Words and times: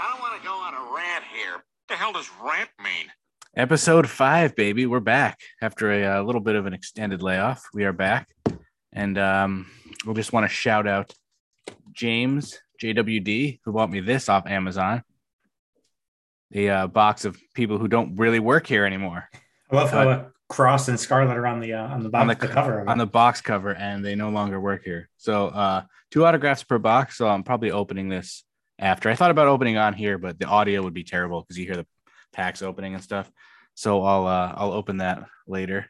I 0.00 0.10
don't 0.12 0.20
want 0.20 0.40
to 0.40 0.46
go 0.46 0.54
on 0.54 0.74
a 0.74 0.94
rant 0.94 1.24
here. 1.34 1.54
What 1.54 1.62
the 1.88 1.94
hell 1.94 2.12
does 2.12 2.30
rant 2.40 2.70
mean? 2.82 3.10
Episode 3.56 4.08
five, 4.08 4.54
baby. 4.54 4.86
We're 4.86 5.00
back 5.00 5.40
after 5.60 5.90
a, 5.90 6.18
uh 6.18 6.22
little 6.22 6.40
bit 6.40 6.54
of 6.54 6.66
an 6.66 6.72
extended 6.72 7.20
layoff. 7.20 7.64
We 7.74 7.84
are 7.84 7.92
back, 7.92 8.28
and 8.92 9.18
um, 9.18 9.66
we'll 10.04 10.14
just 10.14 10.32
want 10.32 10.44
to 10.44 10.54
shout 10.54 10.86
out 10.86 11.12
James 11.92 12.60
JWD 12.80 13.58
who 13.64 13.72
bought 13.72 13.90
me 13.90 13.98
this 13.98 14.28
off 14.28 14.46
Amazon. 14.46 15.02
the 16.52 16.70
uh, 16.70 16.86
box 16.86 17.24
of 17.24 17.36
people 17.54 17.78
who 17.78 17.88
don't 17.88 18.14
really 18.16 18.38
work 18.38 18.68
here 18.68 18.84
anymore 18.84 19.28
I 19.70 19.76
love 19.76 19.90
how 19.90 20.08
uh, 20.08 20.24
Cross 20.48 20.88
and 20.88 20.98
Scarlet 20.98 21.36
are 21.36 21.46
on 21.46 21.58
the 21.58 21.72
uh, 21.74 21.88
on 21.88 22.04
the 22.04 22.08
box, 22.08 22.22
on 22.22 22.28
the, 22.28 22.34
the 22.36 22.48
cover. 22.48 22.78
Of 22.80 22.86
it. 22.86 22.90
on 22.90 22.98
the 22.98 23.06
box 23.06 23.40
cover, 23.40 23.74
and 23.74 24.04
they 24.04 24.14
no 24.14 24.30
longer 24.30 24.60
work 24.60 24.84
here. 24.84 25.08
So 25.16 25.48
uh, 25.48 25.82
two 26.12 26.24
autographs 26.24 26.62
per 26.62 26.78
box. 26.78 27.18
So 27.18 27.26
I'm 27.28 27.42
probably 27.42 27.72
opening 27.72 28.08
this 28.08 28.44
after. 28.78 29.10
I 29.10 29.14
thought 29.14 29.30
about 29.30 29.48
opening 29.48 29.76
on 29.76 29.94
here, 29.94 30.18
but 30.18 30.38
the 30.38 30.46
audio 30.46 30.82
would 30.82 30.94
be 30.94 31.04
terrible 31.04 31.42
because 31.42 31.58
you 31.58 31.66
hear 31.66 31.76
the 31.76 31.86
packs 32.32 32.62
opening 32.62 32.94
and 32.94 33.02
stuff. 33.02 33.30
So 33.74 34.02
I'll 34.02 34.26
uh, 34.26 34.52
I'll 34.56 34.72
open 34.72 34.98
that 34.98 35.24
later, 35.46 35.86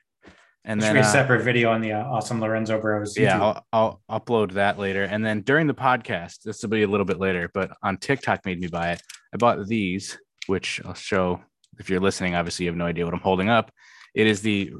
and 0.64 0.80
There 0.80 0.88
should 0.88 0.96
then 0.96 1.02
be 1.02 1.06
a 1.06 1.08
uh, 1.08 1.12
separate 1.12 1.42
video 1.42 1.70
on 1.70 1.80
the 1.80 1.92
uh, 1.92 2.04
awesome 2.04 2.40
Lorenzo 2.40 2.80
Bros. 2.80 3.16
yeah, 3.16 3.40
I'll, 3.40 3.66
I'll 3.72 4.20
upload 4.20 4.52
that 4.52 4.78
later. 4.78 5.04
And 5.04 5.24
then 5.24 5.40
during 5.40 5.66
the 5.66 5.74
podcast, 5.74 6.42
this 6.42 6.62
will 6.62 6.70
be 6.70 6.82
a 6.82 6.88
little 6.88 7.06
bit 7.06 7.18
later, 7.18 7.50
but 7.52 7.70
on 7.82 7.96
TikTok 7.96 8.44
made 8.44 8.60
me 8.60 8.68
buy 8.68 8.92
it. 8.92 9.02
I 9.32 9.38
bought 9.38 9.66
these, 9.66 10.18
which 10.46 10.80
I'll 10.84 10.94
show 10.94 11.40
if 11.78 11.88
you're 11.88 12.00
listening. 12.00 12.34
Obviously, 12.34 12.66
you 12.66 12.70
have 12.70 12.76
no 12.76 12.86
idea 12.86 13.04
what 13.04 13.14
I'm 13.14 13.20
holding 13.20 13.48
up. 13.48 13.72
It 14.14 14.26
is 14.26 14.42
the, 14.42 14.72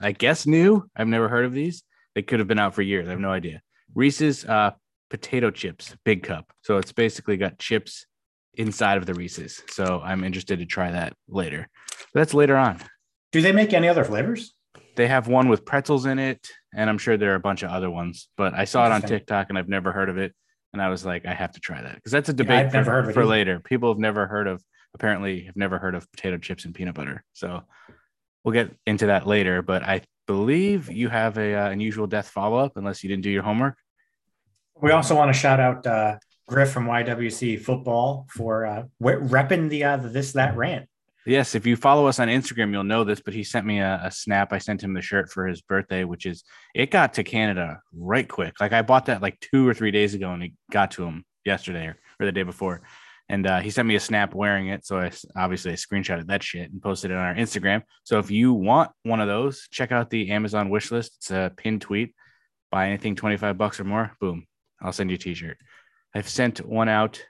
I 0.00 0.12
guess, 0.12 0.46
new. 0.46 0.88
I've 0.96 1.08
never 1.08 1.28
heard 1.28 1.44
of 1.44 1.52
these. 1.52 1.82
They 2.14 2.22
could 2.22 2.38
have 2.38 2.48
been 2.48 2.58
out 2.58 2.74
for 2.74 2.82
years. 2.82 3.06
I 3.06 3.10
have 3.10 3.20
no 3.20 3.30
idea. 3.30 3.62
Reese's 3.94 4.44
uh, 4.44 4.72
potato 5.10 5.50
chips, 5.50 5.96
big 6.04 6.22
cup. 6.22 6.52
So 6.62 6.78
it's 6.78 6.92
basically 6.92 7.36
got 7.36 7.58
chips 7.58 8.06
inside 8.54 8.98
of 8.98 9.06
the 9.06 9.14
Reese's. 9.14 9.62
So 9.68 10.00
I'm 10.04 10.24
interested 10.24 10.58
to 10.58 10.66
try 10.66 10.90
that 10.90 11.14
later. 11.28 11.68
But 12.12 12.20
that's 12.20 12.34
later 12.34 12.56
on. 12.56 12.80
Do 13.32 13.40
they 13.40 13.52
make 13.52 13.72
any 13.72 13.88
other 13.88 14.04
flavors? 14.04 14.54
They 14.96 15.08
have 15.08 15.28
one 15.28 15.48
with 15.48 15.66
pretzels 15.66 16.06
in 16.06 16.18
it, 16.18 16.48
and 16.74 16.88
I'm 16.88 16.96
sure 16.96 17.18
there 17.18 17.32
are 17.32 17.36
a 17.36 17.40
bunch 17.40 17.62
of 17.62 17.70
other 17.70 17.90
ones. 17.90 18.28
But 18.36 18.54
I 18.54 18.64
saw 18.64 18.86
it 18.86 18.92
on. 18.92 19.02
TikTok, 19.02 19.48
and 19.50 19.58
I've 19.58 19.68
never 19.68 19.92
heard 19.92 20.08
of 20.08 20.16
it. 20.16 20.34
And 20.72 20.82
I 20.82 20.88
was 20.88 21.04
like, 21.04 21.26
I 21.26 21.34
have 21.34 21.52
to 21.52 21.60
try 21.60 21.80
that 21.80 21.94
because 21.94 22.12
that's 22.12 22.28
a 22.28 22.32
debate 22.32 22.74
I've 22.74 22.84
for, 22.84 23.12
for 23.12 23.24
later. 23.24 23.60
People 23.60 23.90
have 23.90 23.98
never 23.98 24.26
heard 24.26 24.46
of, 24.46 24.62
apparently, 24.94 25.44
have 25.44 25.56
never 25.56 25.78
heard 25.78 25.94
of 25.94 26.10
potato 26.10 26.38
chips 26.38 26.64
and 26.64 26.74
peanut 26.74 26.94
butter. 26.94 27.24
So 27.34 27.62
we'll 28.44 28.52
get 28.52 28.74
into 28.86 29.06
that 29.06 29.26
later. 29.26 29.62
But 29.62 29.82
I 29.82 30.02
believe 30.26 30.90
you 30.90 31.08
have 31.08 31.38
a 31.38 31.54
uh, 31.54 31.70
unusual 31.70 32.06
death 32.06 32.28
follow 32.28 32.58
up, 32.58 32.76
unless 32.76 33.02
you 33.02 33.08
didn't 33.08 33.22
do 33.22 33.30
your 33.30 33.42
homework. 33.42 33.76
We 34.80 34.90
also 34.90 35.14
want 35.16 35.32
to 35.32 35.38
shout 35.38 35.60
out 35.60 35.86
uh, 35.86 36.18
Griff 36.46 36.70
from 36.70 36.86
YWC 36.86 37.60
Football 37.60 38.26
for 38.30 38.66
uh, 38.66 38.84
repping 39.02 39.68
the 39.68 39.84
uh, 39.84 39.96
this 39.96 40.32
that 40.32 40.56
rant. 40.56 40.88
Yes, 41.26 41.56
if 41.56 41.66
you 41.66 41.74
follow 41.74 42.06
us 42.06 42.20
on 42.20 42.28
Instagram, 42.28 42.70
you'll 42.70 42.84
know 42.84 43.02
this. 43.02 43.20
But 43.20 43.34
he 43.34 43.42
sent 43.42 43.66
me 43.66 43.80
a, 43.80 44.00
a 44.04 44.10
snap. 44.10 44.52
I 44.52 44.58
sent 44.58 44.82
him 44.82 44.94
the 44.94 45.02
shirt 45.02 45.30
for 45.30 45.46
his 45.46 45.60
birthday, 45.60 46.04
which 46.04 46.24
is 46.24 46.44
it 46.74 46.90
got 46.90 47.14
to 47.14 47.24
Canada 47.24 47.80
right 47.92 48.28
quick. 48.28 48.60
Like 48.60 48.72
I 48.72 48.82
bought 48.82 49.06
that 49.06 49.22
like 49.22 49.40
two 49.40 49.66
or 49.66 49.74
three 49.74 49.90
days 49.90 50.14
ago, 50.14 50.30
and 50.32 50.42
it 50.42 50.52
got 50.70 50.92
to 50.92 51.04
him 51.04 51.24
yesterday 51.44 51.86
or, 51.86 51.98
or 52.20 52.26
the 52.26 52.32
day 52.32 52.44
before. 52.44 52.82
And 53.28 53.44
uh, 53.44 53.58
he 53.58 53.70
sent 53.70 53.88
me 53.88 53.96
a 53.96 54.00
snap 54.00 54.34
wearing 54.34 54.68
it, 54.68 54.86
so 54.86 55.00
I 55.00 55.10
obviously 55.34 55.72
I 55.72 55.74
screenshotted 55.74 56.28
that 56.28 56.44
shit 56.44 56.70
and 56.70 56.80
posted 56.80 57.10
it 57.10 57.14
on 57.16 57.24
our 57.24 57.34
Instagram. 57.34 57.82
So 58.04 58.20
if 58.20 58.30
you 58.30 58.52
want 58.52 58.92
one 59.02 59.20
of 59.20 59.26
those, 59.26 59.66
check 59.72 59.90
out 59.90 60.10
the 60.10 60.30
Amazon 60.30 60.70
wish 60.70 60.92
list. 60.92 61.16
It's 61.16 61.30
a 61.32 61.52
pinned 61.56 61.80
tweet. 61.80 62.14
Buy 62.70 62.86
anything 62.86 63.16
twenty 63.16 63.36
five 63.36 63.58
bucks 63.58 63.80
or 63.80 63.84
more, 63.84 64.12
boom, 64.20 64.46
I'll 64.80 64.92
send 64.92 65.10
you 65.10 65.14
a 65.16 65.18
t-shirt. 65.18 65.58
I've 66.14 66.28
sent 66.28 66.64
one 66.64 66.88
out, 66.88 67.22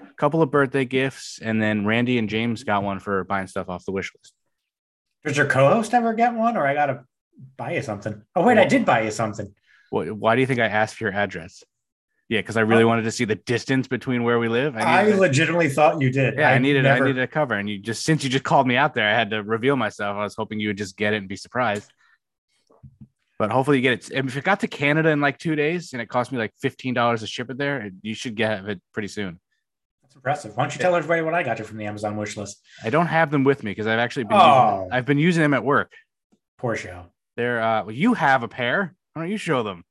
a 0.00 0.14
couple 0.14 0.42
of 0.42 0.50
birthday 0.50 0.84
gifts, 0.84 1.38
and 1.42 1.60
then 1.62 1.86
Randy 1.86 2.18
and 2.18 2.28
James 2.28 2.64
got 2.64 2.82
one 2.82 2.98
for 2.98 3.24
buying 3.24 3.46
stuff 3.46 3.68
off 3.68 3.84
the 3.84 3.92
wish 3.92 4.12
list. 4.14 4.32
Does 5.24 5.36
your 5.36 5.46
co-host 5.46 5.94
ever 5.94 6.12
get 6.14 6.34
one, 6.34 6.56
or 6.56 6.66
I 6.66 6.74
gotta 6.74 7.04
buy 7.56 7.74
you 7.74 7.82
something? 7.82 8.22
Oh 8.36 8.42
wait, 8.44 8.58
I 8.58 8.66
did 8.66 8.84
buy 8.84 9.02
you 9.02 9.10
something. 9.10 9.54
What, 9.90 10.10
why 10.12 10.34
do 10.34 10.40
you 10.40 10.46
think 10.46 10.60
I 10.60 10.66
asked 10.66 10.96
for 10.96 11.04
your 11.04 11.14
address? 11.14 11.62
Yeah, 12.28 12.40
because 12.40 12.56
I 12.56 12.62
really 12.62 12.84
wanted 12.86 13.02
to 13.02 13.10
see 13.10 13.24
the 13.26 13.34
distance 13.34 13.86
between 13.86 14.24
where 14.24 14.38
we 14.38 14.48
live. 14.48 14.76
I, 14.76 15.10
to- 15.10 15.16
legitimately 15.16 15.68
thought 15.68 16.00
you 16.00 16.10
did. 16.10 16.34
yeah, 16.38 16.50
I 16.50 16.58
needed 16.58 16.82
never- 16.82 17.04
I 17.04 17.06
needed 17.08 17.22
a 17.22 17.26
cover, 17.26 17.54
and 17.54 17.68
you 17.68 17.78
just 17.78 18.02
since 18.04 18.24
you 18.24 18.30
just 18.30 18.44
called 18.44 18.66
me 18.66 18.76
out 18.76 18.94
there, 18.94 19.08
I 19.08 19.12
had 19.14 19.30
to 19.30 19.42
reveal 19.42 19.76
myself. 19.76 20.16
I 20.16 20.22
was 20.24 20.34
hoping 20.34 20.58
you 20.60 20.68
would 20.68 20.78
just 20.78 20.96
get 20.96 21.12
it 21.14 21.18
and 21.18 21.28
be 21.28 21.36
surprised. 21.36 21.90
But 23.38 23.50
hopefully 23.50 23.78
you 23.78 23.82
get 23.82 24.10
it. 24.10 24.10
If 24.12 24.36
it 24.36 24.44
got 24.44 24.60
to 24.60 24.68
Canada 24.68 25.08
in 25.10 25.20
like 25.20 25.38
two 25.38 25.56
days 25.56 25.92
and 25.92 26.00
it 26.00 26.08
cost 26.08 26.30
me 26.30 26.38
like 26.38 26.52
fifteen 26.60 26.94
dollars 26.94 27.20
to 27.20 27.26
ship 27.26 27.50
it 27.50 27.58
there, 27.58 27.90
you 28.02 28.14
should 28.14 28.34
get 28.36 28.64
it 28.68 28.80
pretty 28.92 29.08
soon. 29.08 29.40
That's 30.02 30.14
impressive. 30.14 30.56
Why 30.56 30.62
don't 30.64 30.74
you 30.74 30.80
tell 30.80 30.94
everybody 30.94 31.22
what 31.22 31.34
I 31.34 31.42
got 31.42 31.58
you 31.58 31.64
from 31.64 31.78
the 31.78 31.86
Amazon 31.86 32.16
wish 32.16 32.36
list? 32.36 32.60
I 32.84 32.90
don't 32.90 33.06
have 33.06 33.30
them 33.32 33.42
with 33.42 33.64
me 33.64 33.72
because 33.72 33.86
I've 33.88 33.98
actually 33.98 34.24
been 34.24 34.36
Oh. 34.40 34.82
using, 34.82 34.92
I've 34.92 35.04
been 35.06 35.18
using 35.18 35.42
them 35.42 35.54
at 35.54 35.64
work. 35.64 35.92
Poor 36.58 36.76
show. 36.76 37.06
They're 37.36 37.60
uh, 37.60 37.82
well, 37.84 37.94
you 37.94 38.14
have 38.14 38.44
a 38.44 38.48
pair. 38.48 38.94
Why 39.14 39.22
don't 39.22 39.30
you 39.30 39.36
show 39.36 39.62
them? 39.64 39.84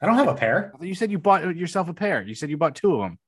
I 0.00 0.06
don't 0.06 0.16
have 0.16 0.28
a 0.28 0.34
pair. 0.34 0.72
You 0.80 0.94
said 0.96 1.12
you 1.12 1.18
bought 1.18 1.56
yourself 1.56 1.88
a 1.88 1.94
pair. 1.94 2.22
You 2.22 2.34
said 2.34 2.50
you 2.50 2.56
bought 2.56 2.74
two 2.74 2.94
of 2.94 3.00
them. 3.00 3.18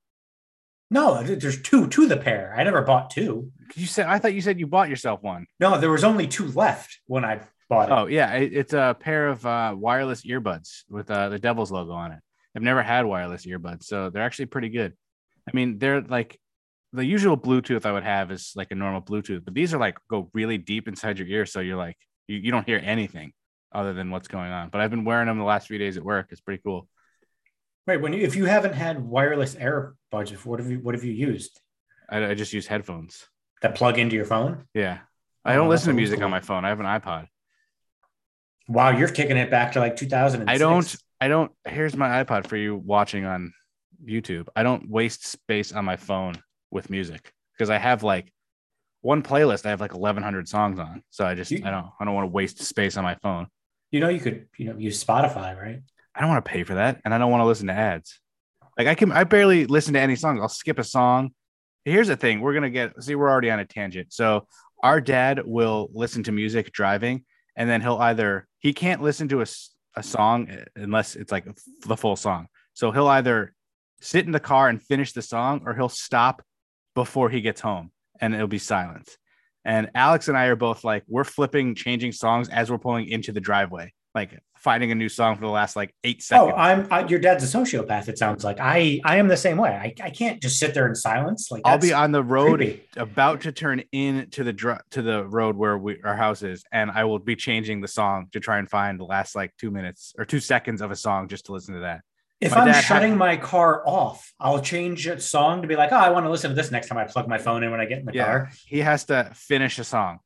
No, 0.90 1.22
there's 1.22 1.62
two 1.62 1.88
to 1.88 2.06
the 2.06 2.16
pair. 2.16 2.54
I 2.56 2.62
never 2.62 2.82
bought 2.82 3.10
two. 3.10 3.50
You 3.74 3.86
said 3.86 4.06
I 4.06 4.18
thought 4.18 4.34
you 4.34 4.40
said 4.40 4.58
you 4.60 4.66
bought 4.66 4.88
yourself 4.88 5.22
one. 5.22 5.46
No, 5.58 5.78
there 5.78 5.90
was 5.90 6.04
only 6.04 6.26
two 6.26 6.46
left 6.48 7.00
when 7.06 7.24
I 7.24 7.40
Oh 7.70 8.06
yeah, 8.06 8.32
it- 8.34 8.52
it's 8.52 8.72
a 8.72 8.96
pair 8.98 9.28
of 9.28 9.44
uh, 9.44 9.74
wireless 9.76 10.24
earbuds 10.24 10.84
with 10.88 11.10
uh, 11.10 11.28
the 11.28 11.38
Devil's 11.38 11.72
logo 11.72 11.92
on 11.92 12.12
it. 12.12 12.20
I've 12.54 12.62
never 12.62 12.82
had 12.82 13.04
wireless 13.04 13.44
earbuds, 13.46 13.84
so 13.84 14.08
they're 14.10 14.22
actually 14.22 14.46
pretty 14.46 14.68
good. 14.70 14.94
I 15.48 15.50
mean, 15.54 15.78
they're 15.78 16.00
like 16.00 16.38
the 16.92 17.04
usual 17.04 17.36
Bluetooth 17.36 17.84
I 17.84 17.92
would 17.92 18.04
have 18.04 18.30
is 18.30 18.52
like 18.56 18.70
a 18.70 18.74
normal 18.74 19.02
Bluetooth, 19.02 19.44
but 19.44 19.52
these 19.54 19.74
are 19.74 19.78
like 19.78 19.98
go 20.08 20.30
really 20.32 20.58
deep 20.58 20.88
inside 20.88 21.18
your 21.18 21.28
ear, 21.28 21.44
so 21.46 21.60
you're 21.60 21.76
like 21.76 21.96
you, 22.28 22.36
you 22.38 22.50
don't 22.50 22.64
hear 22.66 22.80
anything 22.82 23.32
other 23.72 23.92
than 23.92 24.10
what's 24.10 24.28
going 24.28 24.50
on. 24.50 24.70
But 24.70 24.80
I've 24.80 24.90
been 24.90 25.04
wearing 25.04 25.26
them 25.26 25.38
the 25.38 25.44
last 25.44 25.66
few 25.68 25.76
days 25.78 25.96
at 25.96 26.04
work. 26.04 26.28
It's 26.30 26.40
pretty 26.40 26.62
cool. 26.64 26.88
Wait, 27.86 27.98
when 28.00 28.12
you 28.12 28.20
if 28.22 28.34
you 28.36 28.46
haven't 28.46 28.74
had 28.74 29.00
wireless 29.04 29.54
earbuds 29.56 30.30
before, 30.30 30.52
what 30.52 30.60
have 30.60 30.70
you 30.70 30.78
what 30.78 30.94
have 30.94 31.04
you 31.04 31.12
used? 31.12 31.60
I, 32.08 32.26
I 32.30 32.34
just 32.34 32.52
use 32.52 32.66
headphones. 32.66 33.26
That 33.62 33.74
plug 33.74 33.98
into 33.98 34.16
your 34.16 34.24
phone? 34.24 34.64
Yeah, 34.74 34.98
I 35.44 35.52
Oh, 35.54 35.56
don't 35.56 35.68
that's 35.68 35.82
listen 35.82 35.88
to 35.92 35.96
music 35.96 36.16
school. 36.18 36.24
on 36.26 36.30
my 36.30 36.40
phone. 36.40 36.64
I 36.64 36.68
have 36.68 36.80
an 36.80 36.86
iPod. 36.86 37.26
Wow, 38.68 38.90
you're 38.90 39.08
kicking 39.08 39.36
it 39.36 39.50
back 39.50 39.72
to 39.72 39.80
like 39.80 39.96
2000. 39.96 40.48
I 40.48 40.58
don't. 40.58 40.96
I 41.20 41.28
don't. 41.28 41.52
Here's 41.66 41.96
my 41.96 42.22
iPod 42.24 42.46
for 42.46 42.56
you 42.56 42.76
watching 42.76 43.24
on 43.24 43.52
YouTube. 44.04 44.48
I 44.56 44.62
don't 44.62 44.88
waste 44.90 45.26
space 45.26 45.72
on 45.72 45.84
my 45.84 45.96
phone 45.96 46.34
with 46.70 46.90
music 46.90 47.32
because 47.52 47.70
I 47.70 47.78
have 47.78 48.02
like 48.02 48.32
one 49.02 49.22
playlist. 49.22 49.66
I 49.66 49.70
have 49.70 49.80
like 49.80 49.94
1,100 49.94 50.48
songs 50.48 50.78
on, 50.78 51.02
so 51.10 51.24
I 51.24 51.34
just 51.34 51.50
You- 51.50 51.62
I 51.64 51.70
don't 51.70 51.86
I 52.00 52.04
don't 52.04 52.14
want 52.14 52.24
to 52.24 52.32
waste 52.32 52.62
space 52.62 52.96
on 52.96 53.04
my 53.04 53.14
phone. 53.22 53.46
You 53.92 54.00
know, 54.00 54.08
you 54.08 54.20
could 54.20 54.46
you 54.58 54.66
know 54.66 54.76
use 54.76 55.02
Spotify, 55.02 55.56
right? 55.56 55.80
I 56.14 56.20
don't 56.20 56.28
want 56.30 56.44
to 56.44 56.50
pay 56.50 56.64
for 56.64 56.74
that, 56.74 57.00
and 57.04 57.14
I 57.14 57.18
don't 57.18 57.30
want 57.30 57.42
to 57.42 57.46
listen 57.46 57.68
to 57.68 57.72
ads. 57.72 58.20
Like 58.76 58.88
I 58.88 58.94
can, 58.94 59.12
I 59.12 59.24
barely 59.24 59.64
listen 59.66 59.94
to 59.94 60.00
any 60.00 60.16
songs. 60.16 60.40
I'll 60.40 60.48
skip 60.48 60.78
a 60.78 60.84
song. 60.84 61.30
Here's 61.84 62.08
the 62.08 62.16
thing: 62.16 62.40
we're 62.40 62.52
gonna 62.52 62.68
get. 62.70 63.00
See, 63.02 63.14
we're 63.14 63.30
already 63.30 63.50
on 63.50 63.60
a 63.60 63.64
tangent. 63.64 64.12
So 64.12 64.48
our 64.82 65.00
dad 65.00 65.42
will 65.46 65.88
listen 65.94 66.24
to 66.24 66.32
music 66.32 66.72
driving, 66.72 67.24
and 67.56 67.68
then 67.68 67.80
he'll 67.80 67.98
either 67.98 68.46
he 68.58 68.72
can't 68.72 69.02
listen 69.02 69.28
to 69.28 69.42
a, 69.42 69.46
a 69.96 70.02
song 70.02 70.48
unless 70.74 71.16
it's 71.16 71.32
like 71.32 71.46
the 71.86 71.96
full 71.96 72.16
song. 72.16 72.48
So 72.74 72.90
he'll 72.92 73.08
either 73.08 73.54
sit 74.00 74.26
in 74.26 74.32
the 74.32 74.40
car 74.40 74.68
and 74.68 74.82
finish 74.82 75.12
the 75.12 75.22
song, 75.22 75.62
or 75.64 75.74
he'll 75.74 75.88
stop 75.88 76.42
before 76.94 77.30
he 77.30 77.40
gets 77.40 77.60
home, 77.60 77.90
and 78.20 78.34
it'll 78.34 78.46
be 78.46 78.58
silent. 78.58 79.16
And 79.64 79.90
Alex 79.94 80.28
and 80.28 80.36
I 80.36 80.46
are 80.46 80.56
both 80.56 80.84
like 80.84 81.04
we're 81.08 81.24
flipping, 81.24 81.74
changing 81.74 82.12
songs 82.12 82.48
as 82.48 82.70
we're 82.70 82.78
pulling 82.78 83.08
into 83.08 83.32
the 83.32 83.40
driveway, 83.40 83.92
like 84.16 84.36
finding 84.56 84.90
a 84.90 84.94
new 84.96 85.08
song 85.08 85.36
for 85.36 85.42
the 85.42 85.48
last 85.48 85.76
like 85.76 85.94
eight 86.02 86.16
oh, 86.18 86.24
seconds. 86.24 86.52
Oh, 86.56 86.58
I'm 86.58 86.88
I, 86.90 87.06
your 87.06 87.20
dad's 87.20 87.44
a 87.44 87.58
sociopath. 87.58 88.08
It 88.08 88.18
sounds 88.18 88.42
like 88.42 88.58
I 88.58 89.00
I 89.04 89.18
am 89.18 89.28
the 89.28 89.36
same 89.36 89.58
way. 89.58 89.70
I, 89.70 89.94
I 90.02 90.10
can't 90.10 90.42
just 90.42 90.58
sit 90.58 90.74
there 90.74 90.88
in 90.88 90.96
silence. 90.96 91.50
Like 91.50 91.62
I'll 91.64 91.78
be 91.78 91.92
on 91.92 92.10
the 92.10 92.24
road 92.24 92.56
creepy. 92.56 92.82
about 92.96 93.42
to 93.42 93.52
turn 93.52 93.84
in 93.92 94.28
to 94.30 94.42
the 94.42 94.52
dr- 94.52 94.80
to 94.90 95.02
the 95.02 95.24
road 95.24 95.56
where 95.56 95.78
we 95.78 96.00
our 96.02 96.16
house 96.16 96.42
is, 96.42 96.64
and 96.72 96.90
I 96.90 97.04
will 97.04 97.20
be 97.20 97.36
changing 97.36 97.80
the 97.80 97.88
song 97.88 98.28
to 98.32 98.40
try 98.40 98.58
and 98.58 98.68
find 98.68 98.98
the 98.98 99.04
last 99.04 99.36
like 99.36 99.54
two 99.58 99.70
minutes 99.70 100.14
or 100.18 100.24
two 100.24 100.40
seconds 100.40 100.80
of 100.80 100.90
a 100.90 100.96
song 100.96 101.28
just 101.28 101.46
to 101.46 101.52
listen 101.52 101.74
to 101.74 101.80
that. 101.80 102.00
If 102.40 102.52
My 102.52 102.62
I'm 102.62 102.68
had- 102.68 102.84
shutting 102.84 103.16
my 103.16 103.36
car 103.36 103.86
off, 103.86 104.32
I'll 104.40 104.60
change 104.60 105.06
a 105.06 105.20
song 105.20 105.62
to 105.62 105.68
be 105.68 105.76
like, 105.76 105.92
oh, 105.92 105.96
I 105.96 106.10
want 106.10 106.26
to 106.26 106.30
listen 106.30 106.50
to 106.50 106.54
this 106.56 106.70
next 106.70 106.88
time 106.88 106.98
I 106.98 107.04
plug 107.04 107.28
my 107.28 107.38
phone 107.38 107.62
in 107.62 107.70
when 107.70 107.80
I 107.80 107.86
get 107.86 107.98
in 108.00 108.04
the 108.04 108.12
Yeah. 108.12 108.24
car. 108.24 108.50
He 108.66 108.80
has 108.80 109.04
to 109.06 109.30
finish 109.34 109.78
a 109.78 109.84
song, 109.84 110.18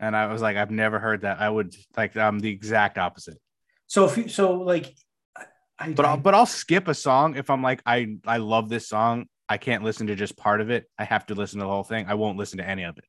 and 0.00 0.16
I 0.16 0.26
was 0.26 0.42
like, 0.42 0.56
I've 0.56 0.70
never 0.70 0.98
heard 0.98 1.22
that. 1.22 1.40
I 1.40 1.48
would 1.48 1.74
like 1.96 2.16
I'm 2.16 2.38
the 2.38 2.50
exact 2.50 2.98
opposite. 2.98 3.38
So 3.86 4.04
if 4.04 4.16
you 4.16 4.28
so 4.28 4.54
like, 4.54 4.94
I, 5.78 5.92
But 5.92 6.06
I, 6.06 6.10
I'll, 6.10 6.16
but 6.16 6.34
I'll 6.34 6.46
skip 6.46 6.88
a 6.88 6.94
song 6.94 7.36
if 7.36 7.50
I'm 7.50 7.62
like 7.62 7.82
I 7.86 8.16
I 8.26 8.38
love 8.38 8.68
this 8.68 8.88
song. 8.88 9.26
I 9.48 9.58
can't 9.58 9.84
listen 9.84 10.08
to 10.08 10.16
just 10.16 10.36
part 10.36 10.60
of 10.60 10.70
it. 10.70 10.84
I 10.98 11.04
have 11.04 11.26
to 11.26 11.34
listen 11.34 11.60
to 11.60 11.64
the 11.64 11.70
whole 11.70 11.84
thing. 11.84 12.06
I 12.08 12.14
won't 12.14 12.36
listen 12.36 12.58
to 12.58 12.68
any 12.68 12.82
of 12.82 12.98
it. 12.98 13.04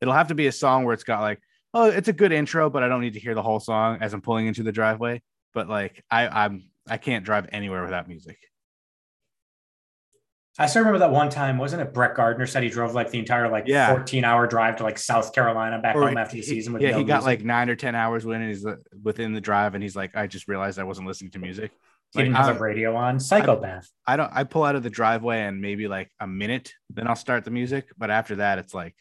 It'll 0.00 0.14
have 0.14 0.28
to 0.28 0.34
be 0.34 0.46
a 0.46 0.52
song 0.52 0.84
where 0.84 0.94
it's 0.94 1.04
got 1.04 1.20
like, 1.20 1.40
oh, 1.72 1.86
it's 1.86 2.08
a 2.08 2.12
good 2.12 2.30
intro, 2.30 2.70
but 2.70 2.82
I 2.82 2.88
don't 2.88 3.00
need 3.00 3.14
to 3.14 3.20
hear 3.20 3.34
the 3.34 3.42
whole 3.42 3.60
song 3.60 3.98
as 4.00 4.14
I'm 4.14 4.20
pulling 4.20 4.46
into 4.46 4.62
the 4.62 4.72
driveway. 4.72 5.22
But 5.52 5.68
like 5.68 6.04
I 6.10 6.28
I'm 6.28 6.70
I 6.88 6.98
can't 6.98 7.24
drive 7.24 7.48
anywhere 7.52 7.82
without 7.82 8.08
music. 8.08 8.38
I 10.58 10.66
still 10.66 10.80
remember 10.82 11.00
that 11.00 11.10
one 11.10 11.30
time, 11.30 11.58
wasn't 11.58 11.82
it? 11.82 11.92
Brett 11.92 12.14
Gardner 12.14 12.46
said 12.46 12.62
he 12.62 12.68
drove 12.68 12.94
like 12.94 13.10
the 13.10 13.18
entire 13.18 13.48
like 13.50 13.64
Yeah. 13.66 13.88
14 13.92 14.24
hour 14.24 14.46
drive 14.46 14.76
to 14.76 14.84
like 14.84 14.98
South 14.98 15.32
Carolina 15.34 15.80
back 15.80 15.96
Or 15.96 16.06
home 16.06 16.16
after 16.16 16.36
the 16.36 16.42
he- 16.42 16.46
season 16.46 16.72
with 16.72 16.82
yeah, 16.82 16.92
no 16.92 16.98
he 16.98 17.04
got 17.04 17.24
music. 17.24 17.26
like 17.40 17.44
nine 17.44 17.68
or 17.70 17.74
ten 17.76 17.94
hours 17.96 18.24
when 18.24 18.46
he's 18.46 18.64
uh, 18.64 18.76
within 19.02 19.32
the 19.32 19.40
drive, 19.40 19.74
and 19.74 19.82
he's 19.82 19.96
like, 19.96 20.16
I 20.16 20.26
just 20.28 20.46
realized 20.46 20.78
I 20.78 20.84
wasn't 20.84 21.08
listening 21.08 21.32
to 21.32 21.38
music. 21.40 21.72
he 22.12 22.20
didn't 22.22 22.36
have 22.36 22.46
I- 22.48 22.52
the 22.52 22.60
radio 22.60 22.94
on. 22.94 23.18
Psychopath. 23.18 23.90
I 24.06 24.16
don't. 24.16 24.30
I 24.32 24.44
pull 24.44 24.62
out 24.62 24.76
of 24.76 24.84
the 24.84 24.90
driveway 24.90 25.40
and 25.40 25.60
maybe 25.60 25.88
like 25.88 26.10
a 26.20 26.26
minute, 26.26 26.72
then 26.88 27.08
I'll 27.08 27.16
start 27.16 27.44
the 27.44 27.50
music. 27.50 27.88
But 27.98 28.10
after 28.12 28.36
that, 28.36 28.58
it's 28.60 28.72
like, 28.74 28.94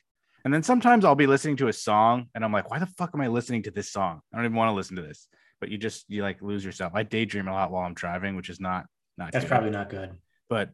and 0.45 0.51
then 0.53 0.63
sometimes 0.63 1.05
I'll 1.05 1.13
be 1.13 1.27
listening 1.27 1.57
to 1.57 1.67
a 1.67 1.73
song, 1.73 2.29
and 2.33 2.43
I'm 2.43 2.51
like, 2.51 2.71
why 2.71 2.79
the 2.79 2.87
fuck 2.87 3.11
am 3.13 3.21
I 3.21 3.27
listening 3.27 3.61
to 3.63 3.71
this 3.71 3.91
song? 3.91 4.21
I 4.33 4.37
don't 4.37 4.45
even 4.45 4.57
want 4.57 4.69
to 4.69 4.73
listen 4.73 4.95
to 4.95 5.03
this. 5.03 5.27
But 5.59 5.69
you 5.69 5.77
just 5.77 6.05
you 6.09 6.23
like 6.23 6.41
lose 6.41 6.65
yourself. 6.65 6.93
I 6.95 7.03
daydream 7.03 7.47
a 7.47 7.53
lot 7.53 7.69
while 7.69 7.85
I'm 7.85 7.93
driving, 7.93 8.35
which 8.35 8.49
is 8.49 8.59
not 8.59 8.85
not. 9.19 9.31
That's 9.31 9.45
good. 9.45 9.49
probably 9.51 9.69
not 9.69 9.91
good. 9.91 10.09
But 10.49 10.71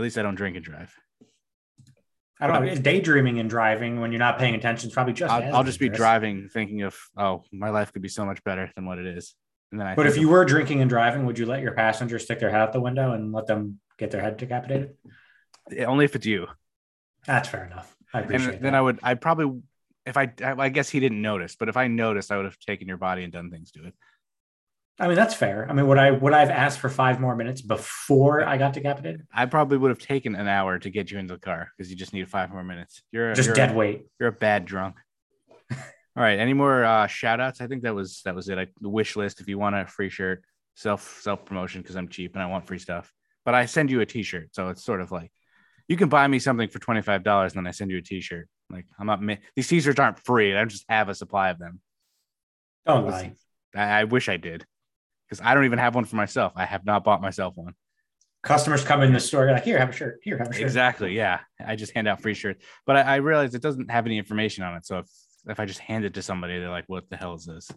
at 0.00 0.02
least 0.02 0.18
I 0.18 0.22
don't 0.22 0.34
drink 0.34 0.56
and 0.56 0.64
drive. 0.64 0.94
I 2.40 2.46
don't 2.46 2.64
know. 2.64 2.74
Daydreaming 2.74 3.38
and 3.38 3.50
driving 3.50 4.00
when 4.00 4.12
you're 4.12 4.18
not 4.18 4.38
paying 4.38 4.54
attention 4.54 4.88
is 4.88 4.94
probably 4.94 5.12
just. 5.12 5.30
I'll, 5.30 5.56
I'll 5.56 5.64
just 5.64 5.78
be 5.78 5.90
driving, 5.90 6.48
thinking 6.48 6.82
of, 6.82 6.96
oh, 7.16 7.44
my 7.52 7.68
life 7.68 7.92
could 7.92 8.00
be 8.00 8.08
so 8.08 8.24
much 8.24 8.42
better 8.44 8.70
than 8.74 8.86
what 8.86 8.98
it 8.98 9.06
is. 9.06 9.34
And 9.70 9.78
then 9.78 9.86
I. 9.86 9.94
But 9.94 10.06
if 10.06 10.16
you 10.16 10.30
were 10.30 10.46
drinking 10.46 10.80
and 10.80 10.88
driving, 10.88 11.26
would 11.26 11.38
you 11.38 11.44
let 11.44 11.60
your 11.60 11.72
passenger 11.72 12.18
stick 12.18 12.40
their 12.40 12.50
head 12.50 12.60
out 12.60 12.72
the 12.72 12.80
window 12.80 13.12
and 13.12 13.30
let 13.30 13.46
them 13.46 13.78
get 13.98 14.10
their 14.10 14.22
head 14.22 14.38
decapitated? 14.38 14.94
of- 15.70 15.78
only 15.86 16.06
if 16.06 16.16
it's 16.16 16.26
you, 16.26 16.46
That's 17.26 17.48
fair 17.48 17.66
enough. 17.66 17.94
I 18.12 18.20
appreciate 18.20 18.54
and 18.54 18.64
then 18.64 18.72
that. 18.72 18.78
I 18.78 18.80
would, 18.80 18.98
I 19.02 19.14
probably, 19.14 19.60
if 20.06 20.16
I, 20.16 20.32
I 20.42 20.70
guess 20.70 20.88
he 20.88 20.98
didn't 20.98 21.22
notice, 21.22 21.56
but 21.56 21.68
if 21.68 21.76
I 21.76 21.86
noticed, 21.86 22.32
I 22.32 22.36
would 22.36 22.46
have 22.46 22.58
taken 22.58 22.88
your 22.88 22.96
body 22.96 23.22
and 23.22 23.32
done 23.32 23.50
things 23.50 23.70
to 23.72 23.86
it. 23.86 23.94
I 25.00 25.06
mean, 25.06 25.16
that's 25.16 25.32
fair. 25.32 25.66
I 25.68 25.72
mean, 25.72 25.86
would 25.86 25.96
I 25.96 26.10
would 26.10 26.34
I 26.34 26.40
have 26.40 26.50
asked 26.50 26.78
for 26.78 26.90
five 26.90 27.20
more 27.20 27.34
minutes 27.34 27.62
before 27.62 28.44
I 28.44 28.58
got 28.58 28.74
decapitated? 28.74 29.26
I 29.32 29.46
probably 29.46 29.78
would 29.78 29.88
have 29.88 29.98
taken 29.98 30.36
an 30.36 30.46
hour 30.46 30.78
to 30.78 30.90
get 30.90 31.10
you 31.10 31.18
into 31.18 31.32
the 31.34 31.40
car 31.40 31.72
because 31.76 31.90
you 31.90 31.96
just 31.96 32.12
need 32.12 32.28
five 32.28 32.50
more 32.50 32.62
minutes. 32.62 33.02
You're 33.10 33.32
Just 33.32 33.46
you're, 33.46 33.56
dead 33.56 33.74
weight. 33.74 34.04
You're 34.20 34.28
a 34.28 34.32
bad 34.32 34.66
drunk. 34.66 34.96
All 35.70 35.78
right. 36.16 36.38
Any 36.38 36.52
more 36.52 36.84
uh, 36.84 37.06
shout 37.06 37.40
outs? 37.40 37.62
I 37.62 37.66
think 37.66 37.82
that 37.84 37.94
was 37.94 38.20
that 38.26 38.34
was 38.34 38.50
it. 38.50 38.58
I, 38.58 38.66
the 38.82 38.90
wish 38.90 39.16
list. 39.16 39.40
If 39.40 39.48
you 39.48 39.58
want 39.58 39.74
a 39.74 39.86
free 39.86 40.10
shirt, 40.10 40.44
self 40.74 41.20
self 41.22 41.46
promotion 41.46 41.80
because 41.80 41.96
I'm 41.96 42.08
cheap 42.08 42.34
and 42.34 42.42
I 42.42 42.46
want 42.46 42.66
free 42.66 42.78
stuff. 42.78 43.10
But 43.46 43.54
I 43.54 43.64
send 43.64 43.90
you 43.90 44.02
a 44.02 44.06
T-shirt, 44.06 44.50
so 44.52 44.68
it's 44.68 44.84
sort 44.84 45.00
of 45.00 45.10
like 45.10 45.32
you 45.88 45.96
can 45.96 46.10
buy 46.10 46.26
me 46.26 46.38
something 46.38 46.68
for 46.68 46.78
twenty 46.78 47.00
five 47.00 47.24
dollars, 47.24 47.52
and 47.52 47.64
then 47.64 47.66
I 47.66 47.70
send 47.70 47.90
you 47.90 47.96
a 47.96 48.02
T-shirt. 48.02 48.46
Like 48.68 48.84
I'm 48.98 49.06
not 49.06 49.22
these 49.56 49.66
T-shirts 49.66 49.98
aren't 49.98 50.18
free. 50.18 50.54
I 50.54 50.62
just 50.66 50.84
have 50.90 51.08
a 51.08 51.14
supply 51.14 51.48
of 51.48 51.58
them. 51.58 51.80
Don't 52.84 53.08
lie. 53.08 53.32
I, 53.74 54.00
I 54.00 54.04
wish 54.04 54.28
I 54.28 54.36
did 54.36 54.66
because 55.30 55.40
I 55.46 55.54
don't 55.54 55.64
even 55.64 55.78
have 55.78 55.94
one 55.94 56.04
for 56.04 56.16
myself. 56.16 56.52
I 56.56 56.64
have 56.64 56.84
not 56.84 57.04
bought 57.04 57.22
myself 57.22 57.56
one. 57.56 57.74
Customers 58.42 58.82
come 58.82 59.02
in 59.02 59.12
the 59.12 59.20
store, 59.20 59.50
like, 59.52 59.62
here, 59.64 59.78
have 59.78 59.90
a 59.90 59.92
shirt. 59.92 60.18
Here, 60.22 60.36
have 60.38 60.48
a 60.48 60.52
shirt. 60.52 60.62
Exactly. 60.62 61.14
Yeah. 61.14 61.40
I 61.64 61.76
just 61.76 61.92
hand 61.92 62.08
out 62.08 62.20
free 62.20 62.34
shirts, 62.34 62.64
but 62.86 62.96
I, 62.96 63.02
I 63.02 63.16
realize 63.16 63.54
it 63.54 63.62
doesn't 63.62 63.90
have 63.90 64.06
any 64.06 64.18
information 64.18 64.64
on 64.64 64.76
it. 64.76 64.84
So 64.84 64.98
if, 64.98 65.06
if 65.46 65.60
I 65.60 65.66
just 65.66 65.78
hand 65.78 66.04
it 66.04 66.14
to 66.14 66.22
somebody, 66.22 66.58
they're 66.58 66.70
like, 66.70 66.88
what 66.88 67.08
the 67.08 67.16
hell 67.16 67.34
is 67.34 67.44
this? 67.44 67.70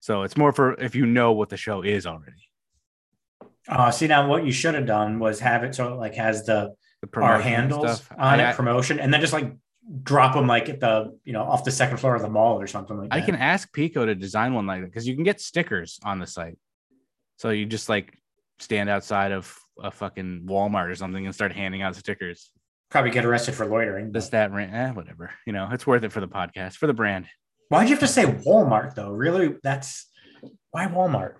So 0.00 0.22
it's 0.24 0.36
more 0.36 0.52
for 0.52 0.74
if 0.80 0.94
you 0.94 1.06
know 1.06 1.32
what 1.32 1.48
the 1.48 1.56
show 1.56 1.82
is 1.82 2.06
already. 2.06 2.44
Uh, 3.68 3.90
see 3.90 4.06
now, 4.06 4.28
what 4.28 4.44
you 4.44 4.52
should 4.52 4.74
have 4.74 4.86
done 4.86 5.18
was 5.18 5.40
have 5.40 5.64
it 5.64 5.74
so 5.74 5.92
it 5.94 5.96
like 5.96 6.14
has 6.14 6.44
the 6.44 6.74
The 7.02 7.20
our 7.20 7.40
handles 7.40 7.96
stuff. 7.98 8.16
on 8.18 8.40
I, 8.40 8.50
it, 8.50 8.56
promotion, 8.56 8.98
and 8.98 9.12
then 9.14 9.20
just 9.20 9.32
like 9.32 9.52
drop 10.02 10.34
them 10.34 10.46
like 10.46 10.68
at 10.68 10.80
the 10.80 11.16
you 11.24 11.32
know 11.32 11.42
off 11.42 11.64
the 11.64 11.70
second 11.70 11.96
floor 11.96 12.14
of 12.14 12.22
the 12.22 12.28
mall 12.28 12.60
or 12.60 12.66
something 12.66 12.96
like 12.98 13.10
that. 13.10 13.16
I 13.16 13.20
can 13.20 13.34
ask 13.34 13.72
Pico 13.72 14.04
to 14.04 14.14
design 14.14 14.54
one 14.54 14.66
like 14.66 14.80
that 14.80 14.86
because 14.86 15.06
you 15.06 15.14
can 15.14 15.24
get 15.24 15.40
stickers 15.40 15.98
on 16.04 16.18
the 16.18 16.26
site. 16.26 16.58
So 17.36 17.50
you 17.50 17.66
just 17.66 17.88
like 17.88 18.18
stand 18.58 18.90
outside 18.90 19.32
of 19.32 19.56
a 19.82 19.90
fucking 19.90 20.42
Walmart 20.46 20.90
or 20.90 20.94
something 20.94 21.24
and 21.24 21.34
start 21.34 21.52
handing 21.52 21.82
out 21.82 21.96
stickers. 21.96 22.50
probably 22.90 23.10
get 23.10 23.24
arrested 23.24 23.54
for 23.54 23.66
loitering. 23.66 24.12
This, 24.12 24.28
that, 24.30 24.50
rant, 24.52 24.74
eh, 24.74 24.90
whatever. 24.90 25.30
You 25.46 25.52
know, 25.52 25.68
it's 25.70 25.86
worth 25.86 26.02
it 26.02 26.12
for 26.12 26.20
the 26.20 26.28
podcast, 26.28 26.74
for 26.74 26.86
the 26.86 26.94
brand. 26.94 27.26
Why'd 27.68 27.88
you 27.88 27.94
have 27.94 28.00
to 28.00 28.08
say 28.08 28.24
Walmart 28.24 28.94
though? 28.94 29.10
Really, 29.10 29.56
that's 29.62 30.08
why 30.70 30.86
Walmart. 30.86 31.34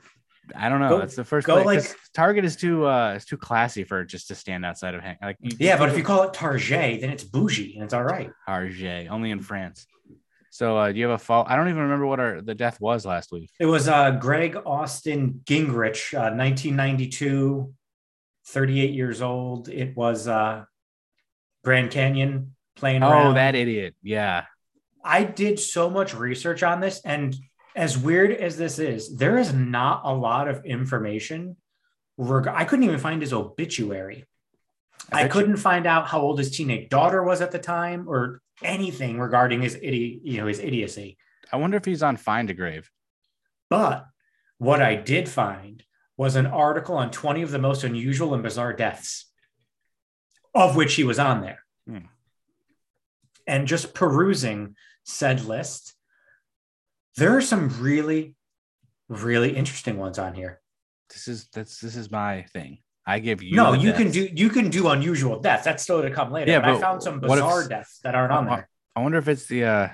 I 0.56 0.68
don't 0.68 0.80
know. 0.80 0.88
Go- 0.90 0.98
That's 0.98 1.16
the 1.16 1.24
first. 1.24 1.46
go, 1.46 1.62
like- 1.62 1.84
Target 2.14 2.44
is 2.44 2.56
too 2.56 2.86
uh 2.86 3.14
is 3.14 3.24
too 3.24 3.36
classy 3.36 3.84
for 3.84 4.04
just 4.04 4.28
to 4.28 4.34
stand 4.34 4.64
outside 4.64 4.94
of 4.94 5.02
hang. 5.02 5.16
Like 5.22 5.36
you, 5.40 5.50
Yeah, 5.58 5.76
but 5.78 5.88
if 5.88 5.96
you 5.96 6.02
call 6.04 6.22
it 6.24 6.32
Target, 6.34 7.00
then 7.00 7.10
it's 7.10 7.24
bougie 7.24 7.74
and 7.74 7.84
it's 7.84 7.94
all 7.94 8.02
right. 8.04 8.30
Target 8.46 9.08
only 9.10 9.30
in 9.30 9.40
France. 9.40 9.86
So 10.50 10.76
uh, 10.78 10.90
do 10.92 10.98
you 10.98 11.04
have 11.08 11.20
a 11.20 11.22
fault? 11.22 11.46
I 11.48 11.56
don't 11.56 11.68
even 11.68 11.82
remember 11.82 12.06
what 12.06 12.18
our 12.20 12.40
the 12.40 12.54
death 12.54 12.80
was 12.80 13.04
last 13.06 13.30
week. 13.30 13.50
It 13.60 13.66
was 13.66 13.86
uh, 13.88 14.12
Greg 14.12 14.56
Austin 14.66 15.42
Gingrich, 15.44 16.14
uh, 16.14 16.34
1992, 16.34 17.72
38 18.46 18.90
years 18.92 19.22
old. 19.22 19.68
It 19.68 19.96
was 19.96 20.26
uh, 20.26 20.64
Grand 21.64 21.90
Canyon 21.90 22.56
playing 22.76 23.02
Oh, 23.02 23.10
around. 23.10 23.34
that 23.34 23.54
idiot. 23.54 23.94
Yeah. 24.02 24.44
I 25.04 25.22
did 25.24 25.60
so 25.60 25.88
much 25.90 26.14
research 26.14 26.62
on 26.62 26.80
this, 26.80 27.00
and 27.04 27.36
as 27.78 27.96
weird 27.96 28.32
as 28.32 28.56
this 28.56 28.80
is, 28.80 29.16
there 29.16 29.38
is 29.38 29.54
not 29.54 30.02
a 30.04 30.12
lot 30.12 30.48
of 30.48 30.64
information. 30.64 31.56
Reg- 32.16 32.48
I 32.48 32.64
couldn't 32.64 32.84
even 32.84 32.98
find 32.98 33.22
his 33.22 33.32
obituary. 33.32 34.26
I 35.12 35.24
I, 35.24 35.28
couldn't 35.28 35.58
find 35.58 35.86
out 35.86 36.08
how 36.08 36.20
old 36.20 36.40
his 36.40 36.50
teenage 36.50 36.88
daughter 36.88 37.22
was 37.22 37.40
at 37.40 37.52
the 37.52 37.58
time, 37.60 38.08
or 38.08 38.42
anything 38.64 39.20
regarding 39.20 39.62
his 39.62 39.76
idi- 39.76 40.18
you 40.24 40.38
know, 40.38 40.48
his 40.48 40.58
idiocy. 40.58 41.18
I 41.52 41.56
wonder 41.56 41.76
if 41.76 41.84
he's 41.84 42.02
on 42.02 42.16
Find 42.16 42.50
a 42.50 42.54
Grave. 42.54 42.90
But 43.70 44.06
what 44.58 44.82
I 44.82 44.96
did 44.96 45.28
find 45.28 45.84
was 46.16 46.34
an 46.34 46.46
article 46.46 46.96
on 46.96 47.12
20 47.12 47.42
of 47.42 47.52
the 47.52 47.60
most 47.60 47.84
unusual 47.84 48.34
and 48.34 48.42
bizarre 48.42 48.72
deaths, 48.72 49.30
of 50.52 50.74
which 50.74 50.94
he 50.94 51.04
was 51.04 51.20
on 51.20 51.42
there. 51.42 51.64
Hmm. 51.88 52.06
And 53.46 53.68
just 53.68 53.94
perusing 53.94 54.74
said 55.04 55.44
list, 55.44 55.94
there 57.16 57.36
are 57.36 57.40
some 57.40 57.80
really, 57.80 58.34
really 59.08 59.56
interesting 59.56 59.98
ones 59.98 60.18
on 60.18 60.34
here. 60.34 60.60
This 61.10 61.28
is 61.28 61.48
that's 61.54 61.80
this 61.80 61.96
is 61.96 62.10
my 62.10 62.42
thing. 62.52 62.78
I 63.06 63.20
give 63.20 63.42
you 63.42 63.56
no, 63.56 63.72
you 63.72 63.94
can 63.94 64.10
do 64.10 64.28
you 64.34 64.50
can 64.50 64.68
do 64.68 64.88
unusual 64.88 65.40
deaths. 65.40 65.64
That's 65.64 65.82
still 65.82 66.02
to 66.02 66.10
come 66.10 66.30
later. 66.30 66.50
Yeah, 66.50 66.60
but, 66.60 66.76
I 66.76 66.80
found 66.80 67.02
some 67.02 67.20
what 67.20 67.38
if- 67.38 67.44
bizarre 67.44 67.66
deaths 67.66 68.00
that 68.04 68.14
aren't 68.14 68.32
on 68.32 68.46
there. 68.46 68.68
I 68.94 69.00
wonder 69.00 69.16
if 69.18 69.28
it's 69.28 69.46
the 69.46 69.64
uh 69.64 69.88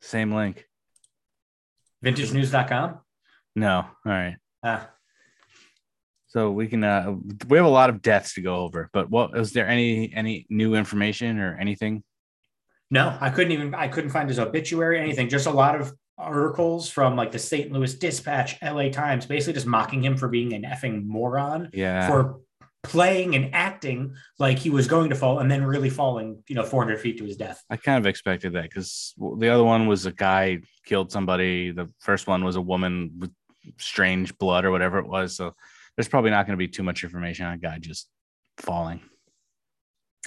same 0.00 0.32
link. 0.32 0.66
VintageNews.com. 2.04 2.98
No. 3.54 3.76
All 3.76 3.86
right. 4.04 4.36
Ah, 4.64 4.90
So 6.26 6.50
we 6.50 6.66
can 6.66 6.82
uh 6.82 7.14
we 7.46 7.56
have 7.58 7.66
a 7.66 7.70
lot 7.70 7.90
of 7.90 8.02
deaths 8.02 8.34
to 8.34 8.42
go 8.42 8.56
over, 8.56 8.90
but 8.92 9.08
what 9.08 9.36
is 9.38 9.52
there 9.52 9.68
any 9.68 10.12
any 10.12 10.46
new 10.50 10.74
information 10.74 11.38
or 11.38 11.56
anything? 11.60 12.02
No, 12.90 13.16
I 13.20 13.30
couldn't 13.30 13.52
even 13.52 13.74
I 13.74 13.86
couldn't 13.86 14.10
find 14.10 14.28
his 14.28 14.40
obituary, 14.40 14.98
anything. 14.98 15.28
Just 15.28 15.46
a 15.46 15.50
lot 15.50 15.80
of 15.80 15.92
articles 16.18 16.88
from 16.88 17.16
like 17.16 17.32
the 17.32 17.38
St. 17.38 17.72
Louis 17.72 17.94
Dispatch, 17.94 18.60
LA 18.62 18.88
Times, 18.90 19.26
basically 19.26 19.54
just 19.54 19.66
mocking 19.66 20.04
him 20.04 20.16
for 20.16 20.28
being 20.28 20.52
an 20.52 20.62
effing 20.62 21.04
moron 21.04 21.70
Yeah. 21.72 22.06
for 22.06 22.40
playing 22.82 23.36
and 23.36 23.54
acting 23.54 24.14
like 24.38 24.58
he 24.58 24.68
was 24.68 24.88
going 24.88 25.10
to 25.10 25.16
fall 25.16 25.38
and 25.38 25.50
then 25.50 25.64
really 25.64 25.90
falling, 25.90 26.42
you 26.48 26.54
know, 26.54 26.64
400 26.64 27.00
feet 27.00 27.18
to 27.18 27.24
his 27.24 27.36
death. 27.36 27.62
I 27.70 27.76
kind 27.76 27.98
of 27.98 28.06
expected 28.06 28.54
that 28.54 28.64
because 28.64 29.14
the 29.38 29.48
other 29.48 29.64
one 29.64 29.86
was 29.86 30.04
a 30.06 30.12
guy 30.12 30.58
killed 30.84 31.12
somebody. 31.12 31.70
The 31.70 31.88
first 32.00 32.26
one 32.26 32.44
was 32.44 32.56
a 32.56 32.60
woman 32.60 33.12
with 33.18 33.30
strange 33.78 34.36
blood 34.38 34.64
or 34.64 34.72
whatever 34.72 34.98
it 34.98 35.06
was. 35.06 35.36
So 35.36 35.54
there's 35.96 36.08
probably 36.08 36.30
not 36.30 36.46
going 36.46 36.58
to 36.58 36.58
be 36.58 36.68
too 36.68 36.82
much 36.82 37.04
information 37.04 37.46
on 37.46 37.54
a 37.54 37.58
guy 37.58 37.78
just 37.78 38.08
falling. 38.58 39.00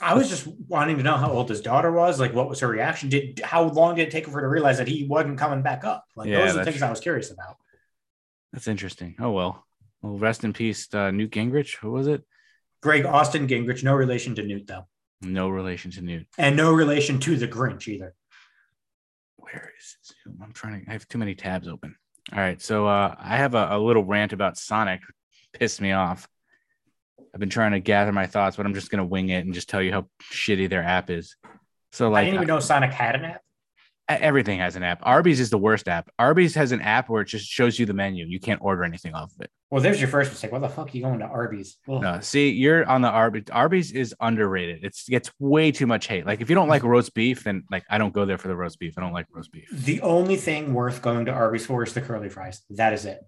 I 0.02 0.14
was 0.14 0.30
just 0.30 0.46
wanting 0.68 0.98
to 0.98 1.04
know 1.04 1.16
how 1.16 1.32
old 1.32 1.50
his 1.50 1.62
daughter 1.62 1.92
was, 1.92 2.20
like 2.20 2.34
what 2.34 2.50
was 2.50 2.60
her 2.60 2.68
reaction? 2.68 3.10
Did 3.10 3.40
how 3.44 3.64
long 3.64 3.96
did 3.96 4.08
it 4.08 4.12
take 4.12 4.26
for 4.26 4.32
her 4.32 4.42
to 4.42 4.48
realize 4.48 4.78
that 4.80 4.88
he 4.88 5.08
wasn't 5.08 5.38
coming 5.40 5.62
back 5.62 5.86
up? 5.86 6.06
Like 6.16 6.28
Yeah, 6.30 6.40
those 6.46 6.56
are 6.56 6.60
the 6.60 6.66
things 6.72 6.82
I 6.82 6.90
was 6.90 7.00
curious 7.00 7.32
about. 7.32 7.56
That's 8.52 8.68
interesting. 8.68 9.16
Oh 9.20 9.32
well. 9.32 9.66
Well, 10.02 10.18
rest 10.18 10.44
in 10.44 10.54
peace, 10.54 10.94
uh, 10.94 11.12
Newt 11.12 11.32
Gingrich. 11.32 11.78
Who 11.78 11.92
was 11.92 12.08
it? 12.08 12.24
Greg 12.82 13.06
Austin 13.06 13.48
Gingrich, 13.48 13.84
no 13.84 13.94
relation 13.96 14.36
to 14.36 14.44
Newt 14.44 14.68
though, 14.68 14.86
No 15.22 15.50
relation 15.50 15.92
to 15.92 16.02
Newt. 16.02 16.28
and 16.38 16.56
no 16.58 16.74
relation 16.74 17.20
to 17.22 17.38
the 17.38 17.48
Grinch 17.48 17.88
either. 17.88 18.14
Where 19.38 19.72
is 19.80 19.98
this? 20.02 20.14
I'm 20.42 20.52
trying 20.52 20.84
to. 20.84 20.90
I 20.90 20.94
have 20.94 21.08
too 21.08 21.18
many 21.18 21.36
tabs 21.36 21.68
open. 21.68 21.96
All 22.34 22.40
right, 22.40 22.62
so 22.62 22.88
uh, 22.88 23.16
I 23.18 23.38
have 23.38 23.54
a, 23.56 23.68
a 23.72 23.80
little 23.80 24.04
rant 24.04 24.34
about 24.34 24.58
Sonic. 24.58 25.02
Pissed 25.54 25.80
me 25.80 25.92
off. 25.94 26.28
I've 27.36 27.40
been 27.42 27.50
trying 27.50 27.74
to 27.74 27.82
gather 27.82 28.14
my 28.14 28.26
thoughts, 28.28 28.56
but 28.56 28.66
I'm 28.66 28.74
just 28.74 28.90
gonna 28.90 29.06
wing 29.06 29.28
it 29.30 29.44
and 29.46 29.54
just 29.54 29.68
tell 29.70 29.82
you 29.82 29.92
how 29.92 30.08
shitty 30.32 30.70
their 30.70 30.84
app 30.84 31.10
is. 31.10 31.36
So 31.92 32.10
like, 32.10 32.22
I 32.22 32.26
didn't 32.26 32.36
even 32.36 32.48
know 32.48 32.60
Sonic 32.62 32.92
had 32.92 33.16
an 33.16 33.26
app. 33.26 33.42
uh, 34.08 34.18
everything 34.22 34.60
has 34.60 34.76
an 34.78 34.84
app. 34.84 35.00
Arby's 35.04 35.42
is 35.42 35.50
the 35.50 35.58
worst 35.58 35.90
app. 35.90 36.10
Arby's 36.18 36.56
has 36.56 36.72
an 36.72 36.80
app 36.82 37.10
where 37.10 37.22
it 37.22 37.26
just 37.26 37.46
shows 37.46 37.78
you 37.78 37.86
the 37.86 37.94
menu. 37.94 38.26
You 38.26 38.40
can't 38.40 38.62
order 38.62 38.86
anything 38.86 39.14
off 39.14 39.34
of 39.36 39.42
it. 39.42 39.50
Well, 39.70 39.82
there's 39.82 40.00
your 40.00 40.08
first 40.08 40.32
mistake. 40.32 40.52
What 40.54 40.62
the 40.62 40.70
fuck 40.70 40.88
are 40.88 40.98
you 40.98 41.04
going 41.04 41.20
to 41.20 41.26
Arby's? 41.26 41.78
Ugh. 41.90 42.02
No, 42.02 42.20
see, 42.22 42.52
you're 42.52 42.86
on 42.86 43.02
the 43.02 43.10
Arby's. 43.10 43.44
Arby's 43.52 43.92
is 43.92 44.16
underrated. 44.22 44.86
It's 44.86 45.10
gets 45.10 45.30
way 45.40 45.72
too 45.74 45.88
much 45.88 46.08
hate. 46.08 46.26
Like 46.26 46.40
if 46.40 46.50
you 46.50 46.56
don't 46.56 46.70
like 46.70 46.84
roast 46.84 47.14
beef, 47.14 47.44
then 47.44 47.64
like 47.70 47.84
I 47.90 47.98
don't 47.98 48.14
go 48.14 48.24
there 48.26 48.38
for 48.38 48.48
the 48.48 48.56
roast 48.56 48.80
beef. 48.80 48.94
I 48.98 49.02
don't 49.02 49.12
like 49.12 49.26
roast 49.34 49.52
beef. 49.52 49.68
The 49.72 50.00
only 50.02 50.38
thing 50.38 50.74
worth 50.74 51.02
going 51.02 51.26
to 51.26 51.34
Arby's 51.34 51.66
for 51.66 51.84
is 51.84 51.94
the 51.94 52.00
curly 52.02 52.30
fries. 52.30 52.62
That 52.70 52.94
is 52.94 53.06
it. 53.06 53.20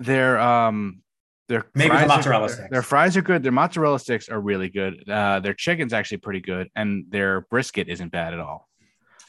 Their 0.00 0.40
um 0.40 1.02
Their 1.48 1.64
Maybe 1.74 1.90
the 1.90 2.02
are- 2.04 2.06
mozzarella 2.06 2.46
their- 2.46 2.54
sticks. 2.56 2.70
Their 2.70 2.82
fries 2.82 3.16
are 3.16 3.22
good. 3.22 3.42
Their 3.42 3.52
mozzarella 3.52 3.98
sticks 3.98 4.28
are 4.28 4.40
really 4.40 4.68
good. 4.70 5.08
Uh, 5.08 5.40
their 5.40 5.54
chicken's 5.54 5.92
actually 5.92 6.18
pretty 6.18 6.40
good, 6.40 6.68
and 6.76 7.06
their 7.10 7.42
brisket 7.42 7.88
isn't 7.88 8.10
bad 8.12 8.32
at 8.32 8.40
all. 8.40 8.68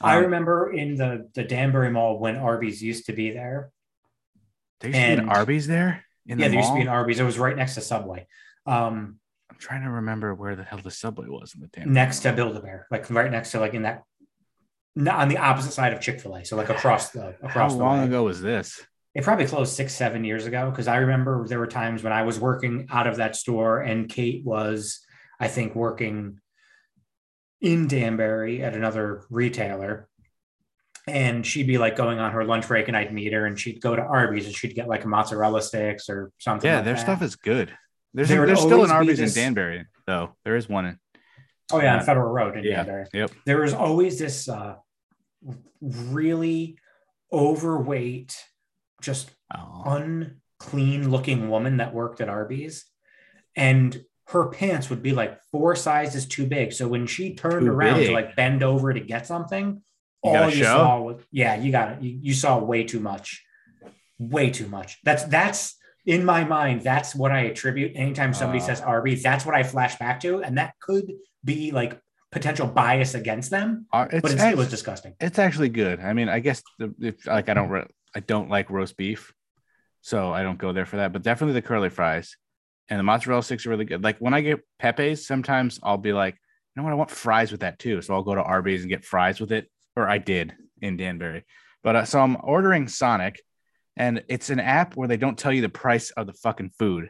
I 0.01 0.17
Um, 0.17 0.23
remember 0.23 0.71
in 0.71 0.95
the 0.95 1.29
the 1.33 1.43
Danbury 1.43 1.89
Mall 1.91 2.19
when 2.19 2.35
Arby's 2.37 2.81
used 2.81 3.05
to 3.07 3.13
be 3.13 3.31
there. 3.31 3.71
There 4.79 4.89
used 4.89 4.99
to 5.01 5.07
be 5.07 5.13
an 5.13 5.19
and- 5.21 5.29
Arby's 5.29 5.67
there. 5.67 6.03
In 6.25 6.39
yeah, 6.39 6.45
the 6.47 6.51
there 6.51 6.59
used 6.59 6.69
to 6.71 6.75
be 6.75 6.81
an? 6.81 6.87
Arby's. 6.87 7.19
It 7.19 7.23
was 7.23 7.37
right 7.39 7.55
next 7.55 7.75
to 7.75 7.81
Subway. 7.81 8.27
Um, 8.65 9.19
I'm 9.49 9.57
trying 9.59 9.83
to 9.83 9.89
remember 9.89 10.33
where 10.33 10.55
the 10.55 10.63
hell 10.63 10.79
the 10.81 10.91
subway 10.91 11.27
was 11.27 11.53
in 11.53 11.61
the 11.61 11.67
Danbury. 11.67 11.93
next 11.93 12.19
to 12.21 12.31
Build 12.33 12.55
a 12.55 12.61
Bear, 12.61 12.87
like 12.91 13.09
right 13.09 13.29
next 13.31 13.51
to 13.51 13.59
like 13.59 13.73
in 13.73 13.81
that 13.83 14.03
not 14.95 15.15
on 15.19 15.27
the 15.27 15.37
opposite 15.37 15.71
side 15.73 15.91
of 15.93 15.99
Chick 15.99 16.19
Fil 16.21 16.35
A, 16.35 16.45
so 16.45 16.55
like 16.55 16.69
across 16.69 17.09
the 17.11 17.35
How 17.41 17.47
across 17.49 17.73
the 17.73 17.79
long 17.79 17.99
way. 18.01 18.05
ago 18.07 18.23
was 18.23 18.41
this? 18.41 18.85
It 19.15 19.23
probably 19.23 19.45
closed 19.45 19.73
six 19.73 19.93
seven 19.93 20.23
years 20.23 20.45
ago 20.47 20.69
because 20.71 20.87
I 20.87 20.97
remember 20.97 21.47
there 21.47 21.59
were 21.59 21.67
times 21.67 22.01
when 22.03 22.11
I 22.13 22.23
was 22.23 22.39
working 22.39 22.87
out 22.89 23.05
of 23.07 23.17
that 23.17 23.35
store 23.35 23.79
and 23.81 24.09
Kate 24.09 24.43
was, 24.43 24.99
I 25.39 25.47
think, 25.47 25.75
working 25.75 26.39
in 27.61 27.87
Danbury 27.87 28.63
at 28.63 28.75
another 28.75 29.23
retailer. 29.29 30.09
And 31.05 31.45
she'd 31.45 31.67
be 31.67 31.77
like 31.77 31.95
going 31.97 32.19
on 32.19 32.31
her 32.31 32.45
lunch 32.45 32.67
break, 32.67 32.87
and 32.87 32.95
I'd 32.95 33.13
meet 33.13 33.33
her, 33.33 33.45
and 33.45 33.59
she'd 33.59 33.81
go 33.81 33.93
to 33.93 34.01
Arby's, 34.01 34.45
and 34.45 34.55
she'd 34.55 34.73
get 34.73 34.87
like 34.87 35.03
a 35.03 35.07
mozzarella 35.07 35.61
sticks 35.61 36.09
or 36.09 36.31
something. 36.39 36.67
Yeah, 36.69 36.77
like 36.77 36.85
their 36.85 36.93
that. 36.93 37.01
stuff 37.01 37.21
is 37.21 37.35
good. 37.35 37.73
There's 38.13 38.29
There 38.29 38.45
there's 38.45 38.61
still 38.61 38.85
an 38.85 38.91
Arby's 38.91 39.17
this- 39.19 39.35
in 39.35 39.43
Danbury 39.43 39.85
though. 40.07 40.35
There 40.45 40.55
is 40.55 40.69
one 40.69 40.85
in. 40.85 40.99
Oh 41.73 41.77
yeah, 41.79 41.85
Yeah. 41.93 41.99
on 41.99 42.05
Federal 42.05 42.31
Road 42.31 42.57
in 42.57 42.63
Yeah. 42.63 42.77
Danbury. 42.77 43.05
Yep. 43.13 43.31
There 43.45 43.59
was 43.61 43.73
always 43.73 44.17
this 44.17 44.47
uh, 44.47 44.75
really 45.81 46.77
overweight, 47.31 48.37
just 49.03 49.29
Oh. 49.55 49.83
unclean 49.85 51.11
looking 51.11 51.49
woman 51.49 51.77
that 51.77 51.93
worked 51.93 52.21
at 52.21 52.29
Arby's, 52.29 52.85
and 53.55 54.03
her 54.29 54.47
pants 54.47 54.89
would 54.89 55.03
be 55.03 55.11
like 55.13 55.39
four 55.51 55.75
sizes 55.75 56.25
too 56.25 56.47
big. 56.47 56.73
So 56.73 56.87
when 56.87 57.05
she 57.05 57.35
turned 57.35 57.65
Too 57.67 57.71
around 57.71 57.97
big. 57.99 58.07
to 58.07 58.13
like 58.13 58.35
bend 58.35 58.63
over 58.63 58.91
to 58.93 58.99
get 58.99 59.27
something, 59.27 59.83
You 60.23 60.31
all 60.31 60.49
you 60.49 60.55
show? 60.63 60.63
saw 60.63 61.01
was 61.01 61.21
yeah, 61.31 61.55
you 61.55 61.71
got 61.71 61.91
it. 61.93 62.01
You, 62.01 62.17
you 62.21 62.33
saw 62.33 62.57
way 62.57 62.83
too 62.85 62.99
much, 62.99 63.43
way 64.17 64.49
too 64.49 64.67
much. 64.67 64.97
That's 65.03 65.23
that's 65.25 65.75
in 66.05 66.25
my 66.25 66.43
mind. 66.45 66.81
That's 66.81 67.13
what 67.13 67.31
I 67.31 67.41
attribute. 67.41 67.91
Anytime 67.95 68.33
somebody 68.33 68.59
Uh. 68.61 68.65
says 68.65 68.81
Arby's, 68.81 69.21
that's 69.21 69.45
what 69.45 69.53
I 69.55 69.63
flash 69.63 69.97
back 69.99 70.19
to, 70.21 70.41
and 70.41 70.57
that 70.57 70.73
could 70.79 71.11
be 71.45 71.71
like 71.71 71.99
potential 72.31 72.65
bias 72.65 73.13
against 73.13 73.51
them. 73.51 73.85
Ar- 73.91 74.09
It's, 74.11 74.21
But 74.23 74.31
it's, 74.31 74.43
it 74.43 74.57
was 74.57 74.69
disgusting. 74.69 75.13
it's 75.19 75.37
actually 75.37 75.69
good. 75.69 75.99
I 75.99 76.13
mean, 76.13 76.29
I 76.29 76.39
guess 76.39 76.63
the, 76.79 76.91
if 76.99 77.27
like 77.27 77.49
I 77.49 77.53
don't 77.53 77.69
re- 77.69 77.85
I 78.15 78.19
don't 78.19 78.49
like 78.49 78.69
roast 78.69 78.97
beef, 78.97 79.33
so 80.01 80.31
I 80.31 80.43
don't 80.43 80.57
go 80.59 80.73
there 80.73 80.85
for 80.85 80.97
that. 80.97 81.13
But 81.13 81.23
definitely 81.23 81.53
the 81.53 81.61
curly 81.67 81.89
fries 81.89 82.35
and 82.89 82.99
the 82.99 83.03
mozzarella 83.03 83.43
sticks 83.43 83.65
are 83.65 83.69
really 83.69 83.85
good. 83.85 84.03
Like 84.03 84.17
when 84.19 84.33
I 84.33 84.41
get 84.41 84.59
Pepe's, 84.79 85.25
sometimes 85.25 85.79
I'll 85.83 85.97
be 85.97 86.13
like, 86.13 86.35
you 86.35 86.81
know 86.81 86.83
what, 86.83 86.91
I 86.91 86.95
want 86.95 87.11
fries 87.11 87.51
with 87.51 87.61
that 87.61 87.79
too. 87.79 88.01
So 88.01 88.13
I'll 88.13 88.23
go 88.23 88.35
to 88.35 88.43
Arby's 88.43 88.81
and 88.81 88.89
get 88.89 89.05
fries 89.05 89.39
with 89.39 89.51
it, 89.51 89.69
or 89.95 90.07
I 90.09 90.17
did 90.17 90.53
in 90.81 90.97
Danbury. 90.97 91.43
But 91.83 91.95
uh, 91.95 92.05
so 92.05 92.19
I'm 92.19 92.37
ordering 92.43 92.87
Sonic, 92.87 93.41
and 93.95 94.23
it's 94.27 94.49
an 94.49 94.59
app 94.59 94.95
where 94.95 95.07
they 95.07 95.17
don't 95.17 95.37
tell 95.37 95.51
you 95.53 95.61
the 95.61 95.69
price 95.69 96.11
of 96.11 96.27
the 96.27 96.33
fucking 96.33 96.71
food 96.79 97.09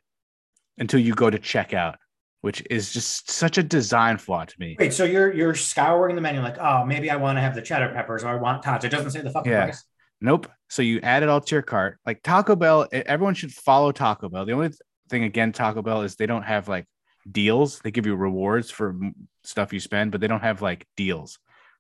until 0.78 1.00
you 1.00 1.14
go 1.14 1.30
to 1.30 1.38
checkout, 1.40 1.96
which 2.42 2.64
is 2.70 2.92
just 2.92 3.30
such 3.30 3.58
a 3.58 3.64
design 3.64 4.18
flaw 4.18 4.44
to 4.44 4.56
me. 4.60 4.76
Wait, 4.80 4.94
so 4.94 5.04
you're 5.06 5.32
you're 5.34 5.56
scouring 5.56 6.16
the 6.16 6.22
menu 6.22 6.42
like, 6.42 6.58
oh, 6.60 6.84
maybe 6.86 7.10
I 7.10 7.16
want 7.16 7.38
to 7.38 7.42
have 7.42 7.56
the 7.56 7.62
cheddar 7.62 7.94
peppers 7.94 8.24
or 8.24 8.30
I 8.30 8.36
want 8.36 8.64
tots. 8.64 8.84
It 8.84 8.90
doesn't 8.90 9.12
say 9.12 9.22
the 9.22 9.30
fucking 9.32 9.52
Yeah. 9.52 9.66
price. 9.66 9.84
Nope. 10.24 10.50
So 10.70 10.82
you 10.82 11.02
add 11.02 11.22
it 11.22 11.30
all 11.30 11.42
to 11.42 11.56
your 11.56 11.62
cart. 11.62 12.00
Like 12.06 12.24
Taco 12.24 12.56
Bell, 12.56 12.88
everyone 12.92 13.36
should 13.36 13.54
follow 13.54 13.92
Taco 13.92 14.30
Bell. 14.30 14.46
The 14.46 14.54
only 14.54 14.72
thing 15.10 15.26
again, 15.26 15.52
Taco 15.52 15.82
Bell 15.82 16.02
is 16.04 16.16
they 16.16 16.26
don't 16.26 16.44
have 16.44 16.70
like 16.70 16.88
deals. 17.30 17.80
They 17.80 17.92
give 17.92 18.06
you 18.06 18.16
rewards 18.16 18.72
for 18.72 18.96
stuff 19.44 19.74
you 19.74 19.82
spend, 19.82 20.14
but 20.14 20.22
they 20.22 20.28
don't 20.28 20.42
have 20.42 20.62
like 20.62 20.88
deals. 20.96 21.40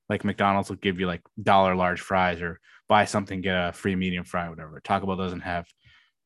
Like 0.09 0.25
McDonald's 0.25 0.69
will 0.69 0.75
give 0.75 0.99
you 0.99 1.07
like 1.07 1.21
dollar 1.41 1.73
large 1.73 2.01
fries 2.01 2.41
or 2.41 2.59
buy 2.89 3.05
something, 3.05 3.39
get 3.39 3.55
a 3.55 3.71
free 3.71 3.95
medium 3.95 4.25
fry, 4.25 4.49
whatever. 4.49 4.81
Taco 4.83 5.07
Bell 5.07 5.15
doesn't 5.15 5.39
have 5.39 5.65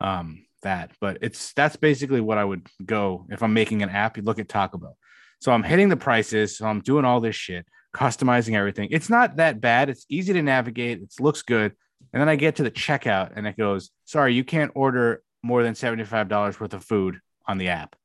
um, 0.02 0.44
that, 0.64 0.94
but 1.00 1.20
it's 1.22 1.54
that's 1.54 1.76
basically 1.76 2.20
what 2.20 2.40
I 2.40 2.46
would 2.46 2.68
go 2.84 3.28
if 3.30 3.44
I'm 3.44 3.54
making 3.54 3.84
an 3.84 3.90
app. 3.90 4.18
You 4.18 4.24
look 4.24 4.40
at 4.40 4.50
Taco 4.50 4.80
Bell. 4.80 4.98
So 5.40 5.52
I'm 5.52 5.62
hitting 5.62 5.90
the 5.90 5.98
prices. 5.98 6.58
So 6.58 6.66
I'm 6.66 6.82
doing 6.82 7.06
all 7.06 7.20
this 7.22 7.36
shit, 7.36 7.68
customizing 7.96 8.56
everything. 8.56 8.90
It's 8.90 9.08
not 9.08 9.36
that 9.36 9.62
bad. 9.62 9.92
It's 9.92 10.08
easy 10.10 10.34
to 10.34 10.42
navigate. 10.42 11.04
It 11.04 11.14
looks 11.20 11.44
good. 11.44 11.74
And 12.14 12.22
then 12.22 12.30
I 12.30 12.36
get 12.36 12.56
to 12.58 12.64
the 12.64 12.72
checkout 12.72 13.34
and 13.36 13.46
it 13.48 13.58
goes, 13.58 13.92
sorry, 14.06 14.34
you 14.34 14.44
can't 14.44 14.72
order 14.76 15.22
more 15.44 15.62
than 15.64 15.74
$75 15.74 16.60
worth 16.60 16.74
of 16.74 16.84
food 16.84 17.20
on 17.46 17.58
the 17.58 17.70
app. 17.70 17.96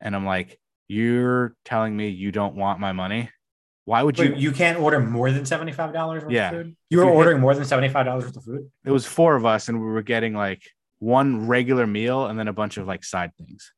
And 0.00 0.14
I'm 0.14 0.24
like, 0.26 0.58
you're 0.88 1.54
telling 1.64 1.96
me 1.96 2.08
you 2.10 2.30
don't 2.30 2.54
want 2.54 2.78
my 2.78 2.92
money? 2.92 3.30
Why 3.86 4.02
would 4.02 4.18
you? 4.18 4.30
Wait, 4.30 4.38
you 4.38 4.52
can't 4.52 4.78
order 4.78 4.98
more 5.00 5.30
than 5.30 5.44
seventy 5.46 5.72
five 5.72 5.92
dollars 5.92 6.24
worth 6.24 6.32
Yeah. 6.32 6.50
of 6.50 6.56
food. 6.56 6.76
You 6.90 6.98
were 6.98 7.04
you 7.04 7.10
ordering 7.10 7.40
more 7.40 7.54
than 7.54 7.64
seventy 7.64 7.88
five 7.88 8.04
dollars 8.04 8.24
worth 8.24 8.36
of 8.36 8.44
food. 8.44 8.70
it 8.84 8.90
was 8.90 9.06
four 9.06 9.36
of 9.36 9.46
us 9.46 9.68
and 9.68 9.80
we 9.80 9.86
were 9.86 10.02
getting 10.02 10.34
like 10.34 10.62
one 10.98 11.46
regular 11.46 11.86
meal 11.86 12.26
and 12.26 12.38
then 12.38 12.48
a 12.48 12.52
bunch 12.52 12.78
of 12.78 12.86
like 12.86 13.04
side 13.04 13.30
things. 13.36 13.72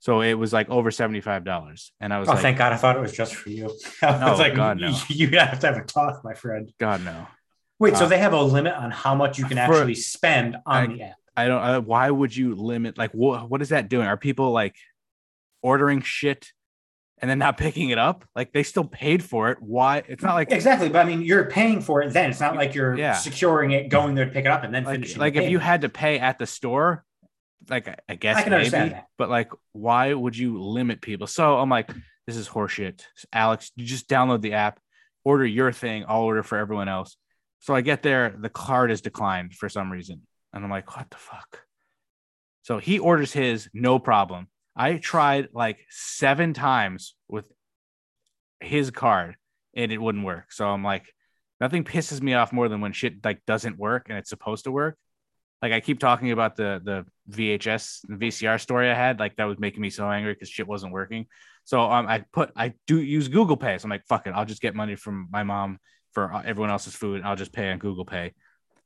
So 0.00 0.20
it 0.22 0.34
was 0.34 0.52
like 0.52 0.68
over 0.70 0.90
$75. 0.90 1.90
And 2.00 2.12
I 2.14 2.20
was 2.20 2.28
Oh, 2.28 2.32
like, 2.32 2.42
thank 2.42 2.58
God! 2.58 2.72
I 2.72 2.76
thought 2.76 2.96
it 2.96 3.00
was 3.00 3.12
just 3.12 3.34
for 3.34 3.48
you. 3.50 3.70
I 4.02 4.18
No, 4.20 4.30
was 4.30 4.38
like, 4.38 4.54
God, 4.54 4.78
no. 4.80 4.96
you 5.08 5.28
have 5.38 5.58
to 5.60 5.66
have 5.66 5.76
a 5.76 5.84
talk, 5.84 6.22
my 6.24 6.34
friend. 6.34 6.72
God, 6.78 7.04
no. 7.04 7.26
Wait, 7.78 7.96
so 7.96 8.04
Uh, 8.06 8.08
they 8.08 8.18
have 8.18 8.32
a 8.32 8.42
limit 8.42 8.74
on 8.74 8.90
how 8.90 9.14
much 9.14 9.38
you 9.38 9.44
can 9.44 9.56
for- 9.56 9.74
actually 9.74 9.94
spend 9.94 10.56
on 10.66 10.76
I- 10.82 10.86
the 10.94 11.02
app? 11.02 11.14
I 11.36 11.46
don't. 11.46 11.62
Uh, 11.62 11.80
why 11.80 12.10
would 12.10 12.34
you 12.36 12.54
limit? 12.56 12.98
Like, 12.98 13.12
what? 13.12 13.48
What 13.48 13.62
is 13.62 13.68
that 13.68 13.88
doing? 13.88 14.06
Are 14.08 14.16
people 14.16 14.50
like 14.50 14.74
ordering 15.62 16.00
shit 16.02 16.52
and 17.20 17.30
then 17.30 17.38
not 17.38 17.56
picking 17.58 17.90
it 17.90 17.98
up? 17.98 18.24
Like, 18.34 18.52
they 18.52 18.64
still 18.64 18.84
paid 18.84 19.22
for 19.22 19.50
it. 19.50 19.58
Why? 19.60 20.02
It's 20.08 20.22
not 20.22 20.34
like 20.34 20.50
Exactly, 20.50 20.88
but 20.88 21.04
I 21.06 21.08
mean, 21.08 21.22
you're 21.22 21.44
paying 21.44 21.80
for 21.80 22.02
it. 22.02 22.12
Then 22.12 22.30
it's 22.30 22.40
not 22.40 22.56
like 22.56 22.74
you're 22.74 22.96
Yeah. 22.98 23.12
securing 23.12 23.70
it, 23.70 23.88
going 23.88 24.16
there 24.16 24.24
to 24.24 24.30
pick 24.32 24.46
it 24.46 24.50
up, 24.50 24.64
and 24.64 24.74
then 24.74 24.82
like, 24.84 24.94
finishing. 24.96 25.20
like 25.20 25.34
the 25.34 25.44
if 25.44 25.50
you 25.50 25.60
had 25.60 25.82
to 25.82 25.88
pay 25.88 26.18
at 26.18 26.38
the 26.38 26.46
store. 26.46 27.04
Like, 27.70 27.88
I- 28.08 28.14
guess 28.14 28.36
I 28.38 28.42
can 28.42 28.50
maybe, 28.50 28.60
understand 28.60 28.92
that. 28.92 29.06
but 29.18 29.28
like, 29.28 29.50
why 29.72 30.14
would 30.14 30.36
you 30.36 30.60
limit 30.62 31.02
people? 31.02 31.26
So 31.26 31.58
I'm 31.58 31.68
like, 31.68 31.90
this 32.26 32.36
is 32.36 32.48
horseshit. 32.48 33.02
Alex, 33.32 33.70
you 33.76 33.84
just 33.84 34.08
download 34.08 34.40
the 34.40 34.54
app, 34.54 34.80
order 35.22 35.44
your 35.44 35.70
thing. 35.70 36.04
I'll 36.08 36.22
order 36.22 36.42
for 36.42 36.56
everyone 36.58 36.88
else. 36.88 37.16
So 37.60 37.74
I 37.74 37.80
get 37.80 38.02
there, 38.02 38.34
the 38.38 38.48
card 38.48 38.90
is 38.90 39.00
declined 39.00 39.54
for 39.54 39.68
some 39.68 39.90
reason, 39.90 40.22
and 40.52 40.64
I'm 40.64 40.70
like, 40.70 40.96
what 40.96 41.10
the 41.10 41.16
fuck? 41.16 41.64
So 42.62 42.78
he 42.78 42.98
orders 42.98 43.32
his, 43.32 43.68
no 43.72 43.98
problem. 43.98 44.48
I 44.76 44.98
tried 44.98 45.48
like 45.52 45.78
seven 45.90 46.52
times 46.52 47.14
with 47.26 47.50
his 48.60 48.90
card 48.90 49.36
and 49.74 49.90
it 49.90 49.98
wouldn't 49.98 50.24
work. 50.24 50.52
So 50.52 50.68
I'm 50.68 50.84
like, 50.84 51.12
nothing 51.60 51.84
pisses 51.84 52.20
me 52.20 52.34
off 52.34 52.52
more 52.52 52.68
than 52.68 52.80
when 52.80 52.92
shit 52.92 53.24
like 53.24 53.44
doesn't 53.46 53.78
work 53.78 54.06
and 54.08 54.18
it's 54.18 54.30
supposed 54.30 54.64
to 54.64 54.70
work. 54.70 54.96
Like 55.60 55.72
I 55.72 55.80
keep 55.80 55.98
talking 55.98 56.30
about 56.30 56.56
the 56.56 56.80
the 56.84 57.06
VHS 57.34 58.04
VCR 58.08 58.60
story 58.60 58.90
I 58.90 58.94
had, 58.94 59.18
like 59.18 59.36
that 59.36 59.44
was 59.44 59.58
making 59.58 59.80
me 59.80 59.90
so 59.90 60.08
angry 60.08 60.34
because 60.34 60.48
shit 60.48 60.68
wasn't 60.68 60.92
working. 60.92 61.26
So 61.64 61.80
um, 61.80 62.06
I 62.06 62.24
put 62.32 62.52
I 62.54 62.74
do 62.86 63.00
use 63.00 63.26
Google 63.28 63.56
Pay. 63.56 63.78
So 63.78 63.86
I'm 63.86 63.90
like, 63.90 64.06
fuck 64.08 64.26
it, 64.26 64.30
I'll 64.30 64.44
just 64.44 64.62
get 64.62 64.76
money 64.76 64.94
from 64.94 65.28
my 65.32 65.42
mom 65.42 65.78
for 66.26 66.42
everyone 66.44 66.70
else's 66.70 66.94
food. 66.94 67.22
I'll 67.24 67.36
just 67.36 67.52
pay 67.52 67.70
on 67.70 67.78
Google 67.78 68.04
Pay. 68.04 68.34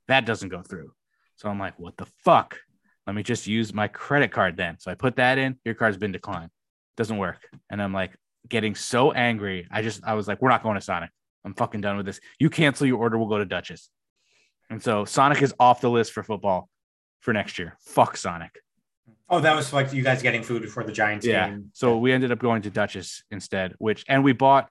That 0.08 0.26
doesn't 0.26 0.50
go 0.50 0.62
through. 0.62 0.92
So 1.36 1.48
I'm 1.48 1.58
like, 1.58 1.78
what 1.78 1.96
the 1.96 2.06
fuck? 2.24 2.58
Let 3.06 3.16
me 3.16 3.22
just 3.22 3.46
use 3.46 3.72
my 3.72 3.88
credit 3.88 4.30
card 4.32 4.56
then. 4.56 4.78
So 4.78 4.90
I 4.90 4.94
put 4.94 5.16
that 5.16 5.38
in. 5.38 5.58
Your 5.64 5.74
card's 5.74 5.96
been 5.96 6.12
declined. 6.12 6.50
Doesn't 6.96 7.16
work. 7.16 7.38
And 7.70 7.82
I'm 7.82 7.92
like 7.92 8.12
getting 8.48 8.74
so 8.74 9.12
angry. 9.12 9.66
I 9.70 9.82
just 9.82 10.02
I 10.04 10.14
was 10.14 10.28
like, 10.28 10.42
we're 10.42 10.50
not 10.50 10.62
going 10.62 10.74
to 10.74 10.80
Sonic. 10.80 11.10
I'm 11.44 11.54
fucking 11.54 11.80
done 11.80 11.96
with 11.96 12.06
this. 12.06 12.20
You 12.38 12.50
cancel 12.50 12.86
your 12.86 12.98
order, 12.98 13.18
we'll 13.18 13.28
go 13.28 13.38
to 13.38 13.44
Duchess. 13.44 13.88
And 14.70 14.82
so 14.82 15.04
Sonic 15.04 15.42
is 15.42 15.54
off 15.58 15.80
the 15.80 15.90
list 15.90 16.12
for 16.12 16.22
football 16.22 16.68
for 17.20 17.32
next 17.32 17.58
year. 17.58 17.76
Fuck 17.80 18.16
Sonic. 18.16 18.60
Oh, 19.28 19.40
that 19.40 19.56
was 19.56 19.72
like 19.72 19.92
you 19.92 20.02
guys 20.02 20.22
getting 20.22 20.42
food 20.42 20.62
before 20.62 20.84
the 20.84 20.92
Giants 20.92 21.26
Yeah. 21.26 21.48
game. 21.48 21.70
So 21.72 21.96
we 21.98 22.12
ended 22.12 22.30
up 22.30 22.38
going 22.38 22.62
to 22.62 22.70
Duchess 22.70 23.24
instead, 23.30 23.74
which 23.78 24.04
and 24.08 24.22
we 24.22 24.32
bought 24.32 24.68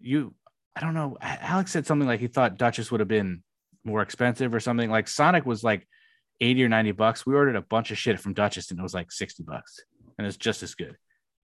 you. 0.00 0.34
I 0.76 0.80
don't 0.80 0.94
know. 0.94 1.16
Alex 1.20 1.70
said 1.70 1.86
something 1.86 2.08
like 2.08 2.20
he 2.20 2.26
thought 2.26 2.58
Duchess 2.58 2.90
would 2.90 3.00
have 3.00 3.08
been 3.08 3.42
more 3.84 4.02
expensive 4.02 4.54
or 4.54 4.60
something. 4.60 4.90
Like 4.90 5.08
Sonic 5.08 5.46
was 5.46 5.62
like 5.62 5.86
80 6.40 6.64
or 6.64 6.68
90 6.68 6.92
bucks. 6.92 7.24
We 7.24 7.34
ordered 7.34 7.56
a 7.56 7.62
bunch 7.62 7.90
of 7.90 7.98
shit 7.98 8.18
from 8.18 8.34
Duchess 8.34 8.70
and 8.70 8.80
it 8.80 8.82
was 8.82 8.94
like 8.94 9.12
60 9.12 9.44
bucks. 9.44 9.80
And 10.18 10.26
it's 10.26 10.36
just 10.36 10.62
as 10.62 10.74
good. 10.74 10.96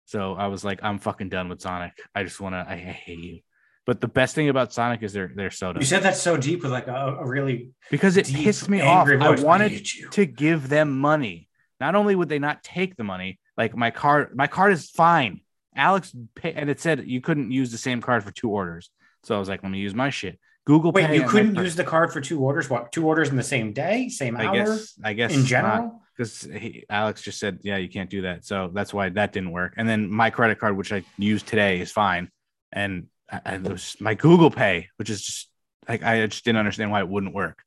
So 0.07 0.35
I 0.35 0.47
was 0.47 0.65
like, 0.65 0.81
I'm 0.83 0.99
fucking 0.99 1.29
done 1.29 1.49
with 1.49 1.61
Sonic. 1.61 1.93
I 2.15 2.25
just 2.25 2.41
want 2.41 2.55
to, 2.55 2.67
I, 2.69 2.77
hate 2.77 3.19
you. 3.19 3.41
But 3.87 4.01
the 4.01 4.09
best 4.09 4.35
thing 4.35 4.49
about 4.49 4.73
Sonic 4.73 5.03
is 5.03 5.13
their 5.13 5.33
their 5.35 5.51
soda 5.51 5.81
you 5.81 5.87
said 5.87 6.03
that 6.03 6.17
so 6.17 6.37
deep 6.37 6.63
with 6.63 6.71
like 6.71 6.87
a, 6.87 7.17
a 7.19 7.27
really 7.27 7.71
because 7.91 8.17
it 8.17 8.27
deep, 8.27 8.45
pissed 8.45 8.69
me 8.69 8.83
off. 8.83 9.09
I 9.09 9.41
wanted 9.41 9.85
to 10.13 10.27
give 10.27 10.69
them 10.69 10.99
money. 10.99 11.49
Not 11.81 11.95
only 11.95 12.15
would 12.15 12.29
they 12.29 12.39
not 12.39 12.63
take 12.63 12.97
the 12.97 13.05
money, 13.05 13.41
like 13.57 13.75
my 13.75 13.91
card, 13.91 14.37
my 14.37 14.47
card 14.47 14.73
is 14.73 14.91
fine. 14.91 15.41
Alex 15.75 16.15
pay, 16.35 16.53
and 16.53 16.69
it 16.69 16.79
said 16.79 17.05
you 17.07 17.21
couldn't 17.21 17.51
use 17.51 17.73
the 17.73 17.79
same 17.79 18.01
card 18.01 18.23
for 18.23 18.31
two 18.31 18.51
orders. 18.51 18.91
So 19.25 19.37
I 19.37 19.39
was 19.39 19.49
like, 19.49 19.63
let 19.63 19.71
me 19.71 19.79
use 19.79 19.95
my 19.95 20.11
shit. 20.11 20.39
Google 20.67 20.93
Wait, 20.93 21.07
Pay. 21.07 21.17
you 21.17 21.27
couldn't 21.27 21.57
use 21.57 21.75
the 21.75 21.85
card 21.85 22.13
for 22.13 22.21
two 22.21 22.41
orders? 22.41 22.69
What? 22.71 22.93
Two 22.93 23.07
orders 23.07 23.29
in 23.29 23.37
the 23.37 23.43
same 23.43 23.73
day, 23.73 24.09
same 24.09 24.37
I 24.37 24.47
hour? 24.47 24.55
guess. 24.55 24.95
I 25.03 25.13
guess 25.15 25.35
in 25.35 25.45
general? 25.45 26.01
because 26.21 26.47
Alex 26.91 27.23
just 27.23 27.41
said, 27.41 27.61
yeah, 27.63 27.79
you 27.79 27.89
can't 27.89 28.11
do 28.11 28.23
that. 28.23 28.45
So 28.45 28.71
that's 28.75 28.93
why 28.93 29.09
that 29.09 29.33
didn't 29.33 29.53
work. 29.53 29.73
And 29.79 29.89
then 29.89 30.11
my 30.13 30.29
credit 30.29 30.59
card, 30.59 30.77
which 30.77 30.93
I 30.93 31.03
used 31.17 31.47
today, 31.47 31.81
is 31.81 31.91
fine. 31.91 32.31
And 32.73 33.07
I, 33.33 33.59
my 34.01 34.15
Google 34.15 34.51
Pay, 34.51 34.89
which 34.97 35.09
is 35.09 35.23
just 35.23 35.49
like 35.89 36.03
I 36.03 36.27
just 36.27 36.45
didn't 36.45 36.59
understand 36.59 36.91
why 36.91 37.01
it 37.01 37.09
wouldn't 37.09 37.35
work. 37.35 37.63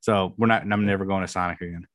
So 0.00 0.34
we're 0.36 0.48
not. 0.48 0.70
I'm 0.70 0.84
never 0.84 1.06
going 1.06 1.22
to 1.22 1.28
Sonic 1.28 1.62
again. 1.62 1.86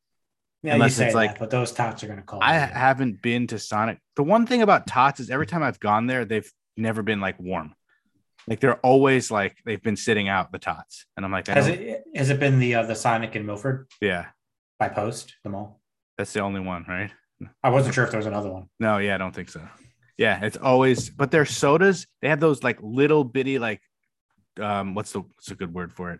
Yeah, 0.63 0.73
Unless 0.73 0.91
you 0.91 0.95
say 0.95 1.05
it's 1.07 1.15
like, 1.15 1.31
that, 1.31 1.39
but 1.39 1.49
those 1.51 1.71
tots 1.73 2.03
are 2.03 2.07
going 2.07 2.19
to 2.19 2.25
call. 2.25 2.39
I 2.41 2.53
haven't 2.53 3.21
been 3.21 3.47
to 3.47 3.59
Sonic. 3.59 3.99
The 4.15 4.23
one 4.23 4.47
thing 4.47 4.61
about 4.61 4.87
tots 4.87 5.19
is 5.19 5.29
every 5.29 5.45
time 5.45 5.61
I've 5.61 5.79
gone 5.79 6.07
there, 6.07 6.25
they've 6.25 6.49
never 6.75 7.03
been 7.03 7.19
like 7.19 7.37
warm. 7.39 7.75
Like 8.47 8.59
they're 8.59 8.79
always 8.79 9.31
like 9.31 9.57
they've 9.65 9.81
been 9.81 9.95
sitting 9.95 10.27
out 10.27 10.51
the 10.51 10.59
tots, 10.59 11.05
and 11.15 11.25
I'm 11.25 11.31
like, 11.31 11.47
has 11.47 11.67
it 11.67 12.03
has 12.15 12.29
it 12.29 12.39
been 12.39 12.59
the 12.59 12.75
uh, 12.75 12.83
the 12.83 12.95
Sonic 12.95 13.35
in 13.35 13.45
Milford? 13.45 13.87
Yeah, 14.01 14.27
by 14.79 14.89
Post 14.89 15.35
the 15.43 15.49
mall. 15.49 15.81
That's 16.17 16.33
the 16.33 16.41
only 16.41 16.59
one, 16.59 16.85
right? 16.87 17.11
I 17.63 17.69
wasn't 17.69 17.95
sure 17.95 18.03
if 18.03 18.11
there 18.11 18.19
was 18.19 18.27
another 18.27 18.49
one. 18.51 18.69
No, 18.79 18.97
yeah, 18.97 19.15
I 19.15 19.17
don't 19.17 19.33
think 19.33 19.49
so. 19.49 19.61
Yeah, 20.17 20.43
it's 20.43 20.57
always, 20.57 21.09
but 21.09 21.31
their 21.31 21.45
sodas, 21.45 22.05
they 22.21 22.29
have 22.29 22.39
those 22.39 22.63
like 22.63 22.77
little 22.81 23.23
bitty, 23.23 23.59
like, 23.59 23.81
um, 24.59 24.93
what's 24.93 25.11
the 25.11 25.21
what's 25.21 25.51
a 25.51 25.55
good 25.55 25.73
word 25.73 25.91
for 25.91 26.11
it? 26.11 26.19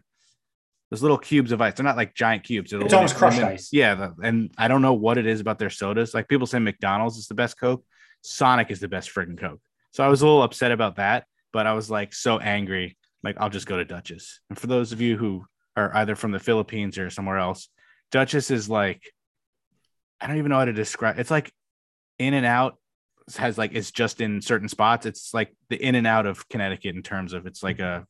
Those 0.90 1.02
little 1.02 1.18
cubes 1.18 1.52
of 1.52 1.62
ice. 1.62 1.76
They're 1.76 1.84
not 1.84 1.98
like 1.98 2.16
giant 2.16 2.44
cubes. 2.44 2.74
It's 2.74 2.94
almost 2.94 3.16
crushed 3.16 3.40
ice. 3.40 3.70
Yeah, 3.72 3.96
the, 3.96 4.16
and 4.24 4.52
I 4.58 4.68
don't 4.68 4.82
know 4.82 4.94
what 4.94 5.18
it 5.18 5.26
is 5.26 5.40
about 5.40 5.60
their 5.60 5.70
sodas. 5.70 6.14
Like 6.14 6.28
people 6.28 6.48
say 6.48 6.60
McDonald's 6.60 7.18
is 7.18 7.28
the 7.28 7.34
best 7.34 7.60
Coke. 7.60 7.84
Sonic 8.22 8.72
is 8.72 8.80
the 8.80 8.88
best 8.88 9.14
freaking 9.14 9.38
Coke. 9.38 9.62
So 9.92 10.04
I 10.04 10.08
was 10.08 10.22
a 10.22 10.26
little 10.26 10.44
upset 10.44 10.72
about 10.72 10.96
that, 10.96 11.26
but 11.54 11.68
I 11.68 11.74
was 11.74 11.90
like 11.90 12.14
so 12.14 12.40
angry. 12.40 12.98
Like 13.24 13.38
I'll 13.40 13.50
just 13.50 13.68
go 13.68 13.78
to 13.78 13.86
Duchess. 13.86 14.42
And 14.50 14.60
for 14.60 14.68
those 14.68 14.92
of 14.92 15.00
you 15.00 15.16
who 15.16 15.46
are 15.78 15.96
either 15.96 16.16
from 16.16 16.32
the 16.32 16.40
Philippines 16.40 16.98
or 16.98 17.10
somewhere 17.10 17.38
else, 17.38 17.70
Duchess 18.12 18.52
is 18.52 18.70
like 18.70 19.02
I 20.20 20.28
don't 20.28 20.38
even 20.38 20.50
know 20.50 20.58
how 20.58 20.66
to 20.66 20.74
describe. 20.74 21.20
It's 21.20 21.32
like 21.32 21.52
in 22.20 22.34
and 22.34 22.46
out 22.46 22.78
has 23.38 23.58
like 23.58 23.72
it's 23.74 23.92
just 23.92 24.20
in 24.22 24.42
certain 24.42 24.68
spots. 24.68 25.06
It's 25.06 25.34
like 25.34 25.56
the 25.70 25.82
in 25.82 25.96
and 25.96 26.08
out 26.08 26.26
of 26.26 26.48
Connecticut 26.50 26.96
in 26.96 27.04
terms 27.04 27.34
of 27.34 27.46
it's 27.46 27.64
like 27.64 27.80
a 27.80 28.06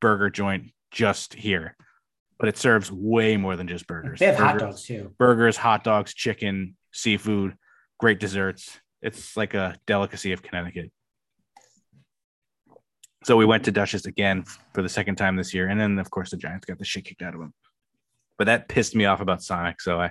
burger 0.00 0.30
joint 0.30 0.72
just 0.90 1.34
here, 1.34 1.76
but 2.38 2.48
it 2.48 2.56
serves 2.56 2.90
way 2.90 3.36
more 3.36 3.56
than 3.56 3.68
just 3.68 3.86
burgers. 3.86 4.18
They 4.18 4.26
have 4.26 4.36
burgers, 4.36 4.50
hot 4.52 4.58
dogs 4.58 4.82
too. 4.82 5.14
Burgers, 5.18 5.56
hot 5.56 5.84
dogs, 5.84 6.14
chicken, 6.14 6.76
seafood, 6.92 7.56
great 7.98 8.18
desserts. 8.18 8.78
It's 9.00 9.36
like 9.36 9.54
a 9.54 9.76
delicacy 9.86 10.32
of 10.32 10.42
Connecticut. 10.42 10.90
So 13.24 13.36
we 13.36 13.44
went 13.44 13.64
to 13.64 13.72
Duchess 13.72 14.06
again 14.06 14.44
for 14.74 14.82
the 14.82 14.88
second 14.88 15.16
time 15.16 15.36
this 15.36 15.54
year, 15.54 15.68
and 15.68 15.80
then 15.80 15.98
of 15.98 16.10
course 16.10 16.30
the 16.30 16.36
Giants 16.36 16.66
got 16.66 16.78
the 16.78 16.84
shit 16.84 17.04
kicked 17.04 17.22
out 17.22 17.34
of 17.34 17.40
them. 17.40 17.54
But 18.38 18.46
that 18.46 18.68
pissed 18.68 18.96
me 18.96 19.04
off 19.04 19.20
about 19.20 19.42
Sonic, 19.42 19.80
so 19.80 20.00
I 20.00 20.10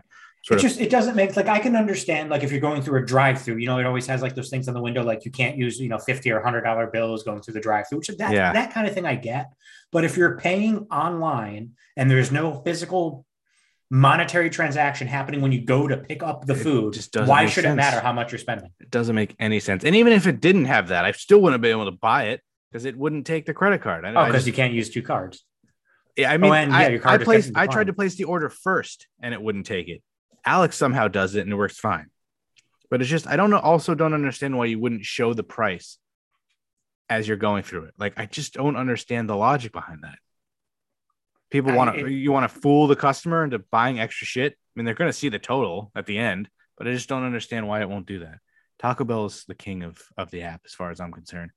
it 0.50 0.58
just 0.58 0.82
it 0.82 0.90
doesn't 0.90 1.16
make 1.16 1.36
like 1.36 1.48
I 1.48 1.60
can 1.60 1.76
understand 1.76 2.32
like 2.32 2.44
if 2.44 2.52
you're 2.52 2.62
going 2.62 2.82
through 2.82 3.04
a 3.04 3.06
drive-through, 3.06 3.58
you 3.58 3.68
know, 3.68 3.78
it 3.78 3.86
always 3.86 4.08
has 4.08 4.24
like 4.24 4.34
those 4.34 4.50
things 4.50 4.68
on 4.68 4.74
the 4.74 4.82
window, 4.82 5.04
like 5.04 5.24
you 5.24 5.30
can't 5.30 5.56
use 5.56 5.80
you 5.80 5.88
know 5.88 6.00
fifty 6.00 6.32
or 6.32 6.42
hundred 6.42 6.62
dollar 6.62 6.88
bills 6.88 7.24
going 7.24 7.42
through 7.42 7.54
the 7.54 7.60
drive-through, 7.60 8.00
which 8.00 8.08
that 8.08 8.34
yeah. 8.34 8.52
that 8.52 8.74
kind 8.74 8.88
of 8.88 8.94
thing 8.94 9.06
I 9.06 9.16
get. 9.16 9.52
But 9.92 10.04
if 10.04 10.18
you're 10.18 10.38
paying 10.38 10.88
online 10.92 11.74
and 11.96 12.10
there's 12.10 12.32
no 12.32 12.62
physical 12.64 13.26
monetary 13.92 14.50
transaction 14.50 15.06
happening 15.06 15.42
when 15.42 15.52
you 15.52 15.62
go 15.62 15.88
to 15.88 15.98
pick 15.98 16.24
up 16.24 16.46
the 16.46 16.56
food, 16.56 16.94
just 16.94 17.16
why 17.16 17.46
should 17.46 17.64
sense. 17.64 17.74
it 17.74 17.76
matter 17.76 18.00
how 18.00 18.14
much 18.14 18.32
you're 18.32 18.40
spending? 18.40 18.72
It 18.80 18.90
doesn't 18.90 19.16
make 19.16 19.36
any 19.38 19.60
sense. 19.60 19.84
And 19.84 19.96
even 19.96 20.12
if 20.12 20.26
it 20.26 20.42
didn't 20.42 20.66
have 20.66 20.88
that, 20.88 21.06
I 21.06 21.12
still 21.12 21.42
wouldn't 21.42 21.62
be 21.62 21.70
able 21.70 21.86
to 21.86 21.92
buy 21.92 22.30
it 22.30 22.42
because 22.72 22.86
it 22.86 22.98
wouldn't 22.98 23.26
take 23.26 23.46
the 23.46 23.54
credit 23.54 23.82
card. 23.82 24.06
Oh, 24.06 24.10
I, 24.10 24.24
oh, 24.24 24.26
because 24.28 24.48
you 24.48 24.54
can't 24.54 24.74
use 24.74 24.90
two 24.90 25.02
cards. 25.02 25.44
Yeah, 26.16 26.32
I 26.32 26.38
mean, 26.38 26.52
oh, 26.52 26.56
and, 26.56 26.72
yeah, 26.72 27.00
I, 27.06 27.14
I 27.14 27.18
placed. 27.18 27.52
I 27.56 27.68
tried 27.68 27.88
to 27.88 27.94
place 27.94 28.16
the 28.16 28.26
order 28.26 28.50
first, 28.50 29.08
and 29.22 29.34
it 29.34 29.42
wouldn't 29.42 29.66
take 29.66 29.88
it. 29.88 30.02
Alex 30.46 30.76
somehow 30.76 31.08
does 31.08 31.36
it 31.36 31.42
and 31.42 31.52
it 31.52 31.56
works 31.56 31.78
fine. 31.78 32.08
But 32.90 33.02
it's 33.02 33.10
just 33.10 33.28
I 33.28 33.36
don't 33.36 33.50
know. 33.50 33.60
Also, 33.60 33.96
don't 33.96 34.14
understand 34.14 34.58
why 34.58 34.66
you 34.66 34.80
wouldn't 34.80 35.06
show 35.06 35.34
the 35.34 35.44
price 35.44 35.98
as 37.10 37.28
you're 37.28 37.38
going 37.38 37.64
through 37.64 37.86
it. 37.86 37.94
Like 37.98 38.14
I 38.18 38.26
just 38.26 38.54
don't 38.54 38.76
understand 38.76 39.30
the 39.30 39.36
logic 39.36 39.72
behind 39.72 40.00
that. 40.04 40.18
People 41.50 41.74
want 41.74 41.96
to 41.96 42.08
you 42.10 42.32
want 42.32 42.52
to 42.52 42.60
fool 42.60 42.88
the 42.88 42.96
customer 42.96 43.44
into 43.44 43.60
buying 43.60 44.00
extra 44.00 44.26
shit. 44.26 44.54
I 44.54 44.58
mean, 44.76 44.86
they're 44.86 44.96
going 44.96 45.10
to 45.10 45.18
see 45.18 45.30
the 45.30 45.40
total 45.40 45.92
at 45.96 46.06
the 46.06 46.18
end, 46.18 46.50
but 46.78 46.88
I 46.88 46.92
just 46.92 47.10
don't 47.10 47.24
understand 47.24 47.68
why 47.68 47.82
it 47.82 47.90
won't 47.90 48.06
do 48.06 48.20
that. 48.20 48.40
Taco 48.80 49.04
Bell 49.04 49.26
is 49.26 49.46
the 49.48 49.56
king 49.56 49.84
of 49.84 50.02
of 50.18 50.32
the 50.32 50.44
app, 50.44 50.62
as 50.66 50.74
far 50.74 50.92
as 50.92 51.00
I'm 51.00 51.12
concerned. 51.12 51.52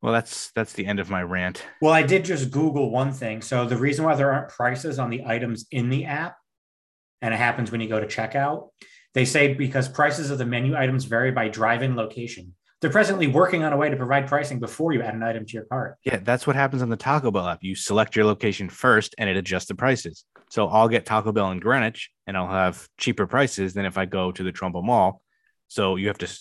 Well, 0.00 0.12
that's 0.12 0.52
that's 0.52 0.74
the 0.74 0.86
end 0.86 1.00
of 1.00 1.10
my 1.10 1.22
rant. 1.22 1.64
Well, 1.82 1.92
I 1.92 2.02
did 2.02 2.24
just 2.24 2.50
Google 2.50 2.90
one 2.90 3.12
thing. 3.12 3.42
So 3.42 3.66
the 3.66 3.76
reason 3.76 4.04
why 4.04 4.14
there 4.14 4.32
aren't 4.32 4.50
prices 4.50 4.98
on 4.98 5.10
the 5.10 5.24
items 5.26 5.66
in 5.72 5.90
the 5.90 6.04
app, 6.04 6.36
and 7.20 7.34
it 7.34 7.38
happens 7.38 7.72
when 7.72 7.80
you 7.80 7.88
go 7.88 7.98
to 7.98 8.06
checkout, 8.06 8.68
they 9.14 9.24
say 9.24 9.54
because 9.54 9.88
prices 9.88 10.30
of 10.30 10.38
the 10.38 10.46
menu 10.46 10.76
items 10.76 11.04
vary 11.04 11.32
by 11.32 11.48
drive-in 11.48 11.96
location. 11.96 12.54
They're 12.80 12.90
presently 12.90 13.26
working 13.26 13.64
on 13.64 13.72
a 13.72 13.76
way 13.76 13.90
to 13.90 13.96
provide 13.96 14.28
pricing 14.28 14.60
before 14.60 14.92
you 14.92 15.02
add 15.02 15.14
an 15.14 15.24
item 15.24 15.44
to 15.44 15.52
your 15.52 15.64
cart. 15.64 15.96
Yeah, 16.04 16.18
that's 16.18 16.46
what 16.46 16.54
happens 16.54 16.80
on 16.80 16.90
the 16.90 16.96
Taco 16.96 17.32
Bell 17.32 17.48
app. 17.48 17.58
You 17.62 17.74
select 17.74 18.14
your 18.14 18.24
location 18.24 18.68
first, 18.68 19.16
and 19.18 19.28
it 19.28 19.36
adjusts 19.36 19.66
the 19.66 19.74
prices. 19.74 20.24
So 20.48 20.68
I'll 20.68 20.88
get 20.88 21.04
Taco 21.04 21.32
Bell 21.32 21.50
in 21.50 21.58
Greenwich, 21.58 22.08
and 22.28 22.36
I'll 22.36 22.48
have 22.48 22.88
cheaper 22.96 23.26
prices 23.26 23.74
than 23.74 23.84
if 23.84 23.98
I 23.98 24.04
go 24.04 24.30
to 24.30 24.44
the 24.44 24.52
Trumbull 24.52 24.84
Mall. 24.84 25.22
So 25.66 25.96
you 25.96 26.06
have 26.06 26.18
to 26.18 26.38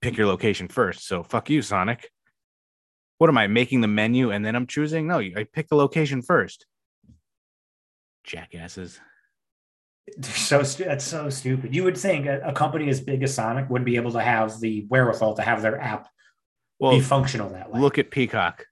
pick 0.00 0.16
your 0.16 0.28
location 0.28 0.68
first. 0.68 1.08
So 1.08 1.24
fuck 1.24 1.50
you, 1.50 1.60
Sonic 1.60 2.08
what 3.20 3.28
am 3.28 3.36
I 3.36 3.48
making 3.48 3.82
the 3.82 3.86
menu 3.86 4.30
and 4.30 4.42
then 4.42 4.56
I'm 4.56 4.66
choosing? 4.66 5.06
No, 5.06 5.18
I 5.18 5.46
pick 5.52 5.68
the 5.68 5.76
location 5.76 6.22
first. 6.22 6.64
Jackasses. 8.24 8.98
So 10.22 10.62
that's 10.62 11.04
so 11.04 11.28
stupid. 11.28 11.74
You 11.74 11.84
would 11.84 11.98
think 11.98 12.24
a, 12.24 12.40
a, 12.40 12.52
company 12.54 12.88
as 12.88 12.98
big 12.98 13.22
as 13.22 13.34
Sonic 13.34 13.68
would 13.68 13.84
be 13.84 13.96
able 13.96 14.10
to 14.12 14.22
have 14.22 14.58
the 14.58 14.86
wherewithal 14.88 15.34
to 15.34 15.42
have 15.42 15.60
their 15.60 15.78
app 15.78 16.08
well, 16.78 16.92
be 16.92 17.00
functional 17.00 17.50
that 17.50 17.70
way. 17.70 17.78
Look 17.78 17.98
at 17.98 18.10
Peacock. 18.10 18.64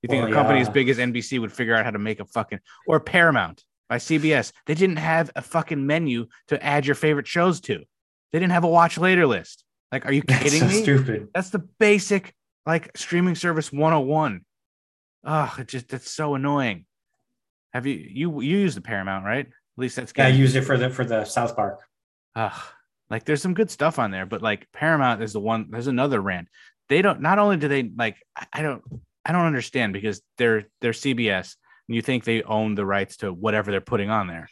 You 0.00 0.08
think 0.08 0.22
well, 0.22 0.32
a 0.32 0.34
company 0.34 0.60
as 0.60 0.70
big 0.70 0.88
as 0.88 0.96
NBC 0.96 1.38
would 1.38 1.52
figure 1.52 1.74
out 1.74 1.84
how 1.84 1.90
to 1.90 1.98
make 1.98 2.20
a 2.20 2.24
fucking 2.24 2.60
or 2.86 3.00
Paramount 3.00 3.64
by 3.90 3.98
CBS? 3.98 4.50
They 4.64 4.74
didn't 4.74 4.96
have 4.96 5.30
a 5.36 5.42
fucking 5.42 5.86
menu 5.86 6.28
to 6.48 6.64
add 6.64 6.86
your 6.86 6.94
favorite 6.94 7.26
shows 7.26 7.60
to. 7.60 7.84
They 8.32 8.38
didn't 8.38 8.52
have 8.52 8.64
a 8.64 8.68
watch 8.68 8.96
later 8.96 9.26
list. 9.26 9.62
Like, 9.92 10.06
are 10.06 10.12
you 10.12 10.22
kidding 10.26 10.60
so 10.60 10.68
me? 10.68 10.82
Stupid. 10.82 11.28
That's 11.34 11.50
the 11.50 11.68
basic 11.78 12.32
like 12.66 12.96
streaming 12.96 13.36
service 13.36 13.72
101. 13.72 14.44
Oh, 15.24 15.54
it 15.58 15.68
just 15.68 15.88
that's 15.88 16.10
so 16.10 16.34
annoying. 16.34 16.84
Have 17.72 17.86
you 17.86 17.94
you 17.94 18.40
you 18.42 18.58
use 18.58 18.74
the 18.74 18.80
Paramount, 18.80 19.24
right? 19.24 19.46
At 19.46 19.52
least 19.76 19.96
that's. 19.96 20.12
Yeah, 20.16 20.26
I 20.26 20.30
used 20.30 20.56
it 20.56 20.62
for 20.62 20.76
the 20.76 20.90
for 20.90 21.04
the 21.04 21.24
South 21.24 21.56
Park. 21.56 21.80
Ugh. 22.34 22.62
Like 23.08 23.24
there's 23.24 23.42
some 23.42 23.54
good 23.54 23.70
stuff 23.70 23.98
on 23.98 24.10
there, 24.10 24.26
but 24.26 24.42
like 24.42 24.66
Paramount 24.72 25.22
is 25.22 25.32
the 25.32 25.40
one 25.40 25.68
there's 25.70 25.86
another 25.86 26.20
rant. 26.20 26.48
They 26.88 27.02
don't 27.02 27.20
not 27.20 27.38
only 27.38 27.56
do 27.56 27.68
they 27.68 27.90
like 27.96 28.16
I 28.52 28.62
don't 28.62 28.82
I 29.24 29.32
don't 29.32 29.46
understand 29.46 29.92
because 29.92 30.20
they're 30.38 30.64
they're 30.80 30.92
CBS 30.92 31.54
and 31.88 31.94
you 31.94 32.02
think 32.02 32.24
they 32.24 32.42
own 32.42 32.74
the 32.74 32.86
rights 32.86 33.18
to 33.18 33.32
whatever 33.32 33.70
they're 33.70 33.80
putting 33.80 34.10
on 34.10 34.26
there. 34.26 34.48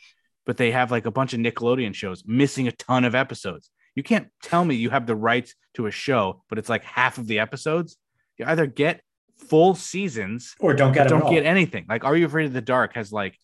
But 0.47 0.57
they 0.57 0.71
have 0.73 0.91
like 0.91 1.07
a 1.07 1.11
bunch 1.11 1.33
of 1.33 1.41
Nickelodeon 1.41 1.95
shows 1.95 2.23
missing 2.27 2.69
a 2.69 2.73
ton 2.73 3.05
of 3.05 3.15
episodes. 3.15 3.71
You 3.95 4.03
can't 4.03 4.29
tell 4.43 4.65
me 4.65 4.75
you 4.75 4.91
have 4.91 5.07
the 5.07 5.17
rights 5.17 5.55
to 5.75 5.87
a 5.87 5.91
show, 5.91 6.43
but 6.49 6.59
it's 6.59 6.69
like 6.69 6.85
half 6.85 7.19
of 7.19 7.27
the 7.27 7.39
episodes. 7.39 7.97
You 8.39 8.47
either 8.47 8.67
get 8.67 9.01
full 9.49 9.75
seasons 9.75 10.55
or 10.61 10.75
don't 10.75 10.93
get 10.93 11.09
don't 11.09 11.31
get 11.31 11.45
anything. 11.45 11.87
Like 11.89 12.05
Are 12.05 12.17
You 12.17 12.27
Afraid 12.27 12.47
of 12.47 12.53
the 12.53 12.61
Dark 12.61 12.95
has 12.95 13.13
like 13.13 13.39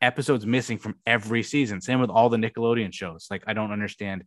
episodes 0.00 0.46
missing 0.46 0.78
from 0.78 0.96
every 1.06 1.42
season. 1.42 1.80
Same 1.80 2.00
with 2.00 2.10
all 2.10 2.28
the 2.28 2.36
Nickelodeon 2.36 2.92
shows. 2.92 3.26
Like 3.30 3.44
I 3.46 3.52
don't 3.52 3.72
understand 3.72 4.24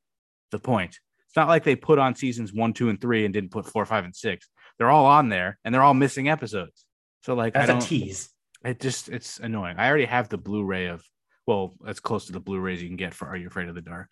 the 0.51 0.59
point. 0.59 0.99
It's 1.27 1.35
not 1.35 1.47
like 1.47 1.63
they 1.63 1.75
put 1.75 1.99
on 1.99 2.15
seasons 2.15 2.53
one, 2.53 2.73
two, 2.73 2.89
and 2.89 2.99
three 2.99 3.25
and 3.25 3.33
didn't 3.33 3.51
put 3.51 3.65
four, 3.65 3.85
five, 3.85 4.05
and 4.05 4.15
six. 4.15 4.47
They're 4.77 4.89
all 4.89 5.05
on 5.05 5.29
there 5.29 5.57
and 5.63 5.73
they're 5.73 5.81
all 5.81 5.93
missing 5.93 6.29
episodes. 6.29 6.85
So 7.21 7.33
like 7.33 7.53
that's 7.53 7.85
a 7.85 7.87
tease. 7.87 8.29
It 8.63 8.79
just 8.79 9.09
it's 9.09 9.39
annoying. 9.39 9.77
I 9.77 9.87
already 9.87 10.05
have 10.05 10.29
the 10.29 10.37
Blu-ray 10.37 10.87
of 10.87 11.03
well, 11.45 11.73
as 11.85 11.99
close 11.99 12.27
to 12.27 12.31
the 12.31 12.39
Blu-rays 12.39 12.81
you 12.81 12.87
can 12.87 12.95
get 12.95 13.13
for 13.13 13.27
Are 13.27 13.35
You 13.35 13.47
Afraid 13.47 13.67
of 13.67 13.75
the 13.75 13.81
Dark, 13.81 14.09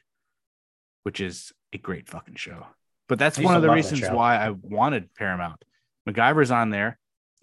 which 1.03 1.21
is 1.21 1.53
a 1.73 1.77
great 1.77 2.09
fucking 2.09 2.35
show. 2.35 2.65
But 3.07 3.19
that's 3.19 3.39
one 3.39 3.55
of 3.55 3.61
the 3.61 3.69
reasons 3.69 4.01
why 4.09 4.37
I 4.37 4.49
wanted 4.49 5.13
Paramount 5.15 5.63
MacGyver's 6.09 6.51
on 6.51 6.69
there, 6.69 6.99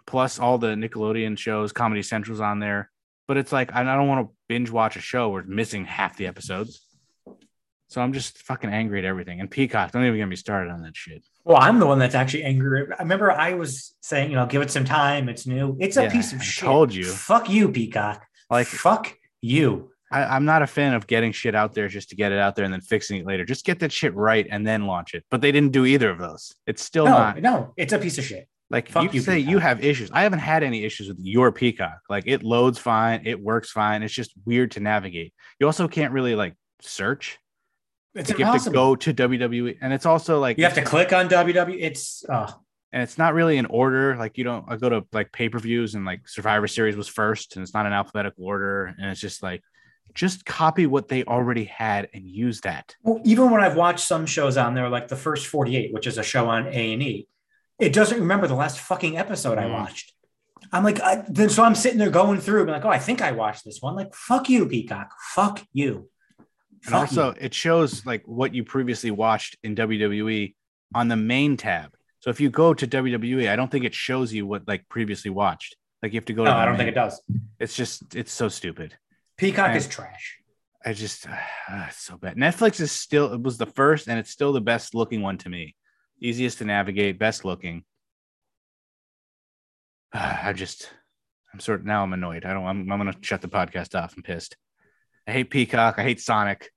plus 0.06 0.38
all 0.38 0.58
the 0.58 0.68
Nickelodeon 0.68 1.38
shows, 1.38 1.72
Comedy 1.72 2.02
Central's 2.02 2.40
on 2.40 2.58
there. 2.58 2.90
But 3.26 3.36
it's 3.36 3.52
like 3.52 3.74
I 3.74 3.82
don't 3.82 4.08
want 4.08 4.26
to 4.26 4.34
binge 4.48 4.70
watch 4.70 4.96
a 4.96 5.00
show 5.00 5.28
where 5.28 5.40
it's 5.40 5.50
missing 5.50 5.84
half 5.84 6.16
the 6.16 6.26
episodes. 6.26 6.80
So 7.88 8.02
I'm 8.02 8.12
just 8.12 8.38
fucking 8.42 8.70
angry 8.70 8.98
at 8.98 9.06
everything. 9.06 9.40
And 9.40 9.50
Peacock, 9.50 9.92
don't 9.92 10.04
even 10.04 10.18
get 10.18 10.26
me 10.26 10.36
started 10.36 10.70
on 10.70 10.82
that 10.82 10.94
shit. 10.94 11.24
Well, 11.44 11.56
I'm 11.58 11.78
the 11.78 11.86
one 11.86 11.98
that's 11.98 12.14
actually 12.14 12.44
angry. 12.44 12.86
I 12.98 13.02
remember 13.02 13.32
I 13.32 13.54
was 13.54 13.94
saying, 14.02 14.30
you 14.30 14.36
know, 14.36 14.44
give 14.44 14.60
it 14.60 14.70
some 14.70 14.84
time. 14.84 15.30
It's 15.30 15.46
new. 15.46 15.76
It's 15.80 15.96
a 15.96 16.04
yeah, 16.04 16.12
piece 16.12 16.32
of 16.34 16.40
I 16.40 16.44
shit. 16.44 16.64
Told 16.64 16.94
you. 16.94 17.04
Fuck 17.04 17.48
you, 17.48 17.70
Peacock. 17.70 18.26
Like 18.50 18.66
fuck 18.66 19.14
you. 19.40 19.90
I, 20.10 20.36
am 20.36 20.44
not 20.44 20.62
a 20.62 20.66
fan 20.66 20.94
of 20.94 21.06
getting 21.06 21.32
shit 21.32 21.54
out 21.54 21.74
there 21.74 21.88
just 21.88 22.10
to 22.10 22.16
get 22.16 22.32
it 22.32 22.38
out 22.38 22.56
there 22.56 22.64
and 22.64 22.72
then 22.72 22.80
fixing 22.80 23.18
it 23.20 23.26
later. 23.26 23.44
Just 23.44 23.64
get 23.64 23.80
that 23.80 23.92
shit 23.92 24.14
right 24.14 24.46
and 24.50 24.66
then 24.66 24.86
launch 24.86 25.14
it. 25.14 25.24
But 25.30 25.40
they 25.40 25.52
didn't 25.52 25.72
do 25.72 25.84
either 25.84 26.10
of 26.10 26.18
those. 26.18 26.54
It's 26.66 26.82
still 26.82 27.04
no, 27.04 27.12
not. 27.12 27.42
No, 27.42 27.74
it's 27.76 27.92
a 27.92 27.98
piece 27.98 28.18
of 28.18 28.24
shit. 28.24 28.48
Like 28.70 28.90
Fuck 28.90 29.04
you 29.04 29.10
you, 29.12 29.20
say, 29.20 29.38
you 29.38 29.58
have 29.58 29.82
issues. 29.82 30.10
I 30.12 30.22
haven't 30.22 30.40
had 30.40 30.62
any 30.62 30.84
issues 30.84 31.08
with 31.08 31.18
your 31.20 31.50
Peacock. 31.52 32.00
Like 32.10 32.24
it 32.26 32.42
loads 32.42 32.78
fine, 32.78 33.22
it 33.24 33.40
works 33.40 33.70
fine. 33.70 34.02
It's 34.02 34.12
just 34.12 34.32
weird 34.44 34.72
to 34.72 34.80
navigate. 34.80 35.32
You 35.58 35.66
also 35.66 35.88
can't 35.88 36.12
really 36.12 36.34
like 36.34 36.54
search. 36.82 37.38
It's 38.14 38.30
Like, 38.30 38.38
you 38.38 38.44
have 38.44 38.64
to 38.64 38.70
go 38.70 38.96
to 38.96 39.14
WWE, 39.14 39.78
and 39.80 39.92
it's 39.92 40.06
also 40.06 40.38
like 40.40 40.58
You 40.58 40.64
have 40.64 40.74
to 40.74 40.82
click 40.82 41.12
on 41.12 41.28
WWE. 41.28 41.76
It's 41.80 42.24
uh, 42.28 42.50
and 42.92 43.02
it's 43.02 43.18
not 43.18 43.34
really 43.34 43.58
in 43.58 43.66
order. 43.66 44.16
Like 44.16 44.36
you 44.38 44.44
don't. 44.44 44.64
I 44.68 44.76
go 44.76 44.88
to 44.88 45.06
like 45.12 45.32
pay 45.32 45.48
per 45.48 45.58
views, 45.58 45.94
and 45.94 46.04
like 46.04 46.28
Survivor 46.28 46.66
Series 46.66 46.96
was 46.96 47.08
first, 47.08 47.56
and 47.56 47.62
it's 47.62 47.74
not 47.74 47.86
in 47.86 47.92
alphabetical 47.92 48.44
order, 48.44 48.94
and 48.98 49.10
it's 49.10 49.20
just 49.20 49.42
like, 49.42 49.62
just 50.18 50.44
copy 50.44 50.84
what 50.86 51.06
they 51.08 51.22
already 51.24 51.64
had 51.64 52.08
and 52.12 52.26
use 52.26 52.60
that. 52.62 52.96
well, 53.04 53.20
even 53.24 53.50
when 53.50 53.62
I've 53.62 53.76
watched 53.76 54.04
some 54.06 54.26
shows 54.26 54.56
on 54.56 54.74
there, 54.74 54.88
like 54.88 55.06
the 55.08 55.16
first 55.16 55.46
48, 55.46 55.92
which 55.94 56.06
is 56.08 56.18
a 56.18 56.22
show 56.24 56.48
on 56.48 56.66
A 56.66 56.92
and 56.92 57.02
E, 57.02 57.28
it 57.78 57.92
doesn't 57.92 58.18
remember 58.18 58.48
the 58.48 58.54
last 58.56 58.80
fucking 58.80 59.16
episode 59.16 59.58
I 59.58 59.64
Mm. 59.66 59.72
watched. 59.74 60.12
I'm 60.72 60.82
like, 60.82 61.00
I, 61.00 61.22
then 61.28 61.48
so 61.48 61.62
I'm 61.62 61.76
sitting 61.76 61.98
there 61.98 62.10
going 62.10 62.40
through, 62.40 62.62
and 62.62 62.70
like, 62.72 62.84
oh, 62.84 62.88
I 62.88 62.98
think 62.98 63.22
I 63.22 63.30
watched 63.30 63.64
this 63.64 63.78
one. 63.80 63.94
Like, 63.94 64.12
fuck 64.14 64.48
you, 64.50 64.66
Peacock. 64.66 65.12
Fuck 65.34 65.64
you. 65.72 66.10
And 66.84 66.92
Fuck 66.92 67.00
also, 67.02 67.28
you. 67.28 67.36
it 67.40 67.54
shows 67.54 68.04
like 68.04 68.22
what 68.26 68.54
you 68.54 68.64
previously 68.64 69.10
watched 69.12 69.56
in 69.62 69.76
WWE 69.76 70.54
on 70.94 71.06
the 71.08 71.16
main 71.16 71.56
tab. 71.56 71.94
So 72.20 72.30
if 72.30 72.40
you 72.40 72.50
go 72.50 72.74
to 72.74 72.86
WWE, 72.88 73.48
I 73.48 73.54
don't 73.56 73.70
think 73.70 73.84
it 73.84 73.94
shows 73.94 74.32
you 74.32 74.46
what 74.46 74.66
like 74.66 74.88
previously 74.88 75.30
watched. 75.30 75.76
Like 76.02 76.12
you 76.12 76.18
have 76.18 76.26
to 76.26 76.32
go. 76.32 76.42
no, 76.44 76.50
to 76.50 76.56
I 76.56 76.64
don't 76.64 76.72
main- 76.74 76.78
think 76.86 76.88
it 76.90 76.94
does. 76.94 77.20
It's 77.60 77.74
just 77.76 78.14
it's 78.16 78.32
so 78.32 78.48
stupid. 78.48 78.96
Peacock 79.38 79.68
And- 79.68 79.76
is 79.78 79.88
trash. 79.88 80.34
I 80.84 80.92
just 80.92 81.28
uh, 81.28 81.36
it's 81.88 81.98
so 81.98 82.16
bad. 82.16 82.36
Netflix 82.36 82.80
is 82.80 82.92
still 82.92 83.32
it 83.32 83.42
was 83.42 83.58
the 83.58 83.66
first 83.66 84.06
and 84.08 84.18
it's 84.18 84.30
still 84.30 84.52
the 84.52 84.60
best 84.60 84.94
looking 84.94 85.22
one 85.22 85.36
to 85.38 85.48
me. 85.48 85.74
Easiest 86.20 86.58
to 86.58 86.64
navigate, 86.64 87.18
best 87.18 87.44
looking. 87.44 87.84
I 90.12 90.52
just 90.54 90.88
I'm 91.52 91.60
sort 91.60 91.80
of 91.80 91.86
now 91.86 92.02
I'm 92.02 92.12
annoyed. 92.12 92.44
I 92.44 92.52
don't 92.52 92.64
I'm, 92.64 92.90
I'm 92.92 92.98
gonna 92.98 93.14
shut 93.22 93.42
the 93.42 93.48
podcast 93.48 93.94
off. 94.00 94.14
I'm 94.16 94.22
pissed. 94.22 94.56
I 95.26 95.32
hate 95.32 95.50
Peacock. 95.50 95.96
I 95.98 96.02
hate 96.04 96.20
Sonic. 96.20 96.70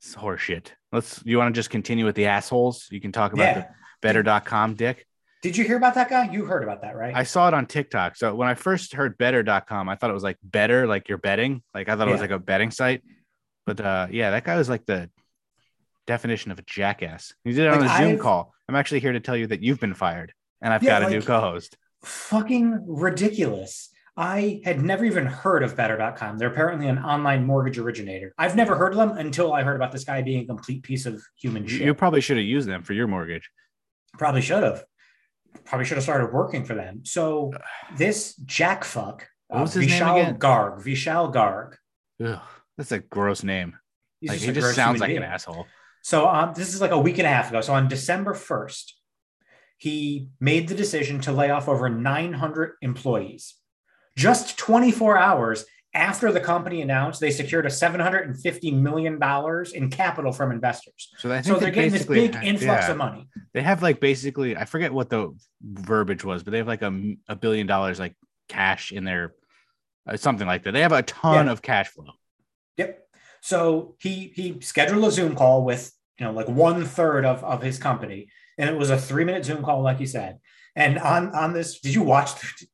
It's 0.00 0.14
horseshit. 0.14 0.68
Let's 0.90 1.22
you 1.24 1.38
want 1.38 1.54
to 1.54 1.58
just 1.58 1.70
continue 1.70 2.04
with 2.04 2.16
the 2.16 2.26
assholes? 2.26 2.88
You 2.90 3.00
can 3.00 3.12
talk 3.12 3.32
about 3.32 3.44
Yeah. 3.44 3.60
the 3.60 3.66
better.com 4.02 4.74
dick. 4.74 5.06
Did 5.42 5.56
you 5.56 5.64
hear 5.64 5.76
about 5.76 5.94
that 5.96 6.08
guy? 6.08 6.30
You 6.30 6.44
heard 6.44 6.62
about 6.62 6.82
that, 6.82 6.96
right? 6.96 7.14
I 7.14 7.24
saw 7.24 7.48
it 7.48 7.54
on 7.54 7.66
TikTok. 7.66 8.16
So 8.16 8.34
when 8.34 8.46
I 8.48 8.54
first 8.54 8.94
heard 8.94 9.18
better.com, 9.18 9.88
I 9.88 9.96
thought 9.96 10.08
it 10.10 10.14
was 10.14 10.22
like 10.22 10.38
better, 10.42 10.86
like 10.86 11.08
you're 11.08 11.18
betting. 11.18 11.62
Like 11.74 11.88
I 11.88 11.96
thought 11.96 12.06
it 12.08 12.12
was 12.12 12.18
Yeah. 12.20 12.22
like 12.22 12.30
a 12.30 12.38
betting 12.38 12.70
site. 12.70 13.02
But 13.66 13.80
uh 13.80 14.06
yeah, 14.10 14.30
that 14.30 14.44
guy 14.44 14.56
was 14.56 14.68
like 14.68 14.86
the 14.86 15.10
definition 16.06 16.50
of 16.52 16.58
a 16.58 16.62
jackass. 16.62 17.34
He 17.44 17.52
did 17.52 17.66
it 17.66 17.68
on 17.72 17.78
a 17.84 17.88
Zoom 17.88 17.90
I've- 18.12 18.18
call. 18.18 18.54
I'm 18.68 18.76
actually 18.76 19.00
here 19.00 19.12
to 19.12 19.20
tell 19.20 19.36
you 19.36 19.48
that 19.48 19.62
you've 19.62 19.80
been 19.80 19.94
fired 19.94 20.32
and 20.60 20.72
I've 20.72 20.82
Yeah, 20.82 21.00
got 21.00 21.08
a 21.08 21.10
new 21.10 21.20
co-host. 21.22 21.76
fucking 22.04 22.84
ridiculous. 22.86 23.90
I 24.16 24.60
had 24.64 24.82
never 24.82 25.04
even 25.04 25.24
heard 25.26 25.62
of 25.62 25.74
better.com. 25.76 26.38
They're 26.38 26.50
apparently 26.50 26.86
an 26.86 26.98
online 26.98 27.46
mortgage 27.46 27.78
originator. 27.78 28.32
I've 28.38 28.54
never 28.54 28.76
heard 28.76 28.92
of 28.92 28.98
them 28.98 29.16
until 29.18 29.52
I 29.52 29.62
heard 29.62 29.76
about 29.76 29.90
this 29.90 30.04
guy 30.04 30.20
being 30.22 30.44
a 30.44 30.46
complete 30.46 30.82
piece 30.82 31.06
of 31.06 31.22
human 31.40 31.66
shit. 31.66 31.80
you 31.82 31.94
probably 31.94 32.20
should 32.20 32.36
have 32.36 32.44
used 32.46 32.68
them 32.68 32.82
for 32.82 32.92
your 32.92 33.06
mortgage. 33.08 33.50
Probably 34.18 34.42
should 34.42 34.62
have. 34.62 34.84
Probably 35.64 35.84
should 35.84 35.96
have 35.96 36.04
started 36.04 36.32
working 36.32 36.64
for 36.64 36.74
them. 36.74 37.04
So 37.04 37.52
this 37.96 38.34
jack 38.36 38.84
fuck, 38.84 39.28
What 39.48 39.58
uh, 39.58 39.62
was 39.62 39.74
his 39.74 39.86
name 39.86 40.02
Vishal? 40.02 40.38
Garg, 40.38 40.82
Vishal 40.82 41.32
Garg. 41.32 41.74
Ugh, 42.24 42.40
that's 42.76 42.92
a 42.92 42.98
gross 42.98 43.42
name. 43.42 43.76
Like 44.22 44.38
just 44.38 44.46
he 44.46 44.52
just 44.52 44.74
sounds 44.74 45.00
like 45.00 45.08
being. 45.08 45.18
an 45.18 45.24
asshole. 45.24 45.66
So 46.02 46.28
um, 46.28 46.52
this 46.54 46.74
is 46.74 46.80
like 46.80 46.90
a 46.90 46.98
week 46.98 47.18
and 47.18 47.26
a 47.26 47.30
half 47.30 47.50
ago. 47.50 47.60
So 47.60 47.74
on 47.74 47.88
December 47.88 48.34
1st, 48.34 48.92
he 49.78 50.28
made 50.40 50.68
the 50.68 50.74
decision 50.74 51.20
to 51.22 51.32
lay 51.32 51.50
off 51.50 51.68
over 51.68 51.88
900 51.88 52.74
employees. 52.82 53.54
Just 54.16 54.58
24 54.58 55.16
hours 55.16 55.64
after 55.94 56.32
the 56.32 56.40
company 56.40 56.80
announced 56.80 57.20
they 57.20 57.30
secured 57.30 57.66
a 57.66 57.68
$750 57.68 58.72
million 58.80 59.20
in 59.74 59.90
capital 59.90 60.32
from 60.32 60.50
investors. 60.50 61.10
So 61.18 61.28
So 61.42 61.54
they 61.54 61.60
they're 61.60 61.70
getting 61.70 61.92
this 61.92 62.06
big 62.06 62.34
influx 62.36 62.86
yeah. 62.86 62.90
of 62.90 62.96
money. 62.96 63.28
They 63.52 63.62
have 63.62 63.82
like 63.82 64.00
basically, 64.00 64.56
I 64.56 64.64
forget 64.64 64.92
what 64.92 65.10
the 65.10 65.36
verbiage 65.62 66.24
was, 66.24 66.42
but 66.42 66.52
they 66.52 66.58
have 66.58 66.66
like 66.66 66.82
a, 66.82 67.14
a 67.28 67.36
billion 67.36 67.66
dollars 67.66 67.98
like 68.00 68.14
cash 68.48 68.92
in 68.92 69.04
their 69.04 69.34
uh, 70.08 70.16
something 70.16 70.46
like 70.46 70.64
that. 70.64 70.72
They 70.72 70.80
have 70.80 70.92
a 70.92 71.02
ton 71.02 71.46
Yeah. 71.46 71.52
of 71.52 71.62
cash 71.62 71.88
flow. 71.88 72.06
Yep. 72.78 73.06
So 73.40 73.96
he 74.00 74.32
he 74.34 74.60
scheduled 74.60 75.04
a 75.04 75.10
Zoom 75.10 75.36
call 75.36 75.64
with 75.64 75.92
you 76.18 76.24
know 76.26 76.32
like 76.32 76.48
one 76.48 76.84
third 76.84 77.24
of, 77.24 77.44
of 77.44 77.62
his 77.62 77.78
company, 77.78 78.28
and 78.58 78.68
it 78.70 78.76
was 78.76 78.90
a 78.90 78.98
three 78.98 79.24
minute 79.24 79.44
Zoom 79.44 79.62
call, 79.62 79.82
like 79.82 80.00
you 80.00 80.06
said. 80.06 80.38
And 80.74 80.98
on 80.98 81.34
on 81.34 81.52
this, 81.52 81.80
did 81.80 81.94
you 81.94 82.02
watch? 82.02 82.30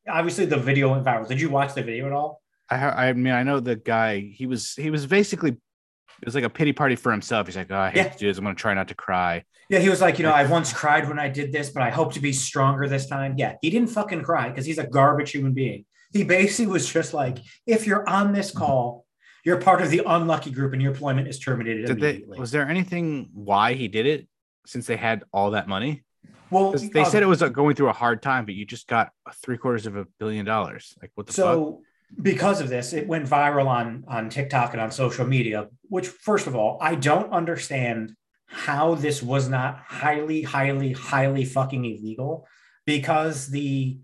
Obviously, 0.08 0.46
the 0.46 0.56
video 0.56 0.90
went 0.90 1.04
viral. 1.04 1.26
Did 1.28 1.40
you 1.40 1.50
watch 1.50 1.74
the 1.74 1.82
video 1.82 2.06
at 2.06 2.12
all? 2.12 2.40
I 2.70 3.08
I 3.08 3.12
mean 3.12 3.32
I 3.32 3.42
know 3.42 3.60
the 3.60 3.76
guy 3.76 4.20
he 4.20 4.46
was 4.46 4.74
he 4.74 4.90
was 4.90 5.06
basically 5.06 5.50
it 5.50 6.26
was 6.26 6.34
like 6.34 6.44
a 6.44 6.50
pity 6.50 6.72
party 6.72 6.96
for 6.96 7.12
himself. 7.12 7.46
He's 7.46 7.56
like, 7.56 7.70
oh, 7.70 7.78
I 7.78 7.90
hate 7.90 7.96
Yeah. 7.96 8.08
to 8.08 8.18
do 8.18 8.26
this. 8.26 8.38
I'm 8.38 8.44
gonna 8.44 8.56
try 8.56 8.74
not 8.74 8.88
to 8.88 8.94
cry. 8.94 9.44
Yeah, 9.70 9.78
he 9.78 9.88
was 9.88 10.00
like, 10.00 10.18
you 10.18 10.24
know, 10.24 10.32
I 10.32 10.46
once 10.46 10.72
cried 10.72 11.08
when 11.08 11.18
I 11.18 11.28
did 11.28 11.52
this, 11.52 11.70
but 11.70 11.82
I 11.82 11.90
hope 11.90 12.14
to 12.14 12.20
be 12.20 12.32
stronger 12.32 12.88
this 12.88 13.06
time. 13.06 13.34
Yeah, 13.36 13.54
he 13.60 13.70
didn't 13.70 13.90
fucking 13.90 14.22
cry 14.22 14.48
because 14.48 14.64
he's 14.64 14.78
a 14.78 14.86
garbage 14.86 15.30
human 15.30 15.52
being. 15.52 15.84
He 16.12 16.24
basically 16.24 16.72
was 16.72 16.90
just 16.90 17.12
like, 17.12 17.38
if 17.66 17.86
you're 17.86 18.08
on 18.08 18.32
this 18.32 18.50
call, 18.50 19.04
you're 19.44 19.60
part 19.60 19.82
of 19.82 19.90
the 19.90 20.02
unlucky 20.06 20.50
group 20.50 20.72
and 20.72 20.80
your 20.80 20.92
employment 20.92 21.28
is 21.28 21.38
terminated 21.38 21.86
Did 21.86 22.00
they 22.00 22.10
immediately. 22.10 22.40
was 22.40 22.50
there 22.50 22.66
anything 22.66 23.28
why 23.34 23.74
he 23.74 23.88
did 23.88 24.06
it 24.06 24.26
since 24.66 24.86
they 24.86 24.96
had 24.96 25.24
all 25.32 25.50
that 25.52 25.68
money? 25.68 26.02
Well, 26.50 26.72
they 26.72 27.02
uh, 27.02 27.04
said 27.04 27.22
it 27.22 27.26
was 27.26 27.42
uh, 27.42 27.48
going 27.48 27.76
through 27.76 27.90
a 27.90 27.92
hard 27.92 28.22
time, 28.22 28.46
but 28.46 28.54
you 28.54 28.64
just 28.64 28.88
got 28.88 29.10
three 29.42 29.58
quarters 29.58 29.86
of 29.86 29.96
a 29.96 30.06
billion 30.18 30.46
dollars. 30.46 30.96
Like 31.00 31.10
what 31.14 31.26
the 31.26 31.34
fuck? 31.34 31.78
Because 32.20 32.60
of 32.60 32.68
this, 32.68 32.92
it 32.92 33.06
went 33.06 33.28
viral 33.28 33.66
on 33.66 34.04
on 34.08 34.30
TikTok 34.30 34.72
and 34.72 34.80
on 34.80 34.90
social 34.90 35.26
media. 35.26 35.68
Which, 35.88 36.08
first 36.08 36.46
of 36.46 36.56
all, 36.56 36.78
I 36.80 36.94
don't 36.94 37.32
understand 37.32 38.14
how 38.46 38.94
this 38.94 39.22
was 39.22 39.48
not 39.48 39.78
highly, 39.86 40.42
highly, 40.42 40.92
highly 40.92 41.44
fucking 41.44 41.84
illegal, 41.84 42.46
because 42.86 43.48
the 43.48 43.98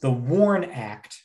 the 0.00 0.10
WARN 0.10 0.64
Act, 0.64 1.22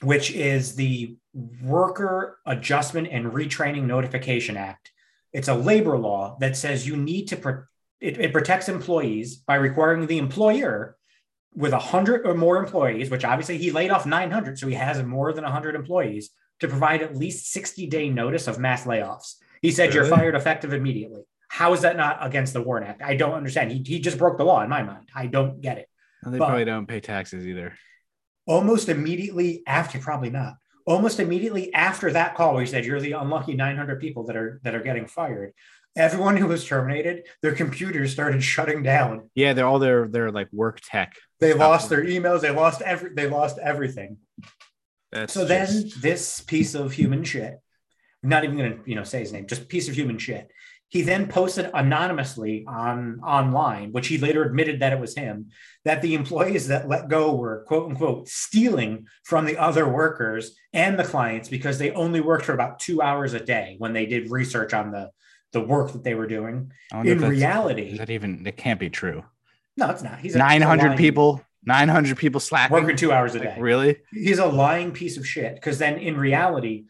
which 0.00 0.30
is 0.30 0.76
the 0.76 1.16
Worker 1.62 2.38
Adjustment 2.46 3.08
and 3.10 3.32
Retraining 3.32 3.84
Notification 3.84 4.56
Act, 4.56 4.92
it's 5.32 5.48
a 5.48 5.54
labor 5.54 5.98
law 5.98 6.36
that 6.40 6.56
says 6.56 6.86
you 6.86 6.96
need 6.96 7.26
to. 7.28 7.36
Pro- 7.36 7.64
it, 8.00 8.20
it 8.20 8.32
protects 8.32 8.68
employees 8.68 9.36
by 9.36 9.56
requiring 9.56 10.06
the 10.06 10.18
employer 10.18 10.96
with 11.56 11.72
100 11.72 12.26
or 12.26 12.34
more 12.34 12.58
employees, 12.58 13.10
which 13.10 13.24
obviously 13.24 13.56
he 13.56 13.70
laid 13.70 13.90
off 13.90 14.06
900, 14.06 14.58
so 14.58 14.68
he 14.68 14.74
has 14.74 15.02
more 15.02 15.32
than 15.32 15.42
100 15.42 15.74
employees, 15.74 16.30
to 16.60 16.68
provide 16.68 17.02
at 17.02 17.16
least 17.16 17.52
60 17.52 17.86
day 17.86 18.08
notice 18.08 18.46
of 18.46 18.58
mass 18.58 18.84
layoffs. 18.84 19.34
He 19.62 19.72
said 19.72 19.94
you're 19.94 20.06
fired 20.06 20.34
effective 20.34 20.72
immediately. 20.72 21.22
How 21.48 21.72
is 21.72 21.80
that 21.80 21.96
not 21.96 22.18
against 22.20 22.52
the 22.52 22.62
WARN 22.62 22.84
Act? 22.84 23.02
I 23.02 23.16
don't 23.16 23.32
understand. 23.32 23.72
He, 23.72 23.82
he 23.82 24.00
just 24.00 24.18
broke 24.18 24.36
the 24.36 24.44
law 24.44 24.62
in 24.62 24.68
my 24.68 24.82
mind. 24.82 25.08
I 25.14 25.26
don't 25.26 25.60
get 25.60 25.78
it. 25.78 25.88
And 26.22 26.34
they 26.34 26.38
but- 26.38 26.46
probably 26.46 26.64
don't 26.64 26.86
pay 26.86 27.00
taxes 27.00 27.46
either. 27.46 27.74
Almost 28.46 28.88
immediately 28.88 29.62
after, 29.66 29.98
probably 29.98 30.30
not. 30.30 30.54
Almost 30.86 31.18
immediately 31.18 31.74
after 31.74 32.12
that 32.12 32.36
call, 32.36 32.52
where 32.52 32.62
he 32.62 32.66
said 32.68 32.84
you're 32.84 33.00
the 33.00 33.12
unlucky 33.12 33.54
900 33.54 34.00
people 34.00 34.24
that 34.26 34.36
are 34.36 34.60
that 34.62 34.72
are 34.72 34.82
getting 34.82 35.06
fired. 35.06 35.52
Everyone 35.96 36.36
who 36.36 36.46
was 36.46 36.64
terminated, 36.64 37.26
their 37.42 37.56
computers 37.56 38.12
started 38.12 38.44
shutting 38.44 38.84
down. 38.84 39.30
Yeah, 39.34 39.52
they're 39.52 39.66
all 39.66 39.80
their 39.80 40.06
their 40.06 40.30
like 40.30 40.46
work 40.52 40.80
tech. 40.80 41.16
They 41.40 41.54
lost 41.54 41.90
their 41.90 42.04
emails. 42.04 42.40
They 42.40 42.50
lost 42.50 42.82
every. 42.82 43.12
They 43.14 43.28
lost 43.28 43.58
everything. 43.58 44.18
That's 45.12 45.32
So 45.32 45.44
then 45.44 45.90
this 46.00 46.40
piece 46.40 46.74
of 46.74 46.92
human 46.92 47.24
shit, 47.24 47.60
I'm 48.22 48.28
not 48.28 48.44
even 48.44 48.56
gonna, 48.56 48.78
you 48.86 48.94
know, 48.94 49.04
say 49.04 49.20
his 49.20 49.32
name, 49.32 49.46
just 49.46 49.68
piece 49.68 49.88
of 49.88 49.94
human 49.94 50.18
shit. 50.18 50.50
He 50.88 51.02
then 51.02 51.26
posted 51.26 51.68
anonymously 51.74 52.64
on 52.66 53.20
online, 53.20 53.90
which 53.90 54.06
he 54.06 54.18
later 54.18 54.44
admitted 54.44 54.80
that 54.80 54.92
it 54.92 55.00
was 55.00 55.16
him, 55.16 55.50
that 55.84 56.00
the 56.00 56.14
employees 56.14 56.68
that 56.68 56.88
let 56.88 57.08
go 57.08 57.34
were 57.34 57.64
quote 57.66 57.90
unquote 57.90 58.28
stealing 58.28 59.06
from 59.24 59.46
the 59.46 59.58
other 59.58 59.88
workers 59.88 60.56
and 60.72 60.98
the 60.98 61.04
clients 61.04 61.48
because 61.48 61.78
they 61.78 61.90
only 61.90 62.20
worked 62.20 62.44
for 62.44 62.52
about 62.52 62.78
two 62.78 63.02
hours 63.02 63.34
a 63.34 63.40
day 63.40 63.74
when 63.78 63.92
they 63.92 64.06
did 64.06 64.30
research 64.30 64.72
on 64.72 64.92
the 64.92 65.10
the 65.52 65.60
work 65.60 65.92
that 65.92 66.04
they 66.04 66.14
were 66.14 66.26
doing. 66.26 66.72
In 66.92 67.20
reality, 67.20 67.96
that 67.98 68.10
even 68.10 68.46
it 68.46 68.56
can't 68.56 68.80
be 68.80 68.90
true. 68.90 69.24
No, 69.76 69.90
it's 69.90 70.02
not. 70.02 70.18
He's 70.20 70.34
a, 70.34 70.38
Nine 70.38 70.62
hundred 70.62 70.88
lying- 70.88 70.98
people, 70.98 71.42
nine 71.64 71.88
hundred 71.88 72.16
people 72.18 72.40
slacking. 72.40 72.72
working 72.74 72.96
two 72.96 73.12
hours 73.12 73.34
a 73.34 73.38
Like, 73.40 73.54
day. 73.56 73.60
really? 73.60 73.96
he's 74.12 74.38
a 74.38 74.46
lying 74.46 74.92
piece 74.92 75.16
of 75.16 75.26
shit 75.26 75.54
because 75.54 75.78
then 75.78 75.98
in 75.98 76.16
reality 76.16 76.84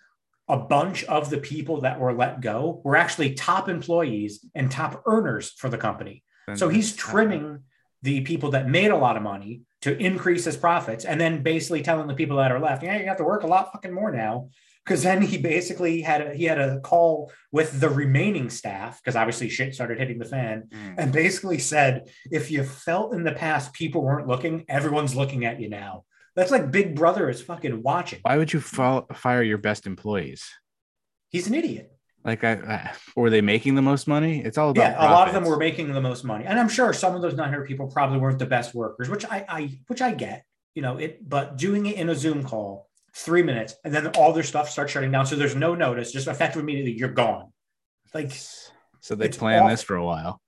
a 0.48 0.56
bunch 0.56 1.02
of 1.04 1.28
the 1.30 1.38
people 1.38 1.80
that 1.80 1.98
were 1.98 2.12
let 2.12 2.40
go 2.40 2.80
were 2.84 2.94
actually 2.96 3.34
top 3.34 3.68
employees 3.68 4.44
and 4.54 4.70
top 4.70 5.02
earners 5.06 5.50
for 5.58 5.68
the 5.68 5.78
company 5.78 6.22
Then 6.46 6.56
so 6.56 6.68
he's 6.68 6.94
that's- 6.94 7.10
trimming 7.12 7.60
the 8.02 8.20
people 8.20 8.50
that 8.52 8.68
made 8.68 8.92
a 8.92 8.96
lot 8.96 9.16
of 9.16 9.22
money 9.24 9.62
to 9.82 9.96
increase 9.98 10.44
his 10.44 10.56
profits 10.56 11.04
and 11.04 11.20
then 11.20 11.42
basically 11.42 11.82
telling 11.82 12.06
the 12.06 12.14
people 12.14 12.36
that 12.36 12.52
are 12.52 12.60
left 12.60 12.84
yeah 12.84 12.96
you 12.98 13.06
have 13.06 13.16
to 13.16 13.24
work 13.24 13.42
a 13.42 13.46
lot 13.48 13.72
fucking 13.72 13.92
more 13.92 14.12
now 14.12 14.48
because 14.86 15.02
then 15.02 15.20
he 15.20 15.36
basically 15.36 16.00
had 16.00 16.20
a, 16.20 16.34
he 16.34 16.44
had 16.44 16.60
a 16.60 16.78
call 16.80 17.32
with 17.50 17.80
the 17.80 17.88
remaining 17.88 18.48
staff 18.50 19.00
because 19.02 19.16
obviously 19.16 19.48
shit 19.48 19.74
started 19.74 19.98
hitting 19.98 20.18
the 20.18 20.24
fan 20.24 20.68
Mm. 20.70 20.94
and 20.98 21.12
basically 21.12 21.58
said 21.58 22.08
if 22.30 22.50
you 22.50 22.62
felt 22.62 23.12
in 23.14 23.24
the 23.24 23.32
past 23.32 23.72
people 23.72 24.02
weren't 24.02 24.28
looking 24.28 24.64
everyone's 24.68 25.14
looking 25.16 25.44
at 25.44 25.60
you 25.60 25.68
now 25.68 26.04
that's 26.36 26.50
like 26.50 26.70
big 26.70 26.94
brother 26.94 27.28
is 27.28 27.42
fucking 27.42 27.82
watching 27.82 28.20
Why 28.22 28.36
would 28.36 28.52
you 28.52 28.60
fo- 28.60 29.06
fire 29.14 29.42
your 29.42 29.58
best 29.58 29.86
employees? 29.86 30.44
he's 31.30 31.48
an 31.48 31.54
idiot 31.54 31.92
Like, 32.24 32.44
I, 32.44 32.52
I 32.52 32.92
were 33.16 33.30
they 33.30 33.40
making 33.40 33.74
the 33.74 33.82
most 33.82 34.06
money? 34.08 34.40
It's 34.44 34.58
all 34.58 34.70
about 34.70 34.82
yeah 34.82 35.04
a 35.04 35.10
lot 35.10 35.26
of 35.28 35.34
them 35.34 35.44
were 35.44 35.56
making 35.58 35.92
the 35.92 36.00
most 36.00 36.24
money 36.24 36.44
and 36.44 36.58
i'm 36.60 36.68
sure 36.68 36.92
some 36.92 37.14
of 37.16 37.22
those 37.22 37.34
900 37.34 37.66
people 37.66 37.86
probably 37.88 38.18
weren't 38.18 38.38
the 38.38 38.46
best 38.46 38.74
workers 38.74 39.08
which 39.08 39.24
i 39.26 39.44
i 39.48 39.60
which 39.88 40.00
i 40.02 40.12
get 40.12 40.44
you 40.74 40.82
know 40.82 40.96
it 40.98 41.28
but 41.28 41.56
doing 41.56 41.86
it 41.86 41.96
in 41.96 42.08
a 42.08 42.14
zoom 42.14 42.44
call 42.44 42.88
three 43.24 43.42
minutes 43.42 43.74
and 43.84 43.92
then 43.94 44.06
all 44.08 44.32
their 44.32 44.42
stuff 44.42 44.68
starts 44.70 44.92
shutting 44.92 45.10
down 45.10 45.24
so 45.26 45.34
there's 45.36 45.56
no 45.56 45.74
notice 45.74 46.12
just 46.12 46.28
effective 46.28 46.60
immediately 46.60 46.92
you're 46.92 47.08
gone 47.08 47.50
like 48.14 48.30
So 49.00 49.14
they 49.14 49.28
planned 49.28 49.60
awful. 49.60 49.70
this 49.70 49.82
for 49.82 49.96
a 49.96 50.04
while. 50.04 50.40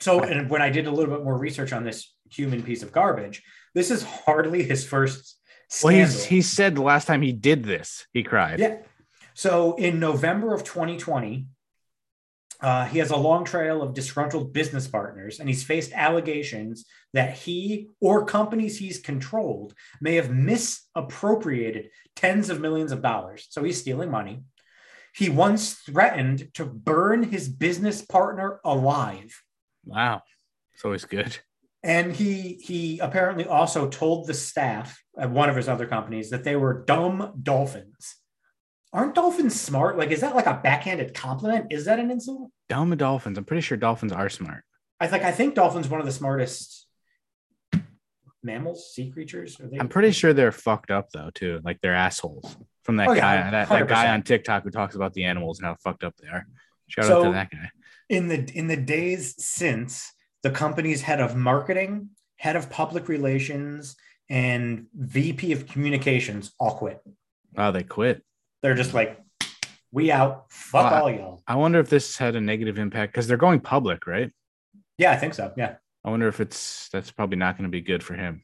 So, 0.00 0.20
and 0.22 0.50
when 0.50 0.60
I 0.62 0.70
did 0.70 0.86
a 0.86 0.90
little 0.90 1.14
bit 1.14 1.24
more 1.24 1.38
research 1.38 1.72
on 1.72 1.84
this 1.84 2.14
human 2.30 2.62
piece 2.62 2.82
of 2.82 2.92
garbage, 2.92 3.42
this 3.74 3.90
is 3.90 4.02
hardly 4.02 4.62
his 4.64 4.84
first 4.84 5.38
Well, 5.82 5.94
he's, 5.94 6.24
he 6.24 6.42
said 6.42 6.74
the 6.74 6.82
last 6.82 7.06
time 7.06 7.22
he 7.22 7.32
did 7.32 7.64
this, 7.64 8.06
he 8.12 8.22
cried. 8.22 8.58
yeah. 8.60 8.76
So 9.34 9.74
in 9.76 9.98
November 10.00 10.54
of 10.54 10.62
2020, 10.64 11.46
uh, 12.60 12.86
he 12.86 12.98
has 12.98 13.10
a 13.10 13.16
long 13.16 13.44
trail 13.44 13.82
of 13.82 13.94
disgruntled 13.94 14.52
business 14.52 14.86
partners, 14.86 15.40
and 15.40 15.48
he's 15.48 15.64
faced 15.64 15.92
allegations 15.92 16.84
that 17.12 17.36
he 17.36 17.88
or 18.00 18.24
companies 18.24 18.78
he's 18.78 18.98
controlled 18.98 19.74
may 20.00 20.14
have 20.14 20.30
misappropriated 20.30 21.90
tens 22.16 22.50
of 22.50 22.60
millions 22.60 22.92
of 22.92 23.02
dollars. 23.02 23.46
So 23.50 23.62
he's 23.62 23.80
stealing 23.80 24.10
money. 24.10 24.42
He 25.14 25.28
once 25.28 25.74
threatened 25.74 26.52
to 26.54 26.64
burn 26.64 27.22
his 27.24 27.48
business 27.48 28.02
partner 28.02 28.60
alive. 28.64 29.42
Wow. 29.84 30.22
It's 30.74 30.84
always 30.84 31.04
good. 31.04 31.38
And 31.84 32.16
he 32.16 32.58
he 32.62 32.98
apparently 32.98 33.46
also 33.46 33.88
told 33.88 34.26
the 34.26 34.34
staff 34.34 35.00
at 35.18 35.30
one 35.30 35.50
of 35.50 35.56
his 35.56 35.68
other 35.68 35.86
companies 35.86 36.30
that 36.30 36.42
they 36.42 36.56
were 36.56 36.84
dumb 36.84 37.34
dolphins. 37.42 38.16
Aren't 38.94 39.16
dolphins 39.16 39.60
smart? 39.60 39.98
Like, 39.98 40.10
is 40.12 40.20
that 40.20 40.34
like 40.36 40.46
a 40.46 40.60
backhanded 40.62 41.14
compliment? 41.14 41.66
Is 41.70 41.84
that 41.86 41.98
an 41.98 42.10
insult? 42.12 42.50
Dumb 42.68 42.96
dolphins. 42.96 43.36
I'm 43.36 43.44
pretty 43.44 43.60
sure 43.60 43.76
dolphins 43.76 44.12
are 44.12 44.28
smart. 44.28 44.62
I 45.00 45.08
think 45.08 45.24
I 45.24 45.32
think 45.32 45.54
dolphins 45.56 45.88
one 45.88 45.98
of 46.00 46.06
the 46.06 46.12
smartest 46.12 46.86
mammals, 48.42 48.92
sea 48.94 49.10
creatures. 49.10 49.58
Are 49.60 49.66
they? 49.66 49.78
I'm 49.78 49.88
pretty 49.88 50.12
sure 50.12 50.32
they're 50.32 50.52
fucked 50.52 50.90
up 50.90 51.10
though 51.12 51.30
too. 51.34 51.60
Like 51.64 51.80
they're 51.82 51.94
assholes. 51.94 52.56
From 52.84 52.96
that 52.96 53.08
Oh, 53.08 53.12
yeah, 53.14 53.20
guy, 53.44 53.50
that, 53.50 53.68
that 53.70 53.88
guy 53.88 54.12
on 54.12 54.22
TikTok 54.22 54.62
who 54.62 54.70
talks 54.70 54.94
about 54.94 55.14
the 55.14 55.24
animals 55.24 55.58
and 55.58 55.66
how 55.66 55.74
fucked 55.82 56.04
up 56.04 56.14
they 56.22 56.28
are. 56.28 56.46
Shout 56.88 57.10
out 57.10 57.24
to 57.24 57.32
that 57.32 57.50
guy. 57.50 57.70
in 58.10 58.28
the 58.28 58.46
in 58.54 58.68
the 58.68 58.76
days 58.76 59.34
since 59.42 60.12
the 60.42 60.50
company's 60.50 61.00
head 61.02 61.20
of 61.20 61.34
marketing, 61.34 62.10
head 62.36 62.56
of 62.56 62.68
public 62.70 63.08
relations, 63.08 63.96
and 64.28 64.86
VP 64.94 65.52
of 65.52 65.66
communications 65.66 66.52
all 66.60 66.76
quit. 66.76 67.00
Oh, 67.56 67.72
they 67.72 67.82
quit. 67.82 68.22
They're 68.64 68.74
just 68.74 68.94
like, 68.94 69.20
we 69.92 70.10
out. 70.10 70.46
Fuck 70.48 70.90
Well, 70.90 71.02
all 71.02 71.10
y'all. 71.10 71.42
I 71.46 71.56
wonder 71.56 71.80
if 71.80 71.90
this 71.90 72.16
had 72.16 72.34
a 72.34 72.40
negative 72.40 72.78
impact 72.78 73.12
because 73.12 73.26
they're 73.26 73.36
going 73.36 73.60
public, 73.60 74.06
right? 74.06 74.32
Yeah, 74.96 75.12
I 75.12 75.16
think 75.16 75.34
so. 75.34 75.52
Yeah. 75.54 75.74
I 76.02 76.08
wonder 76.08 76.28
if 76.28 76.40
it's 76.40 76.88
that's 76.88 77.10
probably 77.10 77.36
not 77.36 77.58
going 77.58 77.64
to 77.64 77.70
be 77.70 77.82
good 77.82 78.02
for 78.02 78.14
him. 78.14 78.42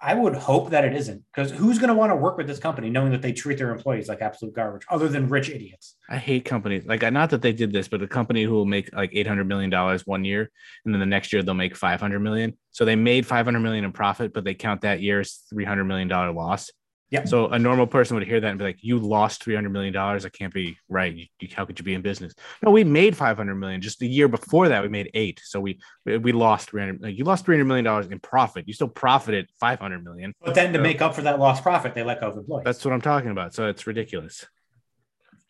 I 0.00 0.14
would 0.14 0.36
hope 0.36 0.70
that 0.70 0.86
it 0.86 0.94
isn't 0.94 1.22
because 1.34 1.50
who's 1.50 1.78
going 1.78 1.88
to 1.88 1.94
want 1.94 2.12
to 2.12 2.16
work 2.16 2.38
with 2.38 2.46
this 2.46 2.58
company 2.58 2.88
knowing 2.88 3.12
that 3.12 3.20
they 3.20 3.32
treat 3.34 3.58
their 3.58 3.72
employees 3.72 4.08
like 4.08 4.22
absolute 4.22 4.54
garbage 4.54 4.86
other 4.88 5.08
than 5.08 5.28
rich 5.28 5.50
idiots? 5.50 5.96
I 6.08 6.16
hate 6.16 6.46
companies 6.46 6.86
like 6.86 7.02
not 7.12 7.28
that 7.28 7.42
they 7.42 7.52
did 7.52 7.74
this, 7.74 7.88
but 7.88 8.00
a 8.00 8.08
company 8.08 8.42
who 8.42 8.54
will 8.54 8.64
make 8.64 8.90
like 8.94 9.10
eight 9.12 9.26
hundred 9.26 9.48
million 9.48 9.68
dollars 9.68 10.06
one 10.06 10.24
year, 10.24 10.50
and 10.86 10.94
then 10.94 11.00
the 11.00 11.04
next 11.04 11.34
year 11.34 11.42
they'll 11.42 11.52
make 11.52 11.76
five 11.76 12.00
hundred 12.00 12.20
million. 12.20 12.56
So 12.70 12.86
they 12.86 12.96
made 12.96 13.26
five 13.26 13.44
hundred 13.44 13.60
million 13.60 13.84
in 13.84 13.92
profit, 13.92 14.32
but 14.32 14.44
they 14.44 14.54
count 14.54 14.80
that 14.80 15.02
year 15.02 15.20
as 15.20 15.42
three 15.50 15.66
hundred 15.66 15.84
million 15.84 16.08
dollar 16.08 16.32
loss. 16.32 16.70
Yep. 17.10 17.28
So 17.28 17.46
a 17.48 17.58
normal 17.58 17.86
person 17.86 18.16
would 18.16 18.26
hear 18.26 18.40
that 18.40 18.48
and 18.48 18.58
be 18.58 18.64
like, 18.64 18.78
"You 18.82 18.98
lost 18.98 19.42
three 19.42 19.54
hundred 19.54 19.70
million 19.70 19.92
dollars. 19.92 20.24
That 20.24 20.32
can't 20.32 20.52
be 20.52 20.76
right. 20.88 21.14
You, 21.14 21.26
you, 21.38 21.48
how 21.54 21.64
could 21.64 21.78
you 21.78 21.84
be 21.84 21.94
in 21.94 22.02
business?" 22.02 22.34
No, 22.62 22.72
we 22.72 22.82
made 22.82 23.16
five 23.16 23.36
hundred 23.36 23.54
million. 23.56 23.80
Just 23.80 24.00
the 24.00 24.08
year 24.08 24.26
before 24.26 24.68
that, 24.70 24.82
we 24.82 24.88
made 24.88 25.10
eight. 25.14 25.40
So 25.44 25.60
we 25.60 25.78
we 26.04 26.32
lost 26.32 26.70
three 26.70 26.80
hundred. 26.82 27.16
You 27.16 27.22
lost 27.24 27.44
three 27.44 27.54
hundred 27.54 27.66
million 27.66 27.84
dollars 27.84 28.08
in 28.08 28.18
profit. 28.18 28.66
You 28.66 28.74
still 28.74 28.88
profited 28.88 29.48
five 29.60 29.78
hundred 29.78 30.02
million. 30.04 30.34
But 30.44 30.56
then 30.56 30.72
to 30.72 30.78
Yeah. 30.78 30.82
make 30.82 31.00
up 31.00 31.14
for 31.14 31.22
that 31.22 31.38
lost 31.38 31.62
profit, 31.62 31.94
they 31.94 32.02
let 32.02 32.20
go 32.20 32.28
of 32.30 32.38
employees. 32.38 32.64
That's 32.64 32.84
what 32.84 32.92
I'm 32.92 33.00
talking 33.00 33.30
about. 33.30 33.54
So 33.54 33.68
it's 33.68 33.86
ridiculous. 33.86 34.44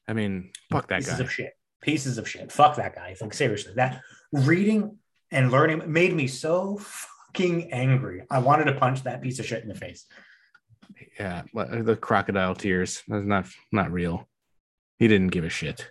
I 0.06 0.12
mean, 0.12 0.50
fuck 0.70 0.88
that 0.88 0.98
pieces 0.98 1.18
guy. 1.18 1.24
of 1.24 1.32
shit. 1.32 1.52
Pieces 1.80 2.18
of 2.18 2.28
shit. 2.28 2.52
Fuck 2.52 2.76
that 2.76 2.94
guy. 2.94 3.16
Like 3.18 3.32
seriously, 3.32 3.72
that 3.76 4.02
reading 4.30 4.98
and 5.30 5.50
learning 5.50 5.90
made 5.90 6.12
me 6.14 6.26
so 6.26 6.76
fucking 6.78 7.72
angry. 7.72 8.24
I 8.30 8.40
wanted 8.40 8.64
to 8.64 8.74
punch 8.74 9.04
that 9.04 9.22
piece 9.22 9.38
of 9.38 9.46
shit 9.46 9.62
in 9.62 9.68
the 9.68 9.74
face. 9.74 10.04
Yeah, 11.18 11.42
the 11.52 11.96
crocodile 12.00 12.54
tears. 12.54 13.02
That's 13.08 13.26
not 13.26 13.46
not 13.72 13.90
real. 13.90 14.28
He 14.98 15.08
didn't 15.08 15.28
give 15.28 15.44
a 15.44 15.48
shit. 15.48 15.90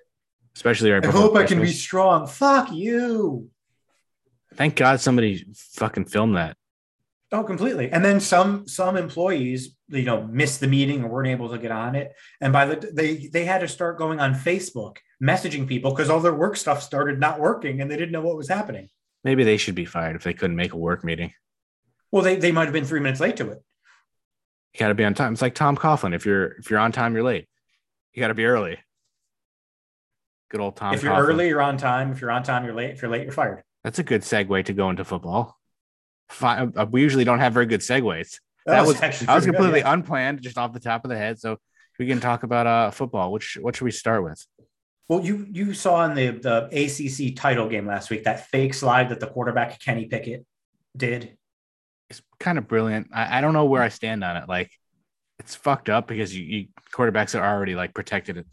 Especially 0.55 0.91
right 0.91 1.05
I 1.05 1.12
hope 1.12 1.36
I 1.36 1.43
can 1.43 1.62
be 1.62 1.71
strong. 1.71 2.27
Fuck 2.27 2.71
you. 2.71 3.49
Thank 4.55 4.75
God 4.75 5.01
somebody 5.01 5.45
fucking 5.53 6.05
filmed 6.05 6.38
that. 6.38 6.55
Oh, 7.31 7.43
completely. 7.43 7.91
And 7.91 8.05
then 8.05 8.19
some 8.19 8.67
some 8.67 8.95
employees, 8.95 9.75
you 9.89 10.03
know, 10.03 10.23
missed 10.23 10.62
the 10.62 10.67
meeting 10.67 11.03
or 11.03 11.10
weren't 11.10 11.27
able 11.27 11.49
to 11.49 11.58
get 11.58 11.71
on 11.71 11.95
it. 11.95 12.13
And 12.39 12.53
by 12.53 12.65
the 12.65 12.91
they 12.93 13.27
they 13.27 13.45
had 13.45 13.62
to 13.62 13.67
start 13.67 13.97
going 13.97 14.19
on 14.19 14.34
Facebook, 14.34 14.97
messaging 15.21 15.67
people 15.67 15.91
because 15.91 16.10
all 16.10 16.21
their 16.21 16.34
work 16.34 16.55
stuff 16.55 16.81
started 16.81 17.19
not 17.19 17.39
working 17.39 17.81
and 17.81 17.91
they 17.91 17.97
didn't 17.97 18.12
know 18.12 18.21
what 18.21 18.38
was 18.38 18.47
happening. 18.47 18.89
Maybe 19.25 19.43
they 19.43 19.58
should 19.58 19.75
be 19.75 19.86
fired 19.86 20.15
if 20.15 20.23
they 20.23 20.34
couldn't 20.34 20.55
make 20.55 20.73
a 20.73 20.77
work 20.77 21.03
meeting. 21.03 21.34
Well, 22.12 22.23
they, 22.23 22.36
they 22.36 22.51
might 22.51 22.65
have 22.65 22.73
been 22.73 22.86
three 22.86 22.99
minutes 22.99 23.19
late 23.19 23.36
to 23.38 23.49
it. 23.49 23.63
You 24.75 24.79
got 24.79 24.89
to 24.89 24.93
be 24.93 25.05
on 25.05 25.13
time. 25.13 25.31
It's 25.31 25.41
like 25.41 25.55
Tom 25.55 25.77
Coughlin. 25.77 26.13
If 26.13 26.25
you're 26.25 26.47
if 26.57 26.69
you're 26.69 26.79
on 26.79 26.91
time, 26.91 27.13
you're 27.13 27.23
late. 27.23 27.47
You 28.11 28.19
got 28.19 28.27
to 28.27 28.33
be 28.33 28.43
early. 28.43 28.77
Good 30.51 30.59
old 30.59 30.75
Tom. 30.75 30.93
if 30.93 31.01
you're 31.01 31.13
Coughlin. 31.13 31.29
early, 31.29 31.47
you're 31.47 31.61
on 31.61 31.77
time. 31.77 32.11
If 32.11 32.19
you're 32.19 32.29
on 32.29 32.43
time, 32.43 32.65
you're 32.65 32.73
late. 32.73 32.89
If 32.89 33.01
you're 33.01 33.09
late, 33.09 33.23
you're 33.23 33.31
fired. 33.31 33.63
that's 33.85 33.99
a 33.99 34.03
good 34.03 34.23
segue 34.23 34.65
to 34.65 34.73
go 34.73 34.89
into 34.89 35.05
football. 35.05 35.57
Fi- 36.27 36.67
uh, 36.75 36.88
we 36.91 37.01
usually 37.01 37.23
don't 37.23 37.39
have 37.39 37.53
very 37.53 37.67
good 37.67 37.79
segues. 37.79 38.39
That 38.65 38.81
was 38.81 38.95
was 38.95 39.01
actually 39.01 39.29
I 39.29 39.35
was 39.35 39.45
pretty 39.45 39.53
good, 39.53 39.57
completely 39.59 39.79
yeah. 39.79 39.93
unplanned, 39.93 40.41
just 40.41 40.57
off 40.57 40.73
the 40.73 40.81
top 40.81 41.05
of 41.05 41.09
the 41.09 41.17
head. 41.17 41.39
So 41.39 41.57
we 41.97 42.05
can 42.05 42.19
talk 42.19 42.43
about 42.43 42.67
uh 42.67 42.91
football. 42.91 43.31
Which 43.31 43.57
what 43.61 43.77
should 43.77 43.85
we 43.85 43.91
start 43.91 44.25
with? 44.25 44.45
Well, 45.07 45.23
you 45.23 45.47
you 45.49 45.73
saw 45.73 46.03
in 46.03 46.15
the 46.15 46.31
the 46.31 46.65
ACC 46.73 47.33
title 47.33 47.69
game 47.69 47.88
last 47.88 48.09
week 48.09 48.25
that 48.25 48.47
fake 48.47 48.73
slide 48.73 49.07
that 49.07 49.21
the 49.21 49.27
quarterback 49.27 49.79
Kenny 49.79 50.07
Pickett 50.07 50.45
did. 50.97 51.38
Kind 52.39 52.58
of 52.58 52.67
brilliant. 52.67 53.08
I, 53.13 53.38
I 53.38 53.41
don't 53.41 53.54
know 53.54 53.65
where 53.65 53.82
I 53.82 53.89
stand 53.89 54.24
on 54.24 54.38
it. 54.38 54.50
Like 54.50 54.71
it's 55.39 55.56
fucked 55.56 55.89
up 55.89 56.08
because 56.08 56.36
you, 56.36 56.43
you 56.43 56.67
quarterbacks 56.93 57.39
are 57.39 57.45
already 57.45 57.76
like 57.76 57.93
protected 57.93 58.38
it. 58.38 58.45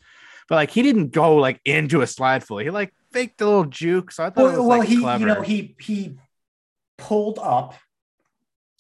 But 0.49 0.57
like 0.57 0.71
he 0.71 0.83
didn't 0.83 1.09
go 1.13 1.37
like 1.37 1.61
into 1.65 2.03
a 2.03 2.07
slide 2.07 2.45
fully. 2.45 2.65
He 2.65 2.71
like 2.71 2.93
faked 3.13 3.41
a 3.41 3.45
little 3.47 3.65
juke. 3.65 4.11
So 4.13 4.25
I 4.25 4.31
thought 4.31 4.41
it 4.41 4.45
was 4.45 4.53
Well, 4.59 4.69
well 4.69 4.79
like 4.81 4.89
he 4.89 4.99
clever. 5.01 5.21
you 5.21 5.27
know 5.27 5.43
he 5.43 5.77
he 5.81 6.17
pulled 6.99 7.39
up. 7.39 7.75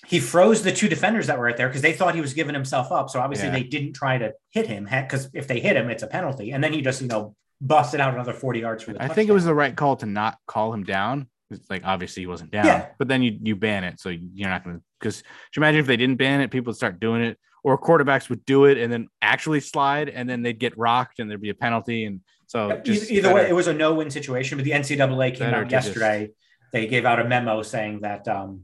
He 0.05 0.19
froze 0.19 0.63
the 0.63 0.73
two 0.73 0.89
defenders 0.89 1.29
that 1.29 1.39
were 1.39 1.45
right 1.45 1.57
there 1.57 1.69
because 1.69 1.83
they 1.83 1.93
thought 1.93 2.15
he 2.17 2.21
was 2.21 2.35
giving 2.35 2.55
himself 2.55 2.91
up. 2.91 3.09
So 3.09 3.21
obviously 3.21 3.47
Yeah. 3.49 3.55
they 3.55 3.63
didn't 3.63 3.93
try 3.93 4.19
to 4.19 4.33
hit 4.51 4.67
him 4.67 4.85
because 4.85 5.31
if 5.33 5.47
they 5.47 5.61
hit 5.61 5.77
him, 5.77 5.89
it's 5.91 6.03
a 6.03 6.09
penalty. 6.09 6.51
And 6.51 6.63
then 6.63 6.73
he 6.73 6.83
just 6.83 7.01
you 7.01 7.09
know 7.09 7.37
busted 7.61 8.01
out 8.01 8.13
another 8.13 8.33
forty 8.33 8.61
yards 8.61 8.83
for 8.83 8.93
the. 8.93 9.03
I 9.03 9.09
think 9.09 9.29
it 9.31 9.33
was 9.33 9.45
the 9.45 9.55
right 9.55 9.75
call 9.77 9.97
to 9.97 10.07
not 10.07 10.39
call 10.47 10.75
him 10.75 10.83
down. 10.85 11.29
It's 11.53 11.69
like 11.71 11.83
obviously 11.85 12.23
he 12.23 12.27
wasn't 12.27 12.51
down, 12.51 12.67
Yeah. 12.67 12.89
but 12.99 13.09
then 13.09 13.23
you 13.23 13.39
you 13.43 13.57
ban 13.57 13.85
it, 13.85 14.01
so 14.01 14.09
you're 14.09 14.49
not 14.49 14.65
going 14.65 14.77
to. 14.77 14.83
Because 15.01 15.23
you 15.55 15.61
imagine 15.61 15.81
if 15.81 15.87
they 15.87 15.97
didn't 15.97 16.17
ban 16.17 16.41
it, 16.41 16.51
people 16.51 16.71
would 16.71 16.77
start 16.77 17.01
doing 17.01 17.23
it, 17.23 17.39
or 17.65 17.79
quarterbacks 17.79 18.29
would 18.31 18.45
do 18.45 18.65
it 18.67 18.79
and 18.79 18.93
then 18.93 19.09
actually 19.21 19.61
slide, 19.61 20.09
and 20.09 20.29
then 20.29 20.43
they'd 20.43 20.59
get 20.59 20.77
rocked, 20.79 21.19
and 21.19 21.29
there'd 21.31 21.41
be 21.41 21.51
a 21.51 21.55
penalty, 21.55 22.05
and 22.05 22.21
so 22.47 22.81
just 22.85 23.11
either, 23.11 23.29
either 23.29 23.35
way, 23.35 23.49
it 23.49 23.55
was 23.55 23.67
a 23.67 23.73
no-win 23.73 24.11
situation. 24.11 24.59
But 24.59 24.65
the 24.65 24.73
NCAA 24.73 25.35
came 25.35 25.55
out 25.55 25.61
to 25.61 25.65
just- 25.67 25.87
yesterday. 25.89 26.31
They 26.73 26.87
gave 26.87 27.05
out 27.05 27.19
a 27.21 27.25
memo 27.25 27.63
saying 27.63 28.01
that 28.01 28.27
um, 28.29 28.63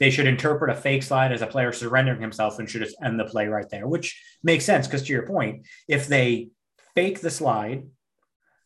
they 0.00 0.10
should 0.10 0.26
interpret 0.26 0.70
a 0.70 0.74
fake 0.80 1.02
slide 1.02 1.30
as 1.32 1.42
a 1.42 1.46
player 1.46 1.72
surrendering 1.72 2.20
himself 2.20 2.58
and 2.58 2.68
should 2.68 2.82
just 2.82 2.96
end 3.02 3.18
the 3.20 3.24
play 3.24 3.46
right 3.46 3.68
there, 3.70 3.86
which 3.86 4.20
makes 4.42 4.64
sense 4.64 4.86
because 4.86 5.04
to 5.04 5.12
your 5.12 5.26
point, 5.26 5.66
if 5.88 6.08
they 6.08 6.48
fake 6.94 7.20
the 7.20 7.30
slide 7.30 7.84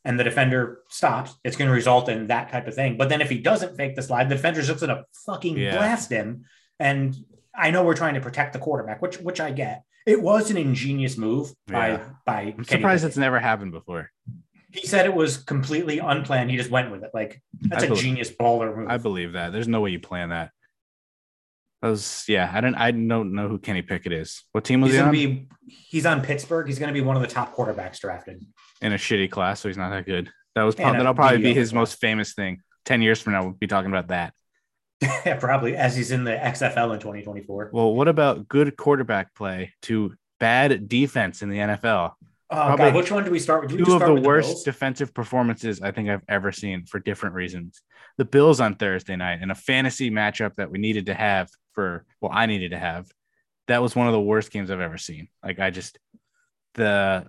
and 0.09 0.19
the 0.19 0.25
defender 0.25 0.81
stops, 0.89 1.35
it's 1.45 1.55
going 1.57 1.69
to 1.69 1.75
result 1.75 2.09
in 2.09 2.27
that 2.29 2.51
type 2.51 2.67
of 2.67 2.75
thing. 2.75 2.97
But 2.97 3.11
then 3.11 3.21
if 3.21 3.29
he 3.29 3.39
doesn't 3.39 3.77
fake 3.77 3.95
the 3.95 4.03
slide, 4.03 4.29
the 4.31 4.37
defender's 4.37 4.67
just 4.67 4.81
going 4.81 4.97
to 4.97 5.05
fucking 5.27 5.57
Yeah. 5.59 5.77
blast 5.77 6.11
him. 6.11 6.47
And 6.81 7.15
I 7.55 7.71
know 7.71 7.85
we're 7.85 7.95
trying 7.95 8.15
to 8.15 8.21
protect 8.21 8.55
the 8.55 8.59
quarterback, 8.59 9.03
which 9.03 9.19
which 9.19 9.39
I 9.41 9.51
get. 9.51 9.83
It 10.07 10.23
was 10.23 10.51
an 10.51 10.57
ingenious 10.57 11.19
move 11.19 11.53
by 11.67 11.89
Yeah. 11.89 12.05
by. 12.25 12.41
I'm 12.41 12.53
Kenny 12.65 12.65
surprised 12.65 13.03
Pickett. 13.03 13.09
it's 13.11 13.17
never 13.19 13.39
happened 13.39 13.73
before. 13.73 14.11
He 14.73 14.87
said 14.87 15.05
it 15.07 15.15
was 15.15 15.37
completely 15.37 15.99
unplanned. 15.99 16.51
He 16.51 16.57
just 16.57 16.71
went 16.71 16.91
with 16.91 17.03
it. 17.05 17.11
Like 17.13 17.43
that's 17.61 17.83
I 17.83 17.87
a 17.87 17.89
believe- 17.91 18.03
genius 18.05 18.31
baller 18.31 18.75
move. 18.77 18.89
I 18.89 18.97
believe 18.97 19.33
that. 19.35 19.53
There's 19.53 19.69
no 19.69 19.81
way 19.83 19.91
you 19.91 20.01
plan 20.01 20.31
that. 20.31 20.51
That 21.83 21.89
was 21.91 22.25
yeah. 22.29 22.51
I 22.53 22.61
don't 22.61 22.75
I 22.75 22.91
don't 22.91 23.35
know 23.35 23.49
who 23.49 23.59
Kenny 23.59 23.83
Pickett 23.83 24.13
is. 24.13 24.43
What 24.53 24.65
team 24.65 24.81
was 24.81 24.91
He's 24.93 25.01
he 25.01 25.05
on? 25.05 25.13
be 25.13 25.49
he's 25.67 26.07
on 26.07 26.23
Pittsburgh. 26.23 26.67
He's 26.67 26.79
gonna 26.79 26.93
be 26.93 27.01
one 27.03 27.17
of 27.17 27.23
the 27.23 27.29
top 27.29 27.55
quarterbacks 27.55 28.01
drafted. 28.01 28.45
In 28.83 28.93
a 28.93 28.97
shitty 28.97 29.31
class, 29.31 29.61
so 29.61 29.69
he's 29.69 29.77
not 29.77 29.91
that 29.91 30.07
good. 30.07 30.31
That 30.55 30.63
was 30.63 30.75
And 30.77 30.85
prob- 30.85 30.95
a 30.95 30.99
that'll 30.99 31.15
probably 31.15 31.39
be 31.43 31.55
his 31.55 31.73
most 31.73 32.01
famous 32.01 32.35
thing. 32.35 32.61
Ten 32.85 33.03
years 33.03 33.21
from 33.21 33.35
now, 33.35 33.43
we'll 33.45 33.53
be 33.53 33.67
talking 33.67 33.91
about 33.91 34.09
that. 34.09 34.35
yeah, 35.03 35.37
probably 35.41 35.77
as 35.77 35.95
he's 35.97 36.11
in 36.11 36.25
the 36.25 36.33
XFL 36.33 36.93
in 36.95 37.01
2024. 37.01 37.71
Well, 37.73 37.95
what 37.95 38.09
about 38.09 38.49
good 38.49 38.77
quarterback 38.77 39.35
play 39.35 39.73
to 39.83 40.15
bad 40.41 40.89
defense 40.89 41.43
in 41.43 41.51
the 41.51 41.59
NFL? 41.59 42.13
Oh 42.51 42.57
Probably 42.57 42.87
god, 42.87 42.95
which 42.95 43.13
one 43.13 43.25
do 43.25 43.31
we 43.31 43.39
start 43.39 43.61
with? 43.63 43.71
Do 43.71 43.85
Two 43.85 43.93
of 43.93 43.99
start 44.03 44.15
the 44.15 44.23
worst 44.27 44.49
Bills? 44.49 44.63
defensive 44.65 45.13
performances 45.13 45.83
I 45.83 45.91
think 45.93 46.09
I've 46.09 46.23
ever 46.29 46.51
seen 46.51 46.87
for 46.87 46.99
different 46.99 47.35
reasons. 47.35 47.83
The 48.17 48.25
Bills 48.25 48.59
on 48.59 48.75
Thursday 48.77 49.17
night 49.17 49.43
in 49.43 49.51
a 49.51 49.55
fantasy 49.55 50.11
matchup 50.11 50.55
that 50.55 50.71
we 50.71 50.79
needed 50.79 51.07
to 51.07 51.15
have 51.15 51.51
for 51.75 52.07
well, 52.23 52.33
I 52.35 52.47
needed 52.47 52.71
to 52.71 52.79
have. 52.79 53.07
That 53.67 53.83
was 53.83 53.95
one 53.95 54.07
of 54.07 54.15
the 54.15 54.21
worst 54.21 54.51
games 54.51 54.71
I've 54.71 54.81
ever 54.81 54.97
seen. 54.97 55.29
Like 55.45 55.59
I 55.61 55.69
just 55.69 55.99
the 56.75 57.27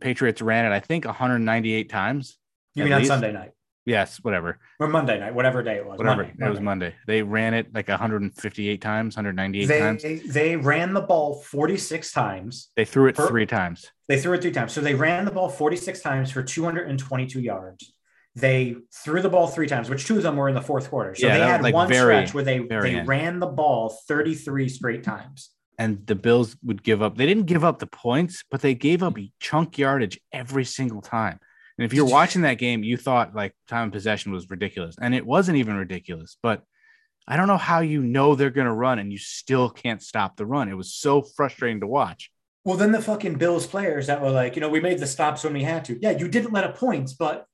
Patriots 0.00 0.40
ran 0.42 0.70
it, 0.70 0.74
I 0.74 0.80
think 0.80 1.04
198 1.04 1.88
times. 1.88 2.38
You 2.74 2.84
mean 2.84 2.92
on 2.92 2.98
least. 3.00 3.08
Sunday 3.08 3.32
night 3.32 3.50
Yes, 3.86 4.18
whatever. 4.22 4.58
or 4.78 4.88
Monday 4.88 5.18
night, 5.18 5.34
whatever 5.34 5.62
day 5.62 5.76
it 5.76 5.86
was. 5.86 5.98
Whatever. 5.98 6.24
Monday, 6.24 6.46
It 6.46 6.48
was 6.50 6.60
Monday. 6.60 6.94
They 7.06 7.22
ran 7.22 7.54
it 7.54 7.74
like 7.74 7.88
158 7.88 8.80
times, 8.80 9.16
198 9.16 9.66
times. 9.80 10.02
They 10.02 10.16
they 10.16 10.56
ran 10.56 10.92
the 10.92 11.00
ball 11.00 11.40
46 11.42 12.12
times. 12.12 12.68
They 12.76 12.84
threw 12.84 13.08
it 13.08 13.16
per- 13.16 13.26
three 13.28 13.46
times. 13.46 13.90
They 14.06 14.20
threw 14.20 14.34
it 14.34 14.42
three 14.42 14.52
times. 14.52 14.72
So 14.72 14.80
they 14.80 14.94
ran 14.94 15.24
the 15.24 15.30
ball 15.30 15.48
46 15.48 16.00
times 16.02 16.30
for 16.30 16.42
222 16.42 17.40
yards. 17.40 17.92
They 18.36 18.76
threw 18.94 19.22
the 19.22 19.30
ball 19.30 19.48
three 19.48 19.66
times, 19.66 19.90
which 19.90 20.06
two 20.06 20.18
of 20.18 20.22
them 20.22 20.36
were 20.36 20.48
in 20.48 20.54
the 20.54 20.62
fourth 20.62 20.88
quarter. 20.90 21.14
So 21.16 21.26
Yeah, 21.26 21.38
they 21.38 21.44
had 21.44 21.62
like, 21.62 21.74
one 21.74 21.88
very, 21.88 22.14
stretch 22.26 22.34
where 22.34 22.44
they, 22.44 22.58
they 22.60 22.96
end. 22.96 23.08
ran 23.08 23.40
the 23.40 23.46
ball 23.46 23.88
33 24.06 24.68
straight 24.68 25.02
times. 25.02 25.50
And 25.80 26.06
the 26.06 26.14
Bills 26.14 26.58
would 26.62 26.82
give 26.82 27.00
up. 27.00 27.16
They 27.16 27.24
didn't 27.24 27.46
give 27.46 27.64
up 27.64 27.78
the 27.78 27.86
points, 27.86 28.44
but 28.50 28.60
they 28.60 28.74
gave 28.74 29.02
up 29.02 29.18
a 29.18 29.32
chunk 29.40 29.78
yardage 29.78 30.20
every 30.30 30.66
single 30.66 31.00
time. 31.00 31.38
And 31.78 31.86
if 31.86 31.94
you're 31.94 32.04
watching 32.04 32.42
that 32.42 32.58
game, 32.58 32.84
you 32.84 32.98
thought 32.98 33.34
like 33.34 33.54
time 33.66 33.86
of 33.86 33.92
possession 33.94 34.30
was 34.30 34.50
ridiculous. 34.50 34.96
And 35.00 35.14
it 35.14 35.24
wasn't 35.24 35.56
even 35.56 35.76
ridiculous. 35.76 36.36
But 36.42 36.62
I 37.26 37.38
don't 37.38 37.48
know 37.48 37.56
how 37.56 37.80
you 37.80 38.02
know 38.02 38.34
they're 38.34 38.50
going 38.50 38.66
to 38.66 38.72
run 38.74 38.98
and 38.98 39.10
you 39.10 39.16
still 39.16 39.70
can't 39.70 40.02
stop 40.02 40.36
the 40.36 40.44
run. 40.44 40.68
It 40.68 40.76
was 40.76 40.92
so 40.92 41.22
frustrating 41.22 41.80
to 41.80 41.86
watch. 41.86 42.30
Well, 42.66 42.76
then 42.76 42.92
the 42.92 43.00
fucking 43.00 43.36
Bills 43.36 43.66
players 43.66 44.08
that 44.08 44.20
were 44.20 44.30
like, 44.30 44.56
you 44.56 44.60
know, 44.60 44.68
we 44.68 44.80
made 44.80 44.98
the 44.98 45.06
stops 45.06 45.44
when 45.44 45.54
we 45.54 45.62
had 45.62 45.86
to. 45.86 45.98
Yeah, 46.02 46.10
you 46.10 46.28
didn't 46.28 46.52
let 46.52 46.64
up 46.64 46.76
points, 46.76 47.14
but 47.14 47.46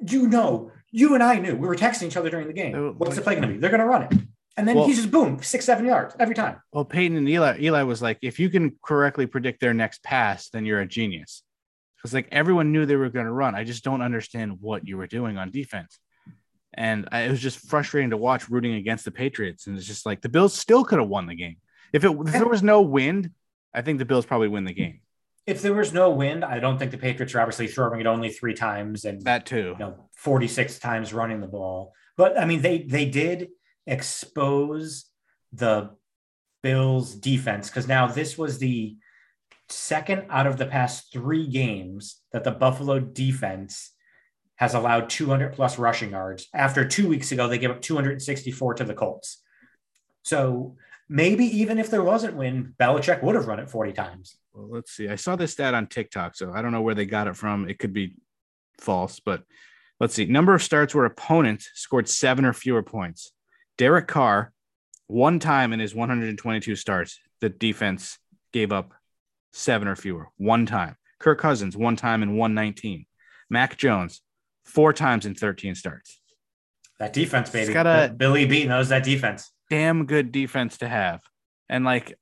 you 0.00 0.26
know, 0.26 0.72
you 0.90 1.14
and 1.14 1.22
I 1.22 1.38
knew 1.38 1.54
we 1.54 1.68
were 1.68 1.76
texting 1.76 2.08
each 2.08 2.16
other 2.16 2.30
during 2.30 2.48
the 2.48 2.52
game. 2.52 2.74
Uh, 2.74 2.92
What's 2.94 3.14
the 3.14 3.22
play 3.22 3.36
going 3.36 3.46
to 3.46 3.54
be? 3.54 3.60
They're 3.60 3.70
going 3.70 3.78
to 3.78 3.86
run 3.86 4.02
it. 4.02 4.12
And 4.60 4.68
then 4.68 4.76
Well- 4.76 4.86
he's 4.86 4.96
just 4.98 5.10
boom, 5.10 5.42
six, 5.42 5.64
seven 5.64 5.86
yards 5.86 6.14
every 6.20 6.34
time. 6.34 6.60
Well, 6.70 6.84
Peyton 6.84 7.16
and 7.16 7.26
Eli, 7.26 7.60
Eli 7.60 7.82
was 7.82 8.02
like, 8.02 8.18
if 8.20 8.38
you 8.38 8.50
can 8.50 8.76
correctly 8.84 9.24
predict 9.26 9.60
their 9.60 9.72
next 9.72 10.02
pass, 10.02 10.50
then 10.50 10.66
you're 10.66 10.80
a 10.80 10.86
genius. 10.86 11.42
Because 11.96 12.12
like 12.12 12.28
everyone 12.30 12.70
knew 12.70 12.84
they 12.84 12.96
were 12.96 13.08
going 13.08 13.24
to 13.24 13.32
run. 13.32 13.54
I 13.54 13.64
just 13.64 13.82
don't 13.84 14.02
understand 14.02 14.58
what 14.60 14.86
you 14.86 14.98
were 14.98 15.06
doing 15.06 15.38
on 15.38 15.50
defense. 15.50 15.98
And 16.74 17.08
I, 17.10 17.22
it 17.22 17.30
was 17.30 17.40
just 17.40 17.70
frustrating 17.70 18.10
to 18.10 18.18
watch 18.18 18.50
rooting 18.50 18.74
against 18.74 19.06
the 19.06 19.10
Patriots. 19.10 19.66
And 19.66 19.78
it's 19.78 19.86
just 19.86 20.04
like 20.04 20.20
the 20.20 20.28
Bills 20.28 20.52
still 20.52 20.84
could 20.84 20.98
have 20.98 21.08
won 21.08 21.26
the 21.26 21.34
game. 21.34 21.56
If 21.94 22.04
it 22.04 22.10
if 22.10 22.32
there 22.32 22.46
was 22.46 22.62
no 22.62 22.82
wind, 22.82 23.30
I 23.74 23.80
think 23.80 23.98
the 23.98 24.04
Bills 24.04 24.26
probably 24.26 24.48
win 24.48 24.64
the 24.64 24.74
game. 24.74 25.00
If 25.46 25.62
there 25.62 25.74
was 25.74 25.92
no 25.94 26.10
wind, 26.10 26.44
I 26.44 26.60
don't 26.60 26.78
think 26.78 26.90
the 26.90 26.98
Patriots 26.98 27.34
are 27.34 27.40
obviously 27.40 27.66
throwing 27.66 27.98
it 28.00 28.06
only 28.06 28.28
three 28.28 28.54
times 28.54 29.06
and 29.06 29.22
That 29.22 29.46
too. 29.46 29.74
you 29.78 29.84
know 29.86 30.10
46 30.16 30.78
times 30.80 31.14
running 31.14 31.40
the 31.40 31.48
ball. 31.48 31.92
But 32.18 32.38
I 32.38 32.44
mean, 32.44 32.60
they 32.60 32.82
they 32.82 33.06
did 33.06 33.48
expose 33.90 35.06
the 35.52 35.90
Bills 36.62 37.14
defense 37.14 37.68
because 37.68 37.88
now 37.88 38.06
this 38.06 38.38
was 38.38 38.58
the 38.58 38.96
second 39.68 40.26
out 40.30 40.46
of 40.46 40.56
the 40.56 40.66
past 40.66 41.12
three 41.12 41.46
games 41.46 42.20
that 42.32 42.44
the 42.44 42.50
Buffalo 42.50 43.00
defense 43.00 43.92
has 44.56 44.74
allowed 44.74 45.08
200 45.08 45.54
plus 45.54 45.78
rushing 45.78 46.10
yards. 46.10 46.48
After 46.54 46.86
two 46.86 47.08
weeks 47.08 47.32
ago, 47.32 47.48
they 47.48 47.58
gave 47.58 47.70
up 47.70 47.80
264 47.80 48.74
to 48.74 48.84
the 48.84 48.94
Colts. 48.94 49.42
So 50.22 50.76
maybe 51.08 51.44
even 51.46 51.78
if 51.78 51.90
there 51.90 52.02
wasn't 52.02 52.36
win, 52.36 52.74
Belichick 52.78 53.22
would 53.22 53.36
have 53.36 53.46
run 53.46 53.58
it 53.58 53.70
40 53.70 53.92
times. 53.92 54.36
Well, 54.52 54.68
let's 54.70 54.92
see. 54.92 55.08
I 55.08 55.16
saw 55.16 55.34
this 55.34 55.52
stat 55.52 55.72
on 55.72 55.86
TikTok, 55.86 56.36
so 56.36 56.52
I 56.52 56.60
don't 56.60 56.72
know 56.72 56.82
where 56.82 56.94
they 56.94 57.06
got 57.06 57.26
it 57.26 57.36
from. 57.36 57.68
It 57.68 57.78
could 57.78 57.94
be 57.94 58.16
false, 58.78 59.18
but 59.18 59.44
let's 59.98 60.14
see. 60.14 60.26
Number 60.26 60.54
of 60.54 60.62
starts 60.62 60.94
where 60.94 61.06
opponents 61.06 61.70
scored 61.74 62.08
seven 62.08 62.44
or 62.44 62.52
fewer 62.52 62.82
points. 62.82 63.32
Derek 63.78 64.06
Carr, 64.08 64.52
one 65.06 65.38
time 65.38 65.72
in 65.72 65.80
his 65.80 65.94
122 65.94 66.76
starts, 66.76 67.18
the 67.40 67.48
defense 67.48 68.18
gave 68.52 68.72
up 68.72 68.92
seven 69.52 69.88
or 69.88 69.96
fewer. 69.96 70.28
One 70.36 70.66
time. 70.66 70.96
Kirk 71.18 71.38
Cousins, 71.38 71.76
one 71.76 71.96
time 71.96 72.22
in 72.22 72.36
119. 72.36 73.06
Mac 73.50 73.76
Jones, 73.76 74.22
four 74.64 74.92
times 74.92 75.26
in 75.26 75.34
13 75.34 75.74
starts. 75.74 76.20
That 76.98 77.12
defense, 77.12 77.50
baby. 77.50 77.72
got 77.72 77.86
a- 77.86 78.12
Billy 78.14 78.46
B 78.46 78.64
knows 78.66 78.88
that 78.90 79.04
defense. 79.04 79.50
Damn 79.68 80.06
good 80.06 80.32
defense 80.32 80.78
to 80.78 80.88
have. 80.88 81.20
And 81.68 81.84
like, 81.84 82.16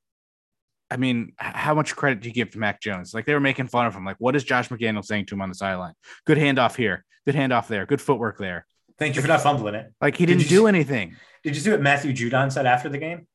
I 0.91 0.97
mean, 0.97 1.33
how 1.39 1.75
much 1.75 1.95
credit 1.97 2.21
do 2.21 2.29
you 2.29 2.35
give 2.35 2.51
to 2.51 2.59
Mac 2.59 2.81
Jones? 2.81 3.13
Like 3.13 3.27
they 3.27 3.35
were 3.35 3.41
making 3.41 3.67
fun 3.69 3.87
of 3.87 3.95
him. 3.95 4.05
Like, 4.05 4.17
what 4.19 4.37
is 4.37 4.45
Josh 4.45 4.69
McDaniel 4.69 5.05
saying 5.05 5.27
to 5.27 5.35
him 5.35 5.43
on 5.43 5.49
the 5.49 5.55
sideline? 5.55 5.95
Good 6.27 6.39
handoff 6.39 6.77
here, 6.77 7.05
good 7.27 7.35
handoff 7.35 7.67
there, 7.67 7.87
good 7.87 8.01
footwork 8.01 8.39
there. 8.39 8.67
Thank 8.99 9.17
you 9.17 9.23
for 9.23 9.29
not 9.29 9.41
fumbling 9.43 9.75
it. 9.75 9.93
Like 10.01 10.17
he 10.17 10.27
Did 10.27 10.39
didn't 10.39 10.51
you- 10.51 10.59
do 10.59 10.67
anything. 10.67 11.17
Did 11.45 11.55
you 11.55 11.61
see 11.63 11.71
what 11.71 11.81
Matthew 11.81 12.13
Judon 12.13 12.51
said 12.53 12.67
after 12.67 12.89
the 12.89 12.99
game? 12.99 13.27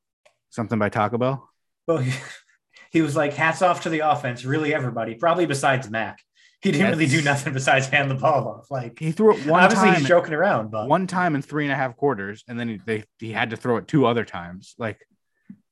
Something 0.50 0.78
by 0.78 0.90
Taco 0.90 1.18
Bell. 1.18 1.50
Well, 1.88 1.98
he, 2.00 2.12
he 2.92 3.02
was 3.02 3.16
like, 3.16 3.34
hats 3.34 3.62
off 3.62 3.84
to 3.84 3.90
the 3.90 4.00
offense, 4.00 4.44
really 4.46 4.74
everybody, 4.74 5.16
probably 5.16 5.46
besides 5.46 5.90
Mac. 5.90 6.20
He 6.62 6.72
didn't 6.72 6.92
really 6.92 7.08
do 7.08 7.22
nothing 7.22 7.52
besides 7.54 7.88
hand 7.88 8.10
the 8.12 8.16
ball 8.16 8.48
off. 8.48 8.72
Like, 8.72 8.98
He 9.00 9.12
threw 9.12 9.34
it 9.36 9.46
one 9.46 9.60
time. 9.60 9.64
obviously 9.66 9.90
time. 9.90 10.00
he's 10.00 10.08
joking 10.08 10.34
around, 10.34 10.72
but 10.72 10.88
one 10.88 11.08
time 11.08 11.36
in 11.36 11.42
three 11.42 11.66
and 11.66 11.74
a 11.74 11.76
half 11.76 11.98
quarters, 11.98 12.44
and 12.48 12.58
then 12.58 12.70
he, 12.70 12.80
they 12.86 13.04
he 13.20 13.32
had 13.34 13.50
to 13.50 13.58
throw 13.58 13.76
it 13.78 13.88
two 13.88 14.06
other 14.06 14.24
times. 14.24 14.74
Like 14.78 15.06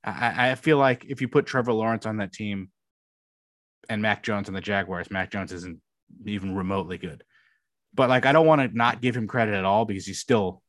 I, 0.04 0.51
I 0.51 0.56
feel 0.56 0.77
like 0.77 1.06
if 1.08 1.21
you 1.21 1.30
put 1.30 1.45
Trevor 1.45 1.71
Lawrence 1.71 2.06
on 2.06 2.17
that 2.17 2.34
team 2.34 2.71
and 3.88 4.01
Mac 4.01 4.21
Jones 4.23 4.49
on 4.49 4.54
the 4.54 4.60
Jaguars, 4.62 5.10
Mac 5.12 5.32
Jones 5.32 5.54
isn't 5.54 5.80
even 6.25 6.56
remotely 6.56 6.97
good. 6.97 7.23
But 7.93 8.10
like 8.10 8.25
I 8.25 8.32
don't 8.32 8.45
want 8.45 8.62
to 8.62 8.75
not 8.77 9.01
give 9.01 9.15
him 9.15 9.27
credit 9.27 9.54
at 9.56 9.65
all 9.65 9.86
because 9.86 10.06
he's 10.06 10.19
still 10.19 10.62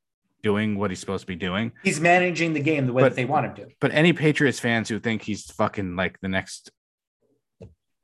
doing 0.43 0.77
what 0.77 0.91
he's 0.91 0.99
supposed 0.99 1.21
to 1.23 1.27
be 1.27 1.37
doing. 1.37 1.71
he's 1.85 2.01
managing 2.01 2.53
the 2.53 2.61
game 2.61 2.87
the 2.87 2.93
way 2.93 3.03
But- 3.03 3.11
that 3.11 3.17
they 3.17 3.25
want 3.25 3.47
him 3.47 3.55
to. 3.57 3.67
But 3.81 3.93
any 3.93 4.13
Patriots 4.13 4.59
fans 4.59 4.89
who 4.89 4.99
think 4.99 5.23
he's 5.23 5.45
fucking 5.53 5.95
like 5.95 6.19
the 6.21 6.29
next, 6.29 6.71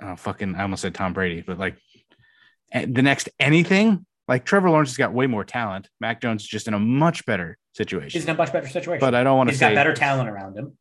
uh, 0.00 0.14
fucking 0.16 0.54
I 0.54 0.62
almost 0.62 0.82
said 0.82 0.94
Tom 0.94 1.12
Brady, 1.12 1.42
but 1.44 1.58
like 1.58 1.76
the 2.72 3.02
next 3.02 3.28
anything, 3.40 4.06
like 4.28 4.44
Trevor 4.44 4.70
Lawrence 4.70 4.90
has 4.90 4.96
got 4.96 5.12
way 5.12 5.26
more 5.26 5.44
talent. 5.44 5.88
Mac 6.00 6.20
Jones 6.20 6.42
is 6.42 6.48
just 6.48 6.68
in 6.68 6.74
a 6.74 6.78
much 6.78 7.26
better 7.26 7.58
situation. 7.74 8.20
He's 8.20 8.28
in 8.28 8.34
a 8.34 8.38
much 8.38 8.52
better 8.52 8.68
situation. 8.68 9.00
but 9.00 9.14
I 9.14 9.24
don't 9.24 9.36
want 9.36 9.48
to 9.48 9.52
he's 9.52 9.58
say, 9.58 9.70
got 9.70 9.74
better 9.74 9.94
talent 9.94 10.28
around 10.28 10.56
him. 10.56 10.76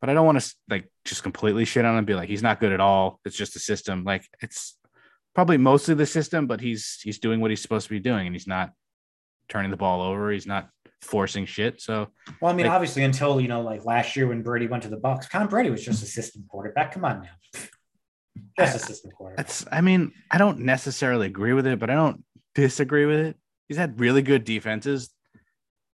but 0.00 0.10
I 0.10 0.14
don't 0.14 0.26
want 0.26 0.40
to 0.40 0.54
like 0.68 0.88
just 1.04 1.22
completely 1.24 1.64
shit 1.64 1.84
on 1.84 1.92
him. 1.92 1.98
and 1.98 2.06
Be 2.06 2.14
like 2.14 2.28
he's 2.28 2.42
not 2.42 2.60
good 2.60 2.72
at 2.72 2.80
all. 2.80 3.18
It's 3.24 3.36
just 3.36 3.56
a 3.56 3.58
system. 3.58 4.04
Like 4.04 4.24
it's 4.42 4.76
probably 5.34 5.56
mostly 5.56 5.94
the 5.94 6.06
system, 6.06 6.46
but 6.46 6.60
he's 6.60 7.00
he's 7.02 7.18
doing 7.18 7.40
what 7.40 7.50
he's 7.50 7.62
supposed 7.62 7.86
to 7.86 7.90
be 7.90 8.00
doing, 8.00 8.26
and 8.26 8.34
he's 8.34 8.46
not 8.46 8.72
turning 9.48 9.70
the 9.70 9.76
ball 9.76 10.02
over. 10.02 10.30
He's 10.30 10.46
not 10.46 10.68
forcing 11.02 11.46
shit. 11.46 11.80
So 11.80 12.08
Well, 12.40 12.52
I 12.52 12.54
mean, 12.56 12.66
Like- 12.66 12.74
obviously, 12.74 13.04
until 13.04 13.40
you 13.40 13.48
know, 13.48 13.62
like 13.62 13.84
last 13.84 14.16
year 14.16 14.26
when 14.28 14.42
Brady 14.42 14.66
went 14.66 14.82
to 14.84 14.88
the 14.88 14.98
Bucs, 14.98 15.30
Tom 15.30 15.48
Brady 15.48 15.70
was 15.70 15.84
just 15.84 16.02
a 16.02 16.06
system 16.06 16.44
quarterback. 16.48 16.92
Come 16.92 17.04
on 17.04 17.22
now, 17.22 17.60
just 18.58 18.76
a 18.76 18.78
system 18.78 19.10
quarterback. 19.12 19.46
That's, 19.46 19.64
I 19.72 19.80
mean, 19.80 20.12
I 20.30 20.38
don't 20.38 20.60
necessarily 20.60 21.26
agree 21.26 21.52
with 21.52 21.66
it, 21.66 21.78
but 21.78 21.90
I 21.90 21.94
don't 21.94 22.22
disagree 22.54 23.06
with 23.06 23.18
it. 23.20 23.36
He's 23.68 23.78
had 23.78 23.98
really 24.00 24.22
good 24.22 24.44
defenses. 24.44 25.10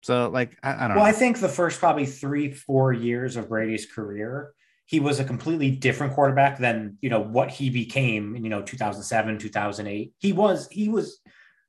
So, 0.03 0.29
like, 0.29 0.57
I, 0.63 0.71
I 0.71 0.79
don't 0.81 0.89
know. 0.91 0.97
Well, 0.97 1.05
I 1.05 1.13
think 1.13 1.41
the 1.41 1.49
first 1.49 1.79
probably 1.81 2.07
three, 2.07 2.53
four 2.53 2.93
years 2.93 3.37
of 3.37 3.49
Brady's 3.49 3.87
career, 3.87 4.53
he 4.87 5.01
was 5.01 5.19
a 5.21 5.25
completely 5.25 5.71
different 5.71 6.15
quarterback 6.15 6.59
than 6.59 6.97
you 7.01 7.11
know 7.11 7.21
what 7.21 7.51
he 7.51 7.71
became 7.71 8.37
in 8.37 8.45
you 8.45 8.51
know 8.51 8.63
2007, 8.63 9.39
2008. 9.39 10.13
He 10.19 10.33
was 10.33 10.69
he 10.69 10.89
was 10.89 11.21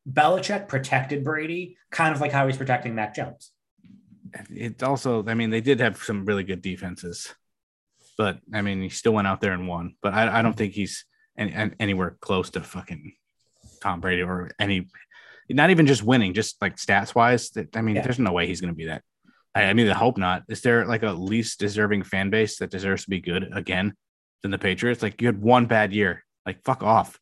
Belichick 0.10 0.68
protected 0.68 1.24
Brady, 1.24 1.78
kind 1.92 2.16
of 2.16 2.22
like 2.22 2.32
how 2.32 2.48
he's 2.48 2.58
protecting 2.58 2.96
Mac 2.96 3.16
Jones. 3.16 3.52
It's 4.50 4.84
also, 4.84 5.26
I 5.28 5.34
mean, 5.34 5.50
they 5.50 5.62
did 5.62 5.80
have 5.80 5.98
some 5.98 6.26
really 6.26 6.44
good 6.44 6.62
defenses, 6.62 7.34
but 8.18 8.40
I 8.54 8.62
mean, 8.62 8.82
he 8.82 8.90
still 8.90 9.14
went 9.14 9.28
out 9.28 9.42
there 9.42 9.54
and 9.54 9.68
won. 9.68 9.96
But 10.02 10.14
I, 10.14 10.40
I 10.40 10.42
don't 10.42 10.56
think 10.56 10.74
he's 10.74 11.06
any, 11.38 11.72
anywhere 11.80 12.18
close 12.22 12.50
to 12.52 12.62
fucking 12.62 13.14
Tom 13.82 14.00
Brady 14.02 14.22
or 14.24 14.52
any, 14.60 14.88
not 15.50 15.70
even 15.72 15.88
just 15.88 16.04
winning, 16.04 16.34
just 16.34 16.62
like 16.62 16.76
stats 16.76 17.16
wise. 17.16 17.52
I 17.74 17.82
mean, 17.82 17.96
Yeah. 17.96 18.02
there's 18.04 18.20
no 18.20 18.32
way 18.34 18.48
he's 18.48 18.62
going 18.62 18.74
to 18.74 18.78
be 18.78 18.86
that. 18.86 19.02
I, 19.58 19.70
I 19.70 19.74
mean, 19.74 19.90
I 19.90 19.96
hope 19.96 20.18
not. 20.18 20.44
Is 20.50 20.62
there 20.62 20.86
like 20.86 21.04
a 21.04 21.12
least 21.12 21.60
deserving 21.60 22.04
fan 22.04 22.30
base 22.30 22.58
that 22.60 22.72
deserves 22.72 23.04
to 23.04 23.10
be 23.10 23.20
good 23.20 23.50
again 23.54 23.94
than 24.42 24.52
the 24.52 24.58
Patriots? 24.58 25.02
Like, 25.02 25.22
you 25.22 25.28
had 25.28 25.42
one 25.42 25.66
bad 25.66 25.94
year. 25.94 26.24
Like, 26.46 26.64
fuck 26.64 26.84
off. 26.84 27.20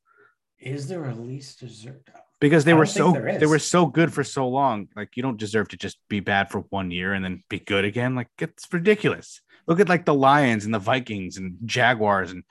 Is 0.60 0.88
there 0.88 1.06
a 1.06 1.16
least 1.16 1.60
dessert? 1.60 2.10
because 2.40 2.66
they 2.66 2.74
were 2.74 2.86
so 2.86 3.12
they 3.12 3.46
were 3.46 3.60
so 3.60 3.86
good 3.86 4.14
for 4.14 4.24
so 4.24 4.48
long. 4.48 4.88
Like 4.96 5.16
you 5.16 5.24
don't 5.24 5.38
deserve 5.38 5.70
to 5.70 5.78
just 5.78 5.98
be 6.10 6.20
bad 6.20 6.50
for 6.50 6.62
one 6.70 6.92
year 6.92 7.14
and 7.14 7.24
then 7.24 7.44
be 7.50 7.60
good 7.60 7.86
again. 7.86 8.16
Like 8.16 8.28
it's 8.40 8.72
ridiculous. 8.72 9.42
Look 9.68 9.80
at 9.80 9.90
like 9.90 10.06
the 10.06 10.14
Lions 10.14 10.66
and 10.66 10.74
the 10.74 10.80
Vikings 10.80 11.38
and 11.38 11.58
Jaguars 11.66 12.32
and 12.32 12.44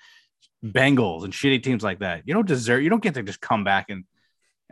Bengals 0.65 1.25
and 1.25 1.33
shitty 1.33 1.63
teams 1.63 1.83
like 1.83 2.01
that. 2.01 2.23
You 2.25 2.35
don't 2.35 2.47
deserve. 2.47 2.83
You 2.83 2.91
don't 2.91 3.03
get 3.03 3.15
to 3.15 3.23
just 3.23 3.41
come 3.41 3.65
back 3.65 3.87
and 3.91 4.05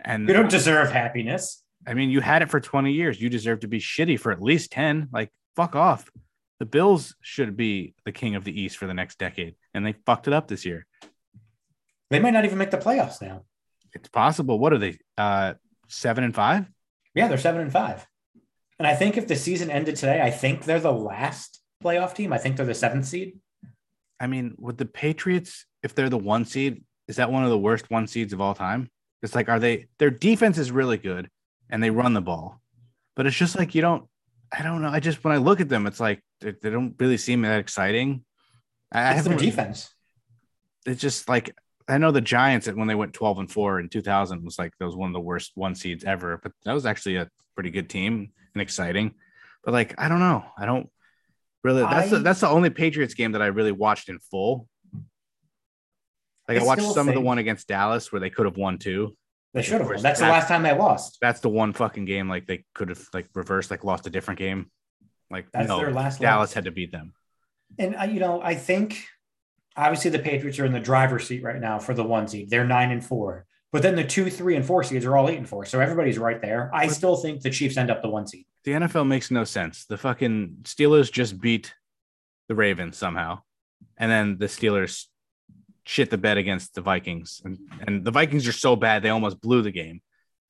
and 0.05 0.27
You 0.27 0.35
don't 0.35 0.51
deserve 0.51 0.91
happiness. 0.91 1.62
I 1.87 1.95
mean, 1.95 2.11
you 2.11 2.21
had 2.21 2.43
it 2.43 2.51
for 2.51 2.61
20 2.61 2.93
years. 2.93 3.21
You 3.21 3.29
deserve 3.29 3.61
to 3.61 3.69
be 3.69 3.81
shitty 3.81 4.19
for 4.19 4.33
at 4.33 4.41
least 4.41 4.71
10. 4.73 5.09
Like, 5.13 5.31
fuck 5.57 5.75
off. 5.75 6.11
The 6.61 6.67
Bills 6.67 7.17
should 7.21 7.57
be 7.57 7.95
the 8.05 8.13
king 8.13 8.37
of 8.37 8.45
the 8.45 8.61
East 8.61 8.77
for 8.77 8.87
the 8.87 8.95
next 8.95 9.19
decade, 9.19 9.57
and 9.75 9.85
they 9.85 9.95
fucked 10.07 10.29
it 10.29 10.33
up 10.33 10.47
this 10.47 10.65
year. 10.65 10.87
They 12.11 12.21
might 12.21 12.31
not 12.31 12.45
even 12.45 12.59
make 12.59 12.71
the 12.71 12.79
playoffs 12.79 13.21
now. 13.21 13.43
It's 13.95 14.09
possible. 14.09 14.59
What 14.59 14.73
are 14.73 14.79
they? 14.79 14.99
Uh, 15.19 15.55
seven 15.89 16.25
and 16.25 16.35
five? 16.35 16.71
Yeah, 17.15 17.29
they're 17.29 17.39
seven 17.39 17.63
and 17.63 17.73
five. 17.73 18.07
And 18.79 18.87
I 18.87 18.95
think 18.95 19.17
if 19.17 19.27
the 19.27 19.37
season 19.37 19.71
ended 19.71 19.97
today, 19.97 20.21
I 20.21 20.31
think 20.31 20.65
they're 20.65 20.81
the 20.81 20.93
last 20.93 21.61
playoff 21.83 22.15
team. 22.15 22.33
I 22.33 22.39
think 22.39 22.57
they're 22.57 22.67
the 22.67 22.75
seventh 22.75 23.07
seed. 23.07 23.39
I 24.21 24.29
mean, 24.29 24.55
with 24.59 24.79
the 24.79 24.87
Patriots, 24.87 25.67
if 25.83 25.95
they're 25.95 26.09
the 26.09 26.19
one 26.19 26.45
seed, 26.45 26.85
is 27.09 27.17
that 27.17 27.31
one 27.31 27.45
of 27.45 27.51
the 27.51 27.59
worst 27.59 27.91
one 27.91 28.07
seeds 28.07 28.33
of 28.33 28.41
all 28.41 28.55
time? 28.55 28.89
It's 29.23 29.35
like, 29.35 29.49
are 29.49 29.59
they? 29.59 29.87
Their 29.99 30.11
defense 30.11 30.59
is 30.59 30.71
really 30.71 30.97
good, 30.97 31.29
and 31.73 31.83
they 31.83 31.91
run 31.91 32.13
the 32.13 32.21
ball, 32.21 32.61
but 33.17 33.27
it's 33.27 33.37
just 33.37 33.59
like 33.59 33.75
you 33.75 33.81
don't. 33.81 34.05
I 34.57 34.63
don't 34.63 34.83
know. 34.83 34.91
I 34.91 35.01
just 35.01 35.25
when 35.25 35.33
I 35.33 35.39
look 35.39 35.61
at 35.61 35.71
them, 35.71 35.87
it's 35.87 35.99
like 35.99 36.23
they, 36.43 36.53
they 36.63 36.69
don't 36.69 36.95
really 37.01 37.17
seem 37.17 37.41
that 37.43 37.59
exciting. 37.59 38.25
I, 38.93 39.19
I 39.19 39.21
their 39.23 39.39
defense. 39.39 39.89
It's 40.85 41.01
just 41.01 41.29
like 41.29 41.57
I 41.89 41.97
know 41.97 42.13
the 42.13 42.21
Giants 42.21 42.69
when 42.69 42.87
they 42.87 42.95
went 42.95 43.15
twelve 43.15 43.39
and 43.39 43.51
four 43.51 43.81
in 43.81 43.89
two 43.89 44.03
thousand 44.03 44.45
was 44.45 44.59
like 44.59 44.73
that 44.79 44.85
was 44.85 44.95
one 44.95 45.09
of 45.09 45.15
the 45.15 45.21
worst 45.21 45.53
one 45.55 45.75
seeds 45.75 46.05
ever, 46.05 46.39
but 46.43 46.53
that 46.65 46.75
was 46.75 46.85
actually 46.85 47.17
a 47.17 47.29
pretty 47.55 47.71
good 47.71 47.89
team 47.89 48.31
and 48.55 48.61
exciting. 48.61 49.15
But 49.65 49.73
like 49.73 49.95
I 49.99 50.09
don't 50.09 50.21
know. 50.21 50.45
I 50.59 50.67
don't 50.67 50.91
really. 51.65 51.83
That's 51.83 52.11
the, 52.11 52.19
that's 52.19 52.41
the 52.41 52.49
only 52.49 52.69
Patriots 52.69 53.15
game 53.15 53.33
that 53.33 53.43
I 53.43 53.47
really 53.47 53.73
watched 53.73 54.11
in 54.11 54.19
full. 54.19 54.69
Like 56.47 56.59
I, 56.59 56.61
I 56.63 56.65
watched 56.65 56.83
some 56.93 57.09
of 57.09 57.15
the 57.15 57.21
one 57.21 57.39
against 57.39 57.69
Dallas 57.69 58.13
where 58.13 58.21
they 58.21 58.29
could 58.29 58.45
have 58.45 58.59
won 58.59 58.77
too. 58.77 59.17
They 59.55 59.63
should 59.63 59.81
have. 59.81 59.89
won. 59.91 60.01
That's 60.01 60.21
the 60.21 60.27
last 60.29 60.49
time 60.49 60.63
they 60.63 60.73
lost. 60.77 61.19
That's 61.21 61.41
the 61.41 61.49
one 61.51 61.73
fucking 61.73 62.05
game 62.07 62.29
like 62.29 62.47
they 62.47 62.65
could 62.75 62.89
have 62.89 63.07
like 63.13 63.29
reversed, 63.35 63.71
like 63.71 63.85
lost 63.85 64.07
a 64.07 64.11
different 64.11 64.39
game. 64.39 64.71
Like 65.31 65.47
That's 65.53 65.69
no, 65.69 65.79
their 65.79 65.93
last 65.93 66.21
Dallas 66.21 66.51
loss. 66.51 66.53
had 66.55 66.65
to 66.65 66.71
beat 66.71 66.93
them. 66.93 67.13
And 67.79 67.97
uh, 67.97 68.05
you 68.05 68.21
know, 68.21 68.41
I 68.43 68.55
think 68.55 69.05
obviously 69.77 70.11
the 70.11 70.19
Patriots 70.19 70.59
are 70.59 70.65
in 70.67 70.73
the 70.73 70.81
driver's 70.81 71.27
seat 71.27 71.43
right 71.43 71.61
now 71.61 71.79
for 71.79 71.95
the 71.95 72.05
one 72.05 72.29
seed. 72.29 72.51
They're 72.51 72.67
nine 72.67 72.91
and 72.91 73.05
four. 73.05 73.47
But 73.73 73.81
then 73.83 73.97
the 73.97 74.05
two, 74.05 74.29
three, 74.29 74.57
and 74.57 74.65
four 74.67 74.85
seeds 74.85 75.07
are 75.07 75.17
all 75.17 75.31
eight 75.31 75.39
and 75.39 75.49
four. 75.49 75.65
So 75.65 75.81
everybody's 75.81 76.19
right 76.19 76.41
there. 76.43 76.71
I 76.75 76.87
But- 76.87 76.95
still 76.95 77.17
think 77.17 77.41
the 77.41 77.49
Chiefs 77.51 77.79
end 77.79 77.91
up 77.91 78.03
the 78.03 78.11
one 78.11 78.27
seed. 78.27 78.45
The 78.65 78.73
NFL 78.73 79.07
makes 79.09 79.31
no 79.31 79.45
sense. 79.45 79.87
The 79.87 79.97
fucking 79.97 80.59
Steelers 80.65 81.11
just 81.11 81.41
beat 81.41 81.75
the 82.49 82.55
Ravens 82.55 82.97
somehow, 82.99 83.41
and 83.97 84.11
then 84.11 84.37
the 84.39 84.47
Steelers 84.47 85.07
shit 85.85 86.11
the 86.11 86.19
bed 86.19 86.39
against 86.39 86.75
the 86.75 86.81
Vikings, 86.81 87.41
and, 87.45 87.59
and 87.87 88.05
the 88.05 88.11
Vikings 88.11 88.47
are 88.47 88.53
so 88.53 88.77
bad 88.77 89.03
they 89.03 89.09
almost 89.11 89.41
blew 89.41 89.63
the 89.63 89.71
game. 89.73 90.01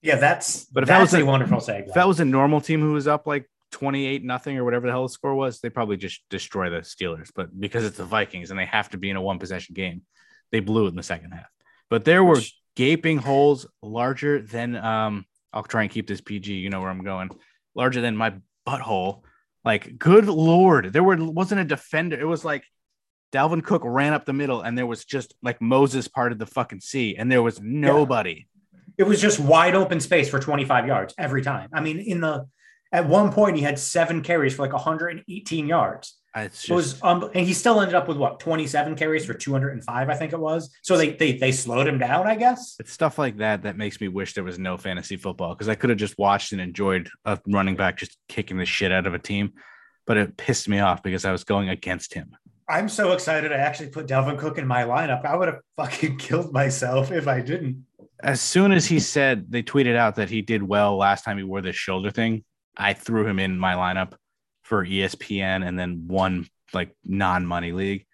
Yeah, 0.02 0.16
that's 0.16 0.64
But 0.66 0.82
if 0.82 0.88
that 0.88 1.00
was 1.00 1.14
a 1.14 1.24
wonderful 1.24 1.58
segue. 1.58 1.88
If 1.88 1.94
that 1.94 2.08
was 2.08 2.20
a 2.20 2.24
normal 2.24 2.60
team 2.60 2.80
who 2.80 2.92
was 2.92 3.06
up 3.06 3.26
like 3.26 3.48
twenty 3.70 4.06
eight 4.06 4.24
nothing 4.24 4.58
or 4.58 4.64
whatever 4.64 4.86
the 4.86 4.92
hell 4.92 5.04
the 5.04 5.08
score 5.08 5.34
was, 5.34 5.60
they 5.60 5.70
probably 5.70 5.96
just 5.96 6.22
destroy 6.28 6.70
the 6.70 6.78
Steelers. 6.78 7.30
But 7.34 7.58
because 7.58 7.84
it's 7.84 7.96
the 7.98 8.04
Vikings 8.04 8.50
and 8.50 8.58
they 8.58 8.66
have 8.66 8.90
to 8.90 8.98
be 8.98 9.10
in 9.10 9.16
a 9.16 9.22
one 9.22 9.38
possession 9.38 9.74
game, 9.74 10.02
they 10.50 10.60
blew 10.60 10.86
it 10.86 10.90
in 10.90 10.96
the 10.96 11.02
second 11.02 11.30
half. 11.30 11.46
But 11.88 12.04
there 12.04 12.24
were 12.24 12.34
Which- 12.34 12.58
gaping 12.74 13.18
holes 13.18 13.66
larger 13.82 14.42
than 14.42 14.76
um. 14.76 15.24
I'll 15.54 15.62
try 15.62 15.82
and 15.82 15.90
keep 15.90 16.06
this 16.06 16.22
PG. 16.22 16.50
You 16.54 16.70
know 16.70 16.80
where 16.80 16.88
I'm 16.88 17.04
going. 17.04 17.28
Larger 17.74 18.00
than 18.00 18.16
my 18.16 18.34
butthole. 18.66 19.20
Like, 19.64 19.98
good 19.98 20.24
lord, 20.26 20.92
there 20.94 21.04
were 21.04 21.16
wasn't 21.16 21.60
a 21.60 21.64
defender. 21.64 22.18
It 22.18 22.24
was 22.24 22.44
like 22.44 22.64
Dalvin 23.32 23.64
Cook 23.64 23.82
ran 23.84 24.12
up 24.12 24.26
the 24.26 24.32
middle, 24.32 24.60
and 24.60 24.76
there 24.76 24.86
was 24.86 25.04
just 25.04 25.34
like 25.42 25.60
Moses 25.60 26.06
parted 26.06 26.38
the 26.38 26.46
fucking 26.46 26.80
sea, 26.80 27.16
and 27.16 27.32
there 27.32 27.42
was 27.42 27.60
nobody. 27.60 28.46
it 28.98 29.04
was 29.04 29.20
just 29.20 29.40
wide 29.40 29.74
open 29.74 30.00
space 30.00 30.28
for 30.28 30.38
25 30.38 30.86
yards 30.86 31.14
every 31.18 31.42
time. 31.42 31.70
I 31.72 31.80
mean, 31.80 31.98
in 31.98 32.20
the 32.20 32.46
at 32.92 33.08
one 33.08 33.32
point 33.32 33.56
he 33.56 33.62
had 33.62 33.78
seven 33.78 34.22
carries 34.22 34.54
for 34.54 34.62
like 34.62 34.72
118 34.74 35.66
yards. 35.66 36.18
It's 36.36 36.68
It 36.68 36.74
was 36.74 37.02
um, 37.02 37.30
and 37.34 37.46
he 37.46 37.54
still 37.54 37.80
ended 37.80 37.94
up 37.94 38.06
with 38.06 38.16
what 38.18 38.38
27 38.40 38.96
carries 38.96 39.24
for 39.24 39.34
205, 39.34 40.08
I 40.08 40.14
think 40.14 40.32
it 40.32 40.38
was. 40.38 40.70
So 40.82 40.96
they 40.98 41.10
they 41.14 41.32
they 41.38 41.52
slowed 41.52 41.86
him 41.86 41.98
down, 41.98 42.26
I 42.26 42.36
guess. 42.36 42.76
it's 42.78 42.92
stuff 42.92 43.18
like 43.18 43.38
that 43.38 43.62
that 43.62 43.76
makes 43.76 44.00
me 44.00 44.08
wish 44.08 44.34
there 44.34 44.44
was 44.44 44.58
no 44.58 44.76
fantasy 44.76 45.16
football 45.16 45.54
because 45.54 45.70
I 45.70 45.74
could 45.74 45.90
have 45.90 45.98
just 45.98 46.18
watched 46.18 46.52
and 46.52 46.60
enjoyed 46.60 47.08
a 47.24 47.38
running 47.46 47.76
back 47.76 47.96
just 47.96 48.16
kicking 48.28 48.58
the 48.58 48.66
shit 48.66 48.92
out 48.92 49.06
of 49.06 49.14
a 49.14 49.18
team, 49.18 49.52
but 50.06 50.16
it 50.18 50.36
pissed 50.36 50.68
me 50.68 50.80
off 50.80 51.02
because 51.02 51.24
I 51.24 51.32
was 51.32 51.44
going 51.44 51.70
against 51.70 52.12
him. 52.14 52.36
I'm 52.72 52.88
so 52.88 53.12
excited 53.12 53.52
I 53.52 53.56
actually 53.56 53.90
put 53.90 54.06
Dalvin 54.06 54.38
Cook 54.38 54.56
in 54.56 54.66
my 54.66 54.84
lineup. 54.84 55.26
I 55.26 55.36
would 55.36 55.48
have 55.48 55.60
fucking 55.76 56.16
killed 56.18 56.54
myself 56.54 57.12
if 57.12 57.28
I 57.28 57.42
didn't. 57.42 57.84
As 58.22 58.40
soon 58.40 58.72
as 58.72 58.86
he 58.86 58.98
said 58.98 59.50
they 59.50 59.62
tweeted 59.62 59.94
out 59.94 60.14
that 60.14 60.30
he 60.30 60.40
did 60.40 60.62
well 60.62 60.96
last 60.96 61.22
time 61.22 61.36
he 61.36 61.44
wore 61.44 61.60
this 61.60 61.76
shoulder 61.76 62.10
thing, 62.10 62.44
I 62.74 62.94
threw 62.94 63.26
him 63.26 63.38
in 63.38 63.58
my 63.58 63.74
lineup 63.74 64.14
for 64.62 64.86
ESPN 64.86 65.66
and 65.66 65.78
then 65.78 66.04
one 66.06 66.46
like 66.72 66.96
non-money 67.04 67.72
league. 67.72 68.06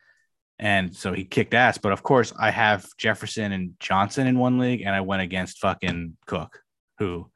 And 0.58 0.92
so 0.96 1.12
he 1.12 1.24
kicked 1.24 1.54
ass. 1.54 1.78
But 1.78 1.92
of 1.92 2.02
course, 2.02 2.32
I 2.36 2.50
have 2.50 2.84
Jefferson 2.98 3.52
and 3.52 3.74
Johnson 3.78 4.26
in 4.26 4.40
one 4.40 4.58
league, 4.58 4.82
and 4.82 4.92
I 4.92 5.02
went 5.02 5.22
against 5.22 5.60
fucking 5.60 6.16
Cook, 6.26 6.60
who 6.98 7.30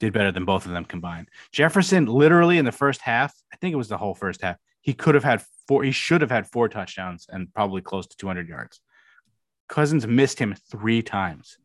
did 0.00 0.12
better 0.12 0.32
than 0.32 0.44
both 0.44 0.66
of 0.66 0.72
them 0.72 0.84
combined. 0.84 1.28
Jefferson, 1.50 2.04
literally 2.04 2.58
in 2.58 2.66
the 2.66 2.72
first 2.72 3.00
half, 3.00 3.32
I 3.50 3.56
think 3.56 3.72
it 3.72 3.76
was 3.76 3.88
the 3.88 3.96
whole 3.96 4.14
first 4.14 4.42
half, 4.42 4.56
he 4.82 4.92
could 4.92 5.14
have 5.14 5.24
had 5.24 5.42
four, 5.68 5.84
he 5.84 5.92
should 5.92 6.22
have 6.22 6.30
had 6.30 6.50
four 6.50 6.68
touchdowns 6.68 7.26
and 7.28 7.52
probably 7.54 7.82
close 7.82 8.06
to 8.08 8.16
200 8.16 8.48
yards. 8.48 8.80
Cousins 9.68 10.06
missed 10.06 10.38
him 10.38 10.54
three 10.70 11.02
times. 11.02 11.58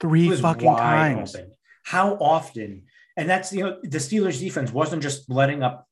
Three 0.00 0.34
fucking 0.34 0.74
times. 0.74 1.36
open. 1.36 1.52
How 1.84 2.14
often? 2.14 2.84
And 3.16 3.28
that's 3.28 3.52
you 3.52 3.62
know 3.62 3.78
the 3.82 3.98
Steelers 3.98 4.40
defense 4.40 4.72
wasn't 4.72 5.02
just 5.02 5.30
letting 5.30 5.62
up 5.62 5.86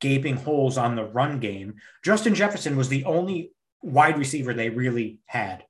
gaping 0.00 0.36
holes 0.36 0.76
on 0.76 0.96
the 0.96 1.04
run 1.04 1.38
game. 1.38 1.76
Justin 2.04 2.34
Jefferson 2.34 2.76
was 2.76 2.88
the 2.88 3.04
only 3.04 3.52
wide 3.82 4.18
receiver 4.18 4.52
they 4.52 4.68
really 4.68 5.18
had. 5.26 5.64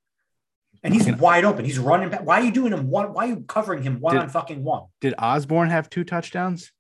And 0.82 0.95
he's 0.95 1.11
wide 1.16 1.45
open. 1.45 1.64
He's 1.64 1.78
running 1.78 2.09
back. 2.09 2.24
Why 2.24 2.41
are 2.41 2.45
you 2.45 2.53
doing 2.53 2.72
him 2.72 2.89
one? 2.89 3.12
Why 3.12 3.24
are 3.24 3.28
you 3.28 3.41
covering 3.47 3.82
him 3.82 4.01
one 4.01 4.14
Did- 4.14 4.22
on 4.22 4.28
fucking 4.28 4.62
one? 4.62 4.84
Did 5.01 5.14
Osborn 5.18 5.70
have 5.70 5.91
two 5.91 6.05
touchdowns? 6.05 6.72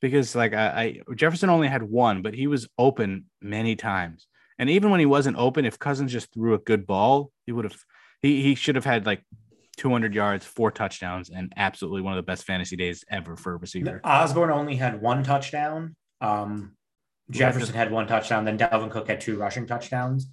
Because 0.00 0.34
like 0.34 0.54
I, 0.54 1.00
I 1.08 1.14
Jefferson 1.14 1.50
only 1.50 1.68
had 1.68 1.82
one, 1.82 2.22
but 2.22 2.34
he 2.34 2.46
was 2.46 2.68
open 2.78 3.26
many 3.40 3.76
times. 3.76 4.26
And 4.58 4.70
even 4.70 4.90
when 4.90 5.00
he 5.00 5.06
wasn't 5.06 5.36
open, 5.36 5.64
if 5.64 5.78
Cousins 5.78 6.12
just 6.12 6.32
threw 6.32 6.54
a 6.54 6.58
good 6.58 6.86
ball, 6.86 7.30
he 7.46 7.52
would 7.52 7.64
have 7.64 7.76
he 8.22 8.42
he 8.42 8.54
should 8.54 8.74
have 8.74 8.84
had 8.84 9.06
like 9.06 9.24
200 9.76 10.14
yards, 10.14 10.44
four 10.44 10.70
touchdowns, 10.70 11.30
and 11.30 11.52
absolutely 11.56 12.02
one 12.02 12.12
of 12.12 12.16
the 12.16 12.28
best 12.30 12.44
fantasy 12.44 12.76
days 12.76 13.04
ever 13.10 13.36
for 13.36 13.54
a 13.54 13.56
receiver. 13.56 14.00
Osborn 14.04 14.50
only 14.50 14.76
had 14.76 15.00
one 15.00 15.22
touchdown. 15.22 15.96
Um, 16.20 16.76
Jefferson 17.30 17.74
had 17.74 17.90
one 17.90 18.06
touchdown. 18.06 18.44
Then 18.44 18.58
Dalvin 18.58 18.90
Cook 18.90 19.08
had 19.08 19.20
two 19.20 19.38
rushing 19.38 19.66
touchdowns. 19.66 20.28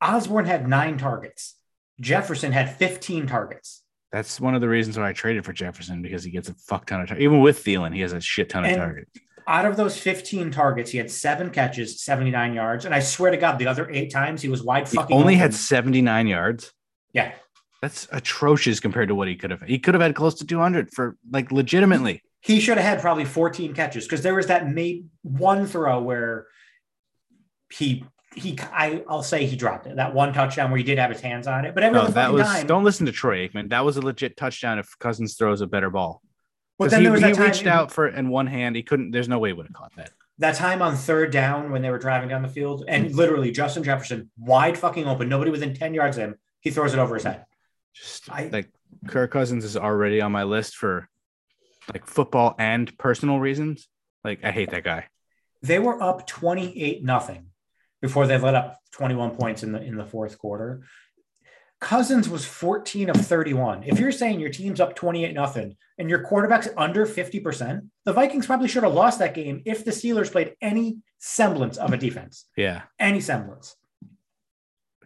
Osborn 0.00 0.46
had 0.46 0.68
nine 0.68 0.98
targets. 0.98 1.56
Jefferson 2.00 2.52
had 2.52 2.76
15 2.76 3.26
targets. 3.26 3.82
That's 4.12 4.40
one 4.40 4.54
of 4.54 4.60
the 4.60 4.68
reasons 4.68 4.96
why 4.98 5.08
I 5.10 5.12
traded 5.12 5.44
for 5.44 5.52
Jefferson 5.52 6.00
because 6.00 6.24
he 6.24 6.30
gets 6.30 6.48
a 6.48 6.54
fuck 6.54 6.86
ton 6.86 7.00
of 7.02 7.08
tar- 7.08 7.18
even 7.18 7.40
with 7.40 7.62
Thielen, 7.62 7.94
he 7.94 8.00
has 8.00 8.12
a 8.12 8.20
shit 8.20 8.48
ton 8.48 8.64
of 8.64 8.70
And- 8.70 8.78
targets. 8.78 9.10
Out 9.46 9.64
of 9.64 9.76
those 9.78 9.96
15 9.98 10.50
targets, 10.50 10.90
he 10.90 10.98
had 10.98 11.10
seven 11.10 11.48
catches, 11.48 12.02
79 12.02 12.52
yards. 12.52 12.84
And 12.84 12.94
I 12.94 13.00
swear 13.00 13.30
to 13.30 13.36
God, 13.38 13.58
the 13.58 13.66
other 13.66 13.88
eight 13.90 14.10
times 14.12 14.42
he 14.42 14.48
was 14.50 14.62
wide 14.62 14.86
He 14.88 14.96
fucking. 14.96 15.16
only 15.16 15.34
open. 15.34 15.40
had 15.40 15.54
79 15.54 16.26
yards. 16.26 16.72
yeah. 17.12 17.32
That's 17.80 18.08
atrocious 18.10 18.80
compared 18.80 19.06
to 19.08 19.14
what 19.14 19.28
he 19.28 19.36
could 19.36 19.52
have. 19.52 19.62
He 19.62 19.78
could 19.78 19.94
have 19.94 20.02
had 20.02 20.16
close 20.16 20.34
to 20.40 20.44
200 20.46 20.90
for 20.92 21.16
like 21.30 21.52
legitimately. 21.52 22.22
He 22.40 22.58
should 22.58 22.76
have 22.76 22.84
had 22.84 23.00
probably 23.00 23.24
14 23.24 23.72
catches 23.72 24.04
because 24.04 24.22
there 24.22 24.34
was 24.34 24.48
that 24.48 24.68
made 24.68 25.06
one 25.22 25.64
throw 25.64 26.02
where 26.02 26.48
he 27.72 28.04
he 28.38 28.58
I 28.72 29.02
I'll 29.08 29.22
say 29.22 29.44
he 29.46 29.56
dropped 29.56 29.86
it. 29.86 29.96
That 29.96 30.14
one 30.14 30.32
touchdown 30.32 30.70
where 30.70 30.78
he 30.78 30.84
did 30.84 30.98
have 30.98 31.10
his 31.10 31.20
hands 31.20 31.46
on 31.46 31.64
it, 31.64 31.74
but 31.74 31.82
every 31.82 31.98
No, 31.98 32.06
that 32.06 32.32
was 32.32 32.46
time. 32.46 32.66
don't 32.66 32.84
listen 32.84 33.06
to 33.06 33.12
Troy 33.12 33.46
Aikman. 33.48 33.70
That 33.70 33.84
was 33.84 33.96
a 33.96 34.00
legit 34.02 34.36
touchdown 34.36 34.78
if 34.78 34.98
Cousins 34.98 35.34
throws 35.36 35.60
a 35.60 35.66
better 35.66 35.90
ball. 35.90 36.22
But 36.78 36.90
then 36.90 37.00
he, 37.00 37.04
there 37.06 37.12
was 37.12 37.22
he 37.22 37.32
that 37.32 37.38
reached 37.38 37.62
in- 37.62 37.68
out 37.68 37.90
for 37.90 38.06
in 38.08 38.28
one 38.28 38.46
hand. 38.46 38.76
He 38.76 38.82
couldn't. 38.82 39.10
There's 39.10 39.28
no 39.28 39.38
way 39.38 39.50
he 39.50 39.52
would 39.52 39.66
have 39.66 39.74
caught 39.74 39.94
that. 39.96 40.10
that 40.38 40.54
time 40.54 40.80
on 40.82 40.94
third 40.94 41.32
down 41.32 41.72
when 41.72 41.82
they 41.82 41.90
were 41.90 41.98
driving 41.98 42.28
down 42.28 42.42
the 42.42 42.48
field, 42.48 42.84
and 42.86 43.14
literally 43.14 43.50
Justin 43.50 43.82
Jefferson 43.82 44.30
wide 44.38 44.78
fucking 44.78 45.06
open, 45.06 45.28
nobody 45.28 45.50
within 45.50 45.74
10 45.74 45.92
yards 45.94 46.16
of 46.16 46.22
him, 46.24 46.34
he 46.60 46.70
throws 46.70 46.94
it 46.94 46.98
over 47.00 47.14
his 47.14 47.24
head. 47.24 47.44
Just 47.94 48.30
I- 48.30 48.48
like 48.52 48.70
Kirk 49.08 49.32
Cousins 49.32 49.64
is 49.64 49.76
already 49.76 50.20
on 50.20 50.30
my 50.32 50.44
list 50.44 50.76
for 50.76 51.08
like 51.92 52.06
football 52.06 52.54
and 52.58 52.96
personal 52.98 53.40
reasons. 53.40 53.88
Like 54.22 54.44
I 54.44 54.50
hate 54.52 54.70
that 54.70 54.84
guy. 54.84 55.06
They 55.62 55.80
were 55.80 56.00
up 56.00 56.26
28 56.28 57.02
nothing 57.04 57.46
before 58.00 58.26
they 58.26 58.38
let 58.38 58.54
up 58.54 58.78
21 58.92 59.36
points 59.36 59.62
in 59.62 59.72
the 59.72 59.82
in 59.82 59.96
the 59.96 60.04
fourth 60.04 60.38
quarter. 60.38 60.82
Cousins 61.80 62.28
was 62.28 62.44
14 62.44 63.10
of 63.10 63.16
31. 63.16 63.84
If 63.84 64.00
you're 64.00 64.10
saying 64.10 64.40
your 64.40 64.50
team's 64.50 64.80
up 64.80 64.96
28 64.96 65.32
nothing 65.32 65.76
and 65.96 66.10
your 66.10 66.24
quarterback's 66.24 66.68
under 66.76 67.06
50%, 67.06 67.88
the 68.04 68.12
Vikings 68.12 68.46
probably 68.46 68.66
should 68.66 68.82
have 68.82 68.94
lost 68.94 69.20
that 69.20 69.34
game 69.34 69.62
if 69.64 69.84
the 69.84 69.92
Steelers 69.92 70.32
played 70.32 70.54
any 70.60 70.98
semblance 71.18 71.76
of 71.76 71.92
a 71.92 71.96
defense. 71.96 72.46
Yeah. 72.56 72.82
Any 72.98 73.20
semblance. 73.20 73.76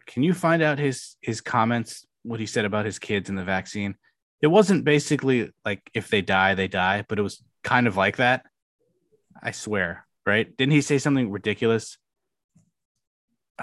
Can 0.07 0.23
you 0.23 0.33
find 0.33 0.63
out 0.63 0.79
his 0.79 1.17
his 1.21 1.41
comments, 1.41 2.07
what 2.23 2.41
he 2.41 2.47
said 2.47 2.65
about 2.65 2.87
his 2.87 2.99
kids 2.99 3.29
and 3.29 3.39
the 3.39 3.45
vaccine? 3.45 3.97
It 4.41 4.49
wasn't 4.49 4.85
basically 4.85 5.51
like 5.65 5.83
if 5.95 6.09
they 6.09 6.23
die, 6.23 6.55
they 6.55 6.69
die, 6.69 7.05
but 7.07 7.19
it 7.19 7.23
was 7.23 7.43
kind 7.63 7.87
of 7.87 7.97
like 7.97 8.17
that. 8.17 8.47
I 9.43 9.53
swear, 9.53 10.07
right? 10.27 10.55
Didn't 10.57 10.73
he 10.73 10.81
say 10.81 10.99
something 10.99 11.31
ridiculous? 11.31 11.99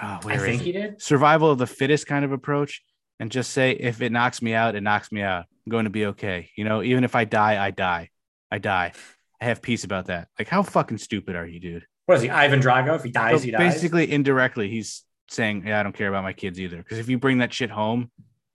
Oh, 0.02 0.20
I 0.24 0.38
think 0.38 0.62
it? 0.62 0.64
he 0.64 0.72
did. 0.72 1.00
survival 1.02 1.50
of 1.50 1.58
the 1.58 1.66
fittest 1.66 2.06
kind 2.06 2.24
of 2.24 2.32
approach 2.32 2.82
and 3.18 3.30
just 3.30 3.50
say 3.52 3.72
if 3.72 4.00
it 4.00 4.12
knocks 4.12 4.40
me 4.40 4.54
out 4.54 4.74
it 4.74 4.80
knocks 4.82 5.12
me 5.12 5.20
out 5.22 5.44
i'm 5.66 5.70
going 5.70 5.84
to 5.84 5.90
be 5.90 6.06
okay 6.06 6.48
you 6.56 6.64
know 6.64 6.82
even 6.82 7.04
if 7.04 7.14
i 7.14 7.24
die 7.24 7.62
i 7.64 7.70
die 7.70 8.08
i 8.50 8.58
die 8.58 8.92
i 9.40 9.44
have 9.44 9.60
peace 9.60 9.84
about 9.84 10.06
that 10.06 10.28
like 10.38 10.48
how 10.48 10.62
fucking 10.62 10.98
stupid 10.98 11.36
are 11.36 11.46
you 11.46 11.60
dude 11.60 11.84
What 12.06 12.16
is 12.16 12.22
he? 12.22 12.30
Ivan 12.30 12.60
Drago? 12.60 12.96
If 12.96 13.02
he 13.04 13.10
dies, 13.10 13.40
So 13.40 13.44
he 13.44 13.50
dies. 13.50 13.74
basically 13.74 14.10
indirectly 14.10 14.68
he's 14.70 15.04
saying 15.28 15.64
yeah 15.66 15.78
i 15.78 15.82
don't 15.82 15.94
care 15.94 16.08
about 16.08 16.22
my 16.24 16.32
kids 16.32 16.58
either 16.58 16.78
because 16.78 16.98
if 16.98 17.08
you 17.08 17.18
bring 17.18 17.38
that 17.38 17.52
shit 17.52 17.70
home 17.70 18.10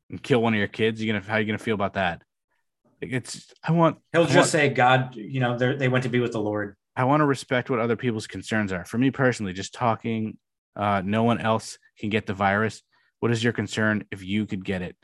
and 0.09 0.21
kill 0.21 0.41
one 0.41 0.53
of 0.53 0.57
your 0.57 0.67
kids 0.67 1.01
you're 1.03 1.13
gonna 1.13 1.25
how 1.29 1.37
you 1.37 1.45
gonna 1.45 1.57
feel 1.57 1.75
about 1.75 1.93
that 1.93 2.21
Like, 3.01 3.11
it's 3.13 3.53
i 3.63 3.71
want 3.71 3.97
He'll 4.13 4.21
I 4.23 4.25
just 4.25 4.35
want- 4.35 4.47
say, 4.49 4.69
God, 4.69 5.15
you 5.15 5.39
know, 5.41 5.57
they 5.57 5.87
went 5.89 6.03
to 6.03 6.09
be 6.09 6.19
with 6.19 6.31
the 6.31 6.39
Lord. 6.41 6.75
I 6.97 7.03
want 7.03 7.19
to 7.21 7.25
respect 7.25 7.69
what 7.69 7.79
other 7.79 7.97
people's 7.97 8.25
concerns 8.25 8.71
are. 8.71 8.85
For 8.85 8.97
me 8.97 9.11
personally, 9.11 9.51
just 9.51 9.73
talking, 9.73 10.37
uh, 10.75 11.01
no 11.03 11.23
one 11.23 11.39
else 11.39 11.77
can 11.99 12.09
get 12.09 12.25
the 12.25 12.33
virus. 12.33 12.81
What 13.19 13.31
is 13.31 13.43
your 13.43 13.53
concern 13.53 14.05
if 14.11 14.23
you 14.23 14.45
could 14.45 14.63
get 14.65 14.81
it? 14.81 14.95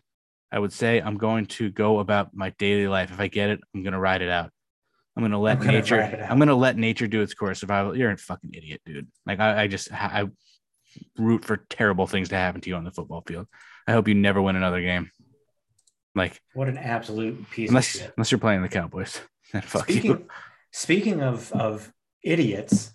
I 0.51 0.59
would 0.59 0.74
say 0.74 0.99
I'm 1.01 1.17
going 1.17 1.45
to 1.47 1.72
go 1.72 1.99
about 1.99 2.36
my 2.36 2.49
daily 2.59 2.88
life. 2.88 3.11
If 3.11 3.19
I 3.19 3.28
get 3.28 3.49
it, 3.49 3.61
I'm 3.74 3.84
going 3.84 3.93
to 3.93 3.99
ride 3.99 4.22
it 4.22 4.30
out. 4.30 4.51
I'm 5.15 5.22
going 5.24 5.32
to 5.32 5.38
let 5.38 5.59
gonna 5.59 5.72
nature. 5.74 5.97
ride 5.97 6.13
it 6.13 6.19
out. 6.22 6.32
I'm 6.32 6.38
going 6.38 6.49
to 6.49 6.55
let 6.55 6.78
nature 6.78 7.07
do 7.07 7.22
its 7.22 7.34
course. 7.34 7.59
Survival. 7.61 7.97
You're 7.97 8.11
a 8.11 8.17
fucking 8.17 8.51
idiot, 8.53 8.82
dude. 8.86 9.07
Like 9.26 9.39
I, 9.39 9.63
I 9.63 9.67
just 9.67 9.91
I 9.93 10.28
root 11.17 11.45
for 11.45 11.57
terrible 11.69 12.05
things 12.07 12.30
to 12.30 12.36
happen 12.36 12.61
to 12.61 12.69
you 12.69 12.76
on 12.76 12.84
the 12.84 12.91
football 12.91 13.24
field. 13.26 13.47
I 13.88 13.93
hope 13.93 14.07
you 14.07 14.13
never 14.13 14.41
win 14.41 14.55
another 14.55 14.82
game. 14.82 15.09
Like 16.15 16.41
What 16.53 16.67
an 16.67 16.78
absolute 16.78 17.49
piece 17.49 17.69
unless 17.69 17.95
of 17.95 18.01
shit. 18.01 18.13
unless 18.17 18.32
you're 18.32 18.39
playing 18.39 18.61
the 18.61 18.67
Cowboys, 18.69 19.22
then 19.53 19.61
fuck 19.65 19.84
Speaking, 19.86 20.11
you. 20.11 20.28
speaking 20.72 21.22
of, 21.22 21.51
of 21.53 21.91
idiots, 22.24 22.91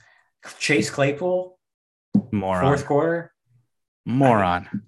Chase 0.59 0.91
Claypool, 0.91 1.56
Moron. 2.33 2.63
fourth 2.63 2.87
quarter. 2.87 3.33
moron. 4.05 4.83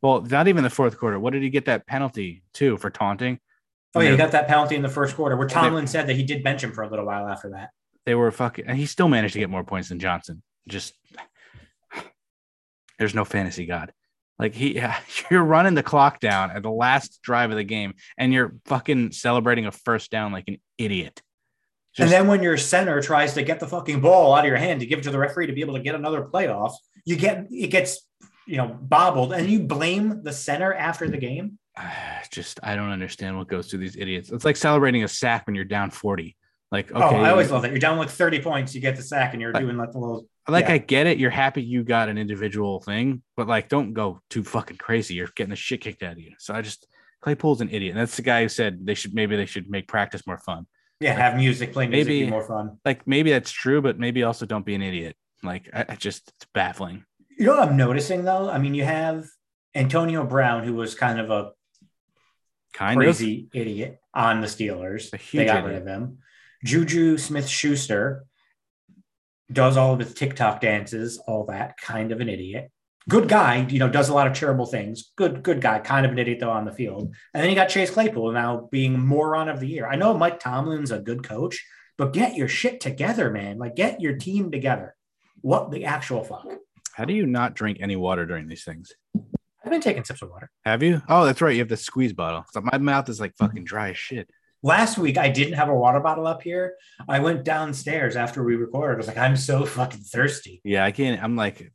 Well, 0.00 0.22
not 0.22 0.48
even 0.48 0.64
the 0.64 0.70
fourth 0.70 0.98
quarter. 0.98 1.18
What 1.18 1.32
did 1.32 1.42
he 1.42 1.50
get 1.50 1.66
that 1.66 1.86
penalty 1.86 2.42
too 2.52 2.76
for 2.76 2.90
taunting? 2.90 3.38
Oh, 3.94 4.00
yeah, 4.00 4.10
he 4.12 4.16
got 4.16 4.32
that 4.32 4.48
penalty 4.48 4.74
in 4.74 4.82
the 4.82 4.88
first 4.88 5.14
quarter 5.16 5.36
where 5.36 5.46
They- 5.46 5.54
Tomlin 5.54 5.86
said 5.86 6.06
that 6.08 6.16
he 6.16 6.22
did 6.24 6.42
bench 6.42 6.64
him 6.64 6.72
for 6.72 6.82
a 6.82 6.88
little 6.88 7.04
while 7.06 7.28
after 7.28 7.50
that. 7.50 7.70
They 8.04 8.14
were 8.14 8.30
fucking, 8.32 8.66
and 8.66 8.76
he 8.76 8.86
still 8.86 9.08
managed 9.08 9.34
to 9.34 9.38
get 9.38 9.50
more 9.50 9.62
points 9.64 9.88
than 9.90 10.00
Johnson. 10.00 10.42
Just 10.66 10.94
there's 12.98 13.14
no 13.14 13.24
fantasy 13.24 13.66
god. 13.66 13.92
Like 14.38 14.54
he, 14.54 14.82
you're 15.30 15.44
running 15.44 15.74
the 15.74 15.82
clock 15.82 16.20
down 16.20 16.50
at 16.50 16.62
the 16.62 16.70
last 16.70 17.20
drive 17.22 17.50
of 17.50 17.56
the 17.56 17.64
game, 17.64 17.94
and 18.18 18.32
you're 18.32 18.54
fucking 18.64 19.12
celebrating 19.12 19.66
a 19.66 19.70
first 19.72 20.10
down 20.10 20.32
like 20.32 20.48
an 20.48 20.58
idiot. 20.78 21.22
And 21.98 22.10
then 22.10 22.26
when 22.26 22.42
your 22.42 22.56
center 22.56 23.00
tries 23.02 23.34
to 23.34 23.42
get 23.42 23.60
the 23.60 23.66
fucking 23.66 24.00
ball 24.00 24.34
out 24.34 24.44
of 24.44 24.48
your 24.48 24.56
hand 24.56 24.80
to 24.80 24.86
give 24.86 24.98
it 24.98 25.02
to 25.02 25.10
the 25.10 25.18
referee 25.18 25.46
to 25.46 25.52
be 25.52 25.60
able 25.60 25.74
to 25.74 25.80
get 25.82 25.94
another 25.94 26.22
playoff, 26.24 26.74
you 27.04 27.16
get 27.16 27.46
it 27.50 27.68
gets 27.68 28.06
you 28.46 28.56
know 28.56 28.76
bobbled, 28.80 29.32
and 29.32 29.48
you 29.48 29.60
blame 29.60 30.22
the 30.22 30.32
center 30.32 30.72
after 30.74 31.08
the 31.08 31.18
game. 31.18 31.58
just 32.30 32.60
I 32.62 32.76
don't 32.76 32.90
understand 32.90 33.36
what 33.38 33.48
goes 33.48 33.68
through 33.68 33.80
these 33.80 33.96
idiots. 33.96 34.30
It's 34.30 34.44
like 34.44 34.56
celebrating 34.56 35.04
a 35.04 35.08
sack 35.08 35.46
when 35.46 35.54
you're 35.54 35.64
down 35.64 35.90
40. 35.90 36.36
Like, 36.70 36.90
oh, 36.94 37.02
okay, 37.02 37.16
oh, 37.16 37.22
I 37.22 37.30
always 37.30 37.50
love 37.50 37.62
that. 37.62 37.70
You're 37.70 37.78
down 37.80 37.98
like 37.98 38.08
30 38.08 38.40
points, 38.40 38.74
you 38.74 38.80
get 38.80 38.96
the 38.96 39.02
sack, 39.02 39.34
and 39.34 39.42
you're 39.42 39.52
Like- 39.52 39.62
doing 39.62 39.76
like 39.76 39.92
the 39.92 39.98
little. 39.98 40.26
like 40.48 40.66
Yeah. 40.68 40.72
I 40.74 40.78
get 40.78 41.06
it. 41.06 41.18
You're 41.18 41.30
happy 41.30 41.62
you 41.62 41.84
got 41.84 42.08
an 42.08 42.16
individual 42.16 42.80
thing, 42.80 43.22
but 43.36 43.46
like 43.46 43.68
don't 43.68 43.92
go 43.92 44.20
too 44.30 44.42
fucking 44.42 44.78
crazy. 44.78 45.14
You're 45.14 45.28
getting 45.36 45.50
the 45.50 45.56
shit 45.56 45.82
kicked 45.82 46.02
out 46.02 46.12
of 46.12 46.20
you. 46.20 46.32
So 46.38 46.54
I 46.54 46.62
just 46.62 46.86
Claypool's 47.20 47.60
an 47.60 47.68
idiot. 47.70 47.92
And 47.92 48.00
that's 48.00 48.16
the 48.16 48.22
guy 48.22 48.42
who 48.42 48.48
said 48.48 48.86
they 48.86 48.94
should 48.94 49.14
maybe 49.14 49.36
they 49.36 49.46
should 49.46 49.68
make 49.70 49.86
practice 49.86 50.26
more 50.26 50.38
fun. 50.38 50.66
Yeah, 51.02 51.14
have 51.14 51.36
music, 51.36 51.72
play 51.72 51.86
music, 51.86 52.06
Maybe- 52.08 52.24
be 52.24 52.30
more 52.30 52.46
fun. 52.46 52.78
Like 52.84 53.06
maybe 53.06 53.30
that's 53.30 53.50
true, 53.50 53.82
but 53.82 53.98
maybe 53.98 54.22
also 54.22 54.46
don't 54.46 54.64
be 54.64 54.74
an 54.74 54.82
idiot. 54.82 55.16
Like 55.42 55.68
I, 55.74 55.84
I 55.90 55.96
just 55.96 56.28
it's 56.28 56.46
baffling. 56.54 57.04
You 57.38 57.46
know 57.46 57.56
what 57.56 57.68
I'm 57.68 57.76
noticing 57.76 58.24
though? 58.24 58.48
I 58.48 58.58
mean, 58.58 58.74
you 58.74 58.84
have 58.84 59.26
Antonio 59.74 60.24
Brown, 60.24 60.64
who 60.64 60.74
was 60.74 60.94
kind 60.94 61.18
of 61.18 61.30
a 61.30 61.50
Kind 62.74 62.96
crazy 62.98 63.48
idiot 63.52 63.98
on 64.14 64.40
the 64.40 64.46
Steelers. 64.46 65.10
They 65.10 65.44
got 65.44 65.58
idiot. 65.58 65.64
rid 65.64 65.82
of 65.82 65.86
him. 65.86 66.18
Juju 66.64 67.18
Smith 67.18 67.48
Schuster 67.48 68.24
does 69.50 69.76
all 69.76 69.92
of 69.92 69.98
his 69.98 70.14
TikTok 70.14 70.60
dances, 70.60 71.18
all 71.26 71.46
that 71.46 71.76
kind 71.76 72.12
of 72.12 72.20
an 72.20 72.28
idiot. 72.28 72.70
Good 73.08 73.28
guy, 73.28 73.66
you 73.68 73.78
know, 73.78 73.88
does 73.88 74.08
a 74.08 74.14
lot 74.14 74.26
of 74.28 74.32
terrible 74.32 74.66
things. 74.66 75.12
Good, 75.16 75.42
good 75.42 75.60
guy, 75.60 75.80
kind 75.80 76.06
of 76.06 76.12
an 76.12 76.18
idiot 76.18 76.38
though 76.40 76.50
on 76.50 76.64
the 76.64 76.72
field. 76.72 77.14
And 77.34 77.42
then 77.42 77.50
you 77.50 77.56
got 77.56 77.68
Chase 77.68 77.90
Claypool 77.90 78.32
now 78.32 78.68
being 78.70 78.98
moron 78.98 79.48
of 79.48 79.58
the 79.58 79.66
year. 79.66 79.86
I 79.86 79.96
know 79.96 80.16
Mike 80.16 80.38
Tomlin's 80.38 80.92
a 80.92 81.00
good 81.00 81.24
coach, 81.24 81.64
but 81.98 82.12
get 82.12 82.36
your 82.36 82.48
shit 82.48 82.80
together, 82.80 83.30
man. 83.30 83.58
Like 83.58 83.74
get 83.74 84.00
your 84.00 84.16
team 84.16 84.50
together. 84.50 84.94
What 85.40 85.72
the 85.72 85.84
actual 85.84 86.22
fuck? 86.22 86.46
How 86.94 87.04
do 87.04 87.12
you 87.14 87.26
not 87.26 87.54
drink 87.54 87.78
any 87.80 87.96
water 87.96 88.24
during 88.24 88.46
these 88.46 88.64
things? 88.64 88.92
I've 89.64 89.70
been 89.70 89.80
taking 89.80 90.04
sips 90.04 90.22
of 90.22 90.30
water. 90.30 90.50
Have 90.64 90.82
you? 90.82 91.02
Oh, 91.08 91.24
that's 91.24 91.40
right. 91.40 91.52
You 91.54 91.60
have 91.60 91.68
the 91.68 91.76
squeeze 91.76 92.12
bottle. 92.12 92.44
So 92.52 92.60
my 92.60 92.78
mouth 92.78 93.08
is 93.08 93.20
like 93.20 93.34
fucking 93.36 93.64
dry 93.64 93.90
as 93.90 93.98
shit. 93.98 94.28
last 94.62 94.98
week 94.98 95.18
I 95.18 95.28
didn't 95.28 95.54
have 95.54 95.68
a 95.68 95.74
water 95.74 96.00
bottle 96.00 96.26
up 96.26 96.42
here. 96.42 96.74
I 97.08 97.20
went 97.20 97.44
downstairs 97.44 98.16
after 98.16 98.42
we 98.44 98.54
recorded. 98.56 98.94
I 98.94 98.98
was 98.98 99.06
like, 99.08 99.18
I'm 99.18 99.36
so 99.36 99.64
fucking 99.64 100.00
thirsty. 100.00 100.60
Yeah, 100.64 100.84
I 100.84 100.92
can't. 100.92 101.22
I'm 101.22 101.36
like, 101.36 101.72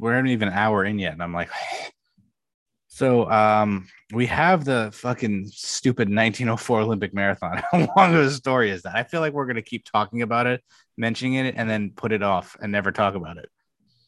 we're 0.00 0.20
not 0.20 0.28
even 0.28 0.48
an 0.48 0.54
hour 0.54 0.84
in 0.84 0.98
yet, 0.98 1.12
and 1.12 1.22
I'm 1.22 1.32
like, 1.32 1.50
so 2.88 3.30
um, 3.30 3.86
we 4.12 4.26
have 4.26 4.64
the 4.64 4.90
fucking 4.92 5.46
stupid 5.52 6.08
1904 6.08 6.80
Olympic 6.80 7.14
marathon. 7.14 7.62
How 7.72 7.78
long 7.96 8.14
of 8.14 8.20
a 8.26 8.30
story 8.30 8.70
is 8.70 8.82
that? 8.82 8.96
I 8.96 9.04
feel 9.04 9.20
like 9.20 9.32
we're 9.32 9.46
gonna 9.46 9.62
keep 9.62 9.84
talking 9.84 10.22
about 10.22 10.46
it, 10.46 10.62
mentioning 10.96 11.34
it, 11.34 11.54
and 11.56 11.68
then 11.68 11.90
put 11.94 12.12
it 12.12 12.22
off 12.22 12.56
and 12.60 12.72
never 12.72 12.90
talk 12.92 13.14
about 13.14 13.36
it 13.38 13.48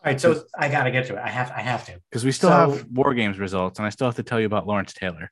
All 0.05 0.11
right, 0.11 0.21
so 0.21 0.43
I 0.59 0.69
gotta 0.69 0.91
get 0.91 1.07
to 1.07 1.15
it. 1.17 1.21
I 1.23 1.29
have 1.29 1.51
I 1.53 1.61
have 1.61 1.87
to. 1.87 2.01
because 2.11 2.25
we 2.25 2.33
still 2.33 2.51
So- 2.51 2.71
have 2.73 2.87
war 2.91 3.15
games 3.15 3.39
results, 3.39 3.79
and 3.79 3.87
I 3.87 3.91
still 3.91 4.07
have 4.09 4.17
to 4.17 4.23
tell 4.23 4.41
you 4.41 4.47
about 4.47 4.67
Lawrence 4.67 4.93
Taylor. 4.93 5.31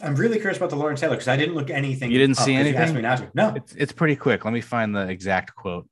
I'm 0.00 0.16
really 0.16 0.38
curious 0.40 0.56
about 0.58 0.70
the 0.70 0.76
Lawrence 0.76 1.00
Taylor 1.00 1.14
because 1.14 1.28
I 1.28 1.36
didn't 1.36 1.54
look 1.54 1.70
anything. 1.70 2.10
You 2.10 2.18
didn't 2.18 2.36
see 2.36 2.56
'cause 2.56 2.66
you 2.66 2.74
asked 2.74 2.92
me 2.94 3.02
not 3.02 3.18
to. 3.18 3.30
No, 3.34 3.54
It's 3.54 3.72
it's 3.74 3.92
pretty 3.92 4.16
quick. 4.16 4.44
Let 4.44 4.52
me 4.52 4.60
find 4.60 4.94
the 4.94 5.08
exact 5.08 5.54
quote. 5.54 5.88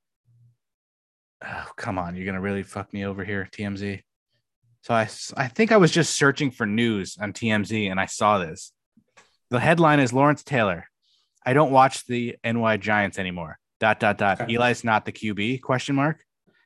Oh, 1.44 1.66
come 1.76 1.98
on, 1.98 2.16
you're 2.16 2.26
gonna 2.26 2.40
really 2.40 2.62
fuck 2.62 2.92
me 2.92 3.06
over 3.06 3.24
here, 3.24 3.48
TMZ. 3.52 4.02
So 4.82 4.94
I, 4.94 5.08
I 5.36 5.48
think 5.48 5.72
I 5.72 5.76
was 5.76 5.90
just 5.90 6.16
searching 6.16 6.50
for 6.50 6.66
news 6.66 7.16
on 7.20 7.32
TMZ 7.32 7.90
and 7.90 8.00
I 8.00 8.06
saw 8.06 8.38
this. 8.38 8.72
The 9.50 9.60
headline 9.60 10.00
is 10.00 10.12
Lawrence 10.12 10.42
Taylor. 10.42 10.86
I 11.44 11.52
don't 11.52 11.70
watch 11.70 12.06
the 12.06 12.36
NY 12.44 12.78
Giants 12.78 13.18
anymore. 13.18 13.58
Dot 13.78 13.98
dot 14.00 14.18
dot. 14.18 14.40
Okay. 14.40 14.54
Eli's 14.54 14.84
not 14.84 15.04
the 15.04 15.12
QB? 15.12 15.62
Question 15.62 15.96
mark. 15.96 16.22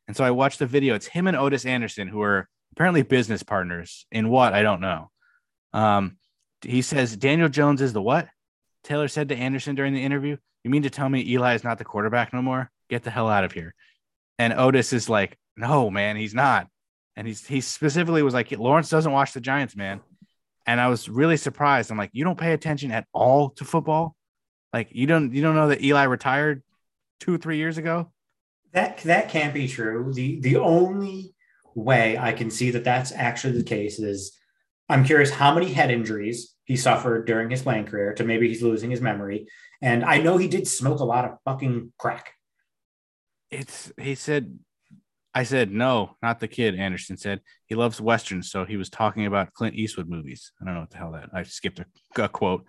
And 0.06 0.16
so 0.16 0.24
I 0.24 0.32
watched 0.32 0.58
the 0.58 0.66
video. 0.66 0.94
It's 0.94 1.06
him 1.06 1.26
and 1.26 1.36
Otis 1.36 1.64
Anderson, 1.64 2.08
who 2.08 2.20
are 2.22 2.48
apparently 2.72 3.02
business 3.02 3.42
partners 3.42 4.06
in 4.10 4.28
what 4.28 4.52
I 4.52 4.62
don't 4.62 4.80
know. 4.80 5.10
Um, 5.72 6.18
he 6.60 6.82
says 6.82 7.16
Daniel 7.16 7.48
Jones 7.48 7.80
is 7.80 7.92
the 7.92 8.02
what? 8.02 8.28
Taylor 8.82 9.08
said 9.08 9.28
to 9.28 9.36
Anderson 9.36 9.74
during 9.74 9.94
the 9.94 10.02
interview. 10.02 10.36
You 10.62 10.70
mean 10.70 10.82
to 10.82 10.90
tell 10.90 11.08
me 11.08 11.24
Eli 11.26 11.54
is 11.54 11.64
not 11.64 11.78
the 11.78 11.84
quarterback 11.84 12.32
no 12.32 12.42
more? 12.42 12.70
Get 12.90 13.02
the 13.02 13.10
hell 13.10 13.28
out 13.28 13.44
of 13.44 13.52
here. 13.52 13.74
And 14.38 14.52
Otis 14.52 14.92
is 14.92 15.08
like, 15.08 15.38
no, 15.56 15.90
man, 15.90 16.16
he's 16.16 16.34
not. 16.34 16.68
And 17.16 17.26
he's 17.26 17.46
he 17.46 17.60
specifically 17.60 18.22
was 18.22 18.34
like, 18.34 18.50
Lawrence 18.52 18.90
doesn't 18.90 19.12
watch 19.12 19.32
the 19.32 19.40
Giants, 19.40 19.76
man. 19.76 20.00
And 20.66 20.80
I 20.80 20.88
was 20.88 21.08
really 21.08 21.36
surprised. 21.36 21.90
I'm 21.90 21.98
like, 21.98 22.10
you 22.12 22.24
don't 22.24 22.38
pay 22.38 22.52
attention 22.52 22.90
at 22.90 23.06
all 23.12 23.50
to 23.50 23.64
football? 23.64 24.16
Like 24.72 24.88
you 24.90 25.06
don't 25.06 25.32
you 25.32 25.42
don't 25.42 25.54
know 25.54 25.68
that 25.68 25.82
Eli 25.82 26.04
retired 26.04 26.62
two 27.20 27.34
or 27.34 27.38
three 27.38 27.58
years 27.58 27.78
ago? 27.78 28.10
that 28.74 28.98
that 28.98 29.30
can't 29.30 29.54
be 29.54 29.66
true. 29.66 30.12
The 30.12 30.40
the 30.40 30.56
only 30.56 31.34
way 31.74 32.18
I 32.18 32.32
can 32.32 32.50
see 32.50 32.70
that 32.72 32.84
that's 32.84 33.12
actually 33.12 33.56
the 33.56 33.64
case 33.64 33.98
is 33.98 34.36
I'm 34.88 35.04
curious 35.04 35.30
how 35.30 35.54
many 35.54 35.72
head 35.72 35.90
injuries 35.90 36.54
he 36.64 36.76
suffered 36.76 37.26
during 37.26 37.50
his 37.50 37.62
playing 37.62 37.86
career 37.86 38.12
to 38.14 38.24
maybe 38.24 38.48
he's 38.48 38.62
losing 38.62 38.90
his 38.90 39.00
memory. 39.00 39.46
And 39.80 40.04
I 40.04 40.18
know 40.18 40.36
he 40.36 40.48
did 40.48 40.68
smoke 40.68 41.00
a 41.00 41.04
lot 41.04 41.24
of 41.24 41.38
fucking 41.44 41.92
crack. 41.98 42.33
It's 43.54 43.92
he 43.98 44.14
said 44.14 44.58
I 45.34 45.42
said 45.42 45.72
no, 45.72 46.16
not 46.22 46.40
the 46.40 46.48
kid. 46.48 46.78
Anderson 46.78 47.16
said 47.16 47.40
he 47.66 47.74
loves 47.74 48.00
westerns, 48.00 48.50
so 48.50 48.64
he 48.64 48.76
was 48.76 48.88
talking 48.88 49.26
about 49.26 49.52
Clint 49.52 49.74
Eastwood 49.74 50.08
movies. 50.08 50.52
I 50.60 50.64
don't 50.64 50.74
know 50.74 50.80
what 50.80 50.90
the 50.90 50.98
hell 50.98 51.12
that. 51.12 51.30
I 51.32 51.42
skipped 51.42 51.80
a, 51.80 51.86
a 52.22 52.28
quote. 52.28 52.64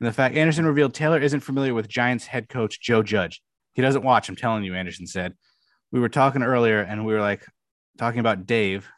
And 0.00 0.06
the 0.06 0.12
fact 0.12 0.36
Anderson 0.36 0.66
revealed 0.66 0.94
Taylor 0.94 1.18
isn't 1.18 1.40
familiar 1.40 1.74
with 1.74 1.88
Giants 1.88 2.26
head 2.26 2.48
coach 2.48 2.80
Joe 2.80 3.02
Judge. 3.02 3.42
He 3.72 3.82
doesn't 3.82 4.04
watch. 4.04 4.28
I'm 4.28 4.36
telling 4.36 4.64
you, 4.64 4.74
Anderson 4.74 5.06
said. 5.06 5.34
We 5.90 6.00
were 6.00 6.08
talking 6.08 6.42
earlier, 6.42 6.80
and 6.80 7.06
we 7.06 7.12
were 7.12 7.20
like 7.20 7.46
talking 7.98 8.20
about 8.20 8.46
Dave 8.46 8.88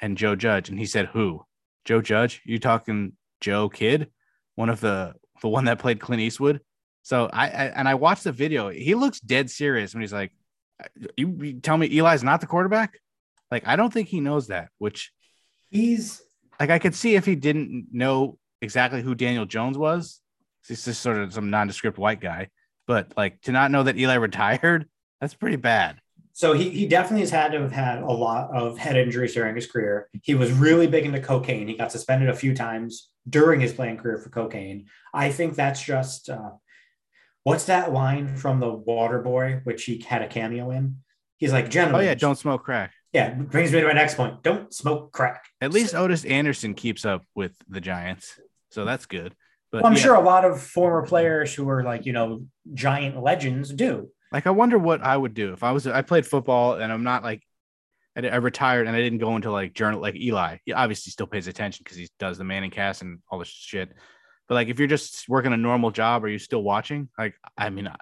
and 0.00 0.18
Joe 0.18 0.34
Judge, 0.34 0.68
and 0.68 0.78
he 0.78 0.86
said 0.86 1.06
who? 1.06 1.44
Joe 1.84 2.02
Judge. 2.02 2.42
You 2.44 2.58
talking 2.58 3.12
Joe 3.40 3.68
Kidd, 3.68 4.08
one 4.54 4.68
of 4.68 4.80
the 4.80 5.14
the 5.40 5.48
one 5.48 5.64
that 5.64 5.78
played 5.78 6.00
Clint 6.00 6.20
Eastwood. 6.20 6.60
So 7.02 7.30
I, 7.32 7.46
I 7.46 7.64
and 7.66 7.88
I 7.88 7.94
watched 7.94 8.24
the 8.24 8.32
video. 8.32 8.68
He 8.68 8.94
looks 8.94 9.20
dead 9.20 9.50
serious 9.50 9.94
when 9.94 10.02
he's 10.02 10.12
like, 10.12 10.32
"You, 11.16 11.36
you 11.40 11.60
tell 11.60 11.76
me 11.76 11.98
Eli's 11.98 12.22
not 12.22 12.40
the 12.40 12.46
quarterback?" 12.46 12.98
Like 13.50 13.66
I 13.66 13.76
don't 13.76 13.92
think 13.92 14.08
he 14.08 14.20
knows 14.20 14.48
that. 14.48 14.68
Which 14.78 15.12
He's 15.70 16.22
like 16.58 16.70
I 16.70 16.78
could 16.78 16.94
see 16.94 17.14
if 17.16 17.24
he 17.24 17.34
didn't 17.36 17.88
know 17.92 18.38
exactly 18.60 19.02
who 19.02 19.14
Daniel 19.14 19.46
Jones 19.46 19.78
was. 19.78 20.20
He's 20.66 20.84
just 20.84 21.00
sort 21.00 21.18
of 21.18 21.32
some 21.32 21.50
nondescript 21.50 21.98
white 21.98 22.20
guy. 22.20 22.48
But 22.86 23.12
like 23.16 23.40
to 23.42 23.52
not 23.52 23.70
know 23.70 23.82
that 23.84 23.96
Eli 23.96 24.14
retired, 24.28 24.88
that's 25.20 25.34
pretty 25.34 25.56
bad. 25.56 26.00
so 26.32 26.52
he 26.52 26.70
he 26.70 26.86
definitely 26.86 27.20
has 27.20 27.30
had 27.30 27.52
to 27.52 27.60
have 27.60 27.72
had 27.72 28.02
a 28.02 28.12
lot 28.12 28.50
of 28.54 28.78
head 28.78 28.96
injuries 28.96 29.34
during 29.34 29.54
his 29.54 29.70
career. 29.70 30.08
He 30.22 30.34
was 30.34 30.52
really 30.52 30.86
big 30.86 31.04
into 31.04 31.20
cocaine. 31.20 31.68
He 31.68 31.76
got 31.76 31.92
suspended 31.92 32.28
a 32.28 32.34
few 32.34 32.54
times 32.54 33.08
during 33.28 33.60
his 33.60 33.72
playing 33.72 33.98
career 33.98 34.18
for 34.18 34.30
cocaine. 34.30 34.86
I 35.14 35.30
think 35.30 35.54
that's 35.54 35.82
just 35.82 36.28
uh, 36.30 36.50
what's 37.44 37.64
that 37.66 37.92
line 37.92 38.36
from 38.36 38.60
the 38.60 38.70
Water 38.72 39.20
Boy, 39.20 39.60
which 39.64 39.84
he 39.84 39.98
had 40.06 40.22
a 40.22 40.28
cameo 40.28 40.70
in. 40.70 40.98
He's 41.38 41.52
like, 41.52 41.70
gentlemen. 41.70 42.00
Oh 42.02 42.04
yeah, 42.04 42.14
don't 42.14 42.36
smoke 42.36 42.64
crack. 42.64 42.92
yeah. 43.12 43.32
Brings 43.34 43.72
me 43.72 43.80
to 43.80 43.86
my 43.86 43.92
next 43.94 44.14
point. 44.16 44.42
Don't 44.42 44.72
smoke 44.74 45.12
crack. 45.12 45.44
At 45.60 45.72
least 45.72 45.94
Otis 45.94 46.24
Anderson 46.24 46.74
keeps 46.74 47.04
up 47.04 47.24
with 47.34 47.52
the 47.68 47.80
Giants, 47.80 48.38
so 48.70 48.84
that's 48.84 49.06
good. 49.06 49.34
But 49.72 49.82
Well, 49.82 49.90
I'm 49.90 49.96
yeah, 49.96 50.02
sure 50.02 50.14
a 50.16 50.20
lot 50.20 50.44
of 50.44 50.60
former 50.60 51.06
players 51.06 51.54
who 51.54 51.68
are 51.70 51.82
like 51.82 52.04
you 52.04 52.12
know 52.12 52.44
giant 52.74 53.22
legends 53.22 53.72
do. 53.72 54.10
like 54.32 54.46
I 54.46 54.50
wonder 54.50 54.78
what 54.78 55.00
I 55.02 55.16
would 55.16 55.32
do 55.32 55.52
if 55.52 55.62
I 55.62 55.72
was 55.72 55.86
I 55.86 56.02
played 56.02 56.26
football 56.26 56.74
and 56.74 56.92
I'm 56.92 57.04
not 57.04 57.22
like 57.22 57.42
I, 58.16 58.26
I 58.28 58.36
retired 58.36 58.86
and 58.86 58.96
I 58.96 59.00
didn't 59.00 59.20
go 59.20 59.36
into 59.36 59.50
like 59.50 59.72
journal 59.72 60.00
like 60.00 60.16
Eli. 60.16 60.56
He 60.64 60.72
obviously 60.72 61.10
still 61.12 61.26
pays 61.28 61.46
attention 61.46 61.84
because 61.84 61.96
he 61.96 62.08
does 62.18 62.36
the 62.36 62.44
Manning 62.44 62.70
cast 62.70 63.02
and 63.02 63.20
all 63.30 63.38
this 63.38 63.48
shit. 63.48 63.92
But 64.50 64.56
like 64.56 64.68
if 64.68 64.80
you're 64.80 64.88
just 64.88 65.28
working 65.28 65.52
a 65.52 65.56
normal 65.56 65.92
job, 65.92 66.24
are 66.24 66.28
you 66.28 66.40
still 66.40 66.64
watching? 66.64 67.08
Like 67.16 67.36
I 67.56 67.70
mean, 67.70 67.86
uh, 67.86 67.94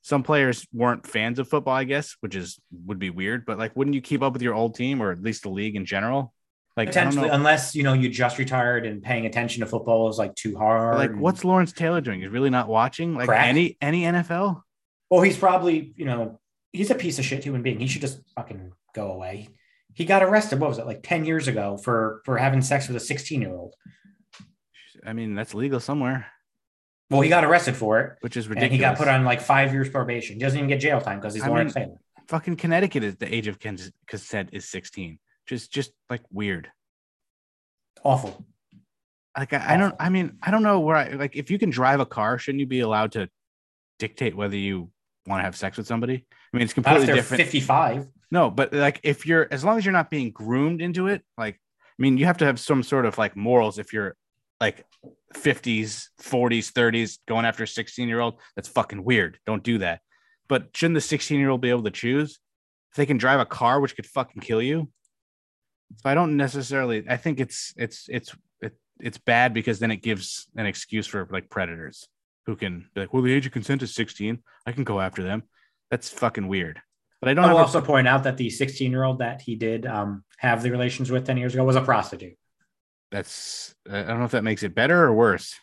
some 0.00 0.24
players 0.24 0.66
weren't 0.72 1.06
fans 1.06 1.38
of 1.38 1.48
football, 1.48 1.74
I 1.74 1.84
guess, 1.84 2.16
which 2.18 2.34
is 2.34 2.58
would 2.86 2.98
be 2.98 3.10
weird. 3.10 3.46
But 3.46 3.60
like, 3.60 3.76
wouldn't 3.76 3.94
you 3.94 4.00
keep 4.00 4.22
up 4.22 4.32
with 4.32 4.42
your 4.42 4.54
old 4.54 4.74
team 4.74 5.00
or 5.00 5.12
at 5.12 5.22
least 5.22 5.44
the 5.44 5.50
league 5.50 5.76
in 5.76 5.86
general? 5.86 6.34
Like 6.76 6.88
Potentially, 6.88 7.28
unless 7.28 7.76
you 7.76 7.84
know 7.84 7.92
you 7.92 8.08
just 8.08 8.38
retired 8.38 8.86
and 8.86 9.04
paying 9.04 9.24
attention 9.24 9.60
to 9.60 9.66
football 9.66 10.08
is 10.08 10.18
like 10.18 10.34
too 10.34 10.56
hard. 10.56 10.96
Like, 10.96 11.14
what's 11.14 11.44
Lawrence 11.44 11.70
Taylor 11.70 12.00
doing? 12.00 12.22
He's 12.22 12.30
really 12.30 12.50
not 12.50 12.66
watching 12.66 13.14
like 13.14 13.28
Crack. 13.28 13.46
any 13.46 13.78
any 13.80 14.02
NFL. 14.02 14.62
Well, 15.10 15.20
he's 15.20 15.38
probably, 15.38 15.92
you 15.94 16.06
know, 16.06 16.40
he's 16.72 16.90
a 16.90 16.96
piece 16.96 17.20
of 17.20 17.24
shit 17.24 17.44
human 17.44 17.62
being. 17.62 17.78
He 17.78 17.86
should 17.86 18.00
just 18.00 18.20
fucking 18.34 18.72
go 18.96 19.12
away. 19.12 19.48
He 19.94 20.06
got 20.06 20.24
arrested. 20.24 20.58
What 20.58 20.70
was 20.70 20.78
it, 20.78 20.86
like 20.86 21.04
ten 21.04 21.24
years 21.24 21.46
ago 21.46 21.76
for 21.76 22.20
for 22.24 22.36
having 22.36 22.62
sex 22.62 22.88
with 22.88 22.96
a 22.96 23.00
sixteen 23.00 23.42
year 23.42 23.54
old? 23.54 23.76
I 25.06 25.12
mean, 25.12 25.34
that's 25.34 25.54
legal 25.54 25.80
somewhere, 25.80 26.26
Well, 27.10 27.20
he 27.20 27.28
got 27.28 27.44
arrested 27.44 27.76
for 27.76 28.00
it, 28.00 28.18
which 28.20 28.36
is 28.36 28.46
and 28.46 28.54
ridiculous. 28.54 28.76
he 28.76 28.80
got 28.80 28.96
put 28.96 29.08
on 29.08 29.24
like 29.24 29.40
five 29.40 29.72
years 29.72 29.88
probation. 29.88 30.36
He 30.36 30.40
doesn't 30.40 30.58
even 30.58 30.68
get 30.68 30.80
jail 30.80 31.00
time 31.00 31.18
because 31.18 31.34
he's 31.34 31.46
Lawrence 31.46 31.74
Taylor. 31.74 31.96
fucking 32.28 32.56
Connecticut 32.56 33.02
is 33.04 33.16
the 33.16 33.32
age 33.32 33.46
of 33.48 33.58
consent 33.58 34.50
is 34.52 34.68
16. 34.68 35.18
Just 35.46 35.72
just 35.72 35.92
like 36.08 36.22
weird. 36.30 36.70
Awful. 38.04 38.44
Like 39.36 39.52
I, 39.52 39.74
I 39.74 39.76
don't 39.76 39.94
I 39.98 40.08
mean, 40.08 40.38
I 40.42 40.50
don't 40.50 40.62
know 40.62 40.80
where 40.80 40.96
I 40.96 41.08
like 41.10 41.36
if 41.36 41.50
you 41.50 41.58
can 41.58 41.70
drive 41.70 42.00
a 42.00 42.06
car, 42.06 42.38
shouldn't 42.38 42.60
you 42.60 42.66
be 42.66 42.80
allowed 42.80 43.12
to 43.12 43.28
dictate 43.98 44.36
whether 44.36 44.56
you 44.56 44.90
want 45.26 45.40
to 45.40 45.44
have 45.44 45.56
sex 45.56 45.76
with 45.76 45.86
somebody? 45.86 46.26
I 46.52 46.56
mean, 46.56 46.62
it's 46.64 46.72
completely 46.74 47.06
different. 47.06 47.42
fifty-five. 47.42 48.06
No, 48.30 48.50
but 48.50 48.72
like 48.72 49.00
if 49.02 49.26
you're 49.26 49.48
as 49.50 49.64
long 49.64 49.78
as 49.78 49.84
you're 49.84 49.92
not 49.92 50.10
being 50.10 50.30
groomed 50.30 50.80
into 50.80 51.06
it, 51.08 51.22
like 51.36 51.54
I 51.56 52.02
mean, 52.02 52.18
you 52.18 52.26
have 52.26 52.38
to 52.38 52.44
have 52.46 52.58
some 52.60 52.82
sort 52.82 53.04
of 53.06 53.18
like 53.18 53.36
morals 53.36 53.78
if 53.78 53.92
you're 53.92 54.16
like 54.62 54.86
50s, 55.34 56.06
40s, 56.22 56.72
30s 56.72 57.18
going 57.26 57.44
after 57.44 57.64
a 57.64 57.68
16 57.68 58.08
year 58.08 58.20
old. 58.20 58.40
That's 58.54 58.68
fucking 58.68 59.02
weird. 59.02 59.40
Don't 59.44 59.64
do 59.64 59.78
that. 59.78 60.00
But 60.48 60.68
shouldn't 60.72 60.94
the 60.94 61.00
16 61.00 61.38
year 61.40 61.50
old 61.50 61.60
be 61.60 61.70
able 61.70 61.82
to 61.82 61.90
choose 61.90 62.38
if 62.90 62.96
they 62.96 63.06
can 63.06 63.18
drive 63.18 63.40
a 63.40 63.44
car 63.44 63.80
which 63.80 63.96
could 63.96 64.06
fucking 64.06 64.40
kill 64.40 64.62
you? 64.62 64.88
So 65.96 66.08
I 66.08 66.14
don't 66.14 66.36
necessarily. 66.36 67.04
I 67.08 67.16
think 67.16 67.40
it's 67.40 67.74
it's 67.76 68.06
it's 68.08 68.34
it, 68.60 68.74
it's 69.00 69.18
bad 69.18 69.52
because 69.52 69.80
then 69.80 69.90
it 69.90 69.96
gives 69.96 70.46
an 70.56 70.66
excuse 70.66 71.08
for 71.08 71.28
like 71.32 71.50
predators 71.50 72.06
who 72.46 72.54
can 72.54 72.88
be 72.94 73.00
like, 73.00 73.12
well, 73.12 73.22
the 73.22 73.32
age 73.32 73.46
of 73.46 73.52
consent 73.52 73.82
is 73.82 73.94
16. 73.94 74.38
I 74.64 74.72
can 74.72 74.84
go 74.84 75.00
after 75.00 75.24
them. 75.24 75.42
That's 75.90 76.08
fucking 76.08 76.46
weird. 76.46 76.80
But 77.20 77.30
I 77.30 77.34
don't 77.34 77.44
I 77.44 77.52
will 77.52 77.58
also 77.60 77.80
point 77.80 78.08
out 78.08 78.24
that 78.24 78.36
the 78.36 78.50
sixteen-year-old 78.50 79.18
that 79.18 79.42
he 79.42 79.54
did 79.54 79.86
um, 79.86 80.24
have 80.38 80.62
the 80.62 80.70
relations 80.70 81.10
with 81.10 81.26
ten 81.26 81.36
years 81.36 81.54
ago 81.54 81.62
was 81.62 81.76
a 81.76 81.80
prostitute. 81.80 82.36
That's 83.12 83.74
I 83.88 84.02
don't 84.02 84.18
know 84.18 84.24
if 84.24 84.32
that 84.32 84.42
makes 84.42 84.64
it 84.64 84.74
better 84.74 85.04
or 85.04 85.14
worse. 85.14 85.54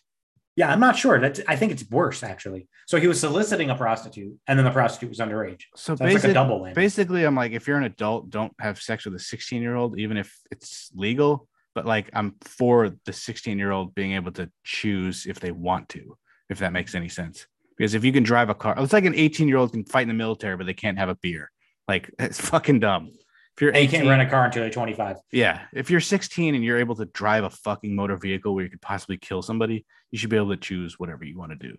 Yeah, 0.56 0.72
I'm 0.72 0.80
not 0.80 0.98
sure. 0.98 1.20
That's 1.20 1.42
I 1.48 1.56
think 1.56 1.72
it's 1.72 1.90
worse 1.90 2.24
actually. 2.24 2.68
So 2.88 3.00
he 3.00 3.08
was 3.08 3.20
soliciting 3.20 3.70
a 3.70 3.76
prostitute, 3.76 4.38
and 4.48 4.58
then 4.58 4.66
the 4.66 4.72
prostitute 4.72 5.10
was 5.10 5.20
underage. 5.20 5.64
So 5.76 5.96
So 5.96 6.06
like 6.06 6.22
double 6.34 6.62
win. 6.62 6.74
basically, 6.74 7.24
I'm 7.24 7.36
like, 7.36 7.52
if 7.52 7.68
you're 7.68 7.78
an 7.78 7.84
adult, 7.84 8.30
don't 8.30 8.54
have 8.60 8.82
sex 8.82 9.06
with 9.06 9.16
a 9.16 9.20
16 9.20 9.62
year 9.62 9.76
old, 9.76 10.00
even 10.00 10.16
if 10.18 10.38
it's 10.52 10.92
legal. 10.94 11.48
But 11.76 11.86
like, 11.86 12.10
I'm 12.14 12.36
for 12.42 12.96
the 13.06 13.14
16 13.14 13.58
year 13.58 13.72
old 13.72 13.96
being 13.96 14.14
able 14.14 14.32
to 14.34 14.50
choose 14.64 15.26
if 15.26 15.40
they 15.40 15.52
want 15.52 15.90
to, 15.90 16.18
if 16.50 16.60
that 16.60 16.74
makes 16.74 16.96
any 16.96 17.10
sense. 17.10 17.48
Because 17.78 17.94
if 17.94 18.04
you 18.04 18.12
can 18.12 18.24
drive 18.24 18.50
a 18.50 18.56
car, 18.56 18.76
it's 18.78 18.92
like 18.92 19.06
an 19.06 19.16
18 19.16 19.48
year 19.48 19.58
old 19.58 19.72
can 19.72 19.86
fight 19.86 20.02
in 20.02 20.08
the 20.10 20.14
military, 20.14 20.58
but 20.58 20.66
they 20.66 20.74
can't 20.74 20.98
have 20.98 21.10
a 21.10 21.16
beer. 21.16 21.52
Like, 21.88 22.12
it's 22.20 22.42
fucking 22.42 22.80
dumb. 22.82 23.12
If 23.60 23.64
you're 23.64 23.72
And 23.76 23.84
you 23.84 23.90
can't 23.90 24.08
rent 24.08 24.22
a 24.22 24.26
car 24.26 24.46
until 24.46 24.64
you're 24.64 24.72
25. 24.72 25.18
yeah, 25.34 25.64
if 25.74 25.92
you're 25.92 26.00
16 26.00 26.56
and 26.56 26.64
you're 26.64 26.80
able 26.80 26.96
to 26.96 27.04
drive 27.08 27.44
a 27.44 27.50
fucking 27.50 27.94
motor 27.94 28.16
vehicle 28.16 28.56
where 28.56 28.64
you 28.64 28.70
could 28.70 28.82
possibly 28.82 29.18
kill 29.18 29.42
somebody, 29.42 29.86
you 30.12 30.18
should 30.18 30.30
be 30.30 30.38
able 30.38 30.52
to 30.52 30.56
choose 30.56 30.98
whatever 30.98 31.26
you 31.26 31.38
want 31.38 31.52
to 31.52 31.58
do. 31.58 31.76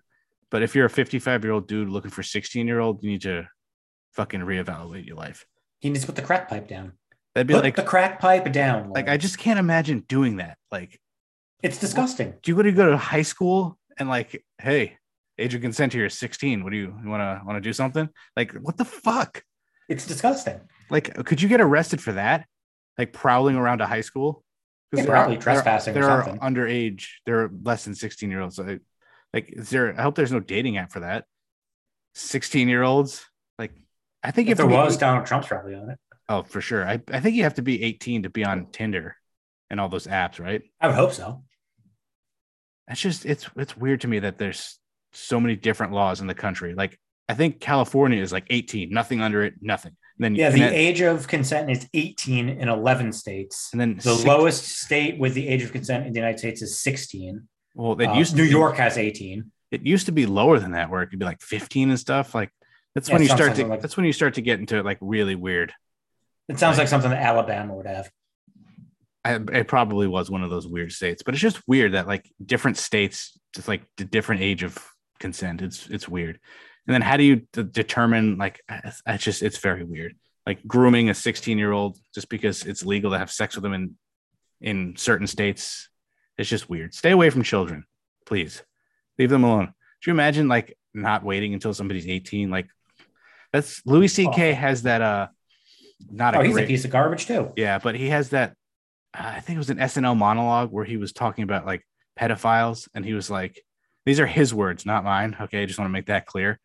But 0.51 0.63
if 0.63 0.75
you're 0.75 0.85
a 0.85 0.91
55 0.91 1.43
year 1.43 1.55
old 1.55 1.67
dude 1.67 1.89
looking 1.89 2.11
for 2.11 2.23
16 2.23 2.67
year 2.67 2.81
old, 2.81 3.03
you 3.03 3.11
need 3.11 3.23
to 3.23 3.49
fucking 4.13 4.41
reevaluate 4.41 5.07
your 5.07 5.17
life. 5.17 5.47
He 5.79 5.89
needs 5.89 6.03
to 6.03 6.07
put 6.07 6.17
the 6.17 6.23
crack 6.23 6.51
pipe 6.51 6.69
down. 6.69 6.93
That'd 7.35 7.47
be 7.47 7.55
Put 7.55 7.65
like, 7.65 7.77
the 7.77 7.83
crack 7.83 8.21
pipe 8.21 8.53
down. 8.53 8.91
like 8.91 9.09
I 9.09 9.17
just 9.17 9.39
can't 9.39 9.59
imagine 9.59 10.01
doing 10.07 10.37
that. 10.37 10.59
Like, 10.71 11.01
it's 11.63 11.79
disgusting. 11.79 12.35
do 12.43 12.53
you 12.53 12.57
go 12.57 12.63
to 12.63 12.73
go 12.73 12.91
to 12.91 12.99
high 12.99 13.23
school 13.23 13.79
and 13.99 14.07
like, 14.11 14.45
hey, 14.59 14.99
age 15.39 15.55
of 15.55 15.63
consent 15.63 15.95
here 15.95 16.05
is 16.05 16.19
16. 16.19 16.63
What 16.63 16.73
do 16.73 16.77
you, 16.77 16.95
you 17.03 17.09
want 17.09 17.23
to 17.23 17.41
want 17.47 17.57
to 17.57 17.67
do 17.67 17.73
something? 17.73 18.07
Like, 18.37 18.53
what 18.53 18.77
the 18.77 18.85
fuck? 18.85 19.43
It's 19.89 20.07
disgusting. 20.07 20.61
Like, 20.91 21.15
could 21.25 21.41
you 21.41 21.49
get 21.49 21.61
arrested 21.61 22.01
for 22.03 22.13
that? 22.13 22.47
Like 22.99 23.13
prowling 23.13 23.57
around 23.57 23.81
a 23.81 23.87
high 23.87 24.01
school? 24.03 24.45
'Cause 24.93 25.05
Yeah, 25.05 25.11
probably 25.11 25.37
are- 25.37 25.41
trespassing 25.41 25.97
are, 25.97 26.25
something. 26.25 26.39
underage. 26.41 27.07
They're 27.25 27.49
less 27.63 27.85
than 27.85 27.95
16 27.95 28.31
year 28.31 28.41
olds. 28.41 28.57
So, 28.57 28.79
like, 29.33 29.51
is 29.53 29.71
there? 29.71 29.99
I 29.99 30.03
hope 30.03 30.17
there's 30.17 30.33
no 30.33 30.41
dating 30.41 30.77
app 30.79 30.91
for 30.91 31.01
that. 31.01 31.25
16 32.15 32.69
year 32.69 32.83
olds. 32.83 33.25
Like, 33.59 33.73
I 34.23 34.33
think 34.33 34.49
you 34.49 34.53
If 34.53 34.59
there 34.59 34.67
was, 34.67 34.97
Donald 34.97 35.27
Trump's 35.27 35.47
probably 35.47 35.75
on 35.77 35.91
it. 35.91 35.99
Oh, 36.29 36.43
for 36.43 36.61
sure. 36.61 36.85
I, 36.87 37.01
I 37.13 37.21
think 37.21 37.37
you 37.37 37.45
have 37.45 37.55
to 37.55 37.63
be 37.63 37.83
18 37.83 38.25
to 38.25 38.31
be 38.31 38.45
on 38.45 38.67
Tinder 38.73 39.17
and 39.71 39.81
all 39.81 39.89
those 39.89 40.07
apps, 40.09 40.41
right? 40.41 40.63
I 40.81 40.89
would 40.89 40.97
hope 40.97 41.13
so. 41.13 41.45
That's 42.89 43.01
just 43.01 43.25
it's 43.27 43.49
it's 43.57 43.77
weird 43.77 44.01
to 44.01 44.09
me 44.09 44.19
that 44.21 44.39
there's 44.39 44.79
so 45.13 45.39
many 45.41 45.55
different 45.55 45.93
laws 45.93 46.21
in 46.21 46.27
the 46.27 46.35
country. 46.35 46.75
Like 46.75 46.99
I 47.29 47.35
think 47.35 47.61
California 47.61 48.21
is 48.21 48.33
like 48.33 48.47
18, 48.51 48.91
nothing 48.91 49.21
under 49.21 49.45
it, 49.45 49.55
nothing. 49.61 49.97
Then 50.21 50.35
Yeah, 50.35 50.51
the 50.51 50.63
age 50.65 51.01
of 51.01 51.27
consent 51.27 51.71
is 51.71 51.89
18 51.95 52.51
in 52.51 52.69
11 52.69 53.11
states. 53.13 53.71
and 53.73 53.81
then 53.81 53.97
The 53.97 54.15
lowest 54.15 54.69
state 54.69 55.19
with 55.19 55.33
the 55.33 55.49
age 55.49 55.63
of 55.63 55.73
consent 55.73 56.07
in 56.07 56.13
the 56.13 56.19
United 56.19 56.39
States 56.39 56.61
is 56.61 56.79
16. 56.79 57.49
Well, 57.75 57.99
it 57.99 58.07
Uh, 58.07 58.15
used 58.15 58.33
to 58.33 58.37
New 58.37 58.45
be- 58.45 58.51
York 58.51 58.77
has 58.77 58.99
18. 58.99 59.51
It 59.71 59.87
used 59.87 60.05
to 60.07 60.13
be 60.13 60.27
lower 60.27 60.59
than 60.59 60.73
that, 60.73 60.91
where 60.91 61.01
it 61.03 61.07
could 61.07 61.19
be 61.19 61.25
like 61.25 61.41
15 61.41 61.89
and 61.89 61.99
stuff. 61.99 62.35
Like 62.35 62.51
that's 62.95 63.09
Yeah, 63.09 63.15
when 63.15 63.23
you 63.23 63.29
start 63.29 63.55
to 63.57 63.67
like- 63.67 63.81
that's 63.81 63.97
when 63.97 64.05
you 64.05 64.13
start 64.13 64.35
to 64.35 64.43
get 64.43 64.61
into 64.61 64.83
like 64.83 64.99
really 65.01 65.37
weird. 65.37 65.73
It 66.51 66.59
sounds 66.59 66.77
Right. 66.77 66.83
like 66.83 66.89
something 66.89 67.11
that 67.13 67.23
Alabama 67.23 67.75
would 67.75 67.87
have. 67.87 68.11
I, 69.25 69.37
it 69.53 69.69
probably 69.69 70.07
was 70.07 70.31
one 70.31 70.43
of 70.43 70.51
those 70.51 70.67
weird 70.67 70.93
states, 70.93 71.23
but 71.23 71.33
it's 71.35 71.41
just 71.43 71.67
weird 71.67 71.93
that 71.93 72.07
like 72.07 72.31
different 72.45 72.77
states, 72.77 73.39
just 73.55 73.69
like 73.69 73.83
the 73.97 74.05
different 74.05 74.43
age 74.43 74.63
of 74.65 74.77
consent. 75.19 75.63
It's 75.63 75.89
it's 75.89 76.07
weird. 76.09 76.41
And 76.87 76.95
then 76.95 77.03
how 77.03 77.17
do 77.17 77.25
you 77.25 77.37
d- 77.53 77.63
determine 77.63 78.37
like 78.39 78.61
it's 78.69 79.03
it's 79.07 79.25
just 79.25 79.43
it's 79.43 79.59
very 79.59 79.85
weird. 79.85 80.15
Like 80.47 80.67
grooming 80.67 81.11
a 81.11 81.15
16 81.15 81.59
year 81.59 81.71
old 81.73 81.99
just 82.15 82.29
because 82.29 82.65
it's 82.65 82.85
legal 82.85 83.11
to 83.13 83.19
have 83.19 83.31
sex 83.31 83.55
with 83.55 83.63
them 83.63 83.73
in 83.75 83.97
in 84.61 84.97
certain 84.97 85.27
states. 85.27 85.89
It's 86.39 86.49
just 86.49 86.69
weird. 86.71 86.95
Stay 86.95 87.11
away 87.11 87.31
from 87.31 87.43
children, 87.43 87.85
please. 88.27 88.63
Leave 89.19 89.31
them 89.31 89.45
alone. 89.45 89.67
Do 89.67 90.11
you 90.11 90.13
imagine 90.15 90.49
like 90.49 90.77
not 90.95 91.23
waiting 91.23 91.53
until 91.55 91.75
somebody's 91.75 92.09
18? 92.09 92.51
Like 92.51 92.69
that's 93.53 93.83
Louis 93.85 94.09
C.K. 94.09 94.53
has 94.53 94.83
that 94.83 95.03
uh 95.03 95.29
not 96.11 96.35
Oh, 96.35 96.41
a 96.41 96.45
he's 96.45 96.55
great 96.55 96.65
a 96.65 96.67
piece 96.69 96.85
of 96.87 96.91
garbage 96.91 97.27
too. 97.27 97.53
yeah, 97.57 97.79
but 97.79 97.95
he 97.95 98.09
has 98.09 98.31
that. 98.31 98.55
uh, 99.15 99.33
I 99.37 99.41
think 99.41 99.57
it 99.57 99.59
was 99.59 99.71
an 99.71 99.77
SNL 99.79 100.17
monologue 100.17 100.71
where 100.73 100.85
he 100.87 100.97
was 100.97 101.13
talking 101.13 101.45
about 101.45 101.67
like 101.67 101.87
pedophiles, 102.19 102.89
and 102.95 103.05
he 103.05 103.13
was 103.13 103.29
like, 103.31 103.63
"These 104.07 104.19
are 104.21 104.27
his 104.27 104.55
words, 104.55 104.87
not 104.87 105.05
mine." 105.05 105.37
Okay, 105.43 105.63
I 105.63 105.67
just 105.67 105.79
want 105.79 105.89
to 105.91 105.93
make 105.93 106.07
that 106.07 106.25
clear. 106.25 106.59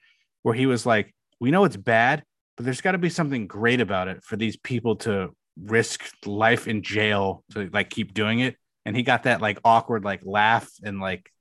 Where 0.45 0.53
he 0.53 0.67
was 0.67 0.85
like, 0.85 1.11
"We 1.39 1.49
know 1.49 1.63
it's 1.63 1.75
bad, 1.75 2.23
but 2.55 2.65
there's 2.65 2.81
got 2.81 2.91
to 2.91 2.99
be 2.99 3.09
something 3.09 3.47
great 3.47 3.81
about 3.81 4.07
it 4.07 4.23
for 4.23 4.35
these 4.35 4.55
people 4.57 4.95
to 4.97 5.35
risk 5.59 6.03
life 6.25 6.67
in 6.67 6.83
jail 6.83 7.43
to 7.53 7.67
like 7.73 7.89
keep 7.89 8.13
doing 8.13 8.39
it. 8.41 8.55
and 8.85 8.95
he 8.95 9.01
got 9.01 9.23
that 9.23 9.41
like 9.41 9.57
awkward 9.65 10.03
like 10.05 10.21
laugh 10.23 10.69
and 10.83 10.99
like 10.99 11.31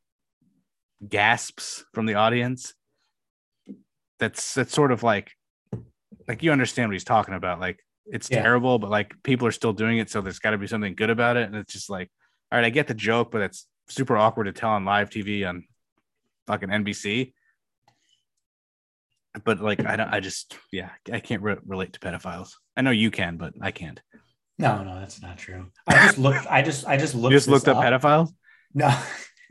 gasps 1.07 1.85
from 1.93 2.07
the 2.07 2.15
audience. 2.15 2.73
That's 4.19 4.55
that's 4.55 4.73
sort 4.73 4.93
of 4.93 5.03
like 5.03 5.33
like 6.29 6.43
you 6.43 6.53
understand 6.53 6.89
what 6.89 6.95
he's 6.95 7.05
talking 7.05 7.35
about. 7.35 7.61
Like 7.61 7.81
it's 8.07 8.31
Yeah. 8.31 8.41
terrible, 8.43 8.79
but 8.79 8.91
like 8.91 9.15
people 9.23 9.47
are 9.47 9.53
still 9.53 9.73
doing 9.75 9.99
it, 9.99 10.09
so 10.11 10.21
there's 10.23 10.39
got 10.39 10.53
to 10.53 10.59
be 10.59 10.67
something 10.67 10.95
good 10.95 11.11
about 11.11 11.37
it. 11.37 11.45
And 11.47 11.57
it's 11.57 11.73
just 11.73 11.91
like, 11.91 12.11
all 12.51 12.59
right, 12.59 12.65
I 12.65 12.71
get 12.71 12.87
the 12.87 12.95
joke, 12.95 13.31
but 13.31 13.43
it's 13.43 13.67
super 13.89 14.17
awkward 14.17 14.45
to 14.45 14.53
tell 14.53 14.71
on 14.71 14.85
live 14.87 15.11
TV 15.11 15.47
on 15.47 15.65
fucking 16.47 16.71
NBC. 16.71 17.33
But 19.43 19.61
like, 19.61 19.85
I 19.85 19.97
don't, 19.97 20.09
I 20.09 20.21
just, 20.21 20.57
yeah, 20.71 20.91
I 21.11 21.21
can't 21.21 21.43
re- 21.43 21.57
relate 21.67 21.95
to 21.95 22.01
pedophiles. 22.01 22.51
I 22.77 22.83
know 22.83 22.93
you 22.93 23.11
can, 23.11 23.37
but 23.37 23.55
I 23.61 23.73
can't. 23.73 24.01
No, 24.59 24.85
no, 24.85 25.01
that's 25.01 25.21
not 25.21 25.39
true. 25.39 25.67
I 25.87 26.07
just 26.07 26.19
looked. 26.19 26.47
I 26.49 26.63
just 26.63 26.87
I 26.87 26.97
just 26.97 27.15
looked. 27.15 27.33
You 27.33 27.39
just 27.39 27.49
looked 27.49 27.67
up 27.67 27.79
pedophiles. 27.79 28.31
No, 28.73 28.97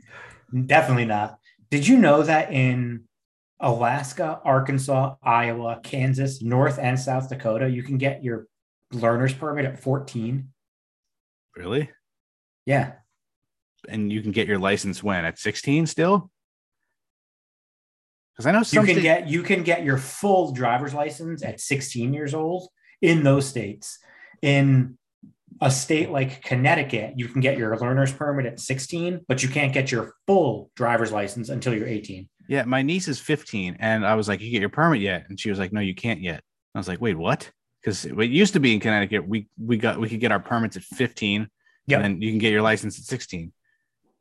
definitely 0.66 1.04
not. 1.04 1.38
Did 1.70 1.86
you 1.86 1.98
know 1.98 2.22
that 2.22 2.52
in 2.52 3.04
Alaska, 3.60 4.40
Arkansas, 4.44 5.16
Iowa, 5.22 5.80
Kansas, 5.82 6.42
North 6.42 6.78
and 6.78 6.98
South 6.98 7.28
Dakota, 7.28 7.68
you 7.68 7.82
can 7.82 7.98
get 7.98 8.24
your 8.24 8.46
learner's 8.92 9.34
permit 9.34 9.64
at 9.64 9.80
14? 9.80 10.48
Really? 11.56 11.90
Yeah. 12.66 12.92
And 13.88 14.12
you 14.12 14.22
can 14.22 14.32
get 14.32 14.48
your 14.48 14.58
license 14.58 15.02
when 15.02 15.24
at 15.24 15.38
16 15.38 15.86
still? 15.86 16.30
Because 18.34 18.46
I 18.46 18.52
know 18.52 18.62
You 18.68 18.94
can 18.94 19.02
get 19.02 19.28
you 19.28 19.42
can 19.42 19.62
get 19.62 19.84
your 19.84 19.98
full 19.98 20.52
driver's 20.52 20.92
license 20.92 21.44
at 21.44 21.60
16 21.60 22.12
years 22.12 22.34
old 22.34 22.68
in 23.00 23.22
those 23.22 23.46
states. 23.46 23.98
In 24.42 24.98
a 25.60 25.70
state 25.70 26.10
like 26.10 26.42
Connecticut, 26.42 27.14
you 27.16 27.28
can 27.28 27.40
get 27.40 27.56
your 27.56 27.76
learner's 27.78 28.12
permit 28.12 28.46
at 28.46 28.58
16, 28.58 29.20
but 29.28 29.42
you 29.42 29.48
can't 29.48 29.72
get 29.72 29.92
your 29.92 30.14
full 30.26 30.70
driver's 30.74 31.12
license 31.12 31.48
until 31.48 31.74
you're 31.74 31.86
18. 31.86 32.28
Yeah, 32.48 32.64
my 32.64 32.82
niece 32.82 33.08
is 33.08 33.20
15, 33.20 33.76
and 33.80 34.04
I 34.04 34.16
was 34.16 34.28
like, 34.28 34.40
"You 34.40 34.50
get 34.50 34.60
your 34.60 34.68
permit 34.68 35.00
yet?" 35.00 35.26
And 35.28 35.38
she 35.40 35.48
was 35.48 35.58
like, 35.58 35.72
"No, 35.72 35.80
you 35.80 35.94
can't 35.94 36.20
yet." 36.20 36.42
I 36.74 36.78
was 36.78 36.88
like, 36.88 37.00
"Wait, 37.00 37.16
what?" 37.16 37.50
Because 37.80 38.04
it 38.04 38.14
used 38.30 38.54
to 38.54 38.60
be 38.60 38.74
in 38.74 38.80
Connecticut, 38.80 39.26
we 39.26 39.46
we 39.58 39.78
got 39.78 39.98
we 40.00 40.08
could 40.08 40.20
get 40.20 40.32
our 40.32 40.40
permits 40.40 40.76
at 40.76 40.82
15, 40.82 41.48
Yep. 41.86 41.96
and 41.96 42.04
then 42.04 42.22
you 42.22 42.30
can 42.30 42.38
get 42.38 42.52
your 42.52 42.62
license 42.62 42.98
at 42.98 43.04
16. 43.04 43.52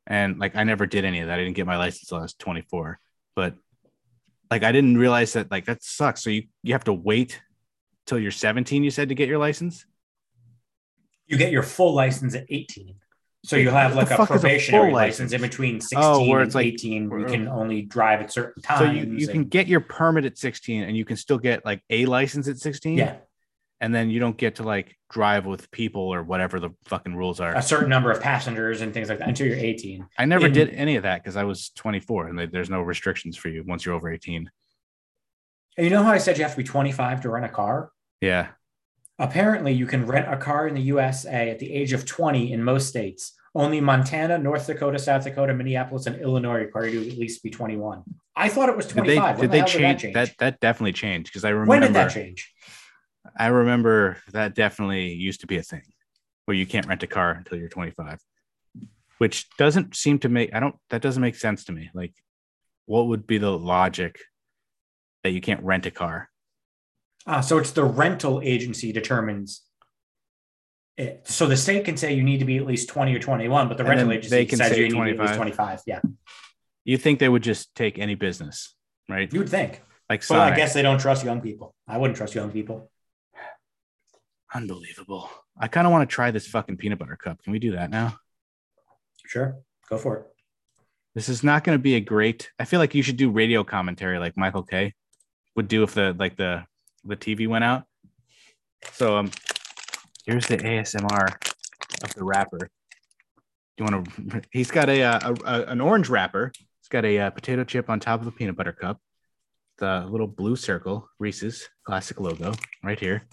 And 0.06 0.38
like, 0.38 0.56
I 0.56 0.64
never 0.64 0.86
did 0.86 1.04
any 1.04 1.20
of 1.22 1.28
that. 1.28 1.40
I 1.40 1.44
didn't 1.44 1.56
get 1.56 1.66
my 1.66 1.78
license 1.78 2.04
until 2.04 2.20
I 2.20 2.22
was 2.24 2.34
24. 2.34 3.00
But 3.36 3.56
like, 4.54 4.64
I 4.64 4.72
didn't 4.72 4.98
realize 4.98 5.34
that 5.34 5.50
like 5.50 5.66
that 5.66 5.82
sucks. 5.84 6.24
So 6.24 6.30
you 6.30 6.44
you 6.62 6.74
have 6.74 6.84
to 6.86 6.94
wait 6.94 7.42
till 8.06 8.20
you're 8.20 8.32
17. 8.32 8.84
You 8.84 8.92
said 8.92 9.10
to 9.10 9.16
get 9.16 9.28
your 9.28 9.40
license. 9.40 9.86
You 11.26 11.38
get 11.38 11.52
your 11.52 11.64
full 11.64 11.94
license 11.94 12.36
at 12.36 12.46
18. 12.50 12.96
So 13.46 13.56
you'll 13.58 13.74
have 13.74 13.96
what 13.96 14.10
like 14.10 14.20
a 14.20 14.22
is 14.24 14.30
a 14.30 14.34
probationary 14.34 14.92
license? 14.94 15.32
license? 15.32 15.34
in 15.34 15.42
between 15.42 15.82
16 15.82 16.00
Oh, 16.02 16.28
where 16.30 16.40
and 16.42 16.48
it's 16.48 16.56
like- 16.56 16.68
18. 16.68 17.10
You 17.20 17.26
can 17.26 17.48
only 17.48 17.82
drive 17.82 18.22
at 18.22 18.32
certain 18.32 18.62
times. 18.62 18.80
So 18.80 18.92
you, 18.92 19.18
you 19.18 19.28
can 19.28 19.46
get 19.46 19.68
your 19.68 19.82
permit 19.82 20.24
at 20.26 20.38
16, 20.38 20.84
and 20.84 20.96
you 20.96 21.04
can 21.04 21.18
still 21.18 21.38
get 21.40 21.66
like 21.66 21.82
a 21.90 22.06
license 22.06 22.48
at 22.48 22.58
16. 22.58 22.98
yeah, 22.98 23.16
and 23.84 23.94
then 23.94 24.10
you 24.10 24.18
don't 24.18 24.38
get 24.38 24.56
to 24.56 24.64
like 24.64 24.96
drive 25.12 25.46
with 25.46 25.70
people 25.70 26.02
or 26.02 26.24
whatever 26.24 26.58
the 26.58 26.70
fucking 26.86 27.14
rules 27.16 27.42
are. 27.42 27.54
a 27.54 27.62
certain 27.62 27.90
number 27.90 28.12
of 28.12 28.22
passengers 28.22 28.80
and 28.80 28.94
things 28.94 29.10
like 29.10 29.20
that 29.20 29.28
until 29.28 29.46
you're 29.46 29.58
18. 29.58 30.08
I 30.18 30.24
never 30.24 30.46
in- 30.48 30.54
did 30.54 30.70
any 30.70 30.96
of 30.96 31.04
that 31.04 31.22
because 31.22 31.36
I 31.36 31.44
was 31.44 31.70
24 31.72 32.28
and 32.28 32.40
they- 32.40 32.46
there's 32.46 32.70
no 32.70 32.82
restrictions 32.82 33.36
for 33.36 33.50
you 33.50 33.62
once 33.68 33.86
you're 33.86 33.94
over 33.94 34.10
18. 34.10 34.50
And 35.78 35.84
you 35.86 35.90
know 35.92 36.02
how 36.02 36.14
I 36.14 36.18
said 36.18 36.38
you 36.38 36.44
have 36.44 36.54
to 36.54 36.58
be 36.58 36.64
25 36.64 37.22
to 37.22 37.30
rent 37.30 37.46
a 37.46 37.50
car? 37.50 37.92
Yeah. 38.22 38.48
Apparently, 39.20 39.74
you 39.74 39.86
can 39.86 40.06
rent 40.06 40.32
a 40.32 40.38
car 40.38 40.66
in 40.68 40.76
the 40.76 40.82
USA 40.82 41.50
at 41.50 41.60
the 41.60 41.72
age 41.74 41.92
of 41.92 42.06
20 42.06 42.54
in 42.54 42.64
most 42.64 42.88
states. 42.88 43.34
Only 43.54 43.82
Montana, 43.82 44.38
North 44.38 44.66
Dakota, 44.66 44.98
South 44.98 45.26
Dakota, 45.26 45.54
Minneapolis, 45.54 46.08
and 46.08 46.20
Illinois 46.22 46.60
require 46.60 46.88
you 46.88 47.04
to 47.04 47.12
at 47.12 47.18
least 47.18 47.44
be 47.44 47.50
21. 47.50 48.04
I 48.36 48.48
thought 48.50 48.70
it 48.70 48.78
was 48.78 48.88
Did 48.88 48.96
they 49.06 49.16
25. 49.18 49.40
did 49.40 49.42
they 49.42 49.48
the 49.48 49.58
hell 49.60 49.68
change, 49.68 50.02
did 50.04 50.14
that, 50.16 50.32
that 50.40 50.60
definitely 50.62 50.94
changed 50.94 51.28
because 51.28 51.44
I 51.44 51.50
remember 51.50 51.70
When 51.70 51.82
did 51.82 51.94
that 51.94 52.12
change? 52.12 52.52
I 53.38 53.48
remember 53.48 54.18
that 54.32 54.56
definitely 54.56 55.14
used 55.14 55.42
to 55.42 55.48
be 55.48 55.58
a 55.58 55.64
thing 55.64 55.84
where 56.46 56.56
you 56.56 56.66
can't 56.66 56.88
rent 56.88 57.04
a 57.04 57.08
car 57.08 57.32
until 57.32 57.58
you're 57.58 57.70
25. 57.70 58.20
Which 59.18 59.50
doesn't 59.58 59.96
seem 59.96 60.20
to 60.20 60.30
make 60.30 60.54
I 60.54 60.60
don't 60.60 60.76
that 60.90 61.02
doesn't 61.02 61.22
make 61.22 61.36
sense 61.36 61.66
to 61.66 61.72
me. 61.72 61.90
Like 61.94 62.14
what 62.86 63.08
would 63.08 63.26
be 63.26 63.38
the 63.38 63.52
logic 63.52 64.20
that 65.24 65.32
you 65.32 65.42
can't 65.42 65.64
rent 65.64 65.86
a 65.86 65.92
car? 65.92 66.30
Ah, 67.26 67.40
so 67.42 67.58
it's 67.58 67.72
the 67.72 67.86
rental 67.86 68.42
agency 68.44 68.92
determines 68.92 69.62
it. 70.98 71.22
So 71.28 71.48
the 71.48 71.56
state 71.56 71.86
can 71.86 71.96
say 71.96 72.14
you 72.14 72.24
need 72.24 72.40
to 72.40 72.46
be 72.46 72.58
at 72.58 72.66
least 72.66 72.90
20 72.90 73.16
or 73.16 73.20
21, 73.20 73.68
but 73.70 73.78
the 73.78 73.84
And 73.84 73.90
rental 73.90 74.12
agency 74.12 74.30
they 74.30 74.46
can 74.46 74.58
says 74.58 74.72
say 74.72 74.80
you 74.80 74.90
need 74.90 74.90
to 74.92 75.04
be 75.04 75.12
at 75.12 75.20
least 75.20 75.36
25. 75.36 75.38
25. 75.38 75.82
Yeah, 75.88 76.02
You 76.84 76.98
think 76.98 77.20
they 77.20 77.30
would 77.30 77.44
just 77.44 77.74
take 77.76 77.98
any 77.98 78.16
business, 78.16 78.76
right? 79.10 79.32
you 79.32 79.40
would 79.40 79.50
think. 79.50 79.82
Like 80.10 80.24
Well, 80.30 80.42
I 80.42 80.56
guess 80.56 80.74
they 80.74 80.82
don't 80.82 81.00
trust 81.00 81.24
young 81.24 81.40
people. 81.42 81.74
I 81.88 81.98
wouldn't 81.98 82.18
trust 82.18 82.36
young 82.36 82.52
people. 82.52 82.92
Unbelievable. 84.54 85.30
I 85.58 85.68
kind 85.68 85.88
of 85.88 85.92
want 85.92 86.08
to 86.08 86.14
try 86.14 86.32
this 86.32 86.48
fucking 86.48 86.78
peanut 86.78 87.00
butter 87.00 87.16
cup. 87.16 87.44
Can 87.44 87.54
we 87.54 87.60
do 87.60 87.72
that 87.72 87.90
now? 87.90 88.18
Sure, 89.26 89.58
go 89.90 89.98
for 89.98 90.18
it. 90.18 90.28
This 91.16 91.30
is 91.30 91.44
not 91.44 91.64
going 91.64 91.78
to 91.78 91.82
be 91.82 91.96
a 91.96 92.00
great. 92.00 92.52
I 92.60 92.66
feel 92.66 92.80
like 92.80 92.96
you 92.96 93.04
should 93.04 93.18
do 93.18 93.30
radio 93.30 93.64
commentary 93.64 94.20
like 94.20 94.38
Michael 94.38 94.64
Kay 94.64 94.94
would 95.56 95.68
do 95.68 95.84
if 95.84 95.94
the 95.94 96.16
like 96.18 96.38
the 96.38 96.64
the 97.04 97.16
TV 97.16 97.48
went 97.48 97.64
out. 97.64 97.84
So 98.94 99.18
um, 99.18 99.32
here's 100.26 100.48
the 100.48 100.58
ASMR 100.58 101.28
of 102.04 102.14
the 102.16 102.24
wrapper. 102.24 102.70
Do 103.78 103.84
You 103.84 103.86
want 103.86 104.06
to? 104.16 104.42
He's 104.52 104.72
got 104.72 104.90
a, 104.90 105.04
uh, 105.04 105.34
a, 105.46 105.46
a 105.46 105.66
an 105.66 105.82
orange 105.82 106.10
wrapper. 106.10 106.52
It's 106.82 106.90
got 106.90 107.06
a 107.06 107.20
uh, 107.20 107.30
potato 107.30 107.64
chip 107.64 107.90
on 107.90 108.00
top 108.00 108.22
of 108.22 108.28
a 108.28 108.32
peanut 108.32 108.56
butter 108.56 108.74
cup. 108.74 109.00
The 109.78 110.06
little 110.08 110.28
blue 110.28 110.56
circle, 110.56 111.10
Reese's 111.18 111.68
classic 111.86 112.20
logo, 112.20 112.54
right 112.84 113.00
here. 113.00 113.28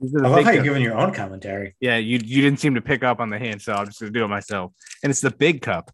These 0.00 0.14
are 0.14 0.20
the 0.20 0.26
I 0.26 0.30
love 0.30 0.44
how 0.44 0.50
you're 0.52 0.62
giving 0.62 0.82
your 0.82 0.96
own 0.96 1.12
commentary. 1.12 1.74
yeah, 1.80 1.96
you 1.96 2.18
you 2.22 2.42
didn't 2.42 2.60
seem 2.60 2.74
to 2.74 2.80
pick 2.80 3.02
up 3.02 3.20
on 3.20 3.30
the 3.30 3.38
hint, 3.38 3.62
so 3.62 3.72
I'm 3.72 3.86
just 3.86 4.00
gonna 4.00 4.12
do 4.12 4.24
it 4.24 4.28
myself. 4.28 4.72
And 5.02 5.10
it's 5.10 5.20
the 5.20 5.30
big 5.30 5.62
cup. 5.62 5.90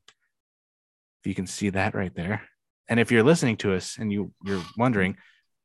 If 1.23 1.29
you 1.29 1.35
can 1.35 1.47
see 1.47 1.71
that 1.71 1.95
right 1.95 2.15
there. 2.15 2.43
And 2.89 3.01
if 3.01 3.11
you're 3.11 3.23
listening 3.23 3.57
to 3.59 3.73
us 3.75 3.97
and 3.99 4.13
you 4.13 4.33
you're 4.45 4.63
wondering, 4.77 5.17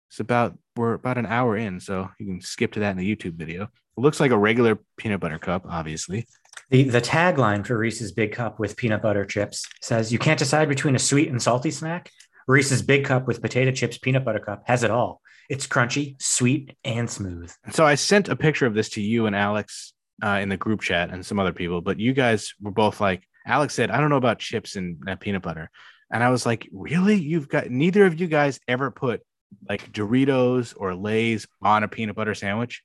it's 0.09 0.19
about 0.19 0.57
we're 0.75 0.93
about 0.93 1.17
an 1.17 1.25
hour 1.25 1.57
in, 1.57 1.79
so 1.79 2.09
you 2.17 2.25
can 2.25 2.41
skip 2.41 2.71
to 2.73 2.79
that 2.79 2.91
in 2.91 2.97
the 2.97 3.15
YouTube 3.15 3.33
video. 3.33 3.63
It 3.63 4.01
looks 4.01 4.19
like 4.19 4.31
a 4.31 4.37
regular 4.37 4.79
peanut 4.97 5.19
butter 5.19 5.39
cup, 5.39 5.65
obviously. 5.67 6.25
The 6.69 6.83
the 6.83 7.01
tagline 7.01 7.65
for 7.65 7.77
Reese's 7.77 8.11
Big 8.13 8.31
Cup 8.31 8.59
with 8.59 8.77
peanut 8.77 9.01
butter 9.01 9.25
chips 9.25 9.67
says, 9.81 10.13
"You 10.13 10.19
can't 10.19 10.39
decide 10.39 10.69
between 10.69 10.95
a 10.95 10.99
sweet 10.99 11.27
and 11.29 11.41
salty 11.41 11.71
snack. 11.71 12.09
Reese's 12.47 12.81
Big 12.81 13.05
Cup 13.05 13.27
with 13.27 13.41
potato 13.41 13.71
chips 13.71 13.97
peanut 13.97 14.23
butter 14.23 14.39
cup 14.39 14.63
has 14.65 14.83
it 14.83 14.91
all. 14.91 15.21
It's 15.49 15.67
crunchy, 15.67 16.21
sweet, 16.21 16.75
and 16.83 17.09
smooth." 17.09 17.51
So 17.71 17.85
I 17.85 17.95
sent 17.95 18.29
a 18.29 18.35
picture 18.35 18.65
of 18.65 18.73
this 18.73 18.89
to 18.89 19.01
you 19.01 19.25
and 19.25 19.35
Alex 19.35 19.93
uh, 20.23 20.39
in 20.41 20.49
the 20.49 20.57
group 20.57 20.81
chat 20.81 21.09
and 21.11 21.25
some 21.25 21.39
other 21.39 21.53
people, 21.53 21.81
but 21.81 21.99
you 21.99 22.13
guys 22.13 22.53
were 22.61 22.71
both 22.71 23.01
like, 23.01 23.23
Alex 23.45 23.73
said, 23.73 23.91
I 23.91 23.99
don't 23.99 24.09
know 24.09 24.17
about 24.17 24.39
chips 24.39 24.75
and 24.75 24.97
uh, 25.07 25.15
peanut 25.15 25.41
butter. 25.41 25.69
And 26.11 26.23
I 26.23 26.29
was 26.29 26.45
like, 26.45 26.67
really? 26.71 27.15
You've 27.15 27.49
got 27.49 27.69
neither 27.69 28.05
of 28.05 28.19
you 28.19 28.27
guys 28.27 28.59
ever 28.67 28.91
put 28.91 29.21
like 29.67 29.91
Doritos 29.91 30.73
or 30.75 30.95
Lay's 30.95 31.47
on 31.61 31.83
a 31.83 31.87
peanut 31.87 32.15
butter 32.15 32.35
sandwich? 32.35 32.83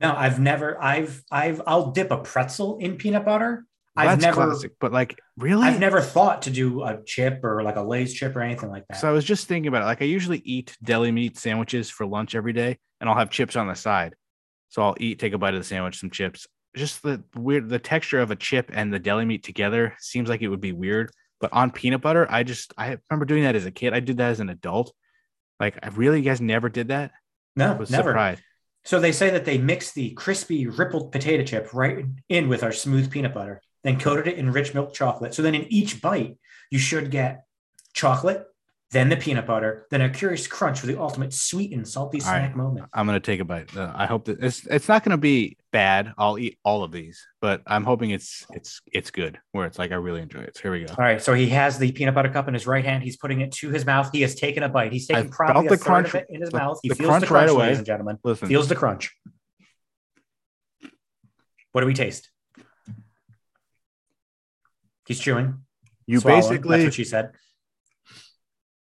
No, 0.00 0.14
I've 0.14 0.40
never. 0.40 0.82
I've 0.82 1.22
I've 1.30 1.62
I'll 1.66 1.92
dip 1.92 2.10
a 2.10 2.18
pretzel 2.18 2.78
in 2.78 2.96
peanut 2.96 3.24
butter. 3.24 3.64
I've 3.96 4.20
never 4.20 4.46
classic, 4.46 4.72
but 4.80 4.92
like, 4.92 5.18
really? 5.36 5.62
I've 5.62 5.78
never 5.78 6.00
thought 6.00 6.42
to 6.42 6.50
do 6.50 6.82
a 6.82 7.00
chip 7.04 7.44
or 7.44 7.62
like 7.62 7.76
a 7.76 7.82
Lay's 7.82 8.12
chip 8.12 8.34
or 8.34 8.42
anything 8.42 8.70
like 8.70 8.84
that. 8.88 8.98
So 8.98 9.08
I 9.08 9.12
was 9.12 9.24
just 9.24 9.46
thinking 9.46 9.68
about 9.68 9.82
it. 9.82 9.86
Like, 9.86 10.02
I 10.02 10.06
usually 10.06 10.38
eat 10.38 10.76
deli 10.82 11.12
meat 11.12 11.38
sandwiches 11.38 11.90
for 11.90 12.04
lunch 12.04 12.34
every 12.34 12.52
day, 12.52 12.78
and 13.00 13.08
I'll 13.08 13.16
have 13.16 13.30
chips 13.30 13.54
on 13.54 13.68
the 13.68 13.74
side. 13.74 14.14
So 14.70 14.82
I'll 14.82 14.96
eat, 14.98 15.20
take 15.20 15.32
a 15.32 15.38
bite 15.38 15.54
of 15.54 15.60
the 15.60 15.64
sandwich, 15.64 16.00
some 16.00 16.10
chips. 16.10 16.46
Just 16.76 17.02
the 17.02 17.22
weird, 17.36 17.68
the 17.68 17.78
texture 17.78 18.18
of 18.18 18.32
a 18.32 18.36
chip 18.36 18.70
and 18.74 18.92
the 18.92 18.98
deli 18.98 19.24
meat 19.24 19.44
together 19.44 19.94
seems 20.00 20.28
like 20.28 20.42
it 20.42 20.48
would 20.48 20.60
be 20.60 20.72
weird. 20.72 21.12
But 21.40 21.52
on 21.52 21.70
peanut 21.70 22.00
butter, 22.00 22.26
I 22.28 22.42
just 22.42 22.74
I 22.76 22.98
remember 23.08 23.26
doing 23.26 23.44
that 23.44 23.54
as 23.54 23.66
a 23.66 23.70
kid. 23.70 23.94
I 23.94 24.00
did 24.00 24.16
that 24.16 24.30
as 24.30 24.40
an 24.40 24.48
adult. 24.48 24.92
Like, 25.60 25.78
I 25.82 25.88
really, 25.90 26.18
you 26.18 26.24
guys 26.24 26.40
never 26.40 26.68
did 26.68 26.88
that? 26.88 27.12
no, 27.56 27.72
I 27.72 27.76
was 27.76 27.90
never. 27.90 28.10
surprised. 28.10 28.42
So 28.84 29.00
they 29.00 29.12
say 29.12 29.30
that 29.30 29.44
they 29.44 29.56
mix 29.56 29.92
the 29.92 30.10
crispy 30.10 30.66
rippled 30.66 31.12
potato 31.12 31.42
chip 31.42 31.72
right 31.72 32.04
in 32.28 32.48
with 32.48 32.62
our 32.62 32.72
smooth 32.72 33.10
peanut 33.10 33.32
butter, 33.32 33.62
then 33.84 34.00
coated 34.00 34.26
it 34.26 34.38
in 34.38 34.50
rich 34.50 34.74
milk 34.74 34.92
chocolate. 34.92 35.34
So 35.34 35.42
then 35.42 35.54
in 35.54 35.70
each 35.72 36.02
bite, 36.02 36.36
you 36.70 36.78
should 36.78 37.10
get 37.10 37.44
chocolate, 37.92 38.46
then 38.90 39.08
the 39.08 39.16
peanut 39.16 39.46
butter, 39.46 39.86
then 39.90 40.00
a 40.00 40.08
curious 40.10 40.46
crunch 40.46 40.80
for 40.80 40.86
the 40.86 40.98
ultimate 41.00 41.32
sweet 41.32 41.72
and 41.72 41.86
salty 41.86 42.20
All 42.20 42.28
right. 42.30 42.38
snack 42.38 42.56
moment. 42.56 42.86
I'm 42.92 43.06
gonna 43.06 43.20
take 43.20 43.40
a 43.40 43.44
bite. 43.44 43.76
Uh, 43.76 43.92
I 43.94 44.06
hope 44.06 44.24
that 44.26 44.42
it's 44.42 44.66
it's 44.66 44.88
not 44.88 45.02
gonna 45.04 45.18
be 45.18 45.56
bad. 45.72 46.12
I'll 46.16 46.38
eat 46.38 46.58
all 46.64 46.82
of 46.84 46.92
these, 46.92 47.26
but 47.40 47.60
I'm 47.66 47.82
hoping 47.84 48.10
it's 48.10 48.46
it's 48.50 48.80
it's 48.92 49.10
good. 49.10 49.38
Where 49.52 49.66
it's 49.66 49.78
like 49.78 49.90
I 49.92 49.96
really 49.96 50.22
enjoy 50.22 50.40
it. 50.40 50.56
So 50.56 50.62
here 50.62 50.72
we 50.72 50.84
go. 50.84 50.94
All 50.96 51.04
right, 51.04 51.20
so 51.20 51.34
he 51.34 51.48
has 51.50 51.76
the 51.78 51.90
peanut 51.92 52.14
butter 52.14 52.28
cup 52.30 52.46
in 52.48 52.54
his 52.54 52.66
right 52.66 52.84
hand. 52.84 53.02
He's 53.02 53.16
putting 53.16 53.40
it 53.40 53.52
to 53.52 53.70
his 53.70 53.84
mouth. 53.84 54.10
He 54.12 54.22
has 54.22 54.34
taken 54.36 54.62
a 54.62 54.68
bite. 54.68 54.92
He's 54.92 55.06
taken 55.08 55.26
I 55.26 55.30
probably 55.30 55.68
the 55.68 55.78
crunch- 55.78 56.08
of 56.08 56.14
it 56.16 56.26
in 56.30 56.40
his 56.40 56.50
the- 56.50 56.58
mouth. 56.58 56.78
He 56.82 56.88
the 56.88 56.94
feels 56.94 57.08
crunch 57.08 57.20
the 57.22 57.26
crunch, 57.26 57.48
right 57.48 57.50
away. 57.54 57.62
ladies 57.64 57.78
and 57.78 57.86
gentlemen. 57.86 58.18
Listen, 58.22 58.48
Feels 58.48 58.68
the 58.68 58.76
crunch. 58.76 59.12
What 61.72 61.80
do 61.80 61.86
we 61.88 61.94
taste? 61.94 62.30
He's 65.06 65.18
chewing. 65.20 65.62
You 66.06 66.20
swallowing. 66.20 66.42
basically 66.42 66.70
That's 66.78 66.84
what 66.86 66.94
she 66.94 67.04
said. 67.04 67.32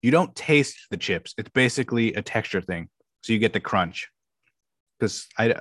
you 0.01 0.11
don't 0.11 0.33
taste 0.35 0.77
the 0.89 0.97
chips. 0.97 1.33
It's 1.37 1.49
basically 1.49 2.13
a 2.13 2.21
texture 2.21 2.61
thing. 2.61 2.89
So 3.21 3.33
you 3.33 3.39
get 3.39 3.53
the 3.53 3.59
crunch. 3.59 4.09
Because 4.97 5.27
I, 5.37 5.53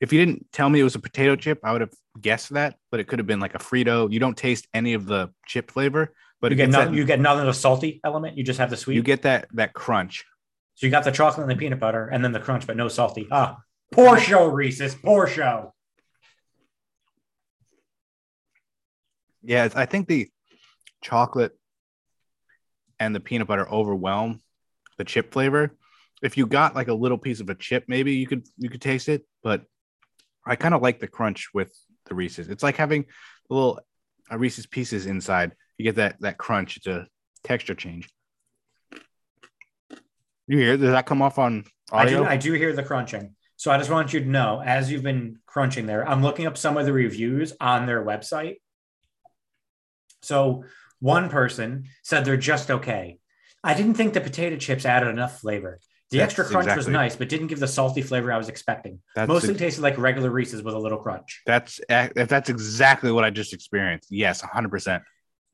if 0.00 0.12
you 0.12 0.24
didn't 0.24 0.46
tell 0.52 0.68
me 0.68 0.80
it 0.80 0.84
was 0.84 0.94
a 0.94 0.98
potato 0.98 1.36
chip, 1.36 1.60
I 1.64 1.72
would 1.72 1.80
have 1.82 1.92
guessed 2.20 2.50
that. 2.54 2.76
But 2.90 3.00
it 3.00 3.08
could 3.08 3.18
have 3.18 3.26
been 3.26 3.40
like 3.40 3.54
a 3.54 3.58
Frito. 3.58 4.10
You 4.10 4.20
don't 4.20 4.36
taste 4.36 4.66
any 4.74 4.94
of 4.94 5.06
the 5.06 5.30
chip 5.46 5.70
flavor, 5.70 6.12
but 6.40 6.50
you 6.52 6.56
get 6.56 6.70
none, 6.70 6.92
that- 6.92 6.94
you 6.96 7.04
get 7.04 7.20
none 7.20 7.38
of 7.38 7.46
the 7.46 7.54
salty 7.54 8.00
element. 8.04 8.36
You 8.36 8.44
just 8.44 8.58
have 8.58 8.70
the 8.70 8.76
sweet. 8.76 8.94
you 8.94 9.02
get 9.02 9.22
that 9.22 9.48
that 9.54 9.72
crunch. 9.74 10.24
so 10.74 10.86
you 10.86 10.90
got 10.90 11.04
the 11.04 11.12
chocolate 11.12 11.48
and 11.48 11.50
the 11.50 11.56
peanut 11.60 11.78
butter, 11.80 12.08
and 12.08 12.24
then 12.24 12.32
the 12.32 12.40
crunch, 12.40 12.66
but 12.66 12.76
no 12.76 12.88
salty. 12.88 13.28
Ah, 13.30 13.58
poor 13.90 14.18
show, 14.18 14.46
Reese's. 14.48 14.94
Poor 14.94 15.26
show. 15.26 15.71
Yeah, 19.42 19.64
it's- 19.64 19.76
I 19.76 19.86
think 19.86 20.08
the 20.08 20.30
chocolate 21.02 21.58
and 22.98 23.14
the 23.14 23.20
peanut 23.20 23.48
butter 23.48 23.68
overwhelm 23.68 24.40
the 24.98 25.04
chip 25.04 25.32
flavor. 25.32 25.76
If 26.22 26.36
you 26.36 26.46
got 26.46 26.74
like 26.76 26.88
a 26.88 26.94
little 26.94 27.18
piece 27.18 27.40
of 27.40 27.50
a 27.50 27.54
chip, 27.54 27.84
maybe 27.88 28.14
you 28.14 28.26
could 28.26 28.46
you 28.56 28.70
could 28.70 28.80
taste 28.80 29.08
it, 29.08 29.26
but 29.42 29.64
I 30.46 30.54
kind 30.56 30.74
of 30.74 30.82
like 30.82 31.00
the 31.00 31.08
crunch 31.08 31.48
with 31.52 31.72
the 32.06 32.14
Reese's. 32.14 32.48
It's 32.48 32.62
like 32.62 32.76
having 32.76 33.06
a 33.50 33.54
little 33.54 33.80
uh, 34.30 34.38
Reese's 34.38 34.66
pieces 34.66 35.06
inside. 35.06 35.52
You 35.78 35.84
get 35.84 35.96
that 35.96 36.20
that 36.20 36.38
crunch. 36.38 36.76
It's 36.76 36.86
a 36.86 37.06
texture 37.42 37.74
change. 37.74 38.08
You 40.46 40.58
hear? 40.58 40.76
Does 40.76 40.90
that 40.90 41.06
come 41.06 41.22
off 41.22 41.38
on 41.38 41.64
I 41.90 42.02
audio? 42.02 42.22
do, 42.22 42.28
I 42.28 42.36
do 42.36 42.52
hear 42.52 42.72
the 42.72 42.82
crunching. 42.82 43.34
So 43.56 43.70
I 43.70 43.78
just 43.78 43.90
want 43.90 44.12
you 44.12 44.20
to 44.20 44.26
know, 44.26 44.60
as 44.64 44.90
you've 44.90 45.04
been 45.04 45.38
crunching 45.46 45.86
there, 45.86 46.08
I'm 46.08 46.22
looking 46.22 46.46
up 46.46 46.56
some 46.56 46.76
of 46.76 46.84
the 46.86 46.92
reviews 46.92 47.52
on 47.60 47.86
their 47.86 48.04
website. 48.04 48.56
So 50.22 50.64
one 51.00 51.28
person 51.28 51.84
said 52.02 52.24
they're 52.24 52.36
just 52.36 52.70
okay. 52.70 53.18
I 53.64 53.74
didn't 53.74 53.94
think 53.94 54.14
the 54.14 54.20
potato 54.20 54.56
chips 54.56 54.84
added 54.84 55.08
enough 55.08 55.40
flavor. 55.40 55.80
The 56.10 56.18
That's 56.18 56.38
extra 56.38 56.44
crunch 56.44 56.76
was 56.76 56.88
nice, 56.88 57.16
but 57.16 57.30
didn't 57.30 57.46
give 57.46 57.58
the 57.58 57.66
salty 57.66 58.02
flavor 58.02 58.30
I 58.30 58.36
was 58.36 58.50
expecting. 58.50 59.00
That's 59.14 59.28
Mostly 59.28 59.50
ex- 59.50 59.58
tasted 59.58 59.80
like 59.80 59.96
regular 59.96 60.28
Reese's 60.30 60.62
with 60.62 60.74
a 60.74 60.78
little 60.78 60.98
crunch. 60.98 61.40
that's 61.46 61.80
that's 61.88 62.50
exactly 62.50 63.10
what 63.10 63.24
I 63.24 63.30
just 63.30 63.54
experienced. 63.54 64.08
Yes, 64.10 64.42
hundred 64.42 64.68
percent. 64.68 65.04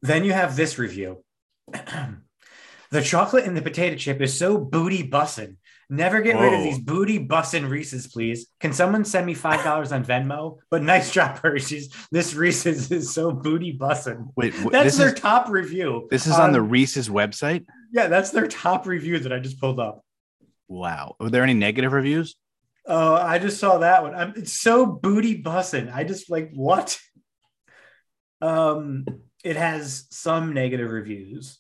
Then 0.03 0.25
you 0.25 0.33
have 0.33 0.57
this 0.57 0.77
review. 0.77 1.23
the 2.91 3.03
chocolate 3.03 3.45
in 3.45 3.55
the 3.55 3.63
potato 3.63 3.95
chip 3.97 4.21
is 4.21 4.37
so 4.37 4.59
booty 4.59 5.09
bussin'. 5.09 5.58
Never 5.91 6.21
get 6.21 6.39
rid 6.39 6.53
of 6.53 6.63
these 6.63 6.79
booty 6.79 7.19
bussin' 7.27 7.69
Reese's, 7.71 8.07
please. 8.09 8.47
Can 8.61 8.75
someone 8.75 9.07
send 9.07 9.25
me 9.25 9.33
five 9.33 9.65
dollars 9.65 9.91
on 9.91 10.05
Venmo? 10.05 10.59
But 10.71 10.83
nice 10.83 11.11
job, 11.11 11.39
Hershey's. 11.43 11.89
This 12.13 12.35
Reese's 12.35 12.91
is 12.93 13.15
so 13.15 13.33
booty 13.33 13.77
bussin'. 13.79 14.29
Wait, 14.37 14.53
wh- 14.55 14.71
That's 14.71 14.99
their 14.99 15.15
is 15.15 15.21
top 15.21 15.49
review. 15.49 16.07
this 16.11 16.27
is 16.27 16.35
on 16.39 16.53
the 16.53 16.61
Um, 16.61 16.69
Reese's 16.69 17.09
website. 17.09 17.65
yeah, 17.91 18.09
that's 18.09 18.31
their 18.31 18.47
top 18.47 18.87
review 18.87 19.19
that 19.21 19.33
I 19.33 19.39
just 19.39 19.59
pulled 19.61 19.81
up. 19.81 20.05
Wow. 20.69 21.17
Were 21.19 21.31
there 21.31 21.43
any 21.43 21.55
negative 21.55 21.93
reviews? 21.93 22.37
Oh, 22.87 23.15
I 23.15 23.39
just 23.39 23.59
saw 23.59 23.79
that 23.79 24.03
one. 24.03 24.15
I'm, 24.15 24.35
it's 24.37 24.53
so 24.61 24.85
booty 24.85 25.43
bussin'. 25.43 25.91
I 25.91 26.05
just 26.05 26.31
like 26.31 26.51
what? 26.53 26.99
Um, 28.41 29.07
it 29.45 29.57
has 29.57 30.07
some 30.11 30.53
negative 30.53 30.91
reviews. 30.91 31.59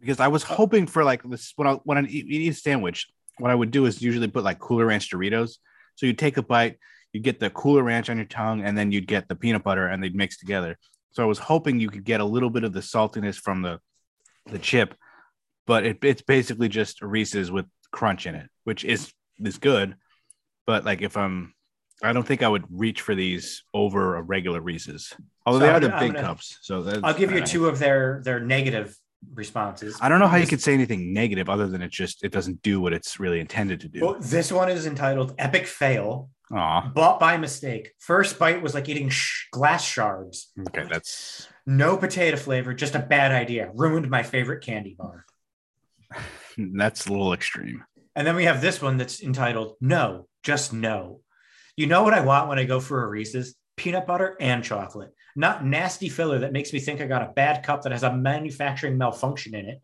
Because 0.00 0.20
I 0.20 0.28
was 0.28 0.42
hoping 0.42 0.86
for 0.86 1.04
like 1.04 1.22
this 1.22 1.52
when 1.56 1.66
I 1.66 1.72
when 1.84 1.98
I 1.98 2.02
eat, 2.02 2.26
eat 2.28 2.50
a 2.50 2.54
sandwich, 2.54 3.08
what 3.38 3.50
I 3.50 3.54
would 3.54 3.70
do 3.70 3.86
is 3.86 4.02
usually 4.02 4.28
put 4.28 4.44
like 4.44 4.58
Cooler 4.58 4.86
Ranch 4.86 5.10
Doritos. 5.10 5.56
So 5.94 6.06
you 6.06 6.12
take 6.12 6.36
a 6.36 6.42
bite, 6.42 6.78
you 7.12 7.20
get 7.20 7.40
the 7.40 7.50
Cooler 7.50 7.82
Ranch 7.82 8.10
on 8.10 8.16
your 8.16 8.26
tongue, 8.26 8.62
and 8.62 8.76
then 8.76 8.92
you'd 8.92 9.06
get 9.06 9.28
the 9.28 9.36
peanut 9.36 9.62
butter, 9.62 9.86
and 9.86 10.02
they'd 10.02 10.14
mix 10.14 10.38
together. 10.38 10.78
So 11.12 11.22
I 11.22 11.26
was 11.26 11.38
hoping 11.38 11.80
you 11.80 11.88
could 11.88 12.04
get 12.04 12.20
a 12.20 12.24
little 12.24 12.50
bit 12.50 12.64
of 12.64 12.72
the 12.72 12.80
saltiness 12.80 13.36
from 13.36 13.62
the 13.62 13.80
the 14.46 14.58
chip, 14.58 14.94
but 15.66 15.84
it, 15.84 15.98
it's 16.02 16.22
basically 16.22 16.68
just 16.68 17.02
Reese's 17.02 17.50
with 17.50 17.66
crunch 17.90 18.26
in 18.26 18.34
it, 18.34 18.48
which 18.64 18.84
is 18.84 19.12
is 19.44 19.58
good. 19.58 19.96
But 20.66 20.84
like 20.84 21.00
if 21.02 21.16
I'm, 21.16 21.54
I 22.02 22.12
don't 22.12 22.26
think 22.26 22.42
I 22.42 22.48
would 22.48 22.64
reach 22.70 23.00
for 23.00 23.14
these 23.14 23.64
over 23.72 24.16
a 24.16 24.22
regular 24.22 24.60
Reese's. 24.60 25.12
Although 25.46 25.60
So 25.60 25.66
they 25.66 25.72
are 25.72 25.80
the 25.80 25.88
gonna- 25.88 26.00
big 26.00 26.14
gonna- 26.14 26.26
cups, 26.26 26.58
so 26.62 26.82
that's, 26.82 27.00
I'll 27.02 27.14
give 27.14 27.32
you 27.32 27.40
two 27.44 27.66
of 27.68 27.78
their 27.78 28.20
their 28.24 28.40
negative 28.40 28.96
responses. 29.34 29.98
I 30.00 30.08
don't 30.08 30.20
know 30.20 30.28
how 30.28 30.36
you 30.36 30.46
could 30.46 30.60
say 30.60 30.74
anything 30.74 31.12
negative 31.12 31.48
other 31.48 31.66
than 31.66 31.82
it 31.82 31.90
just 31.90 32.24
it 32.24 32.32
doesn't 32.32 32.62
do 32.62 32.80
what 32.80 32.92
it's 32.92 33.18
really 33.20 33.40
intended 33.40 33.80
to 33.80 33.88
do. 33.88 34.00
Well, 34.00 34.16
this 34.20 34.52
one 34.52 34.68
is 34.68 34.86
entitled 34.86 35.34
"Epic 35.38 35.66
Fail." 35.66 36.30
Aw, 36.54 36.92
Bought 36.94 37.18
by 37.18 37.36
mistake. 37.38 37.90
First 37.98 38.38
bite 38.38 38.62
was 38.62 38.72
like 38.72 38.88
eating 38.88 39.08
sh- 39.08 39.48
glass 39.50 39.84
shards. 39.84 40.52
okay, 40.68 40.86
that's 40.88 41.48
No 41.66 41.96
potato 41.96 42.36
flavor, 42.36 42.72
just 42.72 42.94
a 42.94 43.00
bad 43.00 43.32
idea. 43.32 43.70
Ruined 43.74 44.08
my 44.08 44.22
favorite 44.22 44.62
candy 44.64 44.94
bar. 44.96 45.24
that's 46.56 47.06
a 47.06 47.10
little 47.10 47.32
extreme. 47.32 47.82
And 48.14 48.24
then 48.26 48.36
we 48.36 48.44
have 48.44 48.60
this 48.60 48.80
one 48.80 48.96
that's 48.96 49.22
entitled 49.22 49.74
No, 49.80 50.28
just 50.44 50.72
no. 50.72 51.20
You 51.76 51.86
know 51.88 52.04
what 52.04 52.14
I 52.14 52.20
want 52.20 52.48
when 52.48 52.58
I 52.60 52.64
go 52.64 52.78
for 52.80 53.02
a 53.02 53.08
Reese's? 53.08 53.56
Peanut 53.76 54.06
butter 54.06 54.36
and 54.40 54.62
chocolate. 54.64 55.12
Not 55.36 55.64
nasty 55.64 56.08
filler 56.08 56.40
that 56.40 56.52
makes 56.52 56.72
me 56.72 56.80
think 56.80 57.00
I 57.00 57.06
got 57.06 57.22
a 57.22 57.32
bad 57.32 57.62
cup 57.62 57.82
that 57.82 57.92
has 57.92 58.02
a 58.02 58.12
manufacturing 58.12 58.98
malfunction 58.98 59.54
in 59.54 59.66
it. 59.68 59.82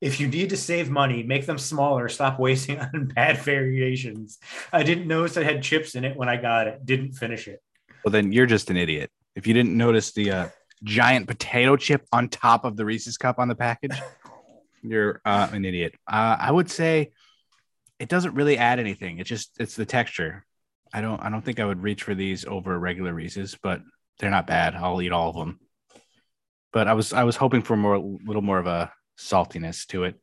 If 0.00 0.18
you 0.20 0.26
need 0.26 0.50
to 0.50 0.56
save 0.56 0.90
money, 0.90 1.22
make 1.22 1.46
them 1.46 1.58
smaller. 1.58 2.08
Stop 2.08 2.40
wasting 2.40 2.80
on 2.94 3.12
bad 3.14 3.38
variations. 3.38 4.38
I 4.72 4.82
didn't 4.82 5.06
notice 5.06 5.36
it 5.36 5.44
had 5.44 5.62
chips 5.62 5.94
in 5.94 6.04
it 6.04 6.16
when 6.16 6.28
I 6.28 6.36
got 6.36 6.66
it. 6.66 6.84
Didn't 6.84 7.12
finish 7.12 7.46
it. 7.46 7.62
Well, 8.04 8.12
then 8.12 8.32
you're 8.32 8.46
just 8.46 8.70
an 8.70 8.76
idiot 8.76 9.10
if 9.36 9.46
you 9.46 9.54
didn't 9.54 9.76
notice 9.76 10.12
the 10.12 10.30
uh, 10.30 10.48
giant 10.82 11.28
potato 11.28 11.76
chip 11.76 12.06
on 12.10 12.28
top 12.28 12.64
of 12.64 12.76
the 12.76 12.84
Reese's 12.84 13.18
cup 13.18 13.38
on 13.38 13.48
the 13.48 13.54
package. 13.54 13.96
You're 14.82 15.20
uh, 15.24 15.48
an 15.52 15.64
idiot. 15.64 15.94
Uh, 16.06 16.36
I 16.38 16.50
would 16.50 16.70
say 16.70 17.12
it 17.98 18.08
doesn't 18.08 18.34
really 18.34 18.56
add 18.56 18.78
anything. 18.78 19.18
It's 19.18 19.28
just 19.28 19.52
it's 19.58 19.76
the 19.76 19.86
texture. 19.86 20.44
I 20.92 21.00
don't 21.00 21.20
I 21.20 21.28
don't 21.28 21.42
think 21.44 21.60
I 21.60 21.64
would 21.64 21.82
reach 21.82 22.02
for 22.02 22.14
these 22.14 22.44
over 22.44 22.78
regular 22.78 23.12
Reese's, 23.12 23.56
but 23.60 23.80
they're 24.18 24.30
not 24.30 24.46
bad. 24.46 24.74
I'll 24.74 25.00
eat 25.02 25.12
all 25.12 25.30
of 25.30 25.36
them. 25.36 25.60
But 26.72 26.88
I 26.88 26.94
was 26.94 27.12
I 27.12 27.24
was 27.24 27.36
hoping 27.36 27.62
for 27.62 27.76
more 27.76 27.94
a 27.94 28.00
little 28.00 28.42
more 28.42 28.58
of 28.58 28.66
a 28.66 28.92
saltiness 29.18 29.86
to 29.88 30.04
it. 30.04 30.20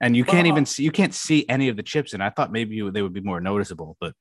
And 0.00 0.16
you 0.16 0.24
can't 0.24 0.44
Well, 0.46 0.52
even 0.54 0.66
see 0.66 0.84
you 0.84 0.92
can't 0.92 1.14
see 1.14 1.46
any 1.48 1.68
of 1.68 1.76
the 1.76 1.82
chips 1.82 2.14
and 2.14 2.22
I 2.22 2.30
thought 2.30 2.52
maybe 2.52 2.76
you, 2.76 2.90
they 2.90 3.02
would 3.02 3.12
be 3.12 3.20
more 3.20 3.40
noticeable, 3.40 3.96
but 4.00 4.14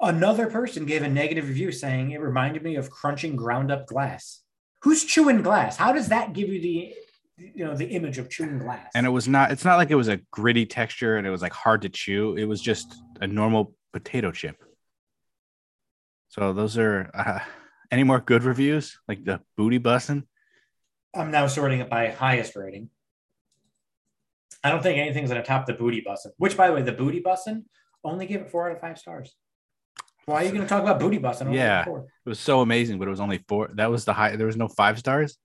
Another 0.00 0.48
person 0.48 0.84
gave 0.84 1.02
a 1.02 1.08
negative 1.08 1.46
review 1.46 1.70
saying 1.70 2.10
it 2.10 2.20
reminded 2.20 2.62
me 2.64 2.74
of 2.74 2.90
crunching 2.90 3.36
ground 3.36 3.70
up 3.70 3.86
glass. 3.86 4.40
Who's 4.82 5.04
chewing 5.04 5.42
glass? 5.42 5.76
How 5.76 5.92
does 5.92 6.08
that 6.08 6.32
give 6.32 6.48
you 6.48 6.60
the 6.60 6.94
you 7.38 7.64
know 7.64 7.74
the 7.74 7.86
image 7.86 8.18
of 8.18 8.28
chewing 8.28 8.58
glass? 8.58 8.88
and 8.94 9.06
it 9.06 9.10
was 9.10 9.26
not 9.28 9.50
it's 9.52 9.64
not 9.64 9.76
like 9.76 9.90
it 9.90 9.94
was 9.96 10.08
a 10.08 10.20
gritty 10.30 10.66
texture 10.66 11.16
and 11.16 11.26
it 11.26 11.30
was 11.30 11.42
like 11.42 11.52
hard 11.52 11.82
to 11.82 11.88
chew 11.88 12.36
it 12.36 12.44
was 12.44 12.60
just 12.60 12.94
a 13.20 13.26
normal 13.26 13.74
potato 13.92 14.30
chip 14.30 14.56
so 16.28 16.52
those 16.52 16.78
are 16.78 17.10
uh, 17.14 17.40
any 17.92 18.02
more 18.02 18.18
good 18.18 18.42
reviews 18.42 18.98
like 19.06 19.24
the 19.24 19.40
booty 19.56 19.78
bussin 19.78 20.24
I'm 21.14 21.30
now 21.30 21.46
sorting 21.46 21.80
it 21.80 21.90
by 21.90 22.08
highest 22.08 22.56
rating. 22.56 22.88
I 24.64 24.70
don't 24.70 24.82
think 24.82 24.96
anything's 24.96 25.28
gonna 25.28 25.44
top 25.44 25.66
the 25.66 25.74
booty 25.74 26.02
bussin. 26.02 26.30
Which, 26.38 26.56
by 26.56 26.68
the 26.68 26.72
way, 26.72 26.80
the 26.80 26.92
booty 26.92 27.20
bussin 27.20 27.64
only 28.02 28.24
gave 28.24 28.40
it 28.40 28.50
four 28.50 28.70
out 28.70 28.74
of 28.74 28.80
five 28.80 28.98
stars. 28.98 29.36
Why 30.24 30.36
are 30.36 30.44
you 30.46 30.52
gonna 30.52 30.66
talk 30.66 30.82
about 30.82 30.98
booty 30.98 31.18
bussin? 31.18 31.52
Yeah. 31.54 31.84
it 31.86 32.28
was 32.28 32.40
so 32.40 32.62
amazing 32.62 32.98
but 32.98 33.08
it 33.08 33.10
was 33.10 33.20
only 33.20 33.44
four 33.46 33.70
that 33.74 33.90
was 33.90 34.04
the 34.06 34.14
high 34.14 34.36
there 34.36 34.46
was 34.46 34.56
no 34.56 34.68
five 34.68 34.98
stars 34.98 35.36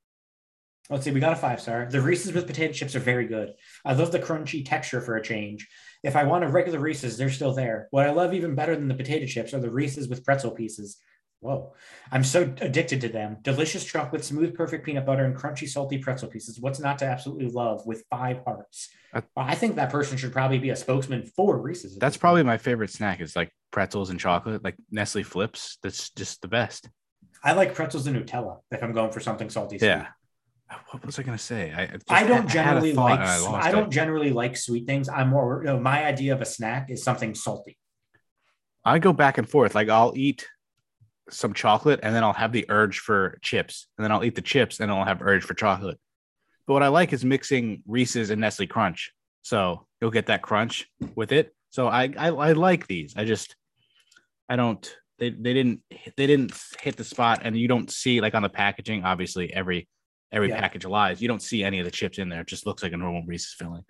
Let's 0.90 1.04
see, 1.04 1.12
we 1.12 1.20
got 1.20 1.34
a 1.34 1.36
five 1.36 1.60
star. 1.60 1.86
The 1.90 2.00
Reese's 2.00 2.32
with 2.32 2.48
potato 2.48 2.72
chips 2.72 2.96
are 2.96 3.02
very 3.02 3.28
good. 3.28 3.52
I 3.84 3.92
love 3.92 4.14
the 4.14 4.20
crunchy 4.20 4.66
texture 4.66 5.02
for 5.02 5.18
a 5.18 5.22
change. 5.22 5.68
If 6.02 6.16
I 6.16 6.24
want 6.24 6.46
a 6.46 6.48
regular 6.48 6.80
Reese's, 6.80 7.18
they're 7.18 7.30
still 7.30 7.54
there. 7.54 7.90
What 7.92 8.06
I 8.06 8.12
love 8.12 8.34
even 8.34 8.56
better 8.56 8.74
than 8.74 8.88
the 8.88 8.94
potato 8.94 9.26
chips 9.26 9.54
are 9.54 9.60
the 9.60 9.70
Reese's 9.70 10.08
with 10.08 10.24
pretzel 10.24 10.52
pieces. 10.52 10.98
Whoa, 11.40 11.74
I'm 12.12 12.24
so 12.24 12.42
addicted 12.62 13.02
to 13.02 13.10
them. 13.10 13.38
Delicious 13.44 13.86
chocolate, 13.86 14.26
smooth, 14.26 14.56
perfect 14.56 14.84
peanut 14.86 15.06
butter, 15.06 15.24
and 15.24 15.36
crunchy, 15.36 15.68
salty 15.70 16.00
pretzel 16.00 16.30
pieces. 16.30 16.60
What's 16.60 16.80
not 16.80 16.98
to 17.00 17.06
absolutely 17.06 17.50
love 17.50 17.86
with 17.86 18.04
five 18.10 18.40
hearts? 18.44 18.90
Uh, 19.14 19.22
Well, 19.36 19.46
I 19.48 19.54
think 19.54 19.76
that 19.76 19.92
person 19.92 20.18
should 20.18 20.34
probably 20.34 20.58
be 20.58 20.72
a 20.72 20.76
spokesman 20.76 21.24
for 21.36 21.62
Reese's. 21.62 21.98
that's 22.00 22.18
probably 22.18 22.42
my 22.44 22.58
favorite 22.58 22.90
snack 22.90 23.22
is 23.22 23.36
like 23.36 23.52
pretzels 23.72 24.10
and 24.10 24.20
chocolate 24.20 24.64
like 24.64 24.76
nestle 24.92 25.22
Flipz 25.24 25.78
that's 25.84 26.10
just 26.12 26.42
the 26.42 26.48
best 26.48 26.90
I 27.44 27.54
like 27.54 27.76
pretzels 27.76 28.08
and 28.08 28.16
Nutella 28.18 28.58
if 28.72 28.82
I'm 28.84 28.94
going 28.94 29.12
for 29.12 29.20
something 29.20 29.50
salty. 29.50 29.78
sweet. 29.78 29.88
yeah 29.90 30.08
what 30.90 31.06
was 31.06 31.18
i 31.18 31.24
gonna 31.24 31.38
say 31.38 31.72
i 31.74 31.86
just 31.86 32.12
I 32.12 32.28
don't 32.28 32.50
generally 32.50 32.92
like 32.92 33.20
I, 33.22 33.68
I 33.68 33.72
don't 33.72 33.90
generally 33.92 34.32
like 34.32 34.58
sweet 34.58 34.86
things. 34.86 35.08
I'm 35.08 35.30
more 35.30 35.62
you 35.64 35.70
know, 35.72 35.80
my 35.80 36.04
idea 36.04 36.34
of 36.34 36.42
a 36.42 36.46
snack 36.46 36.90
is 36.90 37.04
something 37.04 37.36
salty. 37.36 37.78
I 38.84 39.00
go 39.00 39.14
back 39.14 39.38
and 39.38 39.48
forth. 39.48 39.76
Like 39.76 39.90
I'll 39.90 40.14
eat 40.16 40.46
some 41.30 41.54
chocolate 41.54 42.00
and 42.04 42.16
then 42.16 42.24
I'll 42.24 42.34
have 42.34 42.52
the 42.52 42.66
urge 42.70 43.00
for 43.00 43.38
chips. 43.42 43.88
And 43.98 44.04
then 44.04 44.12
I'll 44.12 44.24
eat 44.24 44.36
the 44.36 44.42
chips 44.42 44.80
and 44.80 44.92
I'll 44.92 45.06
have 45.06 45.22
urge 45.22 45.44
for 45.44 45.54
chocolate. 45.54 46.00
But 46.66 46.74
what 46.74 46.84
I 46.84 46.88
like 46.90 47.14
is 47.14 47.24
mixing 47.26 47.84
Reese's 47.88 48.30
and 48.30 48.42
Nestle 48.42 48.68
Crunch. 48.68 49.12
So 49.42 49.88
you'll 50.02 50.12
get 50.12 50.28
that 50.28 50.42
crunch 50.42 50.88
with 51.16 51.32
it. 51.32 51.54
So 51.70 51.88
I 51.88 52.14
I, 52.18 52.28
I 52.30 52.52
like 52.54 52.88
these. 52.88 53.14
I 53.16 53.26
just 53.26 53.56
I 54.50 54.56
don't 54.56 54.96
they 55.20 55.30
they 55.30 55.54
didn't 55.54 55.82
they 56.16 56.28
didn't 56.28 56.54
hit 56.82 56.96
the 56.98 57.04
spot 57.04 57.42
and 57.44 57.58
you 57.58 57.68
don't 57.68 57.90
see 57.92 58.22
like 58.22 58.36
on 58.36 58.44
the 58.44 58.50
packaging 58.50 59.04
obviously 59.04 59.54
every 59.54 59.88
every 60.32 60.50
Yeah. 60.50 60.60
package 60.60 60.86
lies. 60.86 61.22
You 61.22 61.28
don't 61.28 61.42
see 61.42 61.64
any 61.64 61.80
of 61.80 61.86
the 61.86 61.92
chips 61.92 62.18
in 62.20 62.30
there. 62.30 62.42
It 62.42 62.48
just 62.48 62.66
looks 62.66 62.84
like 62.84 62.92
a 62.94 62.98
normal 62.98 63.24
Reese's 63.26 63.54
filling. 63.58 63.84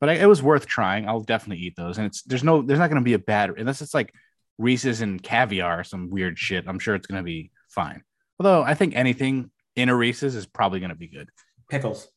But 0.00 0.10
I, 0.10 0.12
it 0.14 0.26
was 0.26 0.42
worth 0.42 0.66
trying. 0.66 1.08
I'll 1.08 1.20
definitely 1.20 1.62
eat 1.64 1.76
those. 1.76 1.98
And 1.98 2.06
it's 2.06 2.22
there's 2.22 2.44
no 2.44 2.62
there's 2.62 2.78
not 2.78 2.88
going 2.88 3.00
to 3.02 3.04
be 3.04 3.14
a 3.14 3.18
bad 3.18 3.50
unless 3.58 3.82
it's 3.82 3.94
like 3.94 4.14
Reese's 4.58 5.00
and 5.00 5.22
caviar 5.22 5.84
some 5.84 6.10
weird 6.10 6.38
shit. 6.38 6.64
I'm 6.66 6.78
sure 6.78 6.94
it's 6.94 7.06
going 7.06 7.20
to 7.20 7.24
be 7.24 7.50
fine. 7.68 8.02
Although 8.38 8.62
I 8.62 8.74
think 8.74 8.94
anything 8.96 9.50
in 9.76 9.88
a 9.88 9.94
Reese's 9.96 10.34
is 10.34 10.46
probably 10.46 10.80
going 10.80 10.90
to 10.90 10.96
be 10.96 11.08
good. 11.08 11.30
Pickles. 11.70 12.08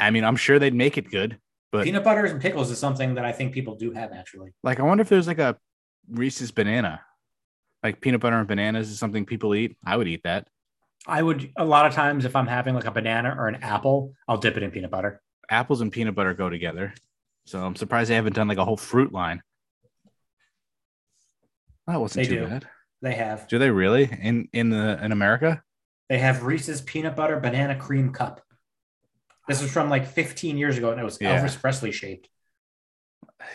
I 0.00 0.10
mean, 0.10 0.24
I'm 0.24 0.36
sure 0.36 0.58
they'd 0.58 0.74
make 0.74 0.98
it 0.98 1.10
good, 1.10 1.38
but 1.70 1.84
Peanut 1.84 2.04
butter 2.04 2.24
and 2.24 2.40
pickles 2.40 2.70
is 2.70 2.78
something 2.78 3.14
that 3.14 3.24
I 3.24 3.32
think 3.32 3.52
people 3.52 3.76
do 3.76 3.92
have 3.92 4.10
naturally. 4.10 4.52
like 4.62 4.80
I 4.80 4.82
wonder 4.82 5.02
if 5.02 5.08
there's 5.08 5.26
like 5.26 5.38
a 5.38 5.56
Reese's 6.10 6.50
banana. 6.50 7.00
Like 7.82 8.00
peanut 8.00 8.20
butter 8.20 8.36
and 8.38 8.46
bananas 8.48 8.90
is 8.90 8.98
something 8.98 9.26
people 9.26 9.54
eat. 9.54 9.76
I 9.84 9.96
would 9.96 10.08
eat 10.08 10.22
that. 10.24 10.48
I 11.06 11.22
would 11.22 11.50
a 11.56 11.64
lot 11.64 11.86
of 11.86 11.92
times 11.92 12.24
if 12.24 12.36
I'm 12.36 12.46
having 12.46 12.74
like 12.74 12.84
a 12.86 12.90
banana 12.92 13.34
or 13.36 13.48
an 13.48 13.56
apple, 13.56 14.12
I'll 14.28 14.36
dip 14.38 14.56
it 14.56 14.62
in 14.62 14.70
peanut 14.70 14.90
butter. 14.90 15.20
Apples 15.50 15.80
and 15.80 15.90
peanut 15.90 16.14
butter 16.14 16.32
go 16.34 16.48
together. 16.48 16.94
So 17.46 17.64
I'm 17.64 17.74
surprised 17.74 18.10
they 18.10 18.14
haven't 18.14 18.34
done 18.36 18.46
like 18.48 18.58
a 18.58 18.64
whole 18.64 18.76
fruit 18.76 19.12
line. 19.12 19.42
That 21.86 22.00
wasn't 22.00 22.26
They 22.28 22.34
too 22.34 22.40
do. 22.42 22.46
bad. 22.46 22.66
They 23.00 23.14
have. 23.14 23.48
Do 23.48 23.58
they 23.58 23.70
really 23.70 24.04
in 24.04 24.48
in 24.52 24.70
the 24.70 25.02
in 25.02 25.10
America? 25.12 25.62
They 26.08 26.18
have 26.18 26.44
Reese's 26.44 26.80
peanut 26.80 27.16
butter 27.16 27.40
banana 27.40 27.76
cream 27.76 28.12
cup. 28.12 28.40
This 29.48 29.60
was 29.60 29.72
from 29.72 29.90
like 29.90 30.06
15 30.06 30.56
years 30.56 30.78
ago, 30.78 30.90
and 30.92 31.00
it 31.00 31.04
was 31.04 31.18
Yeah. 31.20 31.40
Elvis 31.42 31.60
Presley 31.60 31.90
shaped. 31.90 32.28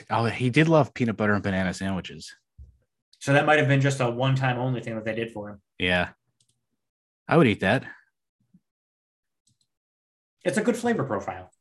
Oh, 0.10 0.26
he 0.26 0.50
did 0.50 0.68
love 0.68 0.94
peanut 0.94 1.16
butter 1.16 1.34
and 1.34 1.44
banana 1.44 1.74
sandwiches. 1.74 2.36
So 3.20 3.32
that 3.34 3.46
might 3.46 3.60
have 3.60 3.70
been 3.70 3.80
just 3.82 4.02
a 4.02 4.10
one-time 4.10 4.58
only 4.58 4.82
thing 4.82 4.96
that 4.96 5.06
they 5.06 5.16
did 5.16 5.32
for 5.32 5.50
him. 5.50 5.62
Yeah, 5.80 6.10
I 7.28 7.38
would 7.38 7.48
eat 7.48 7.62
that. 7.62 7.86
It's 10.44 10.58
a 10.58 10.62
good 10.62 10.76
flavor 10.78 11.04
profile. 11.04 11.52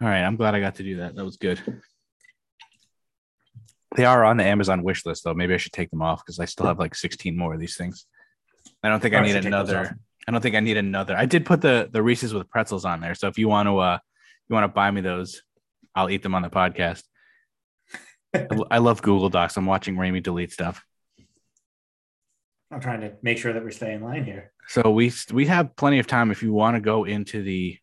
All 0.00 0.08
right, 0.08 0.22
I'm 0.22 0.36
glad 0.36 0.54
I 0.54 0.60
got 0.60 0.76
to 0.76 0.82
do 0.82 0.96
that. 0.96 1.14
That 1.16 1.24
was 1.24 1.36
good. 1.36 1.60
They 3.96 4.04
are 4.04 4.24
on 4.24 4.36
the 4.36 4.44
Amazon 4.44 4.82
wish 4.82 5.06
list 5.06 5.24
though. 5.24 5.34
Maybe 5.34 5.54
I 5.54 5.56
should 5.56 5.72
take 5.72 5.90
them 5.90 6.02
off 6.02 6.24
because 6.24 6.38
I 6.38 6.44
still 6.44 6.66
have 6.66 6.78
like 6.78 6.94
16 6.94 7.36
more 7.36 7.54
of 7.54 7.60
these 7.60 7.76
things. 7.76 8.06
I 8.82 8.88
don't 8.88 9.00
think 9.00 9.14
I 9.14 9.18
Probably 9.18 9.32
need 9.32 9.36
should 9.38 9.42
take 9.44 9.52
those 9.52 9.70
off. 9.70 9.76
another. 9.76 9.98
I 10.26 10.30
don't 10.30 10.40
think 10.42 10.56
I 10.56 10.60
need 10.60 10.76
another. 10.76 11.16
I 11.16 11.24
did 11.26 11.46
put 11.46 11.60
the 11.62 11.88
the 11.90 12.02
Reese's 12.02 12.34
with 12.34 12.50
pretzels 12.50 12.84
on 12.84 13.00
there. 13.00 13.14
So 13.14 13.28
if 13.28 13.38
you 13.38 13.48
want 13.48 13.66
to 13.66 13.78
uh 13.78 13.98
you 14.48 14.54
want 14.54 14.64
to 14.64 14.68
buy 14.68 14.90
me 14.90 15.00
those, 15.00 15.42
I'll 15.94 16.10
eat 16.10 16.22
them 16.22 16.34
on 16.34 16.42
the 16.42 16.50
podcast. 16.50 17.02
I, 18.34 18.46
I 18.72 18.78
love 18.78 19.00
Google 19.00 19.30
Docs. 19.30 19.56
I'm 19.56 19.64
watching 19.66 19.96
Ramy 19.96 20.20
delete 20.20 20.52
stuff. 20.52 20.84
I'm 22.70 22.80
trying 22.80 23.00
to 23.00 23.14
make 23.22 23.38
sure 23.38 23.54
that 23.54 23.64
we 23.64 23.72
stay 23.72 23.94
in 23.94 24.02
line 24.02 24.24
here. 24.24 24.52
So 24.68 24.90
we 24.90 25.10
we 25.32 25.46
have 25.46 25.74
plenty 25.76 25.98
of 25.98 26.06
time 26.06 26.30
if 26.30 26.42
you 26.42 26.52
want 26.52 26.76
to 26.76 26.80
go 26.80 27.04
into 27.04 27.42
the 27.42 27.78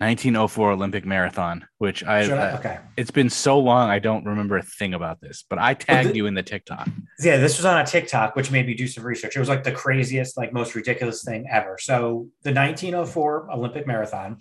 1904 0.00 0.72
Olympic 0.72 1.04
Marathon, 1.04 1.66
which 1.78 2.04
I 2.04 2.20
I? 2.20 2.30
uh, 2.52 2.56
Okay. 2.58 2.78
it's 2.96 3.10
been 3.10 3.28
so 3.28 3.58
long 3.58 3.90
I 3.90 3.98
don't 3.98 4.24
remember 4.24 4.56
a 4.56 4.62
thing 4.62 4.94
about 4.94 5.20
this, 5.20 5.44
but 5.48 5.58
I 5.58 5.74
tagged 5.74 6.10
the- 6.10 6.16
you 6.16 6.26
in 6.26 6.34
the 6.34 6.42
TikTok. 6.42 6.88
Yeah, 7.20 7.36
this 7.38 7.56
was 7.58 7.64
on 7.66 7.78
a 7.80 7.84
TikTok, 7.86 8.36
which 8.36 8.50
made 8.52 8.66
me 8.66 8.74
do 8.74 8.86
some 8.86 9.04
research. 9.04 9.34
It 9.34 9.40
was 9.40 9.48
like 9.48 9.64
the 9.64 9.72
craziest, 9.72 10.36
like 10.36 10.52
most 10.52 10.74
ridiculous 10.76 11.24
thing 11.24 11.46
ever. 11.50 11.78
So 11.80 12.28
the 12.44 12.52
1904 12.52 13.50
Olympic 13.50 13.86
Marathon 13.88 14.38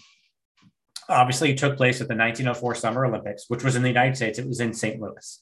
obviously 1.09 1.55
took 1.55 1.75
place 1.75 2.01
at 2.01 2.07
the 2.07 2.15
1904 2.15 2.75
Summer 2.75 3.05
Olympics, 3.05 3.45
which 3.47 3.63
was 3.63 3.75
in 3.75 3.81
the 3.81 3.87
United 3.87 4.15
States. 4.15 4.37
It 4.37 4.47
was 4.47 4.59
in 4.59 4.73
St. 4.73 5.01
Louis. 5.01 5.41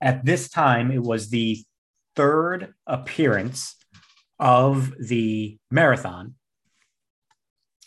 At 0.00 0.24
this 0.24 0.48
time, 0.48 0.92
it 0.92 1.02
was 1.02 1.30
the 1.30 1.64
third 2.14 2.74
appearance 2.86 3.74
of 4.38 4.94
the 5.00 5.58
marathon 5.72 6.34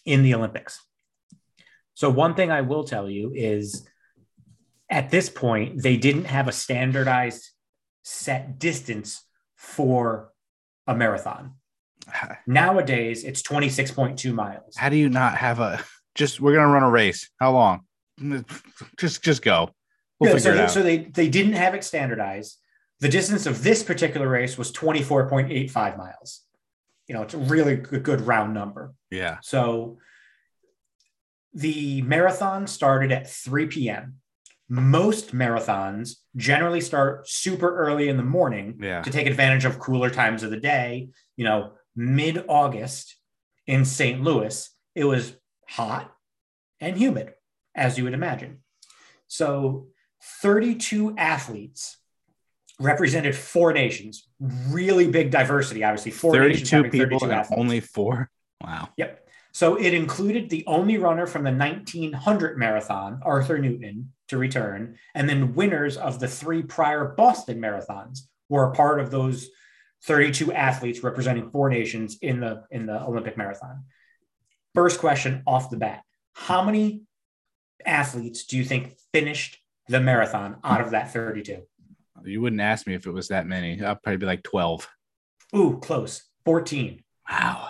in 0.06 0.24
the 0.24 0.34
Olympics. 0.34 0.82
So 2.02 2.10
one 2.10 2.34
thing 2.34 2.50
I 2.50 2.62
will 2.62 2.84
tell 2.84 3.08
you 3.08 3.32
is 3.32 3.88
at 4.90 5.12
this 5.12 5.30
point, 5.30 5.84
they 5.84 5.98
didn't 5.98 6.24
have 6.24 6.48
a 6.48 6.52
standardized 6.52 7.52
set 8.02 8.58
distance 8.58 9.24
for 9.56 10.32
a 10.88 10.96
marathon. 10.96 11.58
Nowadays, 12.48 13.24
it's 13.24 13.44
26.2 13.44 14.34
miles. 14.34 14.76
How 14.76 14.90
do 14.90 14.96
you 14.96 15.10
not 15.10 15.38
have 15.38 15.60
a 15.60 15.80
just 16.16 16.42
we're 16.42 16.56
gonna 16.56 16.74
run 16.74 16.82
a 16.82 16.90
race? 16.90 17.30
How 17.40 17.52
long? 17.52 17.82
Just 18.98 19.22
just 19.22 19.44
go. 19.44 19.70
We'll 20.20 20.32
Yeah, 20.32 20.38
so, 20.40 20.54
they, 20.56 20.68
so 20.70 20.82
they, 20.82 20.98
they 20.98 21.30
didn't 21.30 21.54
have 21.54 21.76
it 21.76 21.84
standardized. 21.84 22.58
The 23.00 23.10
distance 23.10 23.46
of 23.46 23.62
this 23.62 23.84
particular 23.84 24.28
race 24.28 24.58
was 24.58 24.72
24.85 24.72 26.00
miles. 26.00 26.42
You 27.08 27.14
know, 27.14 27.22
it's 27.22 27.36
a 27.36 27.38
really 27.38 27.76
good, 27.76 28.02
good 28.02 28.22
round 28.22 28.56
number. 28.56 28.96
yeah. 29.12 29.38
So 29.44 30.00
the 31.54 32.02
marathon 32.04 32.68
started 32.68 33.12
at 33.12 33.30
3 33.30 33.68
p.m. 33.68 34.16
Most 34.70 35.34
marathons 35.36 36.16
generally 36.36 36.80
start 36.82 37.28
super 37.28 37.76
early 37.76 38.08
in 38.08 38.18
the 38.18 38.24
morning 38.24 38.78
Yeah. 38.80 39.02
to 39.02 39.10
take 39.12 39.28
advantage 39.28 39.66
of 39.66 39.80
cooler 39.80 40.10
times 40.10 40.44
of 40.44 40.50
the 40.52 40.60
day. 40.60 41.10
You 41.36 41.46
know, 41.46 41.74
mid 41.96 42.46
August 42.48 43.16
in 43.68 43.84
St. 43.84 44.22
Louis, 44.22 44.70
it 44.96 45.04
was 45.04 45.36
hot 45.68 46.14
and 46.80 46.98
humid, 46.98 47.34
as 47.76 47.98
you 47.98 48.06
would 48.06 48.14
imagine. 48.14 48.60
So 49.28 49.88
32 50.42 51.16
athletes 51.18 51.98
represented 52.80 53.36
four 53.36 53.74
nations, 53.74 54.28
really 54.70 55.08
big 55.10 55.32
diversity, 55.32 55.84
obviously. 55.84 56.12
Four 56.12 56.34
32 56.34 56.76
having 56.76 56.92
people 56.92 57.20
32 57.20 57.32
and 57.32 57.48
only 57.60 57.80
four. 57.82 58.30
Wow. 58.64 58.90
Yep. 58.98 59.28
So 59.52 59.76
it 59.76 59.94
included 59.94 60.50
the 60.50 60.64
only 60.66 60.98
runner 60.98 61.28
from 61.28 61.44
the 61.44 61.52
1900 61.52 62.58
marathon, 62.58 63.20
Arthur 63.24 63.58
Newton, 63.58 64.14
to 64.30 64.38
return, 64.38 64.98
and 65.14 65.28
then 65.28 65.56
winners 65.56 65.98
of 65.98 66.20
the 66.20 66.28
three 66.28 66.64
prior 66.64 67.06
Boston 67.06 67.60
marathons 67.60 68.20
were 68.48 68.66
a 68.66 68.74
part 68.74 69.02
of 69.02 69.12
those 69.12 69.50
32 70.04 70.54
athletes 70.54 71.04
representing 71.04 71.52
four 71.52 71.70
nations 71.70 72.18
in 72.22 72.40
the 72.40 72.64
in 72.72 72.86
the 72.86 73.04
Olympic 73.04 73.38
marathon. 73.38 73.84
First 74.74 75.00
question 75.00 75.44
off 75.46 75.70
the 75.70 75.78
bat: 75.78 76.04
How 76.34 76.64
many 76.64 77.02
athletes 77.86 78.46
do 78.46 78.58
you 78.58 78.64
think 78.64 78.94
finished 79.14 79.58
the 79.88 80.00
marathon 80.00 80.58
out 80.64 80.82
of 80.82 80.92
that 80.92 81.12
32? 81.12 81.64
You 82.24 82.42
wouldn't 82.42 82.62
ask 82.62 82.88
me 82.88 82.94
if 82.94 83.06
it 83.06 83.12
was 83.12 83.30
that 83.30 83.48
many. 83.48 83.84
I'd 83.84 84.02
probably 84.02 84.18
be 84.18 84.26
like 84.26 84.44
12. 84.44 84.88
Ooh, 85.56 85.80
close. 85.82 86.24
14. 86.46 87.04
Wow. 87.30 87.70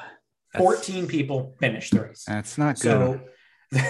That's- 0.54 0.64
14 0.86 1.08
people 1.08 1.56
finished 1.60 1.94
the 1.94 2.02
race. 2.02 2.24
That's 2.28 2.58
not 2.58 2.80
good. 2.80 2.82
So 2.82 3.22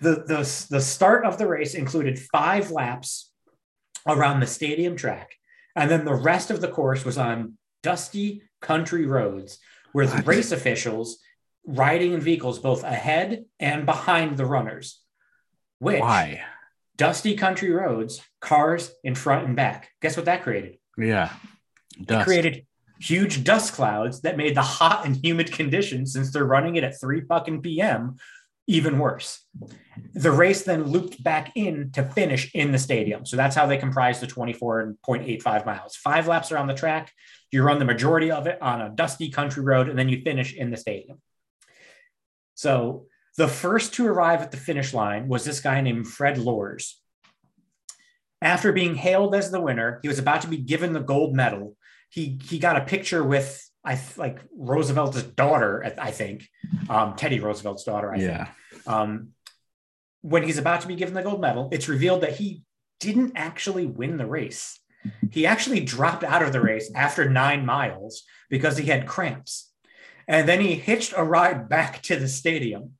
the, 0.00 0.24
the 0.26 0.66
the 0.70 0.80
start 0.80 1.24
of 1.24 1.38
the 1.38 1.46
race 1.46 1.74
included 1.74 2.18
five 2.32 2.70
laps 2.70 3.30
around 4.06 4.40
the 4.40 4.46
stadium 4.46 4.96
track, 4.96 5.30
and 5.76 5.90
then 5.90 6.04
the 6.04 6.14
rest 6.14 6.50
of 6.50 6.60
the 6.60 6.68
course 6.68 7.04
was 7.04 7.18
on 7.18 7.56
dusty 7.82 8.42
country 8.60 9.06
roads 9.06 9.58
with 9.92 10.12
What? 10.14 10.26
race 10.26 10.52
officials 10.52 11.18
riding 11.66 12.12
in 12.12 12.20
vehicles 12.20 12.58
both 12.58 12.82
ahead 12.82 13.44
and 13.60 13.86
behind 13.86 14.36
the 14.36 14.46
runners. 14.46 15.00
Which 15.78 16.00
Why? 16.00 16.42
dusty 16.96 17.36
country 17.36 17.70
roads, 17.70 18.20
cars 18.40 18.92
in 19.04 19.14
front 19.14 19.46
and 19.46 19.56
back. 19.56 19.90
Guess 20.00 20.16
what 20.16 20.26
that 20.26 20.42
created? 20.42 20.78
Yeah. 20.96 21.32
It 21.98 22.24
created 22.24 22.66
huge 23.02 23.42
dust 23.42 23.72
clouds 23.72 24.20
that 24.22 24.36
made 24.36 24.54
the 24.54 24.62
hot 24.62 25.04
and 25.04 25.16
humid 25.24 25.52
conditions 25.52 26.12
since 26.12 26.30
they're 26.30 26.44
running 26.44 26.76
it 26.76 26.84
at 26.84 27.00
3 27.00 27.22
fucking 27.22 27.60
p.m. 27.60 28.16
even 28.66 28.98
worse. 28.98 29.40
The 30.14 30.30
race 30.30 30.62
then 30.62 30.84
looped 30.84 31.22
back 31.22 31.52
in 31.56 31.90
to 31.92 32.04
finish 32.04 32.54
in 32.54 32.70
the 32.70 32.78
stadium. 32.78 33.26
So 33.26 33.36
that's 33.36 33.56
how 33.56 33.66
they 33.66 33.76
comprise 33.76 34.20
the 34.20 34.26
24.85 34.26 35.66
miles. 35.66 35.96
Five 35.96 36.28
laps 36.28 36.52
around 36.52 36.68
the 36.68 36.74
track. 36.74 37.12
You 37.50 37.64
run 37.64 37.78
the 37.78 37.84
majority 37.84 38.30
of 38.30 38.46
it 38.46 38.60
on 38.62 38.80
a 38.80 38.90
dusty 38.90 39.30
country 39.30 39.64
road, 39.64 39.88
and 39.88 39.98
then 39.98 40.08
you 40.08 40.22
finish 40.22 40.54
in 40.54 40.70
the 40.70 40.76
stadium. 40.76 41.20
So 42.54 43.06
the 43.36 43.48
first 43.48 43.94
to 43.94 44.06
arrive 44.06 44.42
at 44.42 44.50
the 44.50 44.56
finish 44.56 44.94
line 44.94 45.26
was 45.26 45.44
this 45.44 45.60
guy 45.60 45.80
named 45.80 46.06
Fred 46.06 46.38
Lorz. 46.38 47.00
After 48.40 48.72
being 48.72 48.94
hailed 48.94 49.34
as 49.34 49.50
the 49.50 49.60
winner, 49.60 49.98
he 50.02 50.08
was 50.08 50.18
about 50.18 50.42
to 50.42 50.48
be 50.48 50.56
given 50.58 50.92
the 50.92 51.00
gold 51.00 51.34
medal. 51.34 51.76
He 52.12 52.38
he 52.44 52.58
got 52.58 52.76
a 52.76 52.82
picture 52.84 53.24
with 53.24 53.58
I 53.84 53.98
like 54.16 54.38
Roosevelt's 54.56 55.22
daughter, 55.22 55.82
I- 55.84 56.08
I 56.08 56.10
think, 56.12 56.46
um, 56.88 57.16
Teddy 57.16 57.40
Roosevelt's 57.40 57.82
daughter. 57.84 58.12
I 58.14 58.18
Yeah. 58.18 58.48
think. 58.70 58.86
Um, 58.86 59.28
when 60.20 60.44
he's 60.44 60.58
about 60.58 60.82
to 60.82 60.86
be 60.86 60.94
given 60.94 61.14
the 61.14 61.22
gold 61.22 61.40
medal, 61.40 61.68
it's 61.72 61.88
revealed 61.88 62.20
that 62.20 62.34
he 62.36 62.62
didn't 63.00 63.32
actually 63.34 63.86
win 63.86 64.18
the 64.18 64.26
race. 64.26 64.78
He 65.32 65.46
actually 65.46 65.80
dropped 65.80 66.22
out 66.22 66.42
of 66.44 66.52
the 66.52 66.60
race 66.60 66.92
after 66.94 67.28
nine 67.28 67.66
miles 67.66 68.22
because 68.48 68.76
he 68.76 68.86
had 68.86 69.08
cramps. 69.08 69.72
And 70.28 70.48
then 70.48 70.60
he 70.60 70.74
hitched 70.76 71.12
a 71.16 71.24
ride 71.24 71.68
back 71.68 72.02
to 72.02 72.14
the 72.14 72.28
stadium. 72.28 72.98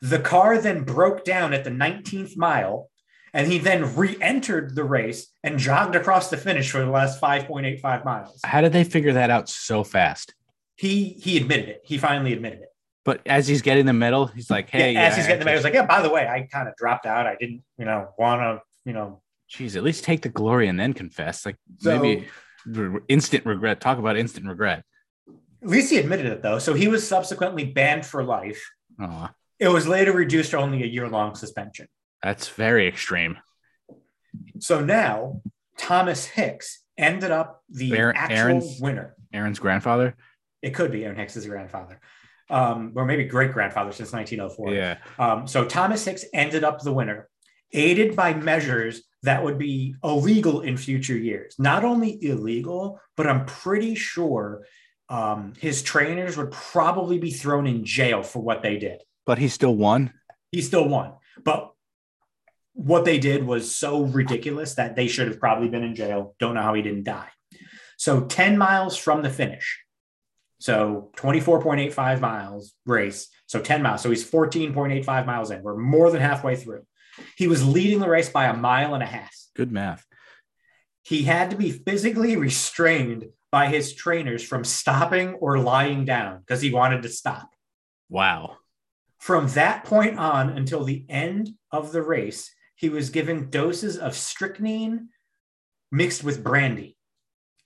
The 0.00 0.20
car 0.20 0.58
then 0.58 0.84
broke 0.84 1.24
down 1.24 1.52
at 1.52 1.64
the 1.64 1.70
19th 1.70 2.36
mile, 2.36 2.90
and 3.34 3.50
he 3.50 3.58
then 3.58 3.94
re 3.96 4.16
entered 4.20 4.74
the 4.74 4.84
race 4.84 5.28
and 5.42 5.58
jogged 5.58 5.94
across 5.96 6.30
the 6.30 6.36
finish 6.36 6.70
for 6.70 6.78
the 6.84 6.90
last 6.90 7.20
5.85 7.20 8.04
miles. 8.04 8.40
How 8.44 8.60
did 8.60 8.72
they 8.72 8.84
figure 8.84 9.12
that 9.14 9.30
out 9.30 9.48
so 9.48 9.84
fast? 9.84 10.34
he 10.76 11.10
he 11.22 11.36
admitted 11.36 11.68
it. 11.68 11.80
He 11.84 11.98
finally 11.98 12.32
admitted 12.32 12.60
it. 12.60 12.68
But 13.04 13.20
as 13.26 13.46
he's 13.46 13.62
getting 13.62 13.84
the 13.86 13.92
medal, 13.92 14.26
he's 14.26 14.50
like, 14.50 14.70
"Hey, 14.70 14.92
yeah, 14.94 15.02
as 15.02 15.12
yeah, 15.12 15.16
he's 15.16 15.26
getting 15.26 15.38
the 15.40 15.44
medal, 15.44 15.58
he's 15.58 15.64
like, 15.64 15.74
yeah, 15.74 15.86
by 15.86 16.02
the 16.02 16.10
way, 16.10 16.26
I 16.26 16.42
kind 16.50 16.66
of 16.68 16.74
dropped 16.76 17.04
out. 17.06 17.26
I 17.26 17.36
didn't, 17.36 17.62
you 17.78 17.84
know, 17.84 18.08
want 18.18 18.40
to, 18.40 18.60
you 18.84 18.92
know, 18.92 19.22
Jeez, 19.50 19.76
at 19.76 19.82
least 19.82 20.02
take 20.04 20.22
the 20.22 20.28
glory 20.28 20.66
and 20.68 20.80
then 20.80 20.92
confess. 20.94 21.44
Like 21.44 21.56
So- 21.78 21.98
maybe 21.98 22.26
re- 22.66 23.00
instant 23.08 23.44
regret. 23.44 23.80
Talk 23.80 23.98
about 23.98 24.16
instant 24.16 24.46
regret. 24.46 24.82
at 25.62 25.68
least 25.68 25.90
he 25.90 25.98
admitted 25.98 26.26
it 26.26 26.42
though. 26.42 26.58
So 26.58 26.74
he 26.74 26.88
was 26.88 27.06
subsequently 27.06 27.64
banned 27.64 28.04
for 28.06 28.24
life. 28.24 28.62
Oh, 29.00 29.28
It 29.60 29.68
was 29.68 29.86
later 29.86 30.12
reduced 30.12 30.50
to 30.52 30.58
only 30.58 30.82
a 30.82 30.86
year 30.86 31.08
long 31.08 31.34
suspension. 31.34 31.86
That's 32.22 32.48
very 32.48 32.86
extreme. 32.88 33.38
So 34.60 34.80
now 34.84 35.40
Thomas 35.76 36.24
Hicks 36.26 36.82
ended 36.96 37.30
up 37.30 37.62
the 37.68 37.96
Aaron- 37.96 38.16
actual 38.16 38.36
Aaron's- 38.38 38.80
winner. 38.80 39.16
Aaron's 39.32 39.58
grandfather. 39.58 40.16
It 40.60 40.70
could 40.70 40.92
be 40.92 41.04
Aaron 41.04 41.16
Hicks' 41.16 41.44
grandfather, 41.46 42.00
um, 42.50 42.92
or 42.94 43.04
maybe 43.04 43.24
great 43.24 43.52
grandfather 43.52 43.92
since 43.92 44.12
1904. 44.12 44.72
Yeah. 44.72 44.98
Um, 45.18 45.46
so 45.46 45.64
Thomas 45.64 46.04
Hicks 46.04 46.24
ended 46.32 46.62
up 46.64 46.80
the 46.80 46.92
winner, 46.92 47.28
aided 47.72 48.14
by 48.14 48.34
measures 48.34 49.02
that 49.24 49.42
would 49.42 49.58
be 49.58 49.96
illegal 50.04 50.60
in 50.60 50.76
future 50.76 51.16
years. 51.16 51.54
Not 51.58 51.84
only 51.84 52.22
illegal, 52.24 53.00
but 53.16 53.26
I'm 53.26 53.46
pretty 53.46 53.94
sure 53.94 54.66
um, 55.08 55.52
his 55.58 55.82
trainers 55.82 56.36
would 56.36 56.50
probably 56.52 57.18
be 57.18 57.30
thrown 57.30 57.66
in 57.66 57.84
jail 57.84 58.22
for 58.22 58.40
what 58.40 58.62
they 58.62 58.78
did. 58.78 59.02
But 59.26 59.38
he 59.38 59.48
still 59.48 59.74
won. 59.74 60.12
He 60.52 60.60
still 60.62 60.88
won, 60.88 61.14
but 61.44 61.72
what 62.74 63.04
they 63.04 63.18
did 63.18 63.44
was 63.44 63.74
so 63.74 64.02
ridiculous 64.02 64.74
that 64.74 64.96
they 64.96 65.06
should 65.06 65.28
have 65.28 65.38
probably 65.38 65.68
been 65.68 65.84
in 65.84 65.94
jail. 65.94 66.34
Don't 66.38 66.54
know 66.54 66.62
how 66.62 66.74
he 66.74 66.82
didn't 66.82 67.04
die. 67.04 67.28
So 67.96 68.24
10 68.24 68.58
miles 68.58 68.96
from 68.96 69.22
the 69.22 69.30
finish. 69.30 69.80
So 70.58 71.10
24.85 71.16 72.20
miles 72.20 72.74
race. 72.86 73.28
So 73.46 73.60
10 73.60 73.82
miles. 73.82 74.00
So 74.02 74.10
he's 74.10 74.28
14.85 74.28 75.26
miles 75.26 75.50
in. 75.50 75.62
We're 75.62 75.76
more 75.76 76.10
than 76.10 76.20
halfway 76.20 76.56
through. 76.56 76.82
He 77.36 77.46
was 77.46 77.66
leading 77.66 78.00
the 78.00 78.08
race 78.08 78.30
by 78.30 78.46
a 78.46 78.56
mile 78.56 78.94
and 78.94 79.02
a 79.02 79.06
half. 79.06 79.34
Good 79.54 79.70
math. 79.70 80.04
He 81.02 81.24
had 81.24 81.50
to 81.50 81.56
be 81.56 81.70
physically 81.70 82.36
restrained 82.36 83.26
by 83.50 83.66
his 83.66 83.94
trainers 83.94 84.42
from 84.42 84.64
stopping 84.64 85.34
or 85.34 85.58
lying 85.58 86.04
down 86.04 86.38
because 86.40 86.62
he 86.62 86.72
wanted 86.72 87.02
to 87.02 87.08
stop. 87.08 87.50
Wow. 88.08 88.56
From 89.18 89.48
that 89.48 89.84
point 89.84 90.18
on 90.18 90.50
until 90.50 90.84
the 90.84 91.04
end 91.08 91.50
of 91.70 91.92
the 91.92 92.02
race, 92.02 92.50
he 92.82 92.88
was 92.88 93.10
given 93.10 93.48
doses 93.48 93.96
of 93.96 94.14
strychnine 94.16 95.08
mixed 95.92 96.24
with 96.24 96.42
brandy. 96.42 96.96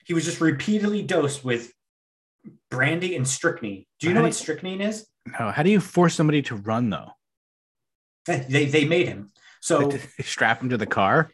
He 0.05 0.13
was 0.13 0.23
just 0.25 0.39
repeatedly 0.39 1.01
dosed 1.01 1.43
with 1.43 1.73
brandy 2.69 3.15
and 3.15 3.27
strychnine. 3.27 3.85
Do 3.99 4.07
you 4.07 4.13
know 4.13 4.21
Right. 4.21 4.27
what 4.27 4.35
strychnine 4.35 4.79
is? 4.79 5.07
No, 5.39 5.49
how 5.51 5.63
do 5.63 5.71
you 5.71 5.79
force 5.81 6.13
somebody 6.13 6.43
to 6.43 6.55
run 6.55 6.91
though? 6.91 7.09
Eh, 8.29 8.43
they, 8.47 8.65
they 8.65 8.85
made 8.85 9.07
him. 9.07 9.31
So 9.59 9.87
They 9.89 9.99
strap 10.23 10.61
him 10.61 10.69
to 10.69 10.77
the 10.77 10.85
car. 10.85 11.31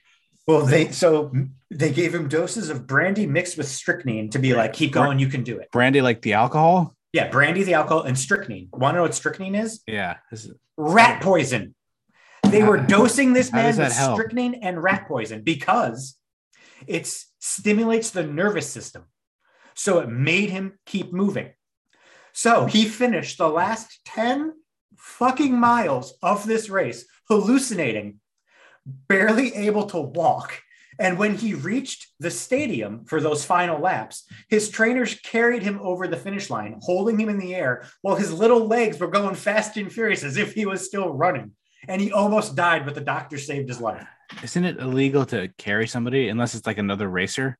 well 0.47 0.65
they 0.65 0.91
so 0.91 1.31
they 1.69 1.91
gave 1.91 2.15
him 2.15 2.29
doses 2.29 2.69
of 2.69 2.87
brandy 2.87 3.27
mixed 3.27 3.57
with 3.57 3.67
strychnine 3.67 4.29
to 4.29 4.39
be 4.39 4.53
like, 4.55 4.71
keep 4.73 4.93
going, 4.93 5.19
you 5.19 5.27
can 5.27 5.43
do 5.43 5.59
it. 5.59 5.69
Brandy 5.73 6.01
like 6.01 6.21
the 6.21 6.33
alcohol. 6.33 6.95
Yeah, 7.11 7.27
brandy, 7.29 7.63
the 7.63 7.73
alcohol, 7.75 8.03
and 8.03 8.17
strychnine. 8.17 8.69
Want 8.73 8.93
to 8.93 8.97
know 8.97 9.01
what 9.03 9.13
strychnine 9.13 9.55
is? 9.55 9.81
Yeah. 9.85 10.17
Is- 10.31 10.51
rat 10.77 11.21
poison. 11.21 11.75
They 12.49 12.63
were 12.63 12.77
dosing 12.77 13.33
this 13.33 13.51
man 13.51 13.77
with 13.77 13.93
help? 13.93 14.19
strychnine 14.19 14.55
and 14.55 14.81
rat 14.81 15.07
poison 15.07 15.41
because 15.41 16.17
it 16.87 17.07
stimulates 17.39 18.11
the 18.11 18.23
nervous 18.23 18.69
system. 18.69 19.05
So 19.75 19.99
it 19.99 20.09
made 20.09 20.49
him 20.49 20.79
keep 20.85 21.11
moving. 21.11 21.51
So 22.33 22.65
he 22.65 22.85
finished 22.85 23.37
the 23.37 23.49
last 23.49 23.99
10 24.05 24.53
fucking 24.97 25.57
miles 25.57 26.13
of 26.21 26.45
this 26.45 26.69
race 26.69 27.05
hallucinating, 27.29 28.19
barely 28.85 29.53
able 29.55 29.85
to 29.87 29.99
walk. 29.99 30.61
And 30.99 31.17
when 31.17 31.35
he 31.35 31.53
reached 31.53 32.07
the 32.19 32.29
stadium 32.29 33.05
for 33.05 33.19
those 33.19 33.43
final 33.43 33.79
laps, 33.79 34.25
his 34.49 34.69
trainers 34.69 35.15
carried 35.15 35.63
him 35.63 35.79
over 35.81 36.07
the 36.07 36.17
finish 36.17 36.49
line, 36.49 36.79
holding 36.81 37.19
him 37.19 37.29
in 37.29 37.39
the 37.39 37.55
air 37.55 37.87
while 38.01 38.15
his 38.15 38.31
little 38.31 38.67
legs 38.67 38.99
were 38.99 39.07
going 39.07 39.35
fast 39.35 39.75
and 39.77 39.91
furious 39.91 40.23
as 40.23 40.37
if 40.37 40.53
he 40.53 40.65
was 40.65 40.85
still 40.85 41.09
running. 41.09 41.51
And 41.87 42.01
he 42.01 42.11
almost 42.11 42.55
died, 42.55 42.85
but 42.85 42.95
the 42.95 43.01
doctor 43.01 43.37
saved 43.37 43.67
his 43.69 43.81
life. 43.81 44.05
Isn't 44.41 44.63
it 44.65 44.77
illegal 44.79 45.25
to 45.27 45.49
carry 45.57 45.87
somebody 45.87 46.29
unless 46.29 46.55
it's 46.55 46.65
like 46.65 46.77
another 46.77 47.07
racer 47.09 47.57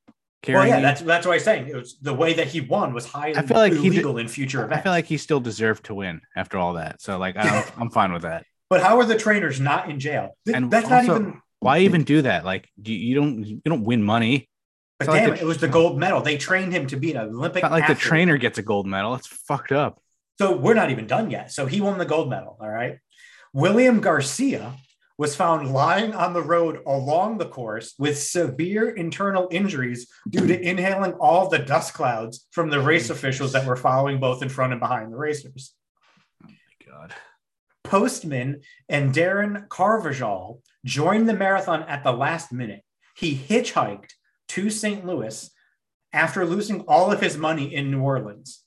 Well, 0.47 0.65
yeah, 0.67 0.78
you? 0.78 0.82
that's 0.82 1.01
that's 1.01 1.26
what 1.28 1.34
I'm 1.34 1.39
saying. 1.39 1.67
It 1.67 1.76
was 1.76 1.97
the 2.01 2.13
way 2.13 2.34
that 2.34 2.47
he 2.47 2.61
won 2.61 2.93
was 2.93 3.05
highly 3.05 3.38
I 3.38 3.41
feel 3.43 3.57
like 3.57 3.74
illegal 3.74 4.17
in 4.17 4.28
future 4.28 4.71
I 4.74 4.82
feel 4.82 4.91
like 4.91 5.05
he 5.05 5.17
still 5.17 5.39
deserved 5.39 5.86
to 5.86 5.93
win 5.93 6.21
after 6.36 6.57
all 6.57 6.74
that. 6.74 7.01
So 7.01 7.17
like 7.17 7.36
I'm, 7.38 7.63
I'm 7.78 7.89
fine 7.89 8.11
with 8.13 8.24
that. 8.24 8.45
but 8.69 8.82
how 8.82 8.97
are 8.99 9.05
the 9.05 9.17
trainers 9.17 9.59
not 9.59 9.89
in 9.89 9.99
jail? 9.99 10.36
Th- 10.45 10.55
And 10.57 10.71
that's 10.71 10.86
also, 10.89 10.95
not 10.95 11.21
even. 11.21 11.41
Why 11.59 11.80
even 11.80 12.03
do 12.03 12.21
that? 12.24 12.43
Like 12.43 12.69
you, 12.84 12.95
you 12.95 13.15
don't 13.15 13.43
you 13.45 13.61
don't 13.65 13.84
win 13.84 14.01
money. 14.03 14.49
But 14.99 15.07
not 15.07 15.13
like 15.13 15.21
damn 15.21 15.30
the- 15.32 15.36
it, 15.36 15.41
it 15.43 15.45
was 15.45 15.57
the 15.59 15.67
gold 15.67 15.99
medal. 15.99 16.21
They 16.21 16.38
trained 16.38 16.74
him 16.74 16.88
to 16.88 16.95
be 16.97 17.11
an 17.11 17.17
Olympic. 17.17 17.61
Not 17.63 17.71
like 17.71 17.88
the 17.88 17.95
trainer 17.95 18.38
gets 18.38 18.57
a 18.57 18.63
gold 18.63 18.88
medal. 18.88 19.15
It's 19.15 19.28
fucked 19.28 19.71
up. 19.71 20.01
So 20.39 20.55
we're 20.57 20.74
not 20.74 20.89
even 20.89 21.05
done 21.07 21.30
yet. 21.30 21.51
So 21.51 21.67
he 21.67 21.80
won 21.82 21.99
the 21.99 22.05
gold 22.05 22.30
medal. 22.30 22.57
All 22.59 22.67
right. 22.69 22.97
William 23.53 24.01
Garcia 24.01 24.73
was 25.15 25.35
found 25.35 25.71
lying 25.71 26.15
on 26.15 26.33
the 26.33 26.41
road 26.41 26.79
along 26.87 27.37
the 27.37 27.45
course 27.45 27.93
with 27.99 28.17
severe 28.17 28.89
internal 28.89 29.47
injuries 29.51 30.11
due 30.27 30.47
to 30.47 30.59
inhaling 30.59 31.13
all 31.13 31.49
the 31.49 31.59
dust 31.59 31.93
clouds 31.93 32.47
from 32.49 32.71
the 32.71 32.81
race 32.81 33.11
officials 33.11 33.53
that 33.53 33.67
were 33.67 33.75
following 33.75 34.19
both 34.19 34.41
in 34.41 34.49
front 34.49 34.73
and 34.73 34.79
behind 34.79 35.13
the 35.13 35.17
racers. 35.17 35.75
Oh 36.43 36.49
God. 36.83 37.13
Postman 37.83 38.61
Andarín 38.91 39.69
Carvajal 39.69 40.59
joined 40.83 41.29
the 41.29 41.35
marathon 41.35 41.83
at 41.83 42.03
the 42.03 42.11
last 42.11 42.51
minute. 42.51 42.81
He 43.15 43.35
hitchhiked 43.35 44.13
to 44.49 44.71
St. 44.71 45.05
Louis 45.05 45.51
after 46.11 46.43
losing 46.43 46.81
all 46.81 47.11
of 47.11 47.21
his 47.21 47.37
money 47.37 47.73
in 47.73 47.91
New 47.91 48.01
Orleans. 48.01 48.62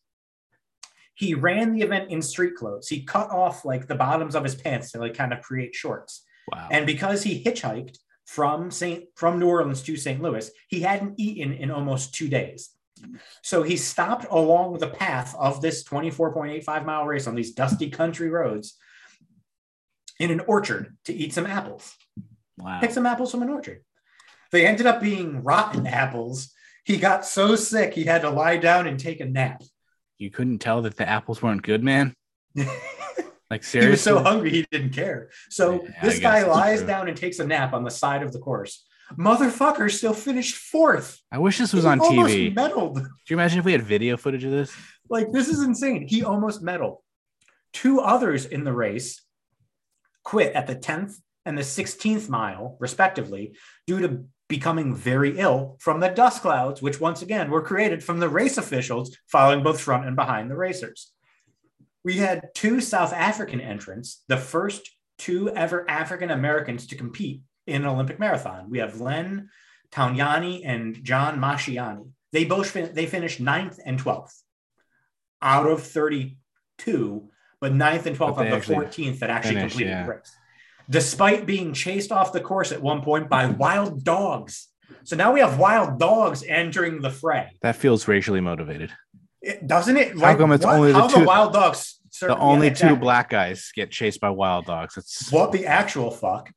He 1.16 1.32
ran 1.34 1.72
the 1.72 1.80
event 1.80 2.10
in 2.10 2.20
street 2.20 2.54
clothes. 2.54 2.88
He 2.88 3.02
cut 3.02 3.30
off 3.30 3.64
like 3.64 3.88
the 3.88 3.94
bottoms 3.94 4.34
of 4.34 4.44
his 4.44 4.54
pants 4.54 4.92
to 4.92 4.98
like 4.98 5.14
kind 5.14 5.32
of 5.32 5.40
create 5.40 5.74
shorts. 5.74 6.22
Wow. 6.52 6.68
And 6.70 6.86
because 6.86 7.22
he 7.22 7.42
hitchhiked 7.42 7.98
from 8.26 8.70
St. 8.70 9.06
from 9.14 9.38
New 9.38 9.48
Orleans 9.48 9.82
to 9.82 9.96
St. 9.96 10.20
Louis, 10.20 10.50
he 10.68 10.80
hadn't 10.80 11.14
eaten 11.18 11.54
in 11.54 11.70
almost 11.70 12.14
two 12.14 12.28
days. 12.28 12.70
So 13.42 13.62
he 13.62 13.76
stopped 13.76 14.26
along 14.30 14.78
the 14.78 14.88
path 14.88 15.34
of 15.38 15.60
this 15.62 15.82
24.85 15.84 16.84
mile 16.84 17.06
race 17.06 17.26
on 17.26 17.34
these 17.34 17.52
dusty 17.52 17.90
country 17.90 18.28
roads 18.28 18.76
in 20.18 20.30
an 20.30 20.40
orchard 20.40 20.96
to 21.04 21.14
eat 21.14 21.32
some 21.32 21.46
apples. 21.46 21.94
wow. 22.58 22.78
Pick 22.80 22.90
some 22.90 23.06
apples 23.06 23.30
from 23.30 23.42
an 23.42 23.50
orchard. 23.50 23.82
They 24.52 24.66
ended 24.66 24.86
up 24.86 25.00
being 25.00 25.42
rotten 25.42 25.86
apples. 25.86 26.52
He 26.84 26.98
got 26.98 27.24
so 27.24 27.56
sick 27.56 27.94
he 27.94 28.04
had 28.04 28.22
to 28.22 28.30
lie 28.30 28.58
down 28.58 28.86
and 28.86 28.98
take 28.98 29.20
a 29.20 29.26
nap. 29.26 29.62
You 30.18 30.30
couldn't 30.30 30.58
tell 30.58 30.82
that 30.82 30.96
the 30.96 31.08
apples 31.08 31.42
weren't 31.42 31.62
good, 31.62 31.82
man. 31.82 32.14
Like 33.50 33.62
seriously, 33.62 33.86
he 33.86 33.90
was 33.92 34.02
so 34.02 34.22
hungry 34.22 34.50
he 34.50 34.66
didn't 34.72 34.90
care. 34.90 35.30
So 35.50 35.84
Yeah, 35.84 35.90
this 36.02 36.18
guy 36.18 36.42
lies 36.42 36.78
true. 36.80 36.88
down 36.88 37.08
and 37.08 37.16
takes 37.16 37.38
a 37.38 37.46
nap 37.46 37.74
on 37.74 37.84
the 37.84 37.90
side 37.90 38.22
of 38.22 38.32
the 38.32 38.40
course. 38.40 38.84
Motherfucker 39.16 39.88
still 39.88 40.14
finished 40.14 40.56
fourth. 40.56 41.20
I 41.30 41.38
wish 41.38 41.58
this 41.58 41.72
was 41.72 41.84
He 41.84 41.90
on 41.90 42.00
almost 42.00 42.34
TV. 42.34 42.52
Do 42.52 43.08
you 43.28 43.36
imagine 43.36 43.60
if 43.60 43.64
we 43.64 43.70
had 43.70 43.82
video 43.82 44.16
footage 44.16 44.42
of 44.42 44.50
this? 44.50 44.76
Like 45.08 45.30
this 45.30 45.48
is 45.48 45.62
insane. 45.62 46.08
He 46.08 46.24
almost 46.24 46.60
medaled. 46.64 46.96
Two 47.72 48.00
others 48.00 48.46
in 48.46 48.64
the 48.64 48.72
race 48.72 49.22
quit 50.24 50.52
at 50.54 50.66
the 50.66 50.74
10th 50.74 51.14
and 51.44 51.56
the 51.56 51.62
16th 51.62 52.28
mile, 52.28 52.76
respectively, 52.80 53.56
due 53.86 54.00
to 54.00 54.24
becoming 54.48 54.94
very 54.94 55.38
ill 55.38 55.76
from 55.80 56.00
the 56.00 56.08
dust 56.08 56.42
clouds, 56.42 56.80
which 56.80 57.00
once 57.00 57.22
again 57.22 57.50
were 57.50 57.62
created 57.62 58.02
from 58.02 58.20
the 58.20 58.28
race 58.28 58.58
officials 58.58 59.16
following 59.26 59.62
both 59.62 59.80
front 59.80 60.06
and 60.06 60.16
behind 60.16 60.50
the 60.50 60.56
racers. 60.56 61.12
We 62.04 62.14
had 62.14 62.50
two 62.54 62.80
South 62.80 63.12
African 63.12 63.60
entrants, 63.60 64.22
the 64.28 64.36
first 64.36 64.90
two 65.18 65.50
ever 65.50 65.88
African 65.90 66.30
Americans 66.30 66.86
to 66.88 66.96
compete 66.96 67.42
in 67.66 67.82
an 67.82 67.88
Olympic 67.88 68.20
marathon. 68.20 68.70
We 68.70 68.78
have 68.78 69.00
Len 69.00 69.48
Taunyane 69.90 70.62
and 70.64 71.02
John 71.02 71.40
Mashiani. 71.40 72.10
They 72.32 72.44
both 72.44 72.70
fin- 72.70 72.94
they 72.94 73.06
finished 73.06 73.40
ninth 73.40 73.80
and 73.84 74.00
12th 74.00 74.42
out 75.42 75.66
of 75.66 75.82
32, 75.82 77.28
but 77.60 77.72
ninth 77.74 78.06
and 78.06 78.16
12th 78.16 78.36
But 78.36 78.52
of 78.52 78.66
the 78.66 78.74
14th 78.74 79.18
that 79.20 79.30
actually 79.30 79.56
finished, 79.56 79.76
completed 79.76 79.90
yeah. 79.90 80.04
the 80.04 80.10
race. 80.10 80.36
Despite 80.88 81.46
being 81.46 81.72
chased 81.72 82.12
off 82.12 82.32
the 82.32 82.40
course 82.40 82.72
at 82.72 82.80
one 82.80 83.02
point 83.02 83.28
by 83.28 83.46
wild 83.46 84.04
dogs. 84.04 84.68
So 85.04 85.16
now 85.16 85.32
we 85.32 85.40
have 85.40 85.58
wild 85.58 85.98
dogs 85.98 86.44
entering 86.46 87.00
the 87.00 87.10
fray. 87.10 87.56
That 87.62 87.76
feels 87.76 88.06
racially 88.06 88.40
motivated. 88.40 88.92
It, 89.42 89.66
doesn't 89.66 89.96
it? 89.96 90.18
How 90.18 90.36
come 90.36 90.52
it's 90.52 90.64
only 90.64 90.92
the 90.92 90.98
how 91.00 91.08
two- 91.08 91.20
the 91.20 91.26
wild 91.26 91.52
dogs? 91.52 92.00
The 92.20 92.38
only 92.38 92.68
yeah, 92.68 92.74
two 92.74 92.96
black 92.96 93.28
guys 93.28 93.70
get 93.74 93.90
chased 93.90 94.20
by 94.20 94.30
wild 94.30 94.64
dogs. 94.64 94.96
It's 94.96 95.30
What 95.30 95.52
the 95.52 95.66
actual 95.66 96.10
fuck? 96.10 96.50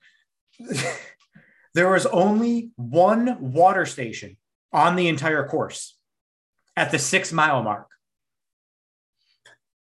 there 1.73 1.89
was 1.89 2.05
only 2.05 2.71
one 2.77 3.51
water 3.53 3.85
station 3.85 4.37
on 4.71 4.95
the 4.95 5.07
entire 5.07 5.45
course 5.47 5.97
at 6.77 6.91
the 6.91 6.99
six 6.99 7.33
mile 7.33 7.61
mark. 7.61 7.89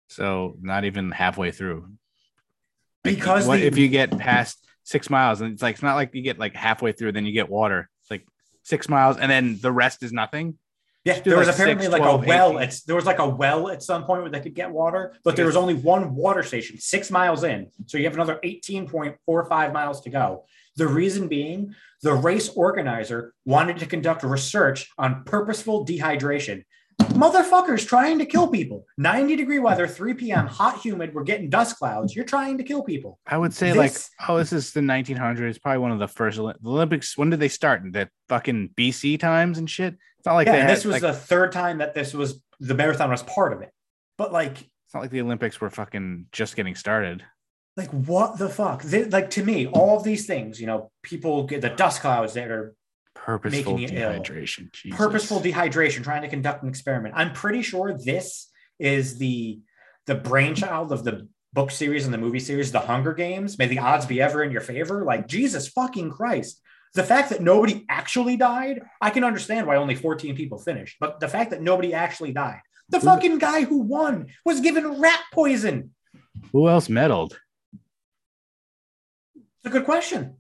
So 0.09 0.57
not 0.61 0.85
even 0.85 1.13
halfway 1.13 1.51
through. 1.51 1.91
Like, 3.05 3.17
Because 3.17 3.47
what 3.47 3.61
the- 3.61 3.67
if 3.67 3.79
you 3.79 3.89
get 3.89 4.17
past 4.19 4.65
six 4.85 5.11
miles 5.11 5.41
and 5.41 5.53
it's 5.53 5.63
like 5.63 5.75
it's 5.75 5.83
not 5.83 5.95
like 5.97 6.15
you 6.15 6.23
get 6.23 6.39
like 6.39 6.55
halfway 6.55 6.93
through, 6.93 7.13
then 7.13 7.27
you 7.27 7.33
get 7.33 7.49
water. 7.49 7.89
It's 8.03 8.11
like 8.11 8.27
six 8.63 8.89
miles 8.89 9.19
and 9.19 9.31
then 9.31 9.59
the 9.61 9.73
rest 9.73 10.03
is 10.03 10.13
nothing. 10.13 10.59
Yeah, 11.05 11.21
there 11.21 11.39
was 11.39 11.49
apparently 11.49 11.85
six, 11.87 11.93
like 11.93 12.03
12, 12.03 12.25
a 12.25 12.27
well. 12.27 12.51
18. 12.59 12.63
It's 12.63 12.83
there 12.83 12.97
was 12.97 13.07
like 13.07 13.19
a 13.19 13.29
well 13.29 13.71
at 13.71 13.83
some 13.83 14.05
point 14.05 14.23
where 14.23 14.31
they 14.31 14.41
could 14.41 14.55
get 14.55 14.71
water, 14.71 15.15
but 15.25 15.37
there 15.37 15.47
was 15.47 15.57
only 15.57 15.75
one 15.75 16.15
water 16.15 16.43
station 16.43 16.79
six 16.79 17.11
miles 17.11 17.45
in. 17.45 17.69
So 17.87 17.97
you 17.97 18.05
have 18.05 18.15
another 18.15 18.39
18.45 18.45 19.73
miles 19.73 20.01
to 20.03 20.11
go. 20.11 20.45
The 20.77 20.87
reason 20.87 21.29
being, 21.29 21.75
the 22.03 22.15
race 22.15 22.49
organizer 22.51 23.33
wanted 23.47 23.79
to 23.79 23.87
conduct 23.87 24.23
research 24.23 24.91
on 24.99 25.25
purposeful 25.25 25.87
dehydration. 25.87 26.65
Motherfuckers 27.19 27.87
trying 27.87 28.19
to 28.19 28.27
kill 28.27 28.49
people. 28.49 28.85
90 28.97 29.37
degree 29.37 29.59
weather, 29.59 29.87
3 29.87 30.15
p.m., 30.15 30.47
hot, 30.47 30.79
humid. 30.81 31.15
We're 31.15 31.25
getting 31.25 31.49
dust 31.49 31.77
clouds. 31.77 32.15
You're 32.15 32.25
trying 32.25 32.59
to 32.59 32.65
kill 32.65 32.83
people. 32.83 33.19
I 33.27 33.37
would 33.39 33.53
say 33.55 33.69
This- 33.73 33.77
like, 34.21 34.29
oh, 34.29 34.39
this 34.39 34.53
is 34.53 34.73
the 34.73 34.81
1900s, 34.81 35.61
probably 35.61 35.79
one 35.79 35.91
of 35.93 35.99
the 35.99 36.09
first 36.09 36.37
the 36.39 36.55
Olympics. 36.65 37.17
When 37.17 37.31
did 37.31 37.41
they 37.41 37.49
start? 37.49 37.83
In 37.83 37.93
the 37.93 38.09
fucking 38.29 38.71
BC 38.77 39.19
times 39.19 39.59
and 39.59 39.69
shit. 39.69 39.95
It's 40.19 40.27
not 40.27 40.35
like 40.35 40.47
yeah, 40.47 40.57
had, 40.57 40.71
this 40.71 40.85
was 40.85 40.95
like, 40.95 41.03
the 41.03 41.13
third 41.13 41.53
time 41.53 41.79
that 41.79 41.95
this 41.95 42.13
was 42.13 42.43
the 42.61 42.75
marathon 42.75 43.11
was 43.11 43.23
part 43.23 43.53
of 43.53 43.63
it. 43.63 43.71
But 44.17 44.33
like, 44.33 44.61
it's 44.61 44.95
not 44.95 45.01
like 45.01 45.11
the 45.11 45.21
Olympics 45.21 45.61
were 45.61 45.71
fucking 45.71 46.27
just 46.33 46.57
getting 46.57 46.75
started. 46.75 47.23
like 47.77 47.91
what 47.91 48.39
the 48.39 48.49
fuck 48.49 48.83
They- 48.83 49.05
like 49.05 49.31
to 49.31 49.45
me 49.45 49.67
all 49.69 49.97
of 49.97 50.03
these 50.03 50.27
things 50.27 50.61
you 50.61 50.67
know 50.67 50.91
people 51.03 51.45
get 51.47 51.61
the 51.61 51.69
dust 51.69 52.01
clouds 52.01 52.35
that 52.35 52.51
are 52.51 52.75
Purposeful 53.29 53.77
Making 53.77 53.99
you 53.99 54.03
ill. 54.03 54.11
dehydration. 54.13 54.73
Jesus. 54.73 54.97
purposeful 54.97 55.39
dehydration 55.41 56.03
trying 56.03 56.23
to 56.23 56.29
conduct 56.29 56.63
an 56.63 56.69
experiment 56.71 57.13
i'm 57.15 57.35
pretty 57.35 57.61
sure 57.61 57.93
this 57.93 58.49
is 58.79 59.19
the 59.19 59.61
the 60.07 60.15
brainchild 60.15 60.93
of 60.93 61.05
the 61.05 61.29
book 61.53 61.71
series 61.71 62.07
and 62.07 62.15
the 62.15 62.19
movie 62.19 62.41
series 62.41 62.73
the 62.73 62.81
hunger 62.81 63.13
games 63.13 63.59
may 63.59 63.67
the 63.67 63.81
odds 63.81 64.07
be 64.07 64.23
ever 64.23 64.43
in 64.43 64.51
your 64.51 64.63
favor 64.63 65.05
like 65.05 65.29
jesus 65.29 65.69
fucking 65.69 66.11
christ 66.11 66.63
the 66.95 67.03
fact 67.05 67.29
that 67.29 67.43
nobody 67.43 67.85
actually 67.91 68.39
died 68.39 68.81
i 69.03 69.11
can 69.11 69.25
understand 69.25 69.67
why 69.67 69.77
only 69.77 69.95
14 69.95 70.35
people 70.35 70.57
finished 70.59 70.97
but 70.99 71.21
the 71.21 71.29
fact 71.29 71.51
that 71.51 71.61
nobody 71.61 71.93
actually 71.93 72.33
died 72.33 72.63
the 72.89 72.99
fucking 72.99 73.37
guy 73.37 73.61
who 73.65 73.83
won 73.83 74.29
was 74.47 74.63
given 74.63 75.03
rat 75.03 75.21
poison 75.35 75.91
Who 76.53 76.67
else 76.67 76.89
meddled? 76.89 77.39
it's 79.35 79.67
a 79.67 79.69
good 79.69 79.85
question 79.85 80.38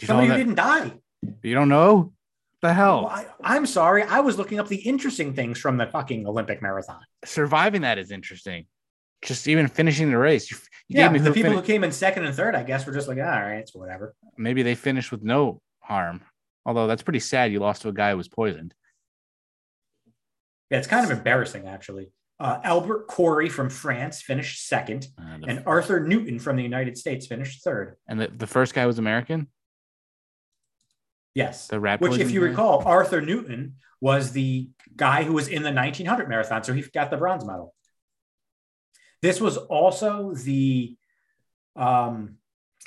you 0.00 0.06
somebody 0.06 0.28
who 0.28 0.36
didn't 0.36 0.54
die 0.56 0.92
You 1.42 1.54
don't 1.54 1.68
know? 1.68 2.12
The 2.62 2.74
hell? 2.74 3.02
Well, 3.04 3.10
I, 3.10 3.26
I'm 3.42 3.66
sorry. 3.66 4.02
I 4.02 4.18
was 4.20 4.36
looking 4.36 4.58
up 4.58 4.66
the 4.68 4.76
interesting 4.76 5.32
things 5.34 5.58
from 5.60 5.76
the 5.76 5.86
fucking 5.86 6.26
Olympic 6.26 6.60
marathon. 6.60 7.00
Surviving 7.24 7.82
that 7.82 7.98
is 7.98 8.10
interesting. 8.10 8.66
Just 9.22 9.46
even 9.48 9.68
finishing 9.68 10.10
the 10.10 10.18
race. 10.18 10.50
You, 10.50 10.56
you 10.88 10.98
Yeah, 11.00 11.04
gave 11.04 11.12
me 11.12 11.18
the 11.20 11.32
people 11.32 11.50
fini- 11.50 11.60
who 11.60 11.66
came 11.66 11.84
in 11.84 11.92
second 11.92 12.24
and 12.24 12.34
third, 12.34 12.54
I 12.56 12.64
guess, 12.64 12.84
were 12.84 12.92
just 12.92 13.06
like, 13.08 13.18
all 13.18 13.24
right, 13.24 13.58
it's 13.58 13.74
whatever. 13.74 14.14
maybe 14.36 14.62
they 14.64 14.74
finished 14.74 15.12
with 15.12 15.22
no 15.22 15.60
harm. 15.80 16.20
Although 16.66 16.86
that's 16.88 17.02
pretty 17.02 17.20
sad. 17.20 17.52
You 17.52 17.60
lost 17.60 17.82
to 17.82 17.88
a 17.88 17.92
guy 17.92 18.10
who 18.10 18.16
was 18.16 18.28
poisoned. 18.28 18.74
Yeah, 20.70 20.78
it's 20.78 20.86
kind 20.88 21.04
of 21.04 21.10
embarrassing, 21.16 21.66
actually. 21.66 22.10
Uh, 22.40 22.60
Albert 22.62 23.08
Corey 23.08 23.48
from 23.48 23.70
France 23.70 24.20
finished 24.22 24.66
second, 24.68 25.08
Uh, 25.18 25.38
and 25.46 25.62
Arthur 25.66 26.00
Newton 26.06 26.38
from 26.38 26.56
the 26.56 26.62
United 26.62 26.96
States 26.98 27.26
finished 27.26 27.64
third. 27.64 27.96
and 28.08 28.20
the, 28.20 28.28
the 28.28 28.46
first 28.46 28.74
guy 28.74 28.86
was 28.86 28.98
American. 28.98 29.48
Yes. 31.38 31.68
The 31.68 31.78
Which, 32.00 32.18
if 32.18 32.32
you 32.32 32.40
recall, 32.40 32.82
Arthur 32.84 33.20
Newton 33.20 33.74
was 34.00 34.32
the 34.32 34.70
guy 34.96 35.22
who 35.22 35.34
was 35.34 35.46
in 35.46 35.62
the 35.62 35.70
1900 35.72 36.28
marathon, 36.28 36.64
so 36.64 36.72
he 36.72 36.82
got 36.92 37.12
the 37.12 37.16
bronze 37.16 37.44
medal. 37.44 37.76
This 39.22 39.40
was 39.40 39.56
also 39.56 40.34
the 40.34 40.96
um, 41.76 42.38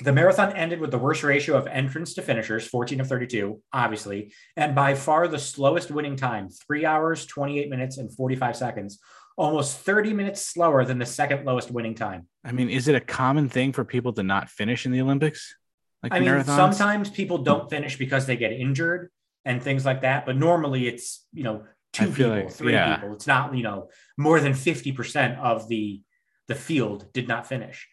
the 0.04 0.12
marathon 0.12 0.54
ended 0.54 0.80
with 0.80 0.90
the 0.90 0.98
worst 0.98 1.22
ratio 1.22 1.56
of 1.56 1.66
entrants 1.66 2.12
to 2.14 2.22
finishers, 2.22 2.66
14 2.66 3.00
of 3.00 3.08
32, 3.08 3.58
obviously, 3.72 4.34
and 4.54 4.74
by 4.74 4.94
far 4.96 5.28
the 5.28 5.38
slowest 5.38 5.90
winning 5.90 6.16
time, 6.16 6.50
three 6.50 6.84
hours, 6.84 7.24
28 7.24 7.70
minutes, 7.70 7.96
and 7.96 8.14
45 8.14 8.54
seconds, 8.54 8.98
almost 9.38 9.78
30 9.78 10.12
minutes 10.12 10.44
slower 10.44 10.84
than 10.84 10.98
the 10.98 11.06
second 11.06 11.46
lowest 11.46 11.70
winning 11.70 11.94
time. 11.94 12.26
I 12.44 12.52
mean, 12.52 12.68
is 12.68 12.88
it 12.88 12.96
a 12.96 13.00
common 13.00 13.48
thing 13.48 13.72
for 13.72 13.82
people 13.82 14.12
to 14.14 14.22
not 14.22 14.50
finish 14.50 14.84
in 14.84 14.92
the 14.92 15.00
Olympics? 15.00 15.56
Like 16.02 16.12
I 16.12 16.20
mean, 16.20 16.28
marathons? 16.30 16.56
sometimes 16.56 17.10
people 17.10 17.38
don't 17.38 17.70
finish 17.70 17.96
because 17.96 18.26
they 18.26 18.36
get 18.36 18.52
injured 18.52 19.10
and 19.44 19.62
things 19.62 19.84
like 19.84 20.02
that, 20.02 20.26
but 20.26 20.36
normally 20.36 20.88
it's, 20.88 21.26
you 21.32 21.44
know, 21.44 21.64
two 21.92 22.10
people, 22.10 22.30
like- 22.30 22.50
three 22.50 22.72
yeah. 22.72 22.96
people. 22.96 23.14
It's 23.14 23.26
not, 23.26 23.54
you 23.54 23.62
know, 23.62 23.88
more 24.16 24.40
than 24.40 24.52
50% 24.52 25.38
of 25.38 25.68
the 25.68 26.02
the 26.48 26.54
field 26.56 27.06
did 27.12 27.28
not 27.28 27.46
finish. 27.46 27.88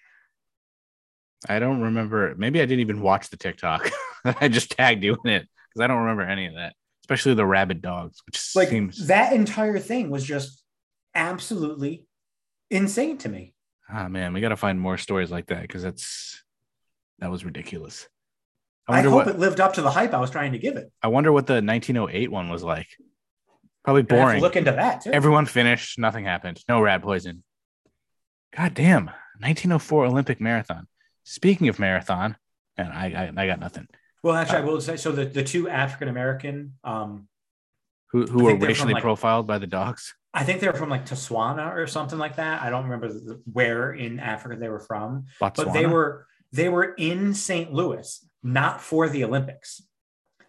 I 1.47 1.59
don't 1.59 1.81
remember. 1.81 2.33
Maybe 2.35 2.59
I 2.59 2.65
didn't 2.65 2.81
even 2.81 3.01
watch 3.01 3.29
the 3.29 3.37
TikTok. 3.37 3.89
I 4.25 4.47
just 4.47 4.71
tagged 4.71 5.03
you 5.03 5.15
in 5.23 5.31
it 5.31 5.47
because 5.69 5.83
I 5.83 5.87
don't 5.87 5.99
remember 5.99 6.23
any 6.23 6.47
of 6.47 6.55
that, 6.55 6.73
especially 7.03 7.35
the 7.35 7.45
rabid 7.45 7.81
dogs, 7.81 8.19
which 8.25 8.41
Like 8.55 8.69
seems. 8.69 9.07
that 9.07 9.33
entire 9.33 9.79
thing 9.79 10.09
was 10.09 10.25
just 10.25 10.63
absolutely 11.15 12.05
insane 12.69 13.17
to 13.19 13.29
me. 13.29 13.53
Ah 13.89 14.07
man, 14.09 14.33
we 14.33 14.41
got 14.41 14.49
to 14.49 14.57
find 14.57 14.79
more 14.79 14.97
stories 14.97 15.31
like 15.31 15.47
that 15.47 15.61
because 15.61 15.83
that's 15.83 16.43
that 17.19 17.29
was 17.31 17.45
ridiculous. 17.45 18.07
I 18.87 18.99
I, 18.99 19.01
hope 19.03 19.13
what 19.13 19.27
it 19.27 19.37
lived 19.39 19.59
up 19.59 19.73
to 19.73 19.81
the 19.81 19.91
hype 19.91 20.13
I 20.13 20.19
was 20.19 20.31
trying 20.31 20.53
to 20.53 20.57
give 20.57 20.75
it. 20.75 20.91
I 21.03 21.07
wonder 21.09 21.31
what 21.31 21.45
the 21.47 21.61
1908 21.61 22.31
one 22.31 22.49
was 22.49 22.63
like. 22.63 22.87
Probably 23.83 24.03
Gonna 24.03 24.21
have 24.21 24.27
to 24.27 24.31
boring. 24.31 24.41
look 24.41 24.55
into 24.55 24.71
that 24.71 25.01
too. 25.01 25.11
Everyone 25.11 25.45
finished, 25.45 25.99
nothing 25.99 26.25
happened. 26.25 26.63
No 26.67 26.81
rat 26.81 27.01
poison. 27.01 27.43
God 28.55 28.73
damn, 28.73 29.05
1904 29.39 30.05
Olympic 30.05 30.41
marathon. 30.41 30.87
Speaking 31.23 31.67
of 31.69 31.77
marathon, 31.79 32.35
and 32.77 32.89
I 32.89 33.31
I, 33.37 33.43
I 33.43 33.47
got 33.47 33.59
nothing. 33.59 33.87
well, 34.23 34.35
actually, 34.35 34.57
I 34.59 34.61
will 34.61 34.81
say 34.81 34.97
so. 34.97 35.11
The, 35.11 35.25
the 35.25 35.43
two 35.43 35.69
African 35.69 36.07
American, 36.07 36.73
um, 36.83 37.27
Who 38.11 38.25
who 38.25 38.43
were 38.43 38.49
think 38.51 38.61
they're 38.61 38.67
from, 38.69 38.73
racially 38.73 38.93
like- 38.93 39.03
profiled 39.03 39.45
by 39.47 39.59
the 39.59 39.67
dogs? 39.67 40.15
I 40.31 40.43
think 40.43 40.59
they're 40.59 40.73
from 40.73 40.89
like 40.89 41.05
Botswana 41.05 41.75
or 41.75 41.87
something 41.87 42.19
like 42.19 42.35
that. 42.35 42.61
I 42.61 42.69
don't 42.69 42.83
remember 42.83 43.07
the, 43.07 43.41
where 43.51 43.91
in 43.93 44.19
Africa 44.19 44.57
they 44.59 44.69
were 44.69 44.79
from, 44.79 45.25
but 45.39 45.55
they 45.73 45.87
were 45.87 46.27
they 46.51 46.69
were 46.69 46.93
in 46.97 47.33
St. 47.33 47.73
Louis, 47.73 48.25
not 48.43 48.81
for 48.81 49.07
the 49.09 49.23
Olympics. 49.23 49.81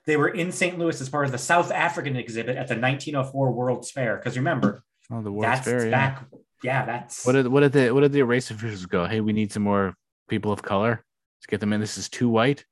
They 0.06 0.16
were 0.16 0.28
in 0.28 0.50
St. 0.50 0.78
Louis 0.78 1.00
as 1.00 1.08
part 1.08 1.26
of 1.26 1.32
the 1.32 1.38
South 1.38 1.70
African 1.70 2.16
exhibit 2.16 2.56
at 2.56 2.68
the 2.68 2.74
1904 2.76 3.52
World's 3.52 3.90
Fair. 3.90 4.16
Because 4.16 4.36
remember, 4.36 4.82
Oh, 5.12 5.20
the 5.22 5.30
World's 5.30 5.56
that's 5.58 5.66
Fair. 5.68 5.84
Yeah. 5.84 5.90
back. 5.90 6.24
Yeah, 6.62 6.84
that's 6.86 7.24
What 7.26 7.32
did 7.32 7.48
what 7.48 7.60
did 7.60 7.72
the 7.72 7.90
what 7.92 8.00
did 8.00 8.12
the 8.12 8.22
race 8.22 8.50
officials 8.50 8.86
go? 8.86 9.06
Hey, 9.06 9.20
we 9.20 9.32
need 9.32 9.52
some 9.52 9.62
more 9.62 9.94
people 10.28 10.52
of 10.52 10.62
color. 10.62 11.04
Let's 11.38 11.46
get 11.46 11.60
them 11.60 11.72
in. 11.72 11.80
This 11.80 11.96
is 11.98 12.08
too 12.08 12.28
white. 12.28 12.64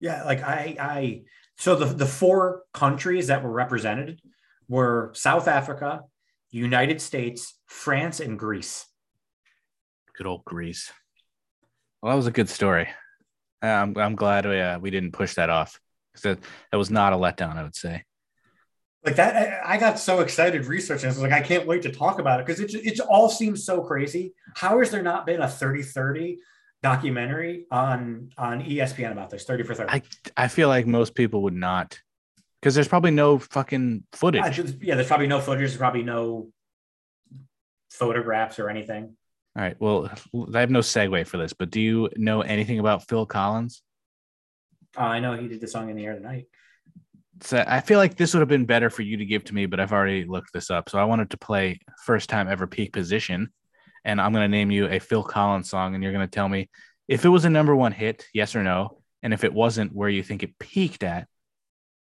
Yeah, 0.00 0.24
like 0.24 0.42
I, 0.42 0.76
I, 0.80 1.22
so 1.56 1.76
the 1.76 1.86
the 1.86 2.06
four 2.06 2.62
countries 2.72 3.26
that 3.28 3.42
were 3.44 3.52
represented 3.52 4.20
were 4.68 5.10
South 5.14 5.46
Africa, 5.46 6.00
United 6.50 7.00
States, 7.00 7.58
France, 7.66 8.18
and 8.20 8.38
Greece. 8.38 8.86
Good 10.16 10.26
old 10.26 10.44
Greece. 10.44 10.90
Well, 12.04 12.10
that 12.10 12.16
was 12.16 12.26
a 12.26 12.32
good 12.32 12.50
story. 12.50 12.86
I'm 13.62 14.14
glad 14.14 14.44
we 14.44 14.60
uh, 14.60 14.78
we 14.78 14.90
didn't 14.90 15.12
push 15.12 15.36
that 15.36 15.48
off 15.48 15.80
because 16.12 16.36
that, 16.36 16.46
that 16.70 16.76
was 16.76 16.90
not 16.90 17.14
a 17.14 17.16
letdown. 17.16 17.56
I 17.56 17.62
would 17.62 17.74
say. 17.74 18.04
Like 19.06 19.16
that, 19.16 19.64
I, 19.64 19.76
I 19.76 19.78
got 19.78 19.98
so 19.98 20.20
excited 20.20 20.66
researching. 20.66 21.08
this. 21.08 21.16
I 21.16 21.22
was 21.22 21.30
like, 21.30 21.32
I 21.32 21.42
can't 21.42 21.66
wait 21.66 21.80
to 21.84 21.90
talk 21.90 22.18
about 22.18 22.40
it 22.40 22.46
because 22.46 22.60
it 22.60 22.74
it 22.74 23.00
all 23.00 23.30
seems 23.30 23.64
so 23.64 23.80
crazy. 23.80 24.34
How 24.54 24.80
has 24.80 24.90
there 24.90 25.02
not 25.02 25.24
been 25.24 25.40
a 25.40 25.46
30-30 25.46 26.36
documentary 26.82 27.64
on 27.70 28.28
on 28.36 28.62
ESPN 28.62 29.12
about 29.12 29.30
this? 29.30 29.44
30 29.44 29.62
for 29.62 29.74
30. 29.74 29.90
I 29.90 30.02
I 30.36 30.48
feel 30.48 30.68
like 30.68 30.86
most 30.86 31.14
people 31.14 31.40
would 31.44 31.54
not, 31.54 31.98
because 32.60 32.74
there's 32.74 32.86
probably 32.88 33.12
no 33.12 33.38
fucking 33.38 34.04
footage. 34.12 34.58
Yeah, 34.82 34.96
there's 34.96 35.08
probably 35.08 35.26
no 35.26 35.40
footage. 35.40 35.60
There's 35.60 35.78
probably 35.78 36.02
no 36.02 36.50
photographs 37.88 38.58
or 38.58 38.68
anything. 38.68 39.16
All 39.56 39.62
right. 39.62 39.76
Well, 39.78 40.10
I 40.52 40.60
have 40.60 40.70
no 40.70 40.80
segue 40.80 41.26
for 41.28 41.36
this, 41.36 41.52
but 41.52 41.70
do 41.70 41.80
you 41.80 42.08
know 42.16 42.42
anything 42.42 42.80
about 42.80 43.06
Phil 43.08 43.24
Collins? 43.24 43.82
Uh, 44.96 45.02
I 45.02 45.20
know 45.20 45.34
he 45.34 45.48
did 45.48 45.60
the 45.60 45.68
song 45.68 45.90
in 45.90 45.96
the 45.96 46.04
air 46.04 46.14
tonight. 46.14 46.46
So 47.40 47.64
I 47.66 47.80
feel 47.80 47.98
like 47.98 48.16
this 48.16 48.32
would 48.32 48.40
have 48.40 48.48
been 48.48 48.64
better 48.64 48.90
for 48.90 49.02
you 49.02 49.16
to 49.16 49.24
give 49.24 49.44
to 49.44 49.54
me, 49.54 49.66
but 49.66 49.80
I've 49.80 49.92
already 49.92 50.24
looked 50.24 50.52
this 50.52 50.70
up. 50.70 50.88
So 50.88 50.98
I 50.98 51.04
wanted 51.04 51.30
to 51.30 51.36
play 51.36 51.80
first 52.04 52.28
time 52.28 52.48
ever 52.48 52.66
peak 52.66 52.92
position, 52.92 53.52
and 54.04 54.20
I'm 54.20 54.32
going 54.32 54.44
to 54.44 54.56
name 54.56 54.70
you 54.70 54.86
a 54.86 54.98
Phil 54.98 55.22
Collins 55.22 55.68
song, 55.68 55.94
and 55.94 56.02
you're 56.02 56.12
going 56.12 56.26
to 56.26 56.30
tell 56.30 56.48
me 56.48 56.68
if 57.08 57.24
it 57.24 57.28
was 57.28 57.44
a 57.44 57.50
number 57.50 57.74
one 57.74 57.92
hit, 57.92 58.26
yes 58.32 58.54
or 58.54 58.62
no, 58.62 59.02
and 59.22 59.34
if 59.34 59.44
it 59.44 59.52
wasn't, 59.52 59.94
where 59.94 60.08
you 60.08 60.22
think 60.22 60.42
it 60.42 60.58
peaked 60.58 61.02
at. 61.02 61.28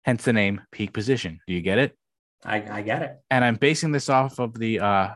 Hence 0.05 0.23
the 0.23 0.33
name 0.33 0.61
peak 0.71 0.93
position. 0.93 1.39
Do 1.47 1.53
you 1.53 1.61
get 1.61 1.77
it? 1.77 1.97
I, 2.43 2.63
I 2.79 2.81
get 2.81 3.01
it. 3.01 3.17
And 3.29 3.43
I'm 3.43 3.55
basing 3.55 3.91
this 3.91 4.09
off 4.09 4.39
of 4.39 4.57
the 4.57 4.79
uh, 4.79 5.09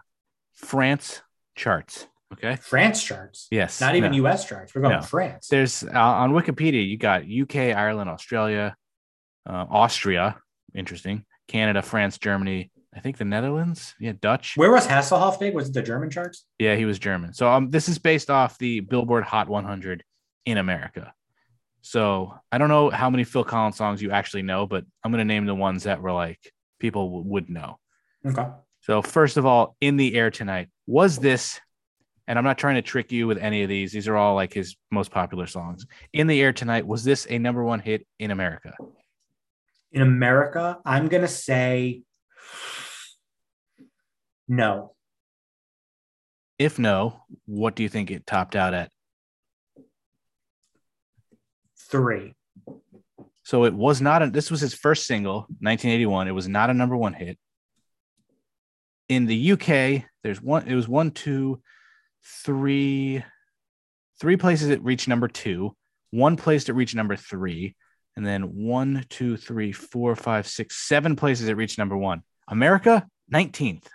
France 0.54 1.22
charts. 1.56 2.08
Okay. 2.34 2.56
France 2.58 3.04
charts, 3.04 3.48
Yes. 3.52 3.80
not 3.82 3.96
even 3.96 4.12
No. 4.12 4.18
U.S. 4.18 4.46
charts. 4.48 4.74
We're 4.76 4.82
going 4.82 4.96
No. 4.96 5.02
France. 5.02 5.48
There's 5.48 5.84
uh, 5.84 5.90
on 5.98 6.32
Wikipedia, 6.34 6.88
you 6.88 6.98
got 6.98 7.24
UK, 7.24 7.76
Ireland, 7.78 8.10
Australia, 8.10 8.76
uh, 9.50 9.66
Austria, 9.70 10.38
interesting, 10.76 11.26
Canada, 11.48 11.82
France, 11.82 12.18
Germany, 12.18 12.72
I 12.96 13.00
think 13.00 13.18
the 13.18 13.26
Netherlands. 13.26 13.96
Yeah, 14.00 14.14
Dutch. 14.20 14.54
Where 14.56 14.72
was 14.72 14.86
Hasselhoff 14.88 15.40
big? 15.40 15.56
Was 15.56 15.70
it 15.70 15.74
the 15.74 15.82
German 15.82 16.10
charts? 16.10 16.46
Yeah, 16.60 16.76
he 16.76 16.86
was 16.86 17.00
German. 17.00 17.34
So 17.34 17.50
um, 17.50 17.70
this 17.72 17.90
is 17.90 17.98
based 17.98 18.30
off 18.30 18.58
the 18.60 18.82
Billboard 18.82 19.24
Hot 19.24 19.50
100 19.50 20.04
in 20.46 20.58
America. 20.58 21.14
So 21.82 22.34
I 22.52 22.58
don't 22.60 22.70
know 22.70 22.90
how 22.90 23.10
many 23.10 23.24
Phil 23.24 23.44
Collins 23.44 23.76
songs 23.78 24.02
you 24.02 24.12
actually 24.12 24.44
know, 24.44 24.66
but 24.66 24.86
I'm 25.04 25.12
gonna 25.12 25.26
name 25.26 25.46
the 25.46 25.56
ones 25.56 25.84
that 25.84 26.02
were 26.02 26.12
like 26.14 26.40
people 26.80 27.08
w- 27.10 27.26
would 27.30 27.50
know. 27.50 27.80
Okay. 28.26 28.46
So 28.82 29.02
first 29.02 29.38
of 29.38 29.46
all, 29.46 29.76
in 29.82 29.98
the 29.98 30.16
air 30.16 30.30
tonight 30.32 30.70
was 30.88 31.18
this, 31.18 31.60
and 32.28 32.38
I'm 32.38 32.46
not 32.46 32.58
trying 32.58 32.76
to 32.76 32.82
trick 32.82 33.12
you 33.12 33.28
with 33.28 33.38
any 33.38 33.64
of 33.64 33.70
these. 33.70 33.92
These 33.92 34.08
are 34.08 34.16
all 34.16 34.36
like 34.36 34.54
his 34.54 34.76
most 34.92 35.12
popular 35.12 35.48
songs. 35.48 35.86
In 36.14 36.28
the 36.28 36.42
air 36.42 36.54
tonight 36.54 36.88
was 36.88 37.04
this 37.04 37.28
a 37.30 37.38
number 37.38 37.64
one 37.64 37.80
hit 37.80 38.08
in 38.20 38.32
America? 38.32 38.74
In 39.92 40.02
America, 40.02 40.80
I'm 40.86 41.08
gonna 41.08 41.28
say 41.28 42.04
no. 44.48 44.94
If 46.58 46.80
no, 46.80 47.22
what 47.46 47.76
do 47.76 47.84
you 47.84 47.90
think 47.90 48.10
it 48.10 48.26
topped 48.26 48.56
out 48.56 48.74
at? 48.74 48.92
Three. 51.90 52.34
So 53.44 53.66
it 53.66 53.74
was 53.74 54.02
not 54.02 54.24
a, 54.24 54.30
this 54.30 54.50
was 54.50 54.62
his 54.62 54.74
first 54.74 55.06
single, 55.06 55.42
1981. 55.60 56.28
It 56.28 56.32
was 56.32 56.48
not 56.48 56.70
a 56.70 56.74
number 56.74 56.96
one 56.96 57.14
hit. 57.14 57.38
In 59.10 59.26
the 59.26 59.52
UK, 59.52 60.06
there's 60.24 60.42
one, 60.42 60.68
it 60.68 60.76
was 60.76 60.88
one, 60.88 61.12
two, 61.12 61.62
three, 62.26 63.24
three 64.20 64.38
places 64.38 64.70
it 64.70 64.84
reached 64.84 65.08
number 65.08 65.28
two, 65.28 65.76
one 66.12 66.36
place 66.38 66.68
it 66.70 66.74
reached 66.74 66.96
number 66.96 67.16
three, 67.16 67.76
and 68.16 68.26
then 68.26 68.44
one, 68.44 69.06
two, 69.10 69.38
three, 69.38 69.72
four, 69.72 70.16
five, 70.16 70.48
six, 70.48 70.78
seven 70.78 71.16
places 71.16 71.48
it 71.48 71.58
reached 71.58 71.78
number 71.78 71.98
one. 71.98 72.22
America, 72.48 73.08
19th. 73.34 73.86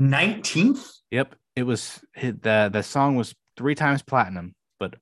19th? 0.00 0.86
Yep. 1.10 1.34
It 1.54 1.64
was 1.64 2.00
hit 2.14 2.42
the 2.42 2.70
the 2.72 2.82
song 2.82 3.16
was 3.16 3.34
three 3.58 3.74
times 3.74 4.02
platinum, 4.02 4.54
but 4.80 4.94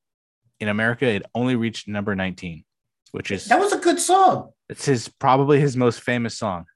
in 0.58 0.68
America 0.68 1.06
it 1.06 1.22
only 1.32 1.54
reached 1.54 1.86
number 1.86 2.16
19, 2.16 2.64
which 3.12 3.30
is 3.30 3.46
That 3.46 3.60
was 3.60 3.72
a 3.72 3.78
good 3.78 4.00
song. 4.00 4.50
it's 4.68 4.84
his 4.84 5.08
probably 5.08 5.60
his 5.60 5.76
most 5.76 6.00
famous 6.00 6.36
song. 6.36 6.66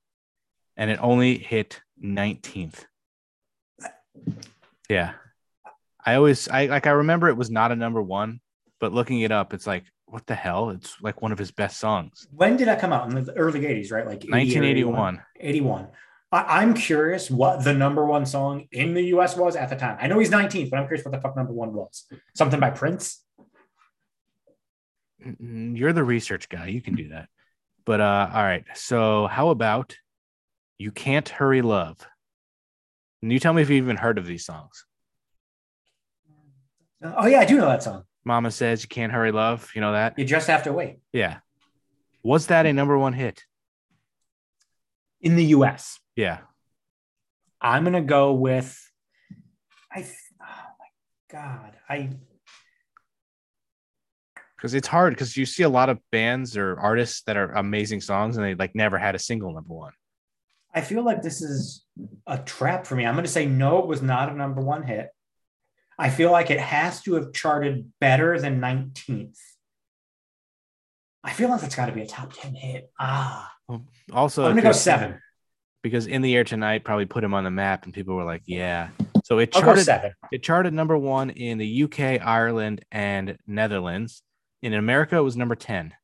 And 0.77 0.91
it 0.91 0.99
only 1.03 1.39
hit 1.39 1.81
19th. 2.03 2.85
Yeah. 4.89 5.15
I 6.05 6.17
always 6.17 6.49
I 6.49 6.67
like 6.67 6.87
I 6.87 6.91
remember 6.91 7.29
it 7.29 7.37
was 7.37 7.51
not 7.51 7.73
a 7.73 7.77
number 7.77 8.03
one, 8.03 8.41
but 8.81 8.93
looking 8.93 9.21
it 9.21 9.33
up, 9.33 9.55
it's 9.55 9.67
like, 9.67 9.85
what 10.07 10.27
the 10.27 10.35
hell? 10.35 10.71
It's 10.71 10.97
like 11.01 11.23
one 11.23 11.33
of 11.33 11.39
his 11.39 11.51
best 11.51 11.79
songs. 11.79 12.27
When 12.31 12.57
did 12.57 12.69
that 12.69 12.81
come 12.81 12.93
out? 12.93 13.11
In 13.11 13.25
the 13.25 13.33
early 13.33 13.61
80s, 13.61 13.91
right? 13.91 14.07
Like 14.07 14.25
80 14.25 14.31
1981. 14.31 15.23
81. 15.41 15.89
I, 16.31 16.61
I'm 16.61 16.75
curious 16.75 17.31
what 17.31 17.65
the 17.65 17.73
number 17.73 18.05
one 18.05 18.27
song 18.27 18.67
in 18.71 18.93
the 18.95 19.03
US 19.15 19.37
was 19.37 19.57
at 19.57 19.71
the 19.71 19.77
time. 19.77 19.97
I 20.01 20.07
know 20.07 20.19
he's 20.19 20.31
19th, 20.31 20.71
but 20.71 20.79
I'm 20.79 20.87
curious 20.87 21.05
what 21.05 21.13
the 21.13 21.21
fuck 21.21 21.37
number 21.37 21.53
one 21.53 21.73
was. 21.73 22.07
Something 22.35 22.61
by 22.61 22.71
Prince? 22.71 23.23
You're 25.41 25.95
the 25.95 26.05
research 26.05 26.49
guy. 26.51 26.67
You 26.67 26.83
can 26.83 26.95
do 26.95 27.09
that. 27.09 27.29
But 27.87 28.01
uh 28.01 28.31
all 28.33 28.43
right. 28.43 28.65
So 28.75 29.27
how 29.27 29.49
about 29.49 29.97
You 30.79 30.91
Can't 30.91 31.29
Hurry 31.29 31.63
Love? 31.63 32.07
And 33.23 33.33
you 33.33 33.39
tell 33.39 33.55
me 33.55 33.63
if 33.63 33.71
you've 33.71 33.85
even 33.85 33.97
heard 33.97 34.19
of 34.19 34.27
these 34.27 34.45
songs. 34.45 34.85
Oh, 37.05 37.27
yeah, 37.27 37.41
I 37.41 37.45
do 37.45 37.59
know 37.59 37.69
that 37.69 37.83
song. 37.83 38.05
Mama 38.25 38.51
says 38.51 38.83
you 38.83 38.89
can't 38.89 39.13
hurry 39.13 39.31
love. 39.31 39.71
You 39.75 39.83
know 39.83 39.93
that? 39.93 40.19
You 40.19 40.25
just 40.25 40.47
have 40.47 40.63
to 40.63 40.73
wait. 40.73 41.01
Yeah. 41.13 41.39
Was 42.23 42.47
that 42.47 42.65
a 42.65 42.73
number 42.73 42.97
one 42.97 43.13
hit? 43.13 43.45
In 45.21 45.37
the 45.37 45.45
US, 45.47 45.99
Yeah. 46.17 46.39
I'm 47.61 47.85
going 47.85 47.95
to 47.95 48.03
go 48.03 48.33
with, 48.35 48.79
I, 49.91 50.03
th- 50.03 50.15
oh 50.43 50.45
my 50.45 51.39
God. 51.39 51.77
I, 51.89 52.11
Because 54.57 54.75
it's 54.75 54.89
hard 54.89 55.15
because 55.15 55.35
you 55.37 55.47
see 55.47 55.63
a 55.63 55.69
lot 55.69 55.89
of 55.89 55.99
bands 56.13 56.59
or 56.59 56.79
artists 56.79 57.23
that 57.23 57.39
are 57.39 57.53
amazing 57.53 58.03
songs 58.03 58.37
and 58.37 58.45
they 58.45 58.55
like 58.55 58.75
never 58.75 58.99
had 58.99 59.15
a 59.15 59.19
single 59.19 59.53
number 59.55 59.73
one. 59.73 59.93
I 60.75 60.81
feel 60.83 61.05
like 61.05 61.23
this 61.23 61.41
is 61.41 61.85
a 62.27 62.37
trap 62.39 62.87
for 62.87 62.97
me. 62.97 63.07
I'm 63.07 63.15
going 63.15 63.25
to 63.25 63.31
say 63.31 63.47
no, 63.47 63.79
it 63.79 63.87
was 63.87 64.03
not 64.03 64.31
a 64.31 64.35
number 64.35 64.61
one 64.61 64.83
hit. 64.83 65.09
I 65.99 66.11
feel 66.11 66.31
like 66.33 66.51
it 66.51 66.61
has 66.61 67.03
to 67.03 67.15
have 67.15 67.33
charted 67.33 67.91
better 68.01 68.39
than 68.41 68.61
19th. 68.61 69.39
I 71.23 71.33
feel 71.33 71.49
like 71.49 71.61
that's 71.61 71.77
got 71.77 71.87
to 71.87 71.93
be 71.93 72.03
a 72.03 72.07
top 72.07 72.33
10 72.35 72.55
hit. 72.55 72.91
Ah, 72.99 73.51
Also, 74.13 74.43
I'm 74.45 74.53
going 74.53 74.57
to 74.57 74.63
go 74.69 74.73
seven. 74.73 75.21
because 75.83 76.07
in 76.07 76.21
the 76.23 76.35
air 76.37 76.45
tonight 76.45 76.85
probably 76.85 77.07
put 77.07 77.25
him 77.25 77.33
on 77.33 77.45
the 77.45 77.51
map 77.51 77.85
and 77.85 77.95
people 77.95 78.15
were 78.15 78.25
like, 78.25 78.43
yeah. 78.47 78.89
So 79.25 79.39
it 79.39 79.53
charted 79.53 79.85
seven. 79.85 80.13
it 80.33 80.43
charted 80.43 80.75
number 80.75 80.99
one 80.99 81.31
in 81.31 81.57
the 81.59 81.85
UK, 81.85 82.21
Ireland, 82.23 82.85
and 82.93 83.39
Netherlands. 83.47 84.23
In 84.63 84.75
America, 84.75 85.17
it 85.17 85.21
was 85.23 85.37
number 85.37 85.55
10. 85.55 85.95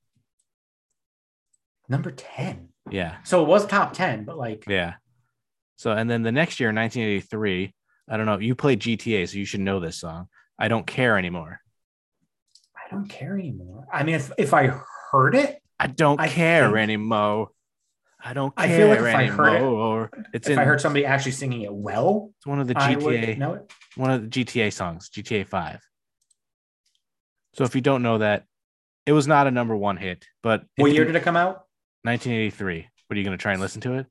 Number 1.88 2.10
10. 2.12 2.68
Yeah. 2.90 3.16
So 3.24 3.42
it 3.42 3.48
was 3.48 3.66
top 3.66 3.92
10, 3.92 4.24
but 4.24 4.38
like, 4.38 4.64
Yeah. 4.66 4.94
So 5.76 5.92
and 5.92 6.08
then 6.10 6.22
the 6.22 6.32
next 6.32 6.60
year, 6.60 6.68
1983, 6.68 7.74
I 8.10 8.16
don't 8.16 8.26
know. 8.26 8.38
You 8.38 8.54
played 8.54 8.80
GTA, 8.80 9.28
so 9.28 9.38
you 9.38 9.44
should 9.44 9.60
know 9.60 9.78
this 9.80 10.00
song. 10.00 10.28
I 10.58 10.68
don't 10.68 10.86
care 10.86 11.16
anymore. 11.16 11.60
I 12.76 12.90
don't 12.90 13.08
care 13.08 13.38
anymore. 13.38 13.86
I 13.92 14.02
mean, 14.02 14.16
if, 14.16 14.32
if 14.36 14.52
I 14.52 14.72
heard 15.12 15.34
it, 15.36 15.62
I 15.78 15.86
don't 15.86 16.20
I 16.20 16.28
care 16.28 16.66
think- 16.66 16.76
anymore. 16.78 17.50
I 18.22 18.34
don't 18.34 18.52
I 18.56 18.66
care 18.66 18.76
feel 18.78 18.88
like 18.88 18.98
if 18.98 19.04
I 19.14 19.26
heard 19.26 19.52
it- 19.54 19.56
anymore. 19.62 20.10
it's 20.34 20.46
if 20.48 20.52
in 20.54 20.58
I 20.58 20.64
heard 20.64 20.80
somebody 20.80 21.06
actually 21.06 21.32
singing 21.32 21.62
it 21.62 21.72
well, 21.72 22.32
it's 22.36 22.46
one 22.46 22.60
of 22.60 22.66
the 22.66 22.74
GTA 22.74 23.38
know 23.38 23.54
it. 23.54 23.72
one 23.96 24.10
of 24.10 24.22
the 24.22 24.28
GTA 24.28 24.70
songs, 24.72 25.08
GTA 25.08 25.46
5. 25.46 25.80
So 27.54 27.64
if 27.64 27.74
you 27.74 27.80
don't 27.80 28.02
know 28.02 28.18
that, 28.18 28.44
it 29.06 29.12
was 29.12 29.26
not 29.26 29.46
a 29.46 29.50
number 29.50 29.74
one 29.74 29.96
hit, 29.96 30.26
but 30.42 30.64
What 30.76 30.92
year 30.92 31.02
you- 31.02 31.06
did 31.06 31.16
it 31.16 31.22
come 31.22 31.36
out? 31.36 31.64
1983. 32.02 32.88
What 33.06 33.14
are 33.14 33.18
you 33.18 33.24
going 33.24 33.36
to 33.38 33.42
try 33.42 33.52
and 33.52 33.60
listen 33.60 33.80
to 33.82 33.94
it? 33.94 34.06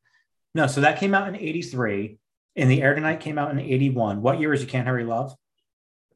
No, 0.55 0.67
so 0.67 0.81
that 0.81 0.99
came 0.99 1.13
out 1.13 1.27
in 1.27 1.35
83. 1.35 2.17
And 2.55 2.69
The 2.69 2.81
Air 2.81 2.95
Tonight 2.95 3.19
came 3.19 3.37
out 3.37 3.51
in 3.51 3.59
81. 3.59 4.21
What 4.21 4.39
year 4.39 4.53
is 4.53 4.61
You 4.61 4.67
Can't 4.67 4.87
Hurry 4.87 5.05
Love? 5.05 5.33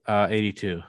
Uh, 0.05 0.27
82. 0.29 0.81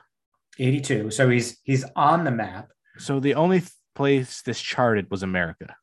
82. 0.59 1.11
So 1.11 1.29
he's 1.29 1.59
he's 1.63 1.85
on 1.97 2.25
the 2.25 2.31
map. 2.31 2.69
So 2.99 3.21
the 3.21 3.35
only 3.35 3.61
th- 3.61 3.71
place 3.95 4.43
this 4.43 4.61
charted 4.61 5.11
was 5.11 5.23
America. 5.23 5.75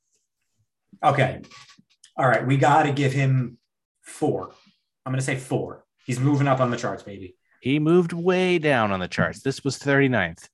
Okay. 1.03 1.41
All 2.17 2.27
right. 2.27 2.45
We 2.45 2.57
got 2.57 2.83
to 2.83 2.91
give 2.91 3.13
him 3.13 3.57
four. 4.01 4.51
I'm 5.05 5.11
going 5.11 5.19
to 5.19 5.25
say 5.25 5.38
four. 5.38 5.85
He's 6.05 6.19
moving 6.19 6.47
up 6.47 6.59
on 6.59 6.71
the 6.71 6.77
charts, 6.77 7.03
baby. 7.03 7.35
He 7.61 7.79
moved 7.79 8.11
way 8.11 8.57
down 8.59 8.91
on 8.91 8.99
the 8.99 9.07
charts. 9.07 9.41
This 9.41 9.63
was 9.63 9.77
39th. 9.77 10.47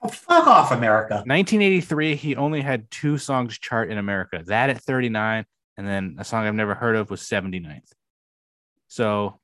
Oh, 0.00 0.08
fuck 0.08 0.46
off, 0.46 0.72
America. 0.72 1.16
1983, 1.26 2.16
he 2.16 2.36
only 2.36 2.60
had 2.60 2.90
two 2.90 3.18
songs 3.18 3.58
chart 3.58 3.90
in 3.90 3.98
America. 3.98 4.42
That 4.46 4.70
at 4.70 4.80
39, 4.80 5.44
and 5.76 5.86
then 5.86 6.16
a 6.18 6.24
song 6.24 6.46
I've 6.46 6.54
never 6.54 6.74
heard 6.74 6.96
of 6.96 7.10
was 7.10 7.20
79th. 7.22 7.92
So 8.92 9.40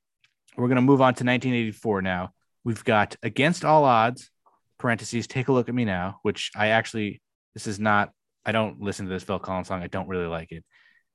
we're 0.57 0.67
gonna 0.67 0.83
move 0.83 1.01
on 1.01 1.15
to 1.15 1.23
1984 1.23 2.03
now. 2.03 2.33
We've 2.63 2.83
got 2.83 3.15
Against 3.23 3.65
All 3.65 3.83
Odds, 3.83 4.29
parentheses, 4.77 5.25
Take 5.25 5.47
a 5.47 5.51
Look 5.51 5.69
at 5.69 5.73
Me 5.73 5.85
Now, 5.85 6.19
which 6.21 6.51
I 6.55 6.67
actually 6.67 7.19
this 7.55 7.65
is 7.65 7.79
not. 7.79 8.11
I 8.45 8.51
don't 8.51 8.79
listen 8.79 9.07
to 9.07 9.11
this 9.11 9.23
Phil 9.23 9.39
Collins 9.39 9.67
song. 9.67 9.81
I 9.81 9.87
don't 9.87 10.07
really 10.07 10.27
like 10.27 10.51
it. 10.51 10.63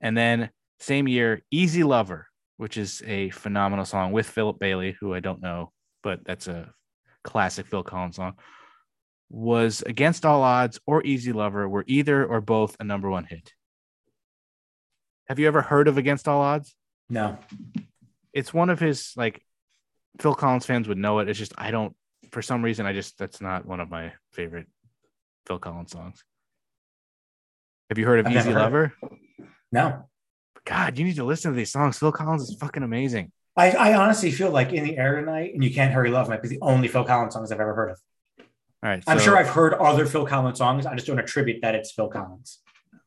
And 0.01 0.19
then 0.19 0.51
same 0.81 1.07
year, 1.07 1.43
Easy 1.53 1.85
Lover, 1.85 2.27
which 2.57 2.77
is 2.77 3.05
a 3.07 3.31
phenomenal 3.31 3.85
song 3.85 4.11
with 4.11 4.27
Philip 4.27 4.59
Bailey, 4.59 4.97
who 4.99 5.15
I 5.15 5.21
don't 5.21 5.41
know, 5.41 5.71
but 6.03 6.25
that's 6.25 6.49
a 6.49 6.73
classic 7.23 7.69
Phil 7.69 7.85
Collins 7.85 8.17
song 8.17 8.35
was 9.31 9.83
Against 9.87 10.27
All 10.27 10.43
Odds 10.43 10.81
or 10.89 11.05
Easy 11.05 11.33
Lover 11.33 11.69
were 11.69 11.85
either 11.87 12.27
or 12.27 12.41
both 12.41 12.77
a 12.81 12.85
number 12.85 13.09
one 13.09 13.27
hit. 13.27 13.53
Have 15.29 15.39
you 15.39 15.47
ever 15.47 15.63
heard 15.63 15.87
of 15.87 15.99
Against 15.99 16.27
All 16.27 16.41
Odds? 16.41 16.75
No. 17.09 17.39
It's 18.35 18.53
one 18.53 18.69
of 18.69 18.81
his 18.81 19.13
like 19.17 19.43
Phil 20.21 20.35
Collins 20.35 20.67
fans 20.67 20.89
would 20.89 20.99
know 20.99 21.21
it. 21.21 21.29
It's 21.29 21.39
just 21.39 21.55
I 21.57 21.71
don't 21.71 21.95
for 22.31 22.43
some 22.43 22.63
reason 22.63 22.85
I 22.85 22.93
just 22.93 23.17
that's 23.19 23.41
not 23.41 23.65
one 23.65 23.81
of 23.81 23.89
my 23.89 24.13
favorite 24.33 24.67
Phil 25.47 25.59
Collins 25.59 25.93
songs. 25.93 26.23
Have 27.89 27.99
you 27.99 28.07
heard 28.07 28.21
of 28.21 28.27
I've 28.27 28.37
Easy 28.37 28.53
Lover? 28.53 28.93
No. 29.71 30.09
God, 30.65 30.99
you 30.99 31.05
need 31.05 31.17
to 31.17 31.25
listen 31.25 31.53
to 31.53 31.57
these 31.57 31.71
songs. 31.71 31.99
Phil 31.99 32.13
Collins 32.13 32.49
is 32.49 32.57
fucking 32.57 32.83
amazing. 32.83 33.31
I, 33.57 33.71
I 33.71 33.95
honestly 33.95 34.31
feel 34.31 34.51
like 34.51 34.73
In 34.73 34.85
the 34.85 34.97
Air 34.97 35.21
Tonight 35.21 35.55
and 35.55 35.63
You 35.63 35.73
Can't 35.73 35.93
Hurry 35.93 36.11
Love 36.11 36.29
might 36.29 36.43
be 36.43 36.49
the 36.49 36.59
only 36.61 36.89
Phil 36.89 37.05
Collins 37.05 37.35
songs 37.35 37.53
I've 37.53 37.61
ever 37.61 37.75
heard 37.75 37.91
of. 37.91 38.01
All 38.83 38.91
right, 38.91 39.05
I'm 39.07 39.21
sure 39.21 39.37
I've 39.37 39.49
heard 39.49 39.75
other 39.75 40.07
Phil 40.07 40.27
Collins 40.27 40.59
songs. 40.59 40.87
I 40.87 40.95
just 40.95 41.07
don't 41.07 41.19
attribute 41.19 41.63
that 41.63 41.75
it's 41.75 41.93
Phil 41.93 42.09
Collins. 42.09 42.61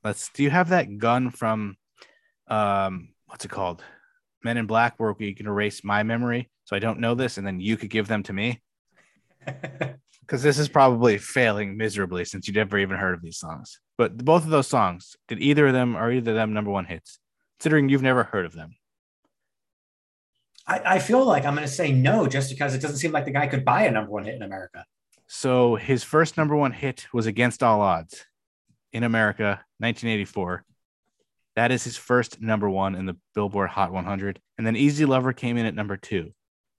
let's. 0.04 0.30
Do 0.30 0.44
you 0.44 0.50
have 0.50 0.70
that 0.70 0.98
gun 0.98 1.32
from, 1.32 1.76
um, 2.48 3.10
what's 3.26 3.46
it 3.46 3.52
called? 3.52 3.84
Men 4.44 4.58
in 4.58 4.66
Black, 4.66 4.96
where 4.98 5.16
you 5.20 5.36
can 5.36 5.48
erase 5.48 5.84
my 5.84 6.04
memory, 6.04 6.50
so 6.66 6.76
I 6.76 6.80
don't 6.80 7.00
know 7.00 7.16
this, 7.16 7.38
and 7.38 7.46
then 7.46 7.60
you 7.60 7.78
could 7.78 7.90
give 7.90 8.08
them 8.08 8.24
to 8.24 8.34
me. 8.34 8.62
because 10.22 10.44
this 10.44 10.60
is 10.60 10.68
probably 10.68 11.18
failing 11.18 11.78
miserably 11.78 12.26
since 12.26 12.48
you've 12.48 12.56
never 12.56 12.78
even 12.78 12.98
heard 12.98 13.14
of 13.14 13.22
these 13.22 13.38
songs. 13.38 13.80
But 13.98 14.18
both 14.18 14.44
of 14.44 14.50
those 14.50 14.68
songs, 14.68 15.16
did 15.28 15.42
either 15.42 15.68
of 15.68 15.74
them 15.74 15.96
are 15.96 16.12
either 16.12 16.32
of 16.32 16.36
them 16.36 16.54
number 16.54 16.70
one 16.70 16.86
hits? 16.86 17.20
considering 17.60 17.90
you've 17.90 18.02
never 18.02 18.24
heard 18.24 18.46
of 18.46 18.54
them. 18.54 18.76
I, 20.68 20.82
I 20.86 21.00
feel 21.00 21.26
like 21.26 21.46
I'm 21.46 21.56
going 21.56 21.68
to 21.68 21.74
say 21.74 21.92
no 21.92 22.28
just 22.28 22.50
because 22.50 22.76
it 22.76 22.82
doesn't 22.82 22.98
seem 22.98 23.12
like 23.12 23.26
the 23.26 23.32
guy 23.32 23.48
could 23.48 23.66
buy 23.66 23.84
a 23.84 23.92
number 23.92 24.12
one 24.12 24.26
hit 24.26 24.36
in 24.36 24.44
America. 24.44 24.86
So 25.28 25.76
his 25.76 26.04
first 26.04 26.38
number 26.38 26.56
one 26.56 26.72
hit 26.72 27.08
was 27.14 27.26
Against 27.26 27.64
All 27.64 27.82
Odds 27.82 28.26
in 28.94 29.04
America, 29.04 29.62
1984. 29.80 30.64
That 31.58 31.72
is 31.72 31.84
his 31.84 31.98
first 31.98 32.40
number 32.40 32.70
one 32.70 32.94
in 32.94 33.08
the 33.08 33.18
Billboard 33.34 33.72
Hot 33.72 33.92
100. 33.92 34.40
And 34.58 34.66
then 34.66 34.76
Easy 34.76 35.06
Lover 35.06 35.34
came 35.34 35.58
in 35.58 35.66
at 35.66 35.74
number 35.74 35.98
two. 35.98 36.32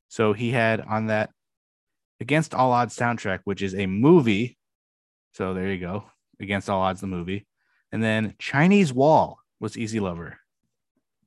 So 0.06 0.32
he 0.32 0.52
had 0.52 0.80
on 0.80 1.06
that 1.06 1.30
Against 2.20 2.54
All 2.54 2.72
Odds 2.72 2.96
soundtrack, 2.96 3.40
which 3.44 3.62
is 3.62 3.74
a 3.74 3.86
movie. 3.86 4.56
So 5.34 5.54
there 5.54 5.68
you 5.72 5.78
go. 5.78 6.04
Against 6.40 6.68
All 6.68 6.80
Odds, 6.80 7.00
the 7.00 7.06
movie. 7.06 7.46
And 7.92 8.02
then 8.02 8.34
Chinese 8.38 8.92
Wall 8.92 9.38
was 9.60 9.76
Easy 9.76 10.00
Lover, 10.00 10.38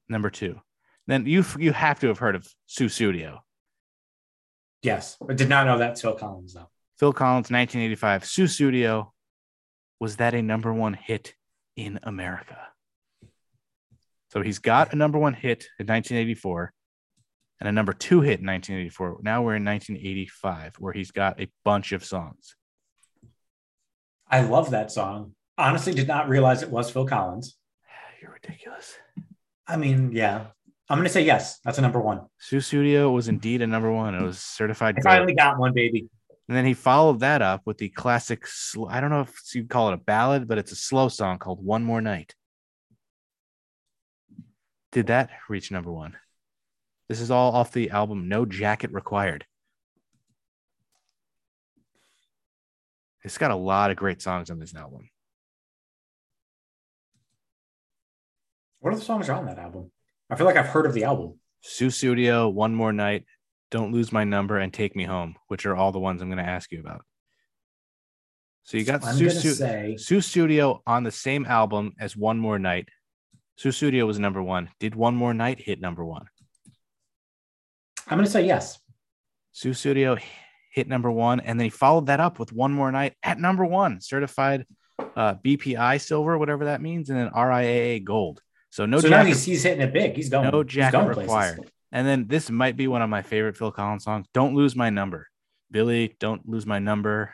number 0.09 0.29
two. 0.29 0.59
Then 1.07 1.25
you 1.25 1.43
you 1.57 1.71
have 1.71 1.99
to 2.01 2.07
have 2.07 2.19
heard 2.19 2.35
of 2.35 2.47
Sussudio. 2.69 3.39
Yes, 4.81 5.17
I 5.27 5.33
did 5.33 5.49
not 5.49 5.65
know 5.65 5.77
that 5.77 5.99
Phil 5.99 6.13
Collins 6.13 6.53
though. 6.53 6.69
Phil 6.97 7.13
Collins, 7.13 7.49
1985. 7.49 8.23
Sussudio. 8.23 9.11
Was 9.99 10.17
that 10.17 10.33
a 10.33 10.41
number 10.41 10.73
one 10.73 10.93
hit 10.93 11.35
in 11.75 11.99
America? 12.03 12.70
So 14.31 14.41
he's 14.41 14.59
got 14.59 14.93
a 14.93 14.95
number 14.95 15.19
one 15.19 15.33
hit 15.33 15.67
in 15.77 15.87
1984 15.87 16.71
and 17.59 17.67
a 17.67 17.71
number 17.71 17.91
two 17.91 18.21
hit 18.21 18.39
in 18.39 18.47
1984. 18.47 19.19
Now 19.23 19.41
we're 19.41 19.57
in 19.57 19.65
1985, 19.65 20.75
where 20.79 20.93
he's 20.93 21.11
got 21.11 21.41
a 21.41 21.49
bunch 21.65 21.91
of 21.91 22.05
songs. 22.05 22.55
I 24.29 24.41
love 24.41 24.71
that 24.71 24.89
song. 24.89 25.33
Honestly, 25.57 25.93
did 25.93 26.07
not 26.07 26.29
realize 26.29 26.63
it 26.63 26.71
was 26.71 26.89
Phil 26.89 27.05
Collins. 27.05 27.57
You're 28.21 28.31
ridiculous. 28.31 28.95
I 29.67 29.75
mean, 29.75 30.13
yeah. 30.13 30.45
I'm 30.89 30.97
going 30.97 31.07
to 31.07 31.13
say 31.13 31.25
yes. 31.25 31.59
That's 31.65 31.77
a 31.77 31.81
number 31.81 31.99
one. 31.99 32.21
Sussudio 32.41 33.13
was 33.13 33.27
indeed 33.27 33.61
a 33.61 33.67
number 33.67 33.91
one. 33.91 34.15
It 34.15 34.23
was 34.23 34.39
certified. 34.39 34.95
I 34.97 35.01
gold. 35.01 35.13
finally 35.13 35.35
got 35.35 35.59
one, 35.59 35.73
baby. 35.73 36.07
And 36.47 36.57
then 36.57 36.65
he 36.65 36.73
followed 36.73 37.19
that 37.19 37.41
up 37.41 37.63
with 37.65 37.77
the 37.77 37.89
classic, 37.89 38.47
I 38.89 39.01
don't 39.01 39.09
know 39.09 39.21
if 39.21 39.35
you'd 39.53 39.69
call 39.69 39.89
it 39.89 39.93
a 39.93 39.97
ballad, 39.97 40.47
but 40.47 40.57
it's 40.57 40.71
a 40.71 40.75
slow 40.75 41.09
song 41.09 41.37
called 41.37 41.63
One 41.63 41.83
More 41.83 42.01
Night. 42.01 42.33
Did 44.91 45.07
that 45.07 45.29
reach 45.47 45.71
number 45.71 45.91
one? 45.91 46.17
This 47.07 47.21
is 47.21 47.31
all 47.31 47.53
off 47.53 47.71
the 47.71 47.89
album 47.89 48.27
No 48.27 48.45
Jacket 48.45 48.91
Required. 48.93 49.45
It's 53.23 53.37
got 53.37 53.51
a 53.51 53.55
lot 53.55 53.91
of 53.91 53.97
great 53.97 54.21
songs 54.21 54.49
on 54.49 54.59
this 54.59 54.75
album. 54.75 55.09
What 58.79 58.93
are 58.93 58.97
the 58.97 59.03
songs 59.03 59.29
on 59.29 59.45
that 59.45 59.59
album? 59.59 59.91
I 60.29 60.35
feel 60.35 60.47
like 60.47 60.57
I've 60.57 60.67
heard 60.67 60.85
of 60.85 60.93
the 60.93 61.03
album. 61.03 61.37
Sussudio, 61.63 62.51
One 62.51 62.73
More 62.73 62.91
Night, 62.91 63.25
Don't 63.69 63.91
Lose 63.91 64.11
My 64.11 64.23
Number, 64.23 64.57
and 64.57 64.73
Take 64.73 64.95
Me 64.95 65.03
Home, 65.03 65.35
which 65.47 65.65
are 65.67 65.75
all 65.75 65.91
the 65.91 65.99
ones 65.99 66.21
I'm 66.21 66.29
going 66.29 66.43
to 66.43 66.49
ask 66.49 66.71
you 66.71 66.79
about. 66.79 67.05
So 68.63 68.77
you 68.77 68.83
got 68.83 69.01
to 69.01 69.07
Sussu- 69.07 69.53
say 69.53 70.79
on 70.87 71.03
the 71.03 71.11
same 71.11 71.45
album 71.45 71.93
as 71.99 72.15
One 72.15 72.39
More 72.39 72.57
Night. 72.57 72.89
Sussudio 73.61 74.07
was 74.07 74.17
number 74.17 74.41
one. 74.41 74.69
Did 74.79 74.95
One 74.95 75.15
More 75.15 75.33
Night 75.33 75.59
hit 75.59 75.79
number 75.79 76.03
one? 76.03 76.25
I'm 78.07 78.17
going 78.17 78.25
to 78.25 78.31
say 78.31 78.45
yes. 78.45 78.79
Sussudio 79.53 80.19
hit 80.73 80.87
number 80.87 81.11
one, 81.11 81.41
and 81.41 81.59
then 81.59 81.65
he 81.65 81.69
followed 81.69 82.07
that 82.07 82.19
up 82.19 82.39
with 82.39 82.51
One 82.51 82.73
More 82.73 82.91
Night 82.91 83.13
at 83.21 83.39
number 83.39 83.65
one, 83.65 84.01
certified 84.01 84.65
uh, 85.15 85.35
BPI 85.35 86.01
silver, 86.01 86.37
whatever 86.37 86.65
that 86.65 86.81
means, 86.81 87.09
and 87.09 87.19
then 87.19 87.29
RIAA 87.29 88.03
gold. 88.03 88.41
So 88.69 88.85
no 88.85 88.99
so 88.99 89.09
now 89.09 89.17
jacket, 89.17 89.27
he's, 89.29 89.43
he's 89.43 89.63
hitting 89.63 89.81
it 89.81 89.93
big. 89.93 90.15
He's 90.15 90.29
going. 90.29 90.49
no 90.49 90.63
jacket 90.63 90.93
going 90.93 91.13
places. 91.13 91.23
required. 91.23 91.71
And 91.91 92.07
then 92.07 92.27
this 92.27 92.49
might 92.49 92.77
be 92.77 92.87
one 92.87 93.01
of 93.01 93.09
my 93.09 93.21
favorite 93.21 93.57
Phil 93.57 93.71
Collins 93.71 94.05
songs. 94.05 94.25
Don't 94.33 94.55
lose 94.55 94.75
my 94.75 94.89
number, 94.89 95.27
Billy. 95.69 96.15
Don't 96.19 96.47
lose 96.47 96.65
my 96.65 96.79
number. 96.79 97.33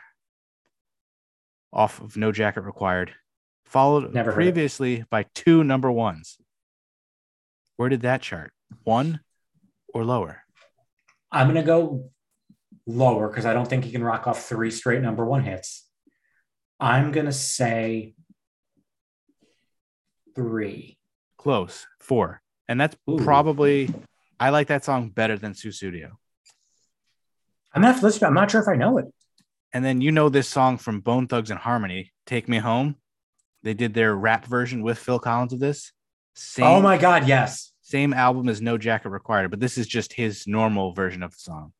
Off 1.72 2.00
of 2.00 2.16
No 2.16 2.32
Jacket 2.32 2.62
Required, 2.62 3.12
followed 3.68 4.14
Never 4.14 4.32
previously 4.32 5.04
by 5.10 5.26
two 5.34 5.62
number 5.62 5.90
ones. 5.90 6.38
Where 7.76 7.88
did 7.88 8.02
that 8.02 8.22
chart? 8.22 8.52
One 8.84 9.20
or 9.94 10.04
lower? 10.04 10.42
I'm 11.30 11.46
going 11.46 11.60
to 11.60 11.66
go 11.66 12.10
lower 12.86 13.28
because 13.28 13.46
I 13.46 13.52
don't 13.52 13.68
think 13.68 13.84
he 13.84 13.92
can 13.92 14.02
rock 14.02 14.26
off 14.26 14.44
three 14.44 14.70
straight 14.70 15.02
number 15.02 15.24
one 15.24 15.42
hits. 15.42 15.86
I'm 16.80 17.12
going 17.12 17.26
to 17.26 17.32
say 17.32 18.14
three. 20.34 20.98
Close. 21.36 21.86
Four. 22.00 22.40
And 22.68 22.80
that's 22.80 22.96
Ooh. 23.08 23.16
probably 23.18 23.90
I 24.40 24.50
like 24.50 24.68
that 24.68 24.84
song 24.84 25.10
better 25.10 25.36
than 25.36 25.52
Sussudio. 25.52 26.12
I'm 27.72 27.82
going 27.82 27.88
to 27.90 27.92
have 27.92 28.00
to 28.00 28.06
listen. 28.06 28.26
I'm 28.26 28.34
not 28.34 28.50
sure 28.50 28.62
if 28.62 28.68
I 28.68 28.76
know 28.76 28.98
it. 28.98 29.06
And 29.72 29.84
then 29.84 30.00
you 30.00 30.12
know 30.12 30.28
this 30.28 30.48
song 30.48 30.78
from 30.78 31.00
Bone 31.00 31.26
Thugs-n-Harmony, 31.26 32.12
Take 32.26 32.48
Me 32.48 32.58
Home. 32.58 32.96
They 33.62 33.74
did 33.74 33.94
their 33.94 34.14
rap 34.14 34.44
version 34.46 34.82
with 34.82 34.98
Phil 34.98 35.18
Collins 35.18 35.52
of 35.52 35.60
this. 35.60 35.92
Oh 35.92 35.96
same, 36.34 36.66
Oh 36.66 36.80
my 36.80 36.96
God. 36.96 37.26
Yes. 37.26 37.72
same 37.82 38.12
album 38.14 38.48
as 38.48 38.60
No 38.60 38.78
Jacket 38.78 39.10
Required, 39.10 39.50
but 39.50 39.60
this 39.60 39.76
is 39.78 39.86
just 39.86 40.12
his 40.12 40.46
normal 40.46 40.92
version 40.92 41.22
of 41.22 41.32
the 41.32 41.38
song, 41.38 41.72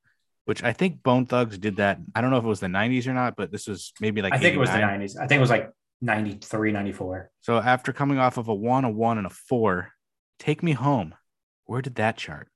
which 0.47 0.63
I 0.65 0.73
think 0.73 1.03
Bone 1.03 1.27
Thugs 1.27 1.59
did 1.59 1.77
that. 1.77 1.99
I 2.15 2.21
don't 2.21 2.31
know 2.31 2.39
if 2.39 2.45
it 2.45 2.49
was 2.49 2.61
the 2.61 2.67
90s 2.67 3.07
or 3.07 3.15
not, 3.15 3.37
but 3.37 3.53
this 3.53 3.69
was 3.69 3.93
maybe 4.01 4.23
like 4.23 4.33
I 4.33 4.39
think 4.39 4.55
it 4.55 4.59
was 4.59 4.71
the 4.71 4.79
90s. 4.79 5.17
I 5.17 5.27
think 5.27 5.39
it 5.39 5.41
was 5.41 5.51
like 5.51 5.71
93, 6.01 6.73
94. 6.73 7.31
So 7.41 7.59
after 7.59 7.93
coming 7.93 8.19
off 8.19 8.37
of 8.37 8.49
a 8.49 8.55
one, 8.55 8.85
a 8.85 8.91
one, 8.91 9.19
and 9.19 9.27
a 9.27 9.31
four, 9.31 9.91
Take 10.39 10.63
Me 10.63 10.73
Home. 10.73 11.15
Where 11.65 11.83
did 11.83 11.97
that 11.97 12.17
chart? 12.17 12.49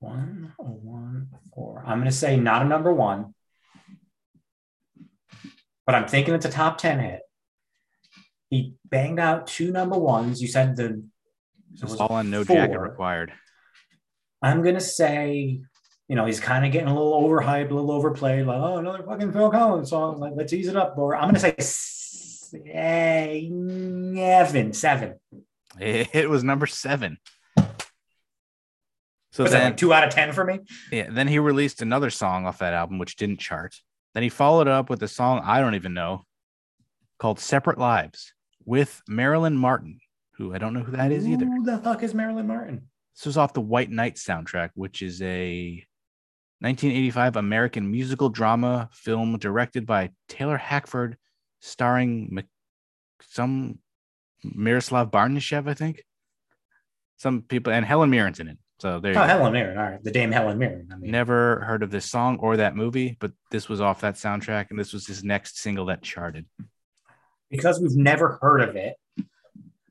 One, 0.00 0.52
a 0.58 0.62
one, 0.62 1.28
a 1.34 1.38
four. 1.54 1.82
I'm 1.86 1.98
going 1.98 2.10
to 2.10 2.16
say 2.16 2.36
not 2.36 2.62
a 2.62 2.64
number 2.64 2.92
one, 2.92 3.34
but 5.86 5.94
I'm 5.94 6.06
thinking 6.06 6.34
it's 6.34 6.46
a 6.46 6.50
top 6.50 6.78
10 6.78 7.00
hit. 7.00 7.20
He 8.50 8.74
banged 8.84 9.20
out 9.20 9.46
two 9.46 9.70
number 9.70 9.98
ones. 9.98 10.42
You 10.42 10.48
said 10.48 10.76
the. 10.76 11.02
All 11.98 12.08
on 12.08 12.30
No 12.30 12.44
Jacket. 12.44 12.78
Required. 12.78 13.32
I'm 14.42 14.62
going 14.62 14.74
to 14.74 14.80
say, 14.80 15.60
you 16.08 16.16
know, 16.16 16.26
he's 16.26 16.40
kind 16.40 16.66
of 16.66 16.72
getting 16.72 16.88
a 16.88 16.94
little 16.94 17.12
overhyped, 17.22 17.70
a 17.70 17.74
little 17.74 17.92
overplayed. 17.92 18.44
Like, 18.46 18.60
oh, 18.60 18.78
another 18.78 19.04
fucking 19.04 19.32
Phil 19.32 19.50
Collins 19.50 19.90
song. 19.90 20.18
Like, 20.18 20.32
let's 20.34 20.52
ease 20.52 20.66
it 20.66 20.76
up. 20.76 20.98
Or 20.98 21.14
I'm 21.14 21.30
going 21.32 21.34
to 21.34 21.40
say 21.40 21.54
seven, 24.18 24.72
seven. 24.72 25.14
It 25.78 26.28
was 26.28 26.42
number 26.42 26.66
seven. 26.66 27.18
So 29.32 29.44
Was 29.44 29.52
that 29.52 29.58
then, 29.60 29.64
like 29.70 29.76
two 29.76 29.92
out 29.92 30.02
of 30.02 30.12
10 30.12 30.32
for 30.32 30.44
me? 30.44 30.58
yeah, 30.90 31.08
then 31.08 31.28
he 31.28 31.38
released 31.38 31.82
another 31.82 32.10
song 32.10 32.46
off 32.46 32.58
that 32.58 32.74
album, 32.74 32.98
which 32.98 33.14
didn't 33.14 33.38
chart. 33.38 33.76
Then 34.12 34.24
he 34.24 34.28
followed 34.28 34.66
up 34.66 34.90
with 34.90 35.00
a 35.04 35.08
song 35.08 35.40
I 35.44 35.60
don't 35.60 35.76
even 35.76 35.94
know 35.94 36.24
called 37.20 37.38
Separate 37.38 37.78
Lives 37.78 38.32
with 38.64 39.02
Marilyn 39.08 39.56
Martin, 39.56 40.00
who 40.32 40.54
I 40.54 40.58
don't 40.58 40.74
know 40.74 40.80
who 40.82 40.92
that 40.96 41.12
is 41.12 41.26
either. 41.26 41.46
Who 41.46 41.64
the 41.64 41.78
fuck 41.78 42.02
is 42.02 42.14
Marilyn 42.14 42.46
Martin? 42.46 42.88
This 43.16 43.26
was 43.26 43.36
off 43.36 43.52
the 43.52 43.60
White 43.60 43.90
Night 43.90 44.16
soundtrack, 44.16 44.70
which 44.74 45.02
is 45.02 45.20
a 45.22 45.84
1985 46.60 47.36
American 47.36 47.90
musical 47.90 48.28
drama 48.28 48.88
film 48.92 49.38
directed 49.38 49.86
by 49.86 50.10
Taylor 50.28 50.56
Hackford, 50.58 51.16
starring 51.60 52.28
Mc- 52.32 52.46
some 53.22 53.78
Miroslav 54.44 55.10
Barnishev, 55.10 55.68
I 55.68 55.74
think. 55.74 56.04
Some 57.16 57.42
people 57.42 57.72
and 57.72 57.84
Helen 57.84 58.10
Mirren's 58.10 58.40
in 58.40 58.48
it. 58.48 58.58
So 58.78 58.98
there 58.98 59.12
you 59.12 59.18
Oh. 59.18 59.24
Helen 59.24 59.52
Mirren. 59.52 59.76
All 59.76 59.90
right. 59.90 60.02
The 60.02 60.10
dame 60.10 60.32
Helen 60.32 60.56
Mirren. 60.58 60.88
I 60.90 60.96
mean, 60.96 61.10
Never 61.10 61.60
heard 61.60 61.82
of 61.82 61.90
this 61.90 62.06
song 62.10 62.38
or 62.38 62.56
that 62.56 62.74
movie, 62.76 63.16
but 63.20 63.32
this 63.50 63.68
was 63.68 63.80
off 63.82 64.00
that 64.00 64.14
soundtrack, 64.14 64.70
and 64.70 64.78
this 64.78 64.94
was 64.94 65.06
his 65.06 65.22
next 65.22 65.58
single 65.58 65.84
that 65.86 66.00
charted. 66.02 66.46
Because 67.50 67.80
we've 67.80 67.96
never 67.96 68.38
heard 68.40 68.60
of 68.60 68.76
it. 68.76 68.96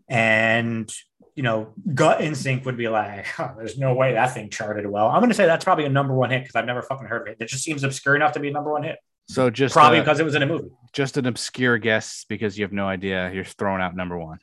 And, 0.07 0.91
you 1.35 1.43
know, 1.43 1.73
gut 1.93 2.21
instinct 2.21 2.65
would 2.65 2.77
be 2.77 2.87
like, 2.87 3.25
"Huh, 3.25 3.53
there's 3.57 3.77
no 3.77 3.93
way 3.93 4.13
that 4.13 4.33
thing 4.33 4.49
charted 4.49 4.85
well. 4.87 5.07
I'm 5.07 5.19
going 5.19 5.29
to 5.29 5.35
say 5.35 5.45
that's 5.45 5.63
probably 5.63 5.85
a 5.85 5.89
number 5.89 6.13
one 6.15 6.31
hit 6.31 6.43
because 6.43 6.55
I've 6.55 6.65
never 6.65 6.81
fucking 6.81 7.07
heard 7.07 7.23
of 7.23 7.27
it. 7.27 7.37
It 7.39 7.47
just 7.47 7.63
seems 7.63 7.83
obscure 7.83 8.15
enough 8.15 8.33
to 8.33 8.39
be 8.39 8.49
a 8.49 8.51
number 8.51 8.71
one 8.71 8.83
hit. 8.83 8.97
So 9.27 9.51
just 9.51 9.73
Probably 9.73 9.99
uh, 9.99 10.01
because 10.01 10.19
it 10.19 10.23
was 10.23 10.33
in 10.33 10.41
a 10.41 10.47
movie. 10.47 10.69
just 10.91 11.17
an 11.17 11.27
obscure 11.27 11.77
guess 11.77 12.25
because 12.27 12.57
you 12.57 12.63
have 12.63 12.73
no 12.73 12.87
idea. 12.87 13.31
You're 13.31 13.43
throwing 13.45 13.79
out 13.79 13.95
number 13.95 14.17
one. 14.17 14.39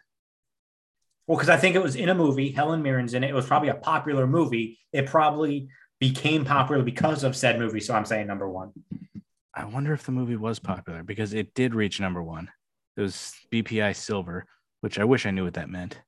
Well, 1.26 1.36
because 1.36 1.48
I 1.48 1.56
think 1.56 1.74
it 1.74 1.82
was 1.82 1.96
in 1.96 2.08
a 2.08 2.14
movie. 2.14 2.52
Helen 2.52 2.84
Mirren's 2.84 3.12
in 3.12 3.24
it. 3.24 3.30
It 3.30 3.34
was 3.34 3.46
probably 3.46 3.70
a 3.70 3.74
popular 3.74 4.28
movie. 4.28 4.78
It 4.92 5.06
probably 5.06 5.66
became 5.98 6.44
popular 6.44 6.84
because 6.84 7.24
of 7.24 7.34
said 7.34 7.58
movie. 7.58 7.80
So 7.80 7.94
I'm 7.94 8.04
saying 8.04 8.28
number 8.28 8.48
one. 8.48 8.70
I 9.52 9.64
wonder 9.64 9.92
if 9.92 10.04
the 10.04 10.12
movie 10.12 10.36
was 10.36 10.60
popular 10.60 11.02
because 11.02 11.34
it 11.34 11.52
did 11.54 11.74
reach 11.74 11.98
number 11.98 12.22
one. 12.22 12.48
It 12.96 13.00
was 13.02 13.34
BPI 13.52 13.94
Silver, 13.94 14.46
which 14.80 14.98
I 14.98 15.04
wish 15.04 15.26
I 15.26 15.30
knew 15.30 15.44
what 15.44 15.54
that 15.54 15.68
meant. 15.68 16.00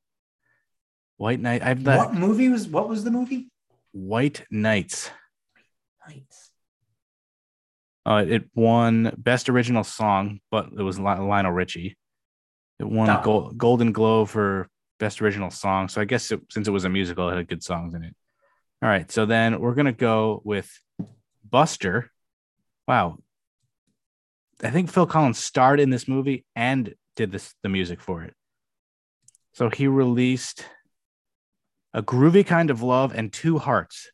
White 1.16 1.40
Night. 1.40 1.62
I've 1.62 1.82
the 1.84 1.96
what 1.96 2.14
movie 2.14 2.48
was, 2.48 2.66
what 2.68 2.88
was 2.88 3.04
the 3.04 3.10
movie? 3.10 3.48
White 3.92 4.44
Nights. 4.50 5.10
Nice. 6.08 6.50
Uh, 8.06 8.24
it 8.26 8.44
won 8.54 9.12
Best 9.18 9.48
Original 9.50 9.84
Song, 9.84 10.40
but 10.50 10.70
it 10.78 10.82
was 10.82 10.98
Lionel 10.98 11.52
Richie. 11.52 11.96
It 12.78 12.88
won 12.88 13.10
a 13.10 13.20
Oh. 13.26 13.50
Golden 13.50 13.92
Globe 13.92 14.28
for 14.28 14.68
best 14.98 15.20
original 15.20 15.50
song. 15.50 15.88
So 15.88 16.00
I 16.00 16.04
guess 16.04 16.30
it, 16.32 16.40
since 16.50 16.66
it 16.68 16.70
was 16.70 16.84
a 16.84 16.88
musical, 16.88 17.28
it 17.28 17.36
had 17.36 17.48
good 17.48 17.62
songs 17.62 17.94
in 17.94 18.02
it. 18.04 18.14
All 18.82 18.88
right, 18.88 19.10
so 19.10 19.26
then 19.26 19.60
we're 19.60 19.74
gonna 19.74 19.92
go 19.92 20.40
with 20.44 20.70
Buster. 21.48 22.10
Wow, 22.86 23.18
I 24.62 24.70
think 24.70 24.90
Phil 24.90 25.06
Collins 25.06 25.38
starred 25.38 25.80
in 25.80 25.90
this 25.90 26.08
movie 26.08 26.44
and 26.56 26.94
did 27.16 27.30
this 27.32 27.54
the 27.62 27.68
music 27.68 28.00
for 28.00 28.22
it. 28.22 28.34
So 29.52 29.70
he 29.70 29.86
released 29.86 30.64
a 31.94 32.02
groovy 32.02 32.46
kind 32.46 32.70
of 32.70 32.82
love 32.82 33.14
and 33.14 33.32
two 33.32 33.58
hearts 33.58 34.10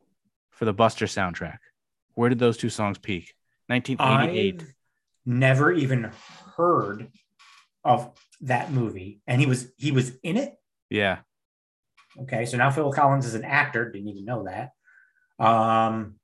for 0.50 0.64
the 0.64 0.72
Buster 0.72 1.06
soundtrack. 1.06 1.58
Where 2.14 2.28
did 2.28 2.38
those 2.38 2.56
two 2.56 2.70
songs 2.70 2.98
peak? 2.98 3.34
1988. 3.66 4.60
I've 4.60 4.74
never 5.26 5.72
even 5.72 6.10
heard 6.56 7.08
of 7.82 8.10
that 8.42 8.72
movie, 8.72 9.20
and 9.26 9.40
he 9.40 9.46
was 9.46 9.72
he 9.76 9.92
was 9.92 10.12
in 10.22 10.36
it. 10.36 10.54
Yeah. 10.90 11.18
Okay, 12.22 12.46
so 12.46 12.56
now 12.56 12.70
Phil 12.70 12.92
Collins 12.92 13.26
is 13.26 13.34
an 13.34 13.44
actor. 13.44 13.90
Didn't 13.90 14.08
even 14.08 14.24
know 14.24 14.44
that. 14.44 14.70
Um, 15.44 16.14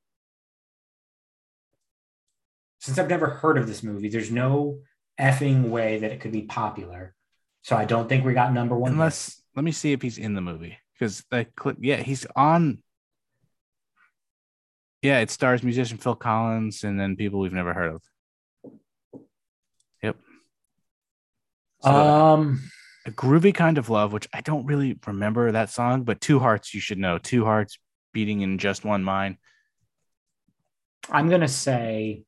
since 2.81 2.99
I've 2.99 3.09
never 3.09 3.29
heard 3.29 3.59
of 3.59 3.67
this 3.67 3.83
movie, 3.83 4.09
there's 4.09 4.31
no 4.31 4.81
effing 5.21 5.69
way 5.69 5.99
that 5.99 6.11
it 6.11 6.21
could 6.21 6.33
be 6.33 6.43
popular. 6.43 7.15
So 7.63 7.77
I 7.77 7.85
don't 7.85 8.09
think 8.09 8.25
we 8.25 8.33
got 8.33 8.53
number 8.53 8.77
one. 8.77 8.93
Unless 8.93 9.43
let 9.55 9.65
me 9.65 9.71
see 9.71 9.93
if 9.93 10.01
he's 10.01 10.19
in 10.19 10.35
the 10.35 10.41
movie 10.41 10.79
because 10.95 11.23
that 11.31 11.55
clip. 11.55 11.77
Yeah, 11.81 11.97
he's 11.97 12.27
on. 12.35 12.83
Yeah, 15.03 15.21
it 15.21 15.31
stars 15.31 15.63
musician 15.63 15.99
Phil 15.99 16.15
Collins 16.15 16.83
and 16.83 16.99
then 16.99 17.17
people 17.17 17.41
we've 17.41 17.53
never 17.53 17.75
heard 17.75 17.95
of. 17.95 18.03
Yep. 20.03 20.17
So, 21.83 21.91
um, 21.91 22.63
a 23.07 23.11
groovy 23.11 23.55
kind 23.55 23.79
of 23.79 23.91
love, 23.91 24.13
which 24.13 24.29
I 24.33 24.41
don't 24.41 24.67
really 24.67 24.99
remember 25.07 25.53
that 25.53 25.71
song, 25.71 26.03
but 26.03 26.21
Two 26.21 26.39
Hearts 26.39 26.73
you 26.73 26.81
should 26.81 26.99
know. 26.99 27.19
Two 27.19 27.45
Hearts 27.45 27.79
beating 28.15 28.41
in 28.41 28.57
just 28.57 28.87
one 28.87 29.05
mind. 29.05 29.37
I'm 31.11 31.29
gonna 31.29 31.49
say 31.49 32.25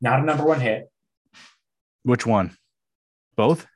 not 0.00 0.20
a 0.20 0.24
number 0.24 0.44
one 0.44 0.60
hit. 0.60 0.90
Which 2.02 2.26
one? 2.26 2.56
Both? 3.36 3.66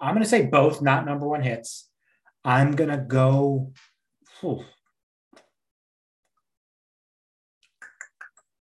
I'm 0.00 0.14
gonna 0.14 0.24
say 0.24 0.46
both, 0.46 0.80
not 0.80 1.04
number 1.04 1.26
one 1.26 1.42
hits. 1.42 1.88
I'm 2.44 2.72
gonna 2.72 2.98
go. 2.98 3.72
whew, 4.40 4.64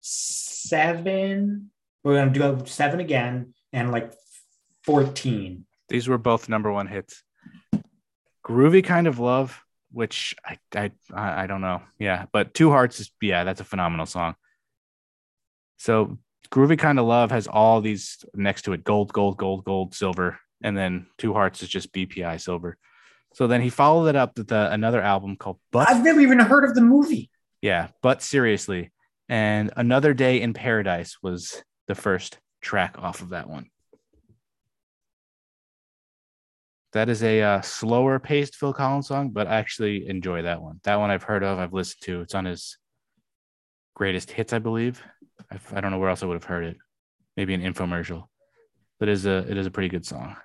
seven. 0.01 1.71
We're 2.03 2.17
gonna 2.17 2.31
do 2.31 2.67
seven 2.67 3.01
again 3.01 3.55
and 3.73 3.91
like 3.91 4.13
14. 4.85 5.67
These 5.89 6.09
were 6.09 6.19
both 6.19 6.49
number 6.49 6.73
one 6.73 6.87
hits. 6.87 7.23
Groovy 8.45 8.85
kind 8.85 9.07
of 9.07 9.19
love, 9.19 9.61
which 9.91 10.35
I 10.45 10.59
I 10.75 10.91
I 11.13 11.47
don't 11.47 11.61
know. 11.61 11.83
Yeah, 11.99 12.27
but 12.33 12.55
Two 12.55 12.71
Hearts 12.71 13.01
is 13.01 13.11
yeah, 13.21 13.45
that's 13.45 13.61
a 13.61 13.65
phenomenal 13.65 14.07
song. 14.07 14.37
So 15.77 16.19
Groovy 16.51 16.79
kind 16.79 16.99
of 16.99 17.07
love 17.07 17.31
has 17.31 17.47
all 17.47 17.81
these 17.81 18.25
next 18.35 18.63
to 18.63 18.73
it: 18.73 18.85
gold, 18.85 19.13
gold, 19.13 19.37
gold, 19.37 19.65
gold, 19.65 19.95
silver, 19.95 20.39
and 20.63 20.77
then 20.77 21.07
Two 21.19 21.33
Hearts 21.33 21.63
is 21.63 21.69
just 21.69 21.93
BPI 21.93 22.41
silver. 22.41 22.77
So 23.35 23.47
then 23.47 23.61
he 23.61 23.69
followed 23.69 24.09
it 24.09 24.17
up 24.17 24.39
with 24.39 24.51
uh, 24.51 24.69
another 24.73 25.03
album 25.03 25.37
called 25.37 25.59
But 25.71 25.91
I've 25.91 26.03
never 26.03 26.21
even 26.21 26.39
heard 26.39 26.65
of 26.65 26.75
the 26.75 26.81
movie. 26.81 27.31
yeah, 27.61 27.89
but 28.03 28.23
seriously, 28.23 28.93
and 29.29 29.73
Another 29.77 30.15
Day 30.15 30.41
in 30.41 30.55
Paradise 30.55 31.19
was 31.23 31.63
the 31.87 31.95
first 31.95 32.39
track 32.63 32.97
off 32.99 33.21
of 33.21 33.31
that 33.31 33.49
one. 33.49 33.67
That 36.93 37.09
is 37.11 37.23
a 37.23 37.43
uh, 37.43 37.61
slower 37.61 38.19
paced 38.19 38.57
Phil 38.57 38.73
Collins 38.73 39.09
song, 39.09 39.31
but 39.31 39.47
I 39.47 39.57
actually 39.57 40.09
enjoy 40.09 40.43
that 40.43 40.63
one. 40.63 40.81
That 40.85 40.97
one 40.97 41.11
I've 41.11 41.25
heard 41.25 41.43
of, 41.43 41.59
I've 41.59 41.75
listened 41.75 42.01
to. 42.03 42.23
It's 42.23 42.35
on 42.35 42.47
his 42.47 42.79
greatest 43.97 44.31
hits, 44.31 44.53
I 44.53 44.61
believe. 44.61 45.03
I've, 45.51 45.73
I 45.75 45.81
don't 45.81 45.91
know 45.91 45.99
where 45.99 46.11
else 46.11 46.23
I 46.23 46.27
would 46.27 46.35
have 46.35 46.45
heard 46.45 46.65
it. 46.65 46.77
Maybe 47.37 47.55
an 47.55 47.63
infomercial. 47.63 48.25
But 49.01 49.09
it 49.09 49.13
is 49.13 49.27
a 49.27 49.39
it 49.39 49.57
is 49.57 49.67
a 49.67 49.71
pretty 49.71 49.89
good 49.89 50.07
song. 50.07 50.37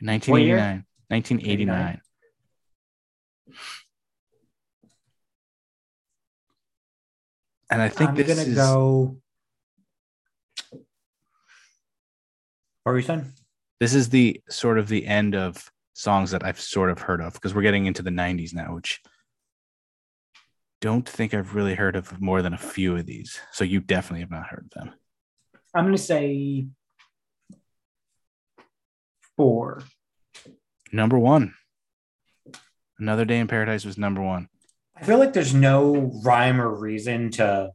1989. 0.00 0.84
1989. 1.08 2.00
And 7.68 7.82
I 7.82 7.88
think 7.88 8.10
I'm 8.10 8.16
this 8.16 8.28
gonna 8.28 8.48
is 8.48 8.54
go. 8.54 9.16
What 12.82 12.92
were 12.92 12.98
you 12.98 13.04
saying? 13.04 13.32
this 13.80 13.94
is 13.94 14.08
the 14.08 14.40
sort 14.48 14.78
of 14.78 14.88
the 14.88 15.06
end 15.06 15.34
of 15.34 15.70
songs 15.92 16.30
that 16.30 16.44
I've 16.44 16.60
sort 16.60 16.90
of 16.90 16.98
heard 16.98 17.20
of 17.20 17.34
because 17.34 17.54
we're 17.54 17.62
getting 17.62 17.86
into 17.86 18.02
the 18.02 18.10
90s 18.10 18.54
now, 18.54 18.74
which 18.74 19.00
don't 20.80 21.08
think 21.08 21.34
I've 21.34 21.54
really 21.54 21.74
heard 21.74 21.96
of 21.96 22.20
more 22.20 22.42
than 22.42 22.52
a 22.52 22.58
few 22.58 22.96
of 22.96 23.06
these. 23.06 23.40
So 23.52 23.64
you 23.64 23.80
definitely 23.80 24.20
have 24.20 24.30
not 24.30 24.46
heard 24.46 24.66
of 24.66 24.70
them. 24.70 24.94
I'm 25.74 25.84
gonna 25.84 25.98
say 25.98 26.66
four. 29.36 29.82
Number 30.92 31.18
one. 31.18 31.54
Another 32.98 33.24
Day 33.24 33.38
in 33.38 33.46
Paradise 33.46 33.84
was 33.84 33.98
number 33.98 34.22
one. 34.22 34.48
I 34.96 35.04
feel 35.04 35.18
like 35.18 35.34
there's 35.34 35.52
no 35.52 36.10
rhyme 36.24 36.60
or 36.60 36.74
reason 36.74 37.30
to 37.32 37.72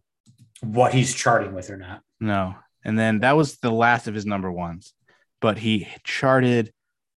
what 0.62 0.94
he's 0.94 1.14
charting 1.14 1.54
with 1.54 1.70
or 1.70 1.78
not. 1.78 2.02
No. 2.20 2.56
And 2.84 2.98
then 2.98 3.20
that 3.20 3.38
was 3.38 3.58
the 3.58 3.72
last 3.72 4.08
of 4.08 4.16
his 4.16 4.26
number 4.26 4.52
ones. 4.52 4.94
But 5.40 5.60
he 5.60 5.88
charted 6.04 6.72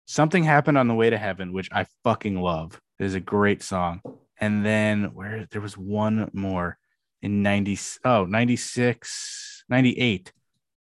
Something 0.06 0.44
Happened 0.44 0.78
on 0.78 0.88
the 0.88 0.94
Way 0.94 1.10
to 1.10 1.18
Heaven, 1.18 1.52
which 1.52 1.68
I 1.72 1.86
fucking 2.02 2.40
love. 2.40 2.80
It 2.98 3.06
is 3.06 3.14
a 3.14 3.20
great 3.20 3.62
song. 3.62 4.00
And 4.42 4.66
then 4.66 5.14
where 5.14 5.46
there 5.52 5.60
was 5.60 5.78
one 5.78 6.28
more 6.32 6.76
in 7.22 7.42
90 7.44 7.78
oh 8.04 8.24
96 8.24 9.64
98 9.68 10.32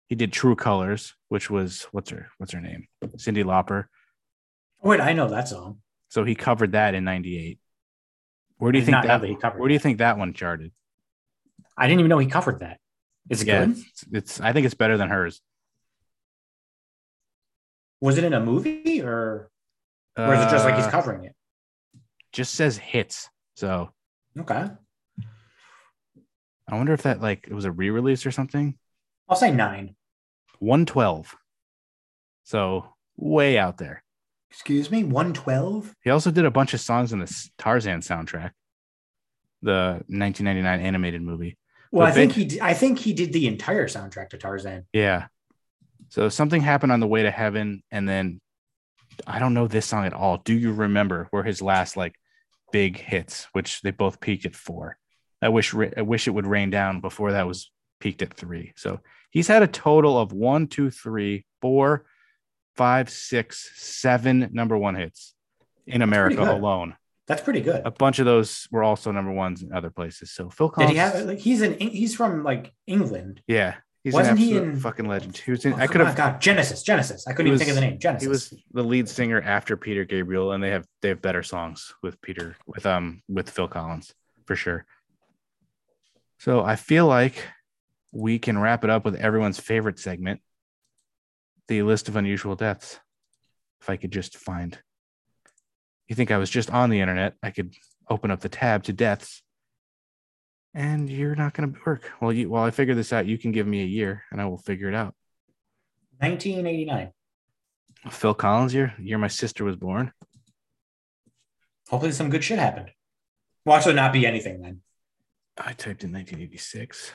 he 0.07 0.15
did 0.15 0.31
true 0.31 0.55
colors 0.55 1.13
which 1.27 1.49
was 1.49 1.83
what's 1.91 2.09
her 2.11 2.29
what's 2.37 2.53
her 2.53 2.61
name 2.61 2.87
cyndi 3.17 3.43
lauper 3.43 3.85
Oh, 4.81 4.87
wait, 4.91 5.01
I 5.01 5.11
know 5.11 5.27
that 5.27 5.49
song. 5.49 5.79
so 6.07 6.23
he 6.23 6.35
covered 6.35 6.71
that 6.71 6.95
in 6.95 7.03
98 7.03 7.59
where 8.59 8.71
do 8.71 8.79
you 8.79 8.85
think 8.85 8.95
that, 9.03 9.19
that 9.19 9.27
he 9.27 9.35
covered 9.35 9.59
where 9.59 9.67
do 9.67 9.73
you 9.73 9.79
think 9.79 9.97
that 9.97 10.17
one 10.17 10.31
charted 10.33 10.71
I 11.77 11.87
didn't 11.87 11.99
even 11.99 12.09
know 12.09 12.19
he 12.19 12.27
covered 12.27 12.59
that. 12.61 12.79
Is 13.29 13.41
it 13.41 13.47
yeah 13.49 13.65
good? 13.65 13.77
it's, 13.77 14.05
it's 14.13 14.39
i 14.41 14.53
think 14.53 14.65
it's 14.65 14.75
better 14.75 14.95
than 14.97 15.09
hers 15.09 15.41
Was 18.01 18.17
it 18.17 18.23
in 18.23 18.33
a 18.33 18.39
movie 18.39 19.01
or 19.01 19.51
or 20.17 20.33
is 20.35 20.41
it 20.45 20.49
just 20.49 20.63
like 20.63 20.75
he's 20.75 20.85
Uh, 20.85 20.91
covering 20.91 21.25
it? 21.25 21.35
just 22.31 22.53
says 22.55 22.77
hits 22.77 23.29
so 23.59 23.91
Okay. 24.39 24.67
i 26.67 26.75
wonder 26.75 26.93
if 26.93 27.01
that 27.03 27.21
like 27.21 27.47
it 27.49 27.53
was 27.53 27.65
a 27.65 27.71
re-release 27.71 28.25
or 28.25 28.31
something 28.31 28.75
I'll 29.27 29.35
say 29.35 29.51
nine. 29.51 29.95
112 30.59 31.35
so 32.43 32.93
way 33.17 33.57
out 33.57 33.77
there 33.77 34.03
Excuse 34.51 34.89
me, 34.89 35.03
112? 35.03 35.95
He 36.03 36.09
also 36.09 36.31
did 36.31 36.43
a 36.43 36.49
bunch 36.49 36.73
of 36.73 36.79
songs 36.81 37.13
in 37.13 37.19
the 37.19 37.31
Tarzan 37.59 37.99
soundtrack, 37.99 38.49
the 39.61 40.01
1999 40.07 40.79
animated 40.79 41.21
movie. 41.21 41.55
Well, 41.91 42.07
But 42.07 42.11
I 42.13 42.15
think 42.15 42.33
they- 42.33 42.39
he 42.41 42.45
d- 42.47 42.59
I 42.61 42.73
think 42.73 42.97
he 42.97 43.13
did 43.13 43.31
the 43.31 43.45
entire 43.45 43.85
soundtrack 43.87 44.29
to 44.31 44.39
Tarzan. 44.39 44.87
Yeah. 44.91 45.27
So 46.07 46.29
something 46.29 46.61
happened 46.63 46.91
on 46.91 46.99
the 46.99 47.05
way 47.05 47.21
to 47.21 47.29
heaven, 47.29 47.83
and 47.91 48.09
then 48.09 48.41
I 49.27 49.37
don't 49.37 49.53
know 49.53 49.67
this 49.67 49.85
song 49.85 50.05
at 50.07 50.13
all. 50.13 50.37
Do 50.37 50.55
you 50.55 50.73
remember 50.73 51.27
where 51.29 51.43
his 51.43 51.61
last 51.61 51.95
like 51.95 52.15
big 52.71 52.97
hits, 52.97 53.47
which 53.53 53.81
they 53.81 53.91
both 53.91 54.19
peaked 54.19 54.45
at 54.45 54.55
four? 54.55 54.97
I 55.41 55.49
wish 55.49 55.73
I 55.73 56.01
wish 56.01 56.27
it 56.27 56.31
would 56.31 56.47
rain 56.47 56.69
down 56.69 57.01
before 57.01 57.31
that 57.31 57.47
was 57.47 57.71
peaked 57.99 58.21
at 58.21 58.33
three. 58.33 58.73
So 58.75 58.99
he's 59.29 59.47
had 59.47 59.63
a 59.63 59.67
total 59.67 60.17
of 60.17 60.33
one, 60.33 60.67
two, 60.67 60.89
three, 60.89 61.45
four, 61.61 62.05
five, 62.75 63.09
six, 63.09 63.71
seven 63.75 64.49
number 64.51 64.77
one 64.77 64.95
hits 64.95 65.33
in 65.87 66.01
America 66.01 66.41
alone. 66.41 66.95
That's 67.27 67.41
pretty 67.41 67.61
good. 67.61 67.83
A 67.85 67.91
bunch 67.91 68.19
of 68.19 68.25
those 68.25 68.67
were 68.71 68.83
also 68.83 69.11
number 69.11 69.31
ones 69.31 69.61
in 69.61 69.71
other 69.71 69.91
places. 69.91 70.31
So 70.31 70.49
Phil 70.49 70.69
Did 70.69 70.73
Collins, 70.73 70.91
he 70.91 70.97
have 70.97 71.25
like 71.25 71.39
he's 71.39 71.61
in 71.61 71.77
he's 71.77 72.15
from 72.15 72.43
like 72.43 72.73
England. 72.87 73.41
yeah, 73.47 73.75
he's 74.03 74.13
Wasn't 74.13 74.37
an 74.39 74.43
he 74.45 74.57
in- 74.57 74.79
fucking 74.79 75.07
legend. 75.07 75.37
He 75.37 75.51
was 75.51 75.65
in. 75.65 75.73
Oh, 75.73 75.77
I 75.77 75.87
could 75.87 76.01
have 76.01 76.15
God, 76.15 76.41
Genesis, 76.41 76.83
Genesis. 76.83 77.27
I 77.27 77.31
couldn't 77.33 77.47
He 77.47 77.53
even 77.53 77.59
think 77.59 77.69
of 77.69 77.75
the 77.75 77.81
name. 77.81 77.99
Genesis. 77.99 78.23
he 78.23 78.27
was 78.29 78.53
the 78.71 78.83
lead 78.83 79.07
singer 79.09 79.41
after 79.41 79.75
Peter 79.77 80.05
Gabriel, 80.05 80.51
and 80.51 80.63
they 80.63 80.69
have 80.71 80.85
they 81.01 81.09
have 81.09 81.21
better 81.21 81.43
songs 81.43 81.93
with 82.03 82.21
Peter 82.21 82.55
with 82.67 82.85
um 82.85 83.21
with 83.27 83.49
Phil 83.49 83.67
Collins 83.67 84.13
for 84.45 84.55
sure. 84.55 84.85
So 86.39 86.63
I 86.63 86.75
feel 86.75 87.05
like 87.07 87.43
we 88.11 88.39
can 88.39 88.57
wrap 88.57 88.83
it 88.83 88.89
up 88.89 89.05
with 89.05 89.15
everyone's 89.15 89.59
favorite 89.59 89.99
segment, 89.99 90.41
the 91.67 91.83
list 91.83 92.07
of 92.07 92.15
unusual 92.15 92.55
deaths. 92.55 92.99
If 93.81 93.89
I 93.89 93.95
could 93.97 94.11
just 94.11 94.37
find, 94.37 94.77
you 96.07 96.15
think 96.15 96.31
I 96.31 96.37
was 96.37 96.49
just 96.49 96.69
on 96.71 96.89
the 96.89 96.99
internet? 97.01 97.35
I 97.43 97.51
could 97.51 97.73
open 98.09 98.31
up 98.31 98.39
the 98.41 98.49
tab 98.49 98.83
to 98.85 98.93
deaths, 98.93 99.41
and 100.73 101.09
you're 101.09 101.35
not 101.35 101.53
going 101.53 101.73
to 101.73 101.79
work. 101.85 102.11
Well, 102.21 102.33
you 102.33 102.49
while 102.49 102.63
I 102.63 102.71
figure 102.71 102.95
this 102.95 103.13
out, 103.13 103.25
you 103.25 103.37
can 103.37 103.51
give 103.51 103.67
me 103.67 103.81
a 103.81 103.85
year, 103.85 104.23
and 104.31 104.41
I 104.41 104.45
will 104.45 104.57
figure 104.57 104.89
it 104.89 104.95
out. 104.95 105.15
1989. 106.19 107.11
Phil 108.11 108.33
Collins 108.33 108.73
year, 108.73 108.93
year 108.99 109.17
my 109.17 109.27
sister 109.27 109.63
was 109.65 109.75
born. 109.75 110.11
Hopefully, 111.89 112.11
some 112.11 112.29
good 112.29 112.43
shit 112.43 112.59
happened. 112.59 112.91
Watch 113.65 113.85
there 113.85 113.93
not 113.93 114.13
be 114.13 114.25
anything 114.25 114.61
then. 114.61 114.81
I 115.57 115.73
typed 115.73 116.03
in 116.03 116.13
1986. 116.13 117.11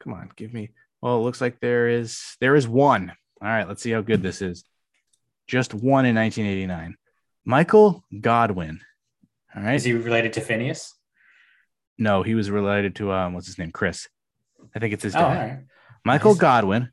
Come 0.00 0.12
on, 0.12 0.30
give 0.34 0.52
me. 0.52 0.70
Well, 1.00 1.18
it 1.18 1.22
looks 1.22 1.40
like 1.40 1.60
there 1.60 1.88
is 1.88 2.36
there 2.40 2.56
is 2.56 2.66
one. 2.66 3.12
All 3.40 3.48
right, 3.48 3.68
let's 3.68 3.82
see 3.82 3.90
how 3.90 4.00
good 4.00 4.22
this 4.22 4.42
is. 4.42 4.64
Just 5.46 5.74
one 5.74 6.06
in 6.06 6.16
1989. 6.16 6.96
Michael 7.44 8.04
Godwin. 8.20 8.80
All 9.54 9.62
right. 9.62 9.74
Is 9.74 9.84
he 9.84 9.92
related 9.92 10.32
to 10.34 10.40
Phineas? 10.40 10.94
No, 11.98 12.22
he 12.22 12.34
was 12.34 12.50
related 12.50 12.96
to 12.96 13.12
um, 13.12 13.34
what's 13.34 13.46
his 13.46 13.58
name? 13.58 13.70
Chris. 13.72 14.08
I 14.74 14.78
think 14.78 14.92
it's 14.94 15.02
his 15.04 15.14
Oh, 15.14 15.20
dad. 15.20 15.66
Michael 16.04 16.32
Nice. 16.32 16.40
Godwin, 16.40 16.90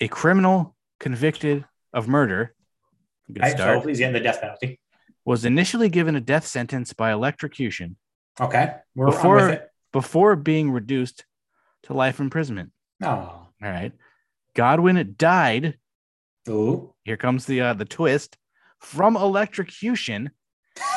a 0.00 0.08
criminal 0.08 0.76
convicted 1.00 1.64
of 1.92 2.08
murder. 2.08 2.54
Right, 3.28 3.50
so 3.52 3.56
start. 3.56 3.88
he's 3.88 3.98
getting 3.98 4.12
the 4.14 4.20
death 4.20 4.40
penalty. 4.40 4.78
Was 5.24 5.44
initially 5.44 5.88
given 5.88 6.14
a 6.14 6.20
death 6.20 6.46
sentence 6.46 6.92
by 6.92 7.10
electrocution 7.12 7.96
Okay, 8.40 8.74
we're 8.94 9.06
Before- 9.06 9.70
before 9.92 10.36
being 10.36 10.70
reduced 10.70 11.24
to 11.84 11.94
life 11.94 12.20
imprisonment. 12.20 12.70
Oh, 13.02 13.08
All 13.08 13.48
right. 13.62 13.92
Godwin 14.54 15.14
died. 15.18 15.78
ooh. 16.48 16.92
Here 17.04 17.16
comes 17.16 17.46
the 17.46 17.60
uh, 17.62 17.72
the 17.74 17.84
twist 17.86 18.36
from 18.78 19.16
electrocution 19.16 20.30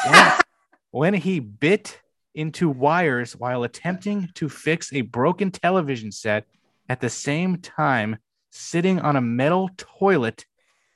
when, 0.05 0.31
when 0.91 1.13
he 1.13 1.39
bit 1.39 2.01
into 2.35 2.69
wires 2.69 3.35
while 3.35 3.63
attempting 3.63 4.29
to 4.35 4.49
fix 4.49 4.93
a 4.93 5.01
broken 5.01 5.51
television 5.51 6.11
set 6.11 6.45
at 6.87 7.01
the 7.01 7.09
same 7.09 7.57
time 7.57 8.17
sitting 8.49 8.99
on 8.99 9.15
a 9.15 9.21
metal 9.21 9.69
toilet 9.77 10.45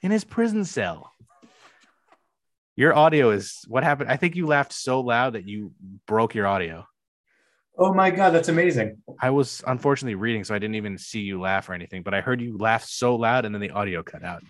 in 0.01 0.11
his 0.11 0.23
prison 0.23 0.65
cell. 0.65 1.11
Your 2.75 2.95
audio 2.95 3.29
is 3.29 3.63
what 3.67 3.83
happened. 3.83 4.09
I 4.09 4.17
think 4.17 4.35
you 4.35 4.47
laughed 4.47 4.73
so 4.73 5.01
loud 5.01 5.33
that 5.33 5.47
you 5.47 5.73
broke 6.07 6.33
your 6.33 6.47
audio. 6.47 6.87
Oh 7.77 7.93
my 7.93 8.11
god, 8.11 8.31
that's 8.31 8.49
amazing. 8.49 8.97
I 9.19 9.29
was 9.29 9.63
unfortunately 9.65 10.15
reading, 10.15 10.43
so 10.43 10.53
I 10.53 10.59
didn't 10.59 10.75
even 10.75 10.97
see 10.97 11.21
you 11.21 11.39
laugh 11.39 11.69
or 11.69 11.73
anything, 11.73 12.03
but 12.03 12.13
I 12.13 12.21
heard 12.21 12.41
you 12.41 12.57
laugh 12.57 12.83
so 12.83 13.15
loud 13.15 13.45
and 13.45 13.53
then 13.53 13.61
the 13.61 13.71
audio 13.71 14.03
cut 14.03 14.23
out. 14.23 14.43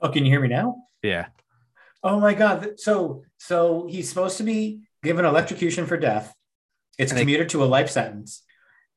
Oh, 0.00 0.08
can 0.08 0.24
you 0.24 0.30
hear 0.30 0.40
me 0.40 0.48
now? 0.48 0.76
Yeah. 1.02 1.26
Oh 2.02 2.18
my 2.18 2.34
god. 2.34 2.80
So 2.80 3.22
so 3.38 3.86
he's 3.88 4.08
supposed 4.08 4.38
to 4.38 4.42
be 4.42 4.80
given 5.02 5.24
electrocution 5.24 5.86
for 5.86 5.96
death. 5.96 6.34
It's 6.98 7.12
And 7.12 7.18
they- 7.18 7.22
commuted 7.22 7.48
to 7.50 7.64
a 7.64 7.66
life 7.66 7.90
sentence. 7.90 8.42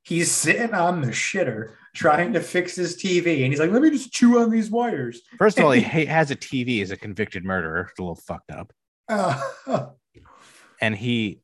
He's 0.02 0.30
sitting 0.32 0.74
on 0.74 1.02
the 1.02 1.08
shitter 1.12 1.76
trying 1.96 2.34
to 2.34 2.42
fix 2.42 2.76
his 2.76 2.98
TV, 2.98 3.44
and 3.44 3.54
he's 3.54 3.60
like, 3.60 3.72
"Let 3.72 3.82
me 3.82 3.90
just 3.90 4.12
chew 4.12 4.40
on 4.40 4.50
these 4.50 4.70
wires." 4.70 5.22
First 5.38 5.58
of 5.60 5.64
all, 5.66 5.72
he 5.72 5.82
has 6.06 6.30
a 6.30 6.36
TV 6.36 6.82
as 6.82 6.92
a 6.92 6.98
convicted 6.98 7.46
murderer. 7.46 7.88
It's 7.90 8.00
a 8.00 8.02
little 8.02 8.16
fucked 8.16 8.52
up. 8.52 8.74
Uh, 9.08 9.40
And 10.82 10.96
he, 10.98 11.40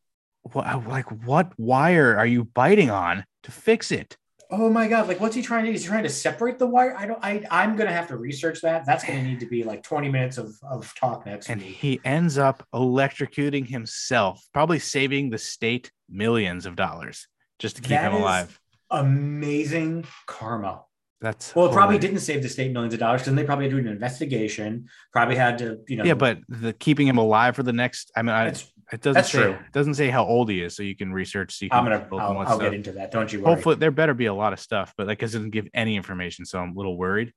like, 0.54 1.10
what 1.26 1.58
wire 1.58 2.18
are 2.18 2.26
you 2.26 2.44
biting 2.44 2.90
on 2.90 3.24
to 3.44 3.52
fix 3.52 3.90
it? 3.90 4.18
Oh 4.50 4.70
my 4.70 4.88
god! 4.88 5.08
Like, 5.08 5.20
what's 5.20 5.36
he 5.36 5.42
trying 5.42 5.66
to? 5.66 5.72
do? 5.72 5.76
Is 5.76 5.84
he 5.84 5.88
trying 5.88 6.04
to 6.04 6.10
separate 6.10 6.60
the 6.60 6.68
wire? 6.68 6.96
I 6.98 7.06
don't. 7.06 7.20
I 7.24 7.44
I'm 7.52 7.76
gonna 7.76 7.92
have 7.92 8.08
to 8.08 8.18
research 8.18 8.62
that. 8.62 8.86
That's 8.86 9.04
gonna 9.04 9.24
need 9.24 9.40
to 9.42 9.46
be 9.46 9.64
like 9.64 9.84
20 9.84 10.10
minutes 10.10 10.38
of 10.38 10.56
of 10.64 10.94
talk 10.96 11.26
next 11.26 11.50
And 11.50 11.62
week. 11.62 11.76
he 11.76 12.00
ends 12.04 12.38
up 12.38 12.66
electrocuting 12.74 13.68
himself, 13.68 14.46
probably 14.54 14.80
saving 14.80 15.30
the 15.30 15.38
state 15.38 15.92
millions 16.10 16.66
of 16.66 16.76
dollars 16.76 17.28
just 17.60 17.76
to 17.78 17.82
keep 17.82 17.90
That 17.92 18.12
him 18.12 18.22
alive. 18.22 18.60
Amazing 18.92 20.06
karma. 20.26 20.84
That's 21.22 21.54
Well, 21.54 21.66
it 21.68 21.74
probably 21.74 21.98
didn't 21.98 22.20
save 22.20 22.42
the 22.42 22.48
state 22.50 22.72
millions 22.72 22.94
of 22.94 23.00
dollars 23.02 23.22
because 23.22 23.36
they 23.36 23.44
probably 23.44 23.66
had 23.66 23.72
to 23.72 23.82
do 23.82 23.88
an 23.88 23.92
investigation. 23.94 24.88
Probably 25.12 25.36
had 25.36 25.58
to, 25.58 25.80
you 25.88 25.98
know. 25.98 26.06
Yeah, 26.06 26.14
but 26.14 26.40
the 26.48 26.72
keeping 26.72 27.08
him 27.08 27.18
alive 27.18 27.58
for 27.58 27.64
the 27.64 27.74
next. 27.74 28.10
I 28.16 28.22
mean, 28.22 28.34
I, 28.34 28.54
it 28.92 29.02
doesn't 29.02 29.14
that's 29.14 29.32
say 29.32 29.42
true. 29.44 29.52
it 29.52 29.72
doesn't 29.74 29.94
say 29.96 30.10
how 30.10 30.26
old 30.26 30.50
he 30.50 30.62
is, 30.62 30.76
so 30.76 30.84
you 30.84 30.96
can 30.96 31.14
research. 31.14 31.56
So 31.58 31.66
you 31.66 31.70
can 31.70 31.80
I'm 31.80 31.86
gonna. 31.86 32.24
I'll, 32.24 32.38
I'll 32.40 32.60
get 32.60 32.74
into 32.74 32.92
that. 32.94 33.12
Don't 33.12 33.32
you 33.32 33.42
worry. 33.42 33.54
hopefully 33.54 33.76
there 33.76 33.92
better 33.92 34.14
be 34.14 34.26
a 34.26 34.34
lot 34.34 34.54
of 34.54 34.60
stuff 34.60 34.94
but 34.98 35.08
like 35.08 35.20
cause 35.20 35.36
it 35.36 35.38
doesn't 35.40 35.52
give 35.52 35.68
any 35.74 35.96
information 35.96 36.46
so 36.46 36.60
i'm 36.60 36.72
a 36.72 36.76
little 36.76 36.98
worried 36.98 37.34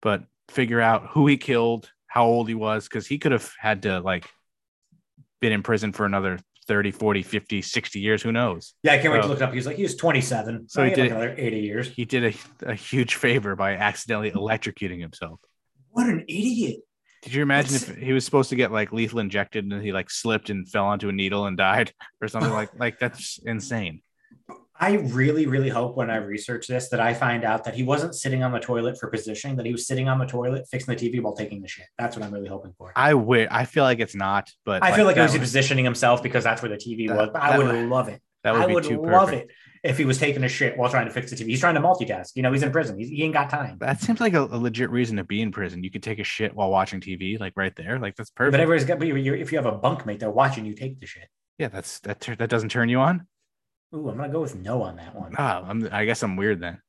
but 0.00 0.24
figure 0.48 0.80
out 0.80 1.08
who 1.10 1.26
he 1.26 1.36
killed 1.36 1.90
how 2.06 2.24
old 2.26 2.48
he 2.48 2.54
was 2.54 2.84
because 2.88 3.06
he 3.06 3.18
could 3.18 3.32
have 3.32 3.50
had 3.58 3.82
to 3.82 4.00
like 4.00 4.28
been 5.40 5.52
in 5.52 5.62
prison 5.62 5.92
for 5.92 6.06
another 6.06 6.38
30 6.68 6.92
40 6.92 7.22
50 7.22 7.62
60 7.62 8.00
years 8.00 8.22
who 8.22 8.30
knows 8.32 8.74
Yeah, 8.82 8.92
I 8.92 8.98
can't 8.98 9.12
wait 9.12 9.22
to 9.22 9.28
look 9.28 9.38
it 9.38 9.42
up. 9.42 9.50
He 9.50 9.56
was 9.56 9.66
like, 9.66 9.76
he 9.76 9.82
was 9.82 9.96
27. 9.96 10.68
So 10.68 10.82
he 10.82 10.90
had 10.90 10.94
did- 10.96 11.02
like 11.02 11.10
another 11.10 11.34
80 11.36 11.58
years. 11.58 11.88
he 11.88 12.04
did 12.04 12.24
a, 12.62 12.70
a 12.70 12.74
huge 12.74 13.16
favor 13.16 13.56
by 13.56 13.74
accidentally 13.76 14.30
electrocuting 14.30 15.00
himself 15.00 15.40
What 15.90 16.06
an 16.06 16.20
idiot. 16.28 16.80
Did 17.22 17.34
you 17.34 17.42
imagine 17.42 17.72
That's- 17.72 17.88
if 17.90 17.96
he 17.96 18.12
was 18.12 18.24
supposed 18.24 18.50
to 18.50 18.56
get 18.56 18.72
like 18.72 18.92
lethal 18.92 19.18
injected 19.20 19.64
and 19.64 19.82
he 19.82 19.92
like 19.92 20.10
slipped 20.10 20.50
and 20.50 20.68
fell 20.68 20.86
onto 20.86 21.08
a 21.08 21.12
needle 21.12 21.46
and 21.46 21.56
died 21.56 21.92
or 22.20 22.28
something 22.28 22.52
like 22.52 22.70
like 22.78 22.98
that's 22.98 23.38
insane 23.44 24.02
I 24.74 24.94
really, 24.94 25.46
really 25.46 25.68
hope 25.68 25.96
when 25.96 26.10
I 26.10 26.16
research 26.16 26.66
this 26.66 26.88
that 26.88 26.98
I 26.98 27.14
find 27.14 27.44
out 27.44 27.62
that 27.64 27.74
he 27.76 27.84
wasn't 27.84 28.16
sitting 28.16 28.42
on 28.42 28.50
the 28.50 28.58
toilet 28.58 28.98
for 28.98 29.08
positioning, 29.10 29.56
that 29.58 29.66
he 29.66 29.70
was 29.70 29.86
sitting 29.86 30.08
on 30.08 30.18
the 30.18 30.24
toilet 30.26 30.66
fixing 30.68 30.92
the 30.96 31.00
TV 31.00 31.22
while 31.22 31.34
taking 31.36 31.62
the 31.62 31.68
shit. 31.68 31.86
That's 31.98 32.16
what 32.16 32.24
I'm 32.26 32.32
really 32.32 32.48
hoping 32.48 32.72
for. 32.76 32.90
i 32.96 33.10
wi- 33.10 33.46
i 33.48 33.64
feel 33.64 33.84
like 33.84 34.00
it's 34.00 34.16
not 34.16 34.50
but 34.64 34.82
I 34.82 34.96
feel 34.96 35.04
like 35.04 35.14
he 35.14 35.20
that 35.20 35.30
was 35.30 35.38
positioning 35.38 35.84
himself 35.84 36.20
because 36.20 36.42
that's 36.42 36.62
where 36.62 36.70
the 36.70 36.78
TV 36.78 37.06
That- 37.06 37.16
was. 37.16 37.28
But 37.32 37.42
I 37.42 37.58
would 37.58 37.66
would- 37.68 37.88
love 37.88 38.08
it. 38.08 38.20
that 38.42 38.54
would 38.54 38.62
I 38.62 38.66
be 38.66 38.74
would 38.74 38.84
too 38.84 39.00
love 39.00 39.28
perfect. 39.28 39.50
it 39.52 39.56
if 39.82 39.98
he 39.98 40.04
was 40.04 40.18
taking 40.18 40.44
a 40.44 40.48
shit 40.48 40.76
while 40.76 40.88
trying 40.90 41.06
to 41.06 41.12
fix 41.12 41.30
the 41.30 41.36
TV. 41.36 41.48
He's 41.48 41.60
trying 41.60 41.74
to 41.74 41.80
multitask. 41.80 42.32
You 42.36 42.42
know, 42.42 42.52
he's 42.52 42.62
in 42.62 42.70
prison. 42.70 42.98
He's, 42.98 43.08
he 43.08 43.22
ain't 43.24 43.34
got 43.34 43.50
time. 43.50 43.78
That 43.80 44.00
seems 44.00 44.20
like 44.20 44.34
a, 44.34 44.42
a 44.44 44.56
legit 44.58 44.90
reason 44.90 45.16
to 45.16 45.24
be 45.24 45.42
in 45.42 45.50
prison. 45.50 45.82
You 45.82 45.90
could 45.90 46.02
take 46.02 46.18
a 46.20 46.24
shit 46.24 46.54
while 46.54 46.70
watching 46.70 47.00
TV, 47.00 47.38
like 47.40 47.52
right 47.56 47.74
there. 47.74 47.98
Like 47.98 48.14
that's 48.16 48.30
perfect. 48.30 48.52
But 48.52 48.60
everybody's 48.60 48.86
got. 48.86 48.98
But 48.98 49.08
you- 49.08 49.16
you- 49.16 49.34
if 49.34 49.50
you 49.52 49.58
have 49.58 49.66
a 49.66 49.76
bunkmate, 49.78 50.20
they're 50.20 50.30
watching 50.30 50.64
you 50.64 50.74
take 50.74 51.00
the 51.00 51.06
shit. 51.06 51.28
yeah, 51.58 51.68
that's 51.68 51.98
that. 52.00 52.20
That 52.20 52.48
doesn't 52.50 52.68
turn 52.70 52.88
you 52.88 53.00
on. 53.00 53.26
Ooh, 53.94 54.08
I'm 54.08 54.16
gonna 54.16 54.32
go 54.32 54.40
with 54.40 54.54
no 54.56 54.82
on 54.82 54.96
that 54.96 55.14
one. 55.14 55.34
Ah, 55.36 55.62
I'm, 55.66 55.88
I 55.92 56.04
guess 56.06 56.22
I'm 56.22 56.36
weird 56.36 56.60
then. 56.60 56.80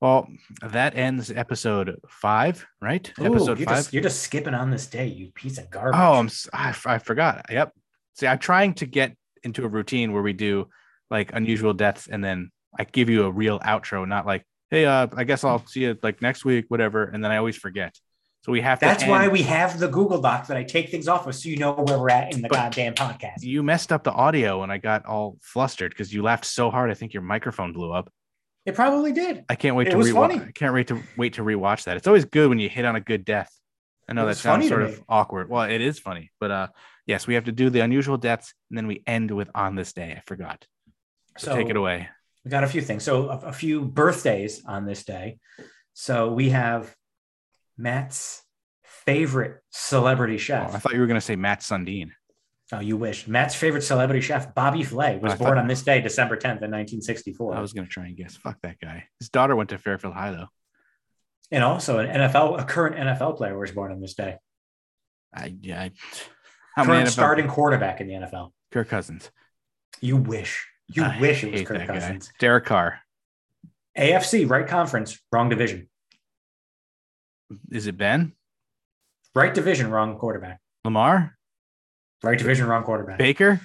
Well, 0.00 0.28
that 0.62 0.96
ends 0.96 1.30
episode 1.30 1.98
five, 2.08 2.66
right? 2.82 3.10
Ooh, 3.20 3.24
episode 3.26 3.58
you're 3.58 3.66
five. 3.66 3.76
just 3.76 3.92
you're 3.94 4.02
just 4.02 4.20
skipping 4.22 4.52
on 4.54 4.70
this 4.70 4.86
day, 4.86 5.06
you 5.06 5.30
piece 5.34 5.56
of 5.58 5.70
garbage. 5.70 5.98
oh, 5.98 6.14
I'm. 6.14 6.28
I, 6.52 6.74
I 6.86 6.98
forgot. 6.98 7.46
Yep. 7.50 7.72
See, 8.14 8.26
I'm 8.26 8.38
trying 8.38 8.74
to 8.74 8.86
get 8.86 9.16
into 9.42 9.64
a 9.64 9.68
routine 9.68 10.12
where 10.12 10.22
we 10.22 10.32
do 10.34 10.68
like 11.10 11.32
unusual 11.32 11.72
deaths, 11.74 12.06
and 12.06 12.22
then 12.24 12.50
I 12.78 12.84
give 12.84 13.08
you 13.08 13.24
a 13.24 13.30
real 13.30 13.60
outro, 13.60 14.06
not 14.06 14.26
like, 14.26 14.44
hey, 14.70 14.84
uh, 14.86 15.06
I 15.16 15.24
guess 15.24 15.44
I'll 15.44 15.64
see 15.66 15.80
you 15.82 15.98
like 16.02 16.20
next 16.22 16.44
week, 16.44 16.66
whatever. 16.68 17.04
And 17.04 17.22
then 17.22 17.30
I 17.30 17.36
always 17.36 17.56
forget. 17.56 17.96
So 18.44 18.52
we 18.52 18.60
have 18.60 18.78
to. 18.80 18.84
That's 18.86 19.06
why 19.06 19.28
we 19.28 19.42
have 19.42 19.78
the 19.78 19.88
Google 19.88 20.20
Doc 20.20 20.48
that 20.48 20.56
I 20.56 20.64
take 20.64 20.90
things 20.90 21.08
off 21.08 21.26
of 21.26 21.34
so 21.34 21.48
you 21.48 21.56
know 21.56 21.72
where 21.72 21.98
we're 21.98 22.10
at 22.10 22.34
in 22.34 22.42
the 22.42 22.48
But- 22.48 22.56
goddamn 22.56 22.94
podcast. 22.94 23.42
you 23.42 23.62
messed 23.62 23.90
up 23.90 24.04
the 24.04 24.12
audio 24.12 24.62
and 24.62 24.70
I 24.70 24.76
got 24.78 25.06
all 25.06 25.38
flustered 25.40 25.92
because 25.92 26.12
you 26.12 26.22
laughed 26.22 26.44
so 26.44 26.70
hard. 26.70 26.90
I 26.90 26.94
think 26.94 27.14
your 27.14 27.22
microphone 27.22 27.72
blew 27.72 27.90
up. 27.92 28.12
It 28.66 28.74
probably 28.74 29.12
did. 29.12 29.44
I 29.48 29.54
can't 29.54 29.76
wait 29.76 29.88
It 29.88 29.90
to 29.92 29.96
rewatch. 29.98 30.48
I 30.48 30.52
can't 30.52 30.74
wait 30.74 30.88
to 30.88 31.02
wait 31.16 31.34
to 31.34 31.42
rewatch 31.42 31.84
that. 31.84 31.96
It's 31.96 32.06
always 32.06 32.24
good 32.26 32.48
when 32.48 32.58
you 32.58 32.68
hit 32.68 32.84
on 32.84 32.96
a 32.96 33.00
good 33.00 33.24
death. 33.24 33.50
I 34.08 34.12
know 34.12 34.26
that 34.26 34.36
sounds 34.36 34.68
sort 34.68 34.82
of 34.82 35.02
awkward. 35.08 35.48
Well, 35.48 35.62
it 35.62 35.80
is 35.80 35.98
funny, 35.98 36.30
but 36.38 36.50
uh, 36.50 36.68
yes, 37.06 37.26
we 37.26 37.34
have 37.34 37.44
to 37.44 37.52
do 37.52 37.70
the 37.70 37.80
unusual 37.80 38.18
deaths 38.18 38.52
and 38.70 38.76
then 38.76 38.86
we 38.86 39.02
end 39.06 39.30
with 39.30 39.48
on 39.54 39.74
this 39.74 39.94
day. 39.94 40.12
I 40.16 40.22
forgot. 40.26 40.66
So, 41.38 41.50
So 41.52 41.56
take 41.56 41.70
it 41.70 41.76
away. 41.76 42.08
We 42.44 42.50
got 42.50 42.64
a 42.64 42.68
few 42.68 42.82
things. 42.82 43.02
So 43.04 43.28
a, 43.30 43.38
a 43.46 43.52
few 43.52 43.82
birthdays 43.84 44.64
on 44.64 44.84
this 44.86 45.04
day. 45.04 45.38
So 45.94 46.32
we 46.32 46.50
have 46.50 46.94
Matt's 47.78 48.42
favorite 48.82 49.60
celebrity 49.70 50.34
Oh, 50.34 50.38
chef. 50.38 50.74
I 50.74 50.78
thought 50.78 50.94
you 50.94 51.00
were 51.00 51.06
going 51.06 51.16
to 51.20 51.24
say 51.24 51.36
Matt 51.36 51.60
Sundin. 51.60 52.10
Oh, 52.72 52.80
you 52.80 52.96
wish. 52.96 53.28
Matt's 53.28 53.54
favorite 53.54 53.82
celebrity 53.82 54.20
chef, 54.20 54.54
Bobby 54.54 54.82
Flay, 54.82 55.18
was 55.18 55.34
I 55.34 55.36
born 55.36 55.50
thought- 55.50 55.58
on 55.58 55.68
this 55.68 55.82
day, 55.82 56.00
December 56.00 56.36
10th, 56.36 56.62
in 56.62 56.70
1964. 56.70 57.54
I 57.54 57.60
was 57.60 57.72
going 57.72 57.86
to 57.86 57.90
try 57.90 58.06
and 58.06 58.16
guess. 58.16 58.36
Fuck 58.36 58.58
that 58.62 58.78
guy. 58.80 59.04
His 59.20 59.28
daughter 59.28 59.54
went 59.54 59.70
to 59.70 59.78
Fairfield 59.78 60.14
High 60.14 60.32
though. 60.32 60.48
and 61.50 61.62
also 61.62 61.98
an 61.98 62.08
NFL, 62.08 62.60
a 62.60 62.64
current 62.64 62.96
NFL 62.96 63.36
player 63.36 63.58
was 63.58 63.70
born 63.70 63.92
on 63.92 64.00
this 64.00 64.14
day. 64.14 64.36
I 65.34 65.54
yeah. 65.60 65.82
I, 65.82 65.90
how 66.74 66.84
many 66.84 66.94
current 66.98 67.08
NFL 67.08 67.12
starting 67.12 67.48
quarterback 67.48 68.00
in 68.00 68.08
the 68.08 68.14
NFL. 68.14 68.50
Kirk 68.72 68.88
Cousins. 68.88 69.30
You 70.00 70.16
wish. 70.16 70.66
You 70.88 71.04
I 71.04 71.18
wish 71.20 71.44
it 71.44 71.52
was 71.52 71.62
Kirk 71.62 71.78
that 71.78 71.88
guy. 71.88 71.94
Cousins. 71.94 72.32
Derek 72.38 72.64
Carr. 72.64 73.00
AFC, 73.98 74.48
right 74.48 74.66
conference, 74.66 75.18
wrong 75.32 75.48
division. 75.48 75.88
Is 77.70 77.86
it 77.86 77.96
Ben? 77.96 78.32
Right 79.34 79.54
division, 79.54 79.90
wrong 79.90 80.18
quarterback. 80.18 80.60
Lamar? 80.84 81.36
Right 82.22 82.38
division, 82.38 82.66
wrong 82.66 82.84
quarterback. 82.84 83.18
Baker? 83.18 83.60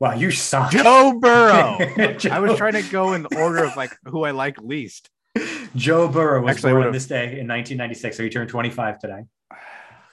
Wow, 0.00 0.14
you 0.14 0.30
suck. 0.30 0.70
Joe 0.70 1.18
Burrow. 1.20 1.78
Joe- 2.18 2.30
I 2.30 2.40
was 2.40 2.56
trying 2.56 2.74
to 2.74 2.82
go 2.82 3.14
in 3.14 3.22
the 3.22 3.38
order 3.38 3.64
of 3.64 3.76
like 3.76 3.96
who 4.06 4.24
I 4.24 4.32
like 4.32 4.60
least. 4.60 5.08
Joe 5.76 6.08
Burrow 6.08 6.42
was 6.42 6.56
Actually, 6.56 6.72
born 6.72 6.92
this 6.92 7.06
day 7.06 7.24
in 7.24 7.48
1996, 7.48 8.16
so 8.16 8.22
he 8.22 8.28
turned 8.28 8.48
25 8.50 8.98
today. 9.00 9.22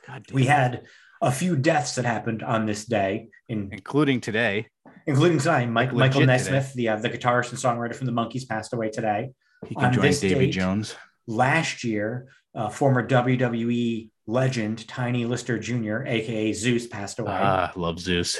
God 0.07 0.23
damn. 0.25 0.35
We 0.35 0.45
had 0.45 0.83
a 1.21 1.31
few 1.31 1.55
deaths 1.55 1.95
that 1.95 2.05
happened 2.05 2.41
on 2.41 2.65
this 2.65 2.85
day, 2.85 3.29
in, 3.47 3.69
including 3.71 4.21
today. 4.21 4.67
Including 5.07 5.37
tonight. 5.39 5.67
Mike, 5.67 5.93
Michael 5.93 6.25
Nesmith, 6.25 6.73
the 6.73 6.89
uh, 6.89 6.95
the 6.97 7.09
guitarist 7.09 7.49
and 7.49 7.59
songwriter 7.59 7.95
from 7.95 8.07
the 8.07 8.13
Monkees, 8.13 8.47
passed 8.47 8.73
away 8.73 8.89
today. 8.89 9.31
He 9.67 9.75
can 9.75 9.85
On 9.85 9.93
join 9.93 10.11
Davy 10.11 10.45
date- 10.45 10.51
Jones. 10.51 10.95
Last 11.27 11.83
year, 11.83 12.27
uh, 12.55 12.69
former 12.69 13.07
WWE 13.07 14.09
legend 14.27 14.87
Tiny 14.87 15.25
Lister 15.25 15.59
Jr., 15.59 16.03
aka 16.05 16.51
Zeus, 16.53 16.87
passed 16.87 17.19
away. 17.19 17.31
Ah, 17.33 17.71
love 17.75 17.99
Zeus. 17.99 18.39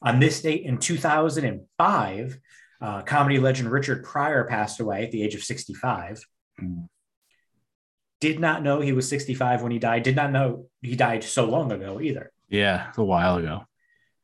On 0.00 0.18
this 0.18 0.42
date 0.42 0.64
in 0.64 0.78
2005, 0.78 2.38
uh, 2.80 3.02
comedy 3.02 3.38
legend 3.38 3.70
Richard 3.70 4.02
Pryor 4.04 4.44
passed 4.44 4.80
away 4.80 5.04
at 5.04 5.12
the 5.12 5.22
age 5.22 5.34
of 5.34 5.44
65. 5.44 6.24
Mm. 6.60 6.88
Did 8.20 8.40
not 8.40 8.62
know 8.62 8.80
he 8.80 8.92
was 8.92 9.08
65 9.08 9.62
when 9.62 9.70
he 9.72 9.78
died. 9.78 10.02
Did 10.02 10.16
not 10.16 10.32
know 10.32 10.66
he 10.80 10.96
died 10.96 11.22
so 11.24 11.44
long 11.44 11.70
ago 11.72 12.00
either. 12.00 12.32
Yeah, 12.48 12.90
a 12.96 13.04
while 13.04 13.36
ago. 13.36 13.64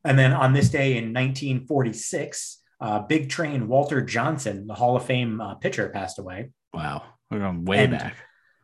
And 0.04 0.18
then 0.18 0.32
on 0.32 0.52
this 0.52 0.68
day 0.68 0.96
in 0.96 1.12
1946, 1.12 2.62
uh, 2.80 3.00
big 3.00 3.28
train 3.28 3.68
Walter 3.68 4.00
Johnson, 4.00 4.66
the 4.66 4.74
Hall 4.74 4.96
of 4.96 5.04
Fame 5.04 5.40
uh, 5.40 5.54
pitcher, 5.56 5.88
passed 5.88 6.18
away. 6.18 6.50
Wow. 6.72 7.02
We're 7.30 7.40
going 7.40 7.64
way 7.64 7.84
And- 7.84 7.92
back. 7.92 8.16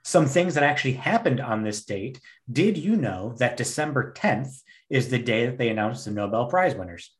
Some 0.07 0.27
things 0.27 0.53
that 0.55 0.63
actually 0.65 0.93
happened 0.93 1.41
on 1.41 1.63
this 1.63 1.83
date. 1.87 2.21
Did 2.53 2.77
you 2.77 2.95
know 2.97 3.35
that 3.39 3.57
December 3.57 4.13
10th 4.13 4.61
is 4.91 5.09
the 5.09 5.19
day 5.19 5.47
that 5.47 5.57
they 5.57 5.71
announced 5.71 6.05
the 6.05 6.11
Nobel 6.11 6.45
Prize 6.45 6.75
winners? 6.75 7.11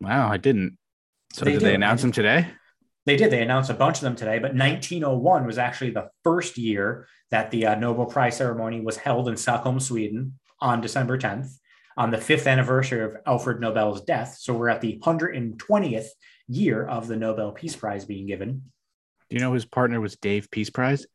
Wow, 0.00 0.30
I 0.30 0.38
didn't. 0.38 0.78
So 1.34 1.44
They 1.44 1.52
did 1.52 1.58
do. 1.60 1.66
they 1.66 1.74
announce 1.74 2.00
them 2.00 2.12
today? 2.12 2.46
They 3.04 3.16
did. 3.16 3.30
They 3.30 3.42
announced 3.42 3.68
a 3.68 3.74
bunch 3.74 3.98
of 3.98 4.04
them 4.04 4.16
today, 4.16 4.38
but 4.38 4.54
1901 4.54 5.44
was 5.46 5.58
actually 5.58 5.90
the 5.90 6.08
first 6.22 6.56
year 6.56 7.06
that 7.30 7.50
the 7.50 7.66
uh, 7.66 7.74
Nobel 7.74 8.06
Prize 8.06 8.38
ceremony 8.38 8.80
was 8.80 8.96
held 8.96 9.28
in 9.28 9.36
Stockholm, 9.36 9.78
Sweden 9.78 10.38
on 10.62 10.80
December 10.80 11.18
10th, 11.18 11.50
on 11.96 12.10
the 12.10 12.18
fifth 12.18 12.46
anniversary 12.46 13.02
of 13.04 13.16
Alfred 13.26 13.60
Nobel's 13.60 14.02
death. 14.02 14.36
So 14.40 14.54
we're 14.54 14.68
at 14.68 14.80
the 14.80 14.98
120th 15.02 16.06
year 16.48 16.84
of 16.84 17.06
the 17.06 17.16
Nobel 17.16 17.52
Peace 17.52 17.76
Prize 17.76 18.04
being 18.04 18.26
given. 18.26 18.70
Do 19.30 19.36
you 19.36 19.40
know 19.40 19.52
his 19.52 19.64
partner 19.64 20.00
was 20.00 20.16
Dave 20.16 20.50
Peace 20.50 20.70
Prize? 20.70 21.06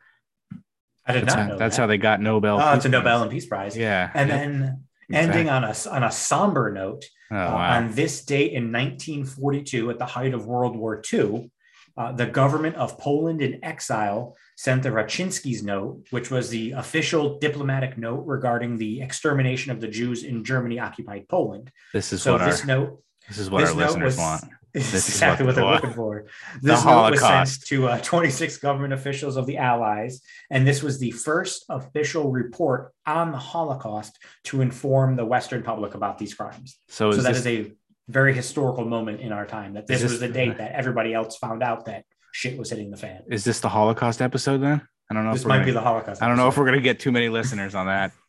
I 1.06 1.14
did 1.14 1.24
That's, 1.24 1.36
not 1.36 1.44
how, 1.44 1.48
know 1.50 1.58
that's 1.58 1.76
that. 1.76 1.82
how 1.84 1.88
they 1.88 1.98
got 1.98 2.22
Nobel. 2.22 2.60
Oh, 2.62 2.74
it's 2.74 2.86
a 2.86 2.90
Nobel 2.90 3.22
and 3.24 3.32
Peace 3.32 3.46
Prize. 3.48 3.76
Yeah. 3.76 4.10
And 4.14 4.30
yeah, 4.30 4.38
then 4.38 4.84
exactly. 5.10 5.16
ending 5.40 5.50
on 5.50 5.64
a, 5.64 5.74
on 5.92 6.04
a 6.04 6.12
somber 6.12 6.72
note, 6.72 7.06
Oh, 7.32 7.36
Uh, 7.36 7.40
wow. 7.52 7.78
on 7.78 7.92
this 7.94 8.26
date 8.26 8.54
in 8.54 8.72
1942, 8.72 9.92
at 9.92 10.00
the 10.00 10.06
height 10.06 10.34
of 10.34 10.48
World 10.48 10.76
War 10.76 11.00
II, 11.14 11.52
uh, 12.00 12.14
the 12.14 12.26
government 12.26 12.76
of 12.78 12.98
Poland 12.98 13.42
in 13.42 13.54
exile 13.64 14.36
sent 14.56 14.84
the 14.84 14.90
Raczynski's 14.90 15.62
note, 15.64 16.08
which 16.12 16.32
was 16.32 16.50
the 16.50 16.72
official 16.72 17.38
diplomatic 17.40 17.98
note 17.98 18.24
regarding 18.26 18.78
the 18.78 19.02
extermination 19.02 19.72
of 19.74 19.82
the 19.82 19.88
Jews 19.90 20.24
in 20.24 20.44
Germany 20.46 20.80
occupied 20.80 21.28
Poland. 21.28 21.70
this 21.94 22.14
is 22.14 22.22
So 22.24 22.32
what 22.34 22.42
our 22.42 22.50
this 22.50 22.66
note 22.66 23.04
this 23.28 23.38
is 23.38 23.50
what 23.50 23.60
this 23.62 23.70
our 23.72 23.76
listeners 23.76 24.16
was- 24.16 24.18
want. 24.18 24.44
is 24.74 24.92
This 24.92 25.08
is 25.10 25.16
exactly 25.16 25.46
what 25.48 25.56
what, 25.56 25.62
they're 25.62 25.74
looking 25.76 25.94
for. 25.94 26.26
the 26.62 26.68
This 26.74 26.86
note 26.86 27.12
was 27.12 27.20
sent 27.22 27.66
to 27.66 27.88
uh, 27.88 27.98
26 28.02 28.58
government 28.58 28.94
officials 28.94 29.36
of 29.36 29.46
the 29.48 29.58
Allies, 29.58 30.22
and 30.52 30.66
this 30.66 30.84
was 30.84 31.00
the 31.00 31.10
first 31.12 31.66
official 31.70 32.32
report 32.32 32.94
on 33.08 33.32
the 33.32 33.38
Holocaust 33.40 34.20
to 34.46 34.62
inform 34.62 35.16
the 35.16 35.26
Western 35.26 35.64
public 35.64 35.96
about 35.96 36.20
these 36.20 36.36
crimes. 36.36 36.78
So, 36.88 37.12
so 37.12 37.18
is 37.18 37.24
that 37.24 37.34
this, 37.34 37.46
is 37.46 37.48
a 37.48 37.72
very 38.10 38.34
historical 38.34 38.86
moment 38.86 39.22
in 39.22 39.32
our 39.32 39.46
time 39.46 39.74
that 39.76 39.88
this, 39.88 40.02
this- 40.02 40.12
was 40.12 40.20
the 40.20 40.28
date 40.28 40.58
that 40.58 40.72
everybody 40.74 41.14
else 41.14 41.38
found 41.38 41.62
out 41.64 41.86
that 41.86 42.04
shit 42.32 42.58
was 42.58 42.70
hitting 42.70 42.92
the 42.92 42.98
fan. 42.98 43.22
is 43.30 43.44
this 43.44 43.60
the 43.60 43.70
Holocaust 43.70 44.22
episode 44.22 44.58
then? 44.60 44.82
I 45.10 45.14
don't 45.16 45.26
know. 45.26 45.34
This 45.34 45.46
might 45.46 45.56
gonna, 45.58 45.66
be 45.66 45.72
the 45.72 45.82
Holocaust. 45.82 46.22
I 46.22 46.28
don't 46.28 46.38
know 46.38 46.48
if 46.48 46.58
we're 46.58 46.66
gonna 46.66 46.82
get 46.82 47.00
too 47.00 47.12
many 47.12 47.30
listeners 47.30 47.76
on 47.76 47.86
that. 47.88 48.12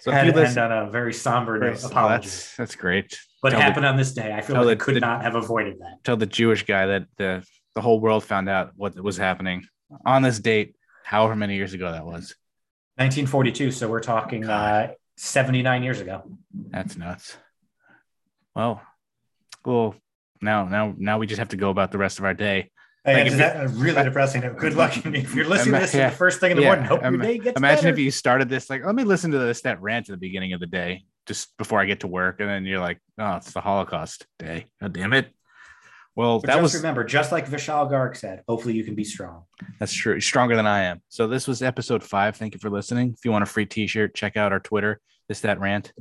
So 0.00 0.10
if 0.10 0.16
Had 0.16 0.26
you 0.26 0.32
to 0.32 0.38
end 0.38 0.48
listen, 0.48 0.62
on 0.72 0.88
a 0.88 0.90
very 0.90 1.14
somber 1.14 1.56
note. 1.56 1.78
oh, 1.94 2.08
that's 2.08 2.56
that's 2.56 2.74
great. 2.74 3.16
but 3.40 3.48
it 3.48 3.50
tell 3.52 3.60
the- 3.60 3.64
happened 3.64 3.86
on 3.86 3.96
this 3.96 4.12
day. 4.12 4.32
I 4.34 4.40
feel 4.40 4.56
like 4.56 4.66
I 4.66 4.84
could 4.84 4.96
the- 4.96 5.00
not 5.00 5.22
have 5.22 5.36
avoided 5.36 5.78
that. 5.78 6.02
Tell 6.02 6.16
the 6.16 6.26
Jewish 6.26 6.64
guy 6.66 6.86
that 6.86 7.06
the 7.16 7.44
the 7.76 7.80
whole 7.80 8.00
world 8.00 8.24
found 8.24 8.48
out 8.48 8.72
what 8.74 9.00
was 9.00 9.16
happening 9.16 9.64
on 10.04 10.22
this 10.22 10.40
date, 10.40 10.74
however 11.04 11.36
many 11.36 11.54
years 11.54 11.74
ago 11.74 11.92
that 11.92 12.04
was. 12.04 12.34
1942. 12.96 13.70
So 13.70 13.88
we're 13.88 14.00
talking 14.00 14.48
uh, 14.48 14.94
79 15.16 15.84
years 15.84 16.00
ago. 16.00 16.24
That's 16.70 16.96
nuts. 16.96 17.36
Well, 18.56 18.82
well, 19.68 19.94
now 20.40 20.64
now 20.64 20.94
now 20.96 21.18
we 21.18 21.26
just 21.26 21.38
have 21.38 21.48
to 21.50 21.56
go 21.56 21.70
about 21.70 21.92
the 21.92 21.98
rest 21.98 22.18
of 22.18 22.24
our 22.24 22.34
day. 22.34 22.70
Hey, 23.04 23.24
Like, 23.24 23.32
that 23.34 23.70
really 23.70 24.02
depressing? 24.02 24.40
Good 24.58 24.74
luck. 24.74 24.96
if 25.06 25.34
you're 25.34 25.46
listening 25.46 25.74
to 25.74 25.80
this 25.80 25.94
Yeah. 25.94 26.10
the 26.10 26.16
first 26.16 26.40
thing 26.40 26.50
in 26.50 26.56
the 26.56 26.62
Yeah. 26.64 26.68
morning, 26.70 26.84
hope 26.86 27.02
your 27.02 27.16
day 27.18 27.38
gets 27.38 27.56
Imagine 27.56 27.84
better. 27.84 27.92
if 27.94 27.98
you 27.98 28.10
started 28.10 28.48
this 28.48 28.68
like, 28.68 28.84
let 28.84 28.94
me 28.94 29.04
listen 29.04 29.30
to 29.30 29.38
this 29.38 29.62
that 29.62 29.80
rant 29.80 30.08
at 30.08 30.12
the 30.12 30.18
beginning 30.18 30.52
of 30.52 30.60
the 30.60 30.66
day, 30.66 31.04
just 31.26 31.56
before 31.58 31.80
I 31.80 31.84
get 31.86 32.00
to 32.00 32.06
work, 32.06 32.40
and 32.40 32.48
then 32.48 32.64
you're 32.64 32.80
like, 32.80 32.98
oh, 33.18 33.36
it's 33.36 33.52
the 33.52 33.60
Holocaust 33.60 34.26
day. 34.38 34.66
God 34.80 34.92
damn 34.92 35.12
it. 35.12 35.32
Well, 36.16 36.40
But 36.40 36.48
that 36.48 36.52
just 36.54 36.62
was 36.62 36.74
remember, 36.76 37.04
just 37.04 37.30
like 37.30 37.48
Vishal 37.48 37.88
Garg 37.90 38.16
said, 38.16 38.42
hopefully 38.48 38.74
you 38.74 38.82
can 38.84 38.96
be 38.96 39.04
strong. 39.04 39.44
that's 39.78 39.92
true. 39.92 40.20
Stronger 40.20 40.56
than 40.56 40.66
I 40.66 40.82
am. 40.84 41.00
So 41.08 41.28
this 41.28 41.46
was 41.46 41.62
episode 41.62 42.02
five. 42.02 42.36
Thank 42.36 42.54
you 42.54 42.60
for 42.60 42.70
listening. 42.70 43.14
If 43.16 43.24
you 43.24 43.30
want 43.30 43.44
a 43.44 43.46
free 43.46 43.66
T-shirt, 43.66 44.14
check 44.14 44.36
out 44.36 44.52
our 44.52 44.60
Twitter. 44.60 45.00
This 45.28 45.40
that 45.40 45.60
rant 45.60 45.92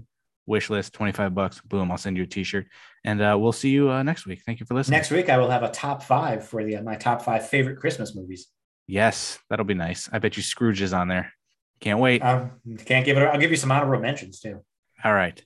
wish 0.48 0.72
list, 0.72 0.94
twenty 0.94 1.12
five 1.12 1.36
bucks. 1.36 1.62
Boom, 1.62 1.92
I'll 1.92 1.98
send 1.98 2.18
you 2.18 2.24
a 2.24 2.28
T-shirt, 2.28 2.66
and 3.04 3.22
uh, 3.22 3.38
we'll 3.40 3.52
see 3.52 3.70
you 3.70 3.92
uh, 3.92 4.02
next 4.02 4.26
week. 4.26 4.42
Thank 4.46 4.60
you 4.60 4.66
for 4.66 4.74
listening. 4.74 4.98
Next 4.98 5.12
week, 5.12 5.30
I 5.30 5.38
will 5.38 5.50
have 5.50 5.62
a 5.64 5.70
top 5.70 6.02
five 6.02 6.48
for 6.48 6.64
the 6.64 6.82
my 6.82 6.96
top 6.96 7.22
five 7.22 7.48
favorite 7.48 7.78
Christmas 7.78 8.16
movies. 8.16 8.48
Yes, 8.88 9.38
that'll 9.50 9.66
be 9.66 9.74
nice. 9.74 10.10
I 10.12 10.20
bet 10.20 10.38
you 10.38 10.44
Scrooge 10.44 10.82
is 10.82 10.94
on 10.94 11.10
there. 11.10 11.34
Can't 11.80 12.00
wait. 12.00 12.22
Um, 12.22 12.54
can't 12.86 13.06
give 13.06 13.18
it. 13.18 13.22
I'll 13.22 13.40
give 13.40 13.52
you 13.52 13.58
some 13.58 13.72
honorable 13.72 14.02
mentions 14.02 14.40
too. 14.40 14.64
All 15.04 15.14
right. 15.14 15.44